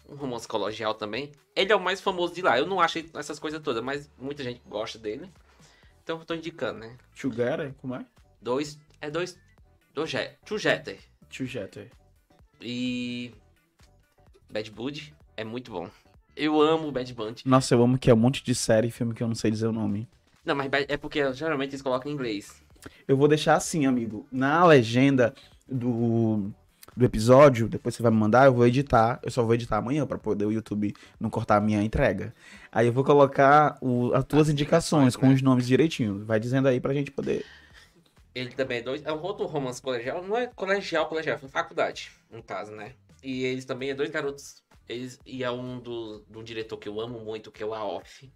um 0.09 0.15
romance 0.15 0.47
colegial 0.47 0.93
também. 0.93 1.31
Ele 1.55 1.71
é 1.71 1.75
o 1.75 1.79
mais 1.79 2.01
famoso 2.01 2.33
de 2.33 2.41
lá. 2.41 2.57
Eu 2.57 2.65
não 2.65 2.79
achei 2.79 3.09
essas 3.13 3.39
coisas 3.39 3.61
todas, 3.61 3.83
mas 3.83 4.09
muita 4.17 4.43
gente 4.43 4.61
gosta 4.67 4.97
dele. 4.97 5.29
Então 6.03 6.19
eu 6.19 6.25
tô 6.25 6.33
indicando, 6.33 6.79
né? 6.79 6.97
Sugar, 7.13 7.73
como 7.79 7.95
é? 7.95 8.05
Dois. 8.41 8.79
É 8.99 9.09
dois. 9.09 9.37
Dois 9.93 10.09
Jeter. 10.09 10.99
Chujeter. 11.29 11.91
E. 12.61 13.31
Bad 14.51 14.71
Bud 14.71 15.15
é 15.37 15.43
muito 15.43 15.71
bom. 15.71 15.89
Eu 16.35 16.59
amo 16.61 16.91
Bad 16.91 17.13
Bunny. 17.13 17.35
Nossa, 17.45 17.75
eu 17.75 17.83
amo 17.83 17.97
que 17.97 18.09
é 18.09 18.13
um 18.13 18.17
monte 18.17 18.43
de 18.43 18.55
série 18.55 18.87
e 18.87 18.91
filme 18.91 19.13
que 19.13 19.21
eu 19.21 19.27
não 19.27 19.35
sei 19.35 19.51
dizer 19.51 19.67
o 19.67 19.71
nome. 19.71 20.07
Não, 20.43 20.55
mas 20.55 20.69
é 20.87 20.97
porque 20.97 21.31
geralmente 21.33 21.71
eles 21.71 21.81
colocam 21.81 22.09
em 22.09 22.15
inglês. 22.15 22.63
Eu 23.07 23.17
vou 23.17 23.27
deixar 23.27 23.55
assim, 23.55 23.85
amigo. 23.85 24.25
Na 24.31 24.65
legenda 24.65 25.33
do, 25.67 26.49
do 26.95 27.05
episódio, 27.05 27.67
depois 27.69 27.95
você 27.95 28.03
vai 28.03 28.11
me 28.11 28.17
mandar, 28.17 28.45
eu 28.45 28.53
vou 28.53 28.65
editar. 28.67 29.19
Eu 29.23 29.31
só 29.31 29.43
vou 29.43 29.53
editar 29.55 29.77
amanhã 29.77 30.05
pra 30.05 30.17
poder 30.17 30.45
o 30.45 30.51
YouTube 30.51 30.93
não 31.19 31.29
cortar 31.29 31.57
a 31.57 31.61
minha 31.61 31.81
entrega. 31.81 32.33
Aí 32.71 32.87
eu 32.87 32.93
vou 32.93 33.03
colocar 33.03 33.77
o- 33.81 34.13
as 34.13 34.23
tuas 34.25 34.47
As 34.47 34.53
indicações 34.53 35.15
com 35.15 35.27
né? 35.27 35.33
os 35.33 35.41
nomes 35.41 35.67
direitinho. 35.67 36.23
Vai 36.25 36.39
dizendo 36.39 36.67
aí 36.67 36.79
pra 36.79 36.93
gente 36.93 37.11
poder. 37.11 37.45
Ele 38.35 38.51
também 38.51 38.77
é 38.79 38.81
dois. 38.81 39.03
É 39.05 39.11
um 39.11 39.21
outro 39.21 39.45
romance 39.45 39.81
colegial. 39.81 40.23
Não 40.23 40.37
é 40.37 40.47
colegial, 40.47 41.07
colegial, 41.07 41.39
é 41.41 41.47
faculdade, 41.47 42.11
no 42.31 42.43
caso, 42.43 42.71
né? 42.71 42.93
E 43.23 43.43
eles 43.43 43.65
também 43.65 43.89
é 43.89 43.93
dois 43.93 44.09
garotos. 44.09 44.61
Eles, 44.87 45.19
e 45.25 45.43
é 45.43 45.51
um 45.51 45.79
do, 45.79 46.19
do 46.29 46.43
diretor 46.43 46.77
que 46.77 46.87
eu 46.89 46.99
amo 46.99 47.19
muito, 47.19 47.51
que 47.51 47.61
é 47.61 47.65
o 47.65 47.73
Aof. 47.73 48.29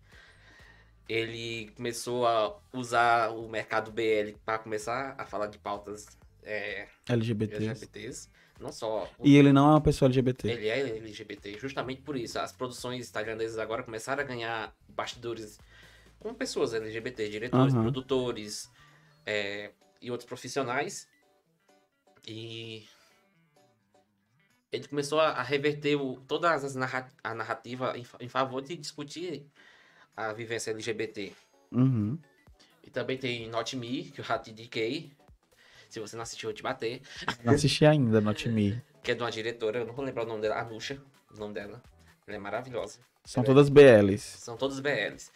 Ele 1.08 1.70
começou 1.76 2.26
a 2.26 2.56
usar 2.72 3.30
o 3.32 3.48
mercado 3.50 3.92
BL 3.92 4.36
para 4.46 4.58
começar 4.58 5.16
a 5.18 5.26
falar 5.26 5.48
de 5.48 5.58
pautas 5.58 6.08
é, 6.44 6.88
LGBT. 7.10 7.56
LGBTs. 7.58 8.30
Não 8.64 8.72
só 8.72 9.10
E 9.22 9.36
ele 9.36 9.52
não 9.52 9.68
é 9.68 9.72
uma 9.72 9.82
pessoa 9.82 10.08
LGBT. 10.08 10.50
Ele 10.50 10.68
é 10.70 10.80
LGBT, 10.98 11.60
justamente 11.60 12.02
por 12.02 12.16
isso. 12.16 12.40
As 12.40 12.54
produções 12.54 13.12
tailandesas 13.12 13.60
agora 13.60 13.84
começaram 13.84 14.24
a 14.24 14.26
ganhar 14.26 14.74
bastidores 14.88 15.60
com 16.18 16.34
pessoas 16.34 16.74
LGBT, 16.74 17.30
diretores, 17.30 17.74
Aham. 17.74 17.84
produtores 17.84 18.72
é, 19.26 19.72
e 20.02 20.10
outros 20.10 20.28
profissionais. 20.28 21.08
E 22.26 22.86
ele 24.72 24.88
começou 24.88 25.20
a, 25.20 25.44
reverter 25.44 25.98
o, 25.98 26.22
todas 26.22 26.64
as 26.64 26.74
narra 26.74 27.10
a 27.22 27.36
narrativa 27.36 27.98
em, 27.98 28.06
em 28.22 28.30
favor 28.30 28.62
de 28.62 28.78
discutir 28.78 29.46
a 30.16 30.32
vivência 30.32 30.72
LGBT. 30.72 31.34
Uhum. 31.72 32.18
E 32.82 32.90
também 32.90 33.18
tem 33.18 33.50
Not 33.50 33.76
Me, 33.76 34.06
que 34.06 34.22
eu 34.22 34.26
já 34.26 34.40
te 34.40 34.52
indiquei. 34.52 35.12
Se 35.94 36.00
você 36.00 36.16
não 36.16 36.24
assistiu, 36.24 36.50
eu 36.50 36.54
vou 36.54 36.58
te 36.58 36.64
bater. 36.64 37.04
Não 37.44 37.54
assisti 37.54 37.86
ainda, 37.86 38.20
Not 38.20 38.50
Me. 38.50 38.82
Que 39.04 39.12
é 39.12 39.14
de 39.14 39.22
uma 39.22 39.30
diretora, 39.30 39.78
eu 39.78 39.86
não 39.86 39.94
vou 39.94 40.04
lembrar 40.04 40.24
o 40.24 40.26
nome 40.26 40.42
dela, 40.42 40.60
a 40.60 40.64
Nusha, 40.64 41.00
o 41.32 41.40
nome 41.40 41.54
dela. 41.54 41.84
Ela 42.26 42.36
é 42.36 42.40
maravilhosa. 42.40 42.98
São 43.24 43.44
todas 43.44 43.70
BLs. 43.70 44.24
São 44.40 44.58
todos 44.58 44.80
BLs. 44.80 45.30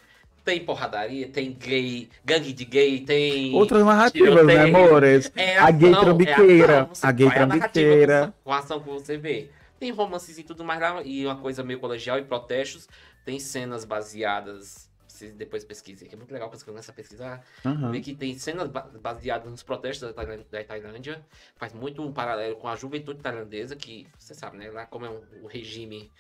Tem 0.44 0.66
porradaria, 0.66 1.30
tem 1.30 1.54
gay, 1.54 2.10
gangue 2.26 2.52
de 2.54 2.66
gay, 2.66 3.02
tem. 3.02 3.54
Outras 3.54 3.86
narrativas, 3.86 4.44
né, 4.48 4.64
amores? 4.64 5.32
É 5.36 5.60
A 5.60 5.70
gay 5.70 5.92
ação, 5.92 6.02
trambiqueira, 6.06 6.74
é 6.74 6.84
você 6.86 7.06
a 7.06 7.12
gay 7.12 7.30
trambiqueira. 7.30 8.34
Com 8.44 8.52
a 8.52 8.58
ação 8.58 8.80
que 8.80 8.90
você 8.90 9.16
vê. 9.16 9.52
Tem 9.80 9.92
romances 9.92 10.40
e 10.40 10.44
tudo 10.44 10.66
mais 10.66 10.82
lá, 10.82 11.04
e 11.04 11.24
uma 11.24 11.36
coisa 11.36 11.64
meio 11.64 11.80
colegial 11.80 12.18
e 12.18 12.24
protestos. 12.24 12.90
Tem 13.24 13.38
cenas 13.38 13.86
baseadas. 13.86 14.87
Vocês 15.18 15.34
depois 15.34 15.66
pesquisem, 15.66 16.08
que 16.08 16.14
é 16.14 16.18
muito 16.18 16.32
legal 16.32 16.48
quando 16.50 16.60
você 16.60 16.66
começa 16.66 16.92
a 16.92 16.94
pesquisar. 16.96 17.44
Aham. 17.66 17.92
Vê 17.92 18.02
que 18.02 18.16
tem 18.16 18.38
cenas 18.38 18.68
ba- 18.70 18.90
baseadas 19.02 19.50
nos 19.50 19.64
protestos 19.64 20.14
da 20.14 20.64
Tailândia. 20.64 21.26
Faz 21.56 21.74
muito 21.74 22.04
um 22.04 22.14
paralelo 22.14 22.56
com 22.58 22.68
a 22.68 22.76
juventude 22.76 23.20
tailandesa, 23.22 23.76
que 23.76 24.08
você 24.18 24.36
sabe, 24.36 24.58
né? 24.58 24.70
Lá 24.70 24.86
como 24.86 25.06
é 25.06 25.10
um, 25.10 25.24
um 25.44 25.48
regime 25.48 26.12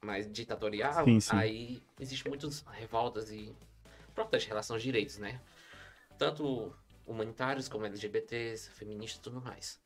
mais 0.00 0.30
ditatorial, 0.30 1.04
Sim, 1.04 1.20
sim. 1.20 1.36
aí 1.36 1.82
existe 2.00 2.26
muitas 2.26 2.64
revoltas 2.72 3.30
e 3.30 3.54
protestos 4.14 4.46
em 4.46 4.48
relação 4.48 4.76
aos 4.76 4.82
direitos, 4.82 5.18
né? 5.18 5.40
Tanto 6.18 6.74
humanitários 7.06 7.68
como 7.68 7.84
LGBTs, 7.84 8.70
feministas 8.70 9.18
e 9.18 9.22
tudo 9.22 9.40
mais. 9.40 9.78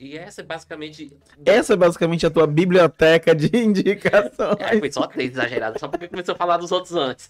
E 0.00 0.16
essa 0.16 0.40
é 0.40 0.44
basicamente. 0.44 1.12
Essa 1.44 1.74
é 1.74 1.76
basicamente 1.76 2.24
a 2.24 2.30
tua 2.30 2.46
biblioteca 2.46 3.34
de 3.34 3.50
indicações. 3.54 4.56
É, 4.58 4.78
foi 4.78 4.90
só 4.90 5.06
três 5.06 5.32
exageradas, 5.32 5.78
só 5.78 5.88
porque 5.88 6.08
começou 6.08 6.34
a 6.34 6.38
falar 6.38 6.56
dos 6.56 6.72
outros 6.72 6.94
antes. 6.94 7.28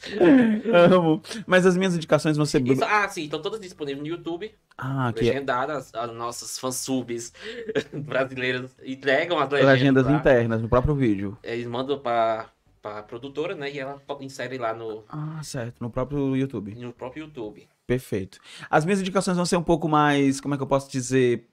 Amo. 0.72 1.20
Mas 1.46 1.66
as 1.66 1.76
minhas 1.76 1.96
indicações 1.96 2.36
vão 2.36 2.46
ser. 2.46 2.64
Isso- 2.66 2.84
ah, 2.84 3.08
sim, 3.08 3.24
estão 3.24 3.42
todas 3.42 3.60
disponíveis 3.60 4.00
no 4.00 4.06
YouTube. 4.08 4.54
Ah, 4.78 5.12
que 5.14 5.24
legendadas, 5.24 5.92
as 5.94 6.12
nossas 6.12 6.58
fansubs 6.58 7.32
brasileiras 7.92 8.70
entregam 8.84 9.38
as 9.38 9.50
legendas. 9.50 9.72
legendas 9.74 10.06
lá. 10.06 10.12
internas 10.12 10.62
no 10.62 10.68
próprio 10.68 10.94
vídeo. 10.94 11.36
Eles 11.42 11.66
mandam 11.66 11.98
pra, 11.98 12.46
pra 12.80 13.02
produtora, 13.02 13.54
né? 13.54 13.70
E 13.70 13.78
ela 13.80 14.00
insere 14.20 14.58
lá 14.58 14.72
no, 14.72 15.04
Ah, 15.08 15.40
certo. 15.42 15.80
No 15.80 15.90
próprio 15.90 16.36
YouTube. 16.36 16.74
no 16.76 16.92
próprio 16.92 17.24
YouTube. 17.24 17.68
Perfeito. 17.86 18.38
As 18.70 18.84
minhas 18.84 19.00
indicações 19.00 19.36
vão 19.36 19.44
ser 19.44 19.56
um 19.56 19.62
pouco 19.64 19.88
mais, 19.88 20.40
como 20.40 20.54
é 20.54 20.56
que 20.56 20.62
eu 20.62 20.66
posso 20.68 20.88
dizer? 20.88 21.48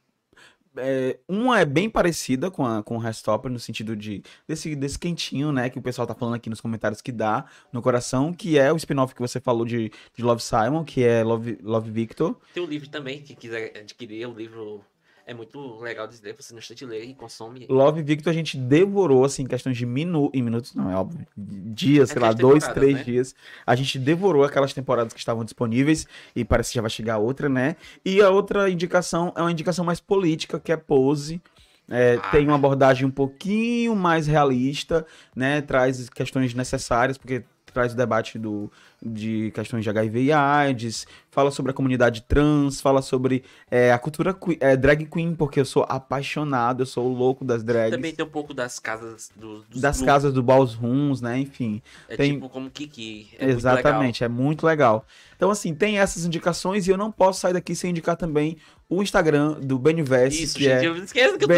É, 0.79 1.19
uma 1.27 1.59
é 1.59 1.65
bem 1.65 1.89
parecida 1.89 2.49
com, 2.49 2.65
a, 2.65 2.83
com 2.83 2.95
o 2.95 2.99
Restopper, 2.99 3.51
no 3.51 3.59
sentido 3.59 3.95
de 3.95 4.23
desse, 4.47 4.75
desse 4.75 4.97
quentinho, 4.97 5.51
né? 5.51 5.69
Que 5.69 5.79
o 5.79 5.81
pessoal 5.81 6.07
tá 6.07 6.13
falando 6.13 6.35
aqui 6.35 6.49
nos 6.49 6.61
comentários 6.61 7.01
que 7.01 7.11
dá 7.11 7.45
no 7.71 7.81
coração, 7.81 8.33
que 8.33 8.57
é 8.57 8.71
o 8.71 8.77
spin-off 8.77 9.13
que 9.13 9.21
você 9.21 9.39
falou 9.39 9.65
de, 9.65 9.91
de 10.15 10.23
Love 10.23 10.41
Simon, 10.41 10.83
que 10.83 11.03
é 11.03 11.23
Love, 11.23 11.57
Love 11.61 11.89
Victor. 11.91 12.35
Tem 12.53 12.63
o 12.63 12.67
livro 12.67 12.89
também, 12.89 13.21
quem 13.21 13.35
quiser 13.35 13.77
adquirir, 13.77 14.27
o 14.27 14.33
livro 14.33 14.83
é 15.27 15.33
muito 15.33 15.77
legal 15.81 16.07
de 16.07 16.19
ler, 16.23 16.33
você 16.39 16.53
não 16.53 16.59
instante 16.59 16.85
lê 16.85 17.03
e 17.03 17.13
consome. 17.13 17.67
Love 17.69 18.01
Victor 18.01 18.31
a 18.31 18.33
gente 18.33 18.57
devorou, 18.57 19.25
assim, 19.25 19.43
em 19.43 19.45
questões 19.45 19.75
de 19.77 19.85
minu 19.85 20.31
em 20.33 20.41
minutos, 20.41 20.73
não, 20.73 20.89
é 20.89 20.95
óbvio, 20.95 21.27
dias, 21.35 22.09
É 22.09 22.13
sei 22.13 22.21
lá, 22.21 22.31
dois, 22.31 22.65
três 22.69 22.93
né? 22.93 23.03
dias. 23.03 23.35
A 23.65 23.75
gente 23.75 23.99
devorou 23.99 24.45
aquelas 24.45 24.73
temporadas 24.73 25.11
que 25.11 25.19
estavam 25.19 25.43
disponíveis 25.43 26.07
e 26.33 26.45
parece 26.45 26.71
que 26.71 26.75
já 26.75 26.81
vai 26.81 26.89
chegar 26.89 27.17
outra, 27.17 27.49
né? 27.49 27.75
E 28.05 28.21
a 28.21 28.29
outra 28.29 28.69
indicação 28.69 29.33
é 29.35 29.41
uma 29.41 29.51
indicação 29.51 29.83
mais 29.83 29.99
política, 29.99 30.59
que 30.61 30.71
é 30.71 30.77
Pose. 30.77 31.41
É, 31.89 32.19
Ah. 32.23 32.31
Tem 32.31 32.45
uma 32.47 32.55
abordagem 32.55 33.05
um 33.05 33.11
pouquinho 33.11 33.95
mais 33.97 34.27
realista, 34.27 35.05
né? 35.35 35.61
Traz 35.61 36.09
questões 36.09 36.53
necessárias, 36.53 37.17
porque 37.17 37.43
traz 37.77 37.93
o 37.93 37.95
debate 37.95 38.39
do, 38.39 38.71
de 38.99 39.51
questões 39.53 39.83
de 39.83 39.89
HIV 39.91 40.23
e 40.23 40.31
AIDS, 40.31 41.05
fala 41.29 41.51
sobre 41.51 41.69
a 41.69 41.73
comunidade 41.75 42.23
trans, 42.27 42.81
fala 42.81 43.03
sobre 43.03 43.43
é, 43.69 43.91
a 43.93 43.99
cultura 43.99 44.33
que- 44.33 44.57
é, 44.59 44.75
drag 44.75 45.05
queen, 45.05 45.35
porque 45.35 45.59
eu 45.59 45.65
sou 45.65 45.85
apaixonado, 45.87 46.81
eu 46.81 46.85
sou 46.87 47.05
o 47.05 47.13
louco 47.13 47.45
das 47.45 47.63
drags 47.63 47.91
Também 47.95 48.15
tem 48.15 48.25
um 48.25 48.29
pouco 48.29 48.51
das 48.51 48.79
casas 48.79 49.29
do, 49.35 49.59
dos 49.69 49.79
das 49.79 49.97
grupos. 49.97 50.11
casas 50.13 50.33
do 50.33 50.41
Ballrooms, 50.41 51.21
né? 51.21 51.37
Enfim. 51.37 51.79
É 52.09 52.15
tem- 52.17 52.33
tipo 52.33 52.49
como 52.49 52.67
Kiki. 52.71 53.27
É 53.37 53.45
muito 53.45 53.57
Exatamente, 53.59 54.23
é 54.23 54.27
muito 54.27 54.65
legal. 54.65 55.05
Então, 55.35 55.51
assim, 55.51 55.75
tem 55.75 55.99
essas 55.99 56.25
indicações 56.25 56.87
e 56.87 56.89
eu 56.89 56.97
não 56.97 57.11
posso 57.11 57.41
sair 57.41 57.53
daqui 57.53 57.75
sem 57.75 57.91
indicar 57.91 58.15
também 58.15 58.57
o 58.89 59.03
Instagram 59.03 59.59
do. 59.61 59.77
Benivest, 59.77 60.41
Isso, 60.41 60.57
que 60.57 60.63
gente, 60.63 60.83
é 60.83 60.87
eu 60.87 60.95
esqueço 60.97 61.37
que 61.37 61.43
eu 61.43 61.47
tô 61.47 61.53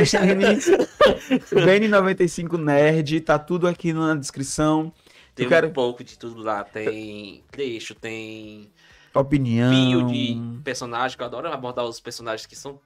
BN95Nerd, 1.55 3.21
tá 3.23 3.39
tudo 3.39 3.67
aqui 3.67 3.93
na 3.93 4.15
descrição. 4.15 4.91
Tem 5.39 5.45
eu 5.45 5.49
quero 5.49 5.67
um 5.67 5.73
pouco 5.73 6.03
de 6.03 6.17
tudo 6.17 6.41
lá. 6.41 6.63
Tem 6.63 7.43
trecho, 7.51 7.95
tem 7.95 8.69
opinião. 9.13 9.69
bio 9.71 10.05
de 10.07 10.37
personagem, 10.63 11.17
que 11.17 11.23
eu 11.23 11.27
adoro 11.27 11.47
abordar 11.51 11.85
os 11.85 11.99
personagens 11.99 12.45
que 12.45 12.55
são 12.55 12.79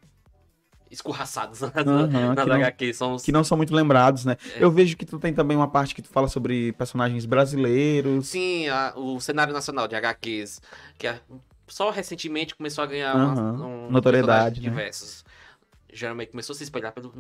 escorraçados 0.90 1.60
nas, 1.74 1.74
Aham, 1.76 2.08
nas 2.36 2.44
que 2.44 2.50
não- 2.50 2.56
HQ. 2.58 2.94
São 2.94 3.14
os... 3.16 3.24
Que 3.24 3.32
não 3.32 3.44
são 3.44 3.58
muito 3.58 3.74
lembrados, 3.74 4.26
né? 4.26 4.38
É. 4.56 4.64
Eu 4.64 4.70
vejo 4.72 4.96
que 4.96 5.06
tu 5.06 5.18
tem 5.20 5.34
também 5.34 5.58
uma 5.58 5.68
parte 5.68 5.96
que 5.96 6.02
tu 6.02 6.10
fala 6.10 6.28
sobre 6.28 6.72
personagens 6.74 7.26
brasileiros. 7.26 8.28
Sim, 8.28 8.68
a- 8.68 8.94
o 8.96 9.20
cenário 9.20 9.54
nacional 9.54 9.88
de 9.88 9.96
HQs, 9.96 10.62
que 10.98 11.08
é- 11.08 11.20
só 11.68 11.90
recentemente 11.90 12.54
começou 12.56 12.84
a 12.84 12.88
ganhar 12.88 13.16
uma- 13.16 13.34
Aham, 13.34 13.66
um- 13.88 13.92
notoriedade, 13.92 14.62
né? 14.62 14.70
diversos. 14.70 15.26
Geralmente 15.94 16.32
começou 16.32 16.54
a 16.54 16.58
se 16.58 16.64
espalhar 16.64 16.92
pelo. 16.92 17.14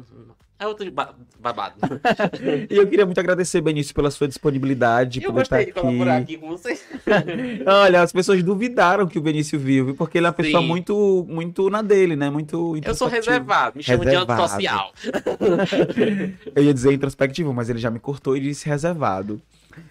É 0.60 0.68
outro 0.68 0.90
ba- 0.92 1.14
babado. 1.40 1.76
E 2.70 2.76
eu 2.76 2.88
queria 2.88 3.06
muito 3.06 3.20
agradecer, 3.20 3.62
Benício, 3.62 3.94
pela 3.94 4.10
sua 4.12 4.28
disponibilidade. 4.28 5.24
eu 5.24 5.32
por 5.32 5.42
estar 5.42 5.58
gostei 5.58 5.74
de 5.74 5.80
colaborar 5.80 6.18
aqui 6.18 6.38
com 6.38 6.48
vocês. 6.50 6.84
Olha, 7.66 8.02
as 8.02 8.12
pessoas 8.12 8.42
duvidaram 8.44 9.08
que 9.08 9.18
o 9.20 9.22
Benício 9.22 9.60
viu? 9.60 9.96
Porque 9.96 10.18
ele 10.18 10.26
é 10.26 10.30
uma 10.30 10.34
pessoa 10.34 10.62
Sim. 10.62 10.68
muito, 10.68 11.26
muito 11.30 11.70
na 11.70 11.82
dele, 11.82 12.16
né? 12.16 12.30
Muito 12.30 12.78
Eu 12.84 12.96
sou 12.96 13.08
reservado, 13.08 13.78
me 13.78 13.84
chamam 13.84 14.06
de 14.06 14.12
Reservado. 14.12 14.42
antissocial. 14.42 14.94
Eu 16.56 16.64
ia 16.64 16.74
dizer 16.74 16.94
introspectivo, 16.94 17.54
mas 17.54 17.70
ele 17.70 17.80
já 17.80 17.90
me 17.90 18.00
cortou 18.00 18.36
e 18.36 18.40
disse 18.40 18.68
reservado. 18.68 19.42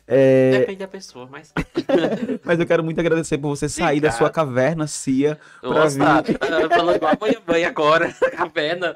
É, 0.07 0.59
Depende 0.61 0.79
da 0.81 0.89
pessoa, 0.89 1.29
mas. 1.31 1.53
mas 2.45 2.59
eu 2.61 2.67
quero 2.67 2.83
muito 2.85 2.99
agradecer 3.01 3.39
por 3.39 3.49
você 3.49 3.69
sair 3.69 4.01
da 4.01 4.09
Obrigado. 4.09 4.19
sua 4.19 4.31
caverna 4.31 4.87
cia 4.87 5.39
pra 5.61 5.71
Nossa, 5.71 6.23
vir, 6.23 6.39
tá 6.39 6.69
falando 6.71 6.97
igual 6.97 7.13
a 7.13 7.53
mãe 7.53 7.65
agora, 7.65 8.13
caverna. 8.37 8.95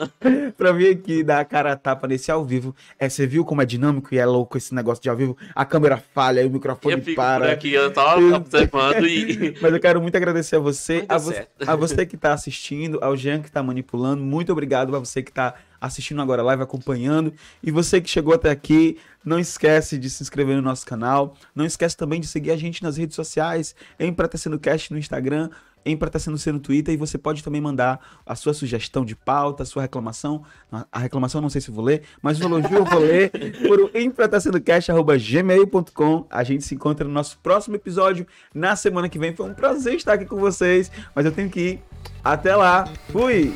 pra 0.56 0.72
vir 0.72 0.96
aqui 0.96 1.22
dar 1.22 1.40
a 1.40 1.44
cara 1.44 1.72
a 1.72 1.76
tapa 1.76 2.06
nesse 2.06 2.30
ao 2.30 2.44
vivo. 2.44 2.74
É, 2.98 3.08
você 3.08 3.26
viu 3.26 3.44
como 3.44 3.62
é 3.62 3.66
dinâmico 3.66 4.14
e 4.14 4.18
é 4.18 4.26
louco 4.26 4.56
esse 4.56 4.74
negócio 4.74 5.02
de 5.02 5.08
ao 5.08 5.16
vivo? 5.16 5.36
A 5.54 5.64
câmera 5.64 6.02
falha, 6.14 6.46
o 6.46 6.50
microfone 6.50 6.94
Eu 6.94 7.02
fico 7.02 7.16
para. 7.16 7.44
por 7.44 7.52
aqui, 7.52 7.72
eu 7.72 7.92
observando 8.34 9.06
e. 9.06 9.54
Mas 9.60 9.72
eu 9.72 9.80
quero 9.80 10.00
muito 10.00 10.16
agradecer 10.16 10.56
a 10.56 10.60
você, 10.60 11.04
a, 11.08 11.18
vo- 11.18 11.34
a 11.66 11.76
você 11.76 12.06
que 12.06 12.16
está 12.16 12.32
assistindo, 12.32 12.98
ao 13.02 13.16
Jean 13.16 13.40
que 13.40 13.48
está 13.48 13.62
manipulando. 13.62 14.22
Muito 14.22 14.52
obrigado 14.52 14.94
a 14.94 14.98
você 14.98 15.22
que 15.22 15.30
está 15.30 15.54
assistindo 15.84 16.22
agora 16.22 16.42
a 16.42 16.44
live, 16.44 16.62
acompanhando. 16.62 17.32
E 17.62 17.70
você 17.70 18.00
que 18.00 18.08
chegou 18.08 18.34
até 18.34 18.50
aqui, 18.50 18.98
não 19.24 19.38
esquece 19.38 19.96
de 19.98 20.10
se 20.10 20.22
inscrever 20.22 20.56
no 20.56 20.62
nosso 20.62 20.86
canal. 20.86 21.34
Não 21.54 21.64
esquece 21.64 21.96
também 21.96 22.20
de 22.20 22.26
seguir 22.26 22.50
a 22.50 22.56
gente 22.56 22.82
nas 22.82 22.96
redes 22.96 23.14
sociais, 23.14 23.76
em 23.98 24.12
Pretecendo 24.12 24.58
Cast 24.58 24.92
no 24.92 24.98
Instagram, 24.98 25.50
em 25.84 25.96
Pretecendo 25.96 26.36
C 26.38 26.50
no 26.50 26.58
Twitter. 26.58 26.92
E 26.94 26.96
você 26.96 27.16
pode 27.18 27.44
também 27.44 27.60
mandar 27.60 28.00
a 28.24 28.34
sua 28.34 28.54
sugestão 28.54 29.04
de 29.04 29.14
pauta, 29.14 29.62
a 29.62 29.66
sua 29.66 29.82
reclamação. 29.82 30.42
A 30.90 30.98
reclamação 30.98 31.42
não 31.42 31.50
sei 31.50 31.60
se 31.60 31.70
vou 31.70 31.84
ler, 31.84 32.02
mas 32.22 32.40
o 32.40 32.44
elogio 32.44 32.78
eu 32.78 32.84
vou 32.84 33.00
ler 33.00 33.30
por 33.66 33.80
o 33.80 33.90
empretecendocast.gmail.com. 33.96 36.26
A 36.30 36.42
gente 36.42 36.64
se 36.64 36.74
encontra 36.74 37.06
no 37.06 37.12
nosso 37.12 37.38
próximo 37.38 37.76
episódio 37.76 38.26
na 38.54 38.74
semana 38.74 39.06
que 39.08 39.18
vem. 39.18 39.36
Foi 39.36 39.48
um 39.48 39.54
prazer 39.54 39.94
estar 39.94 40.14
aqui 40.14 40.24
com 40.24 40.36
vocês, 40.36 40.90
mas 41.14 41.26
eu 41.26 41.32
tenho 41.32 41.50
que 41.50 41.60
ir. 41.60 41.82
Até 42.24 42.56
lá. 42.56 42.88
Fui! 43.10 43.52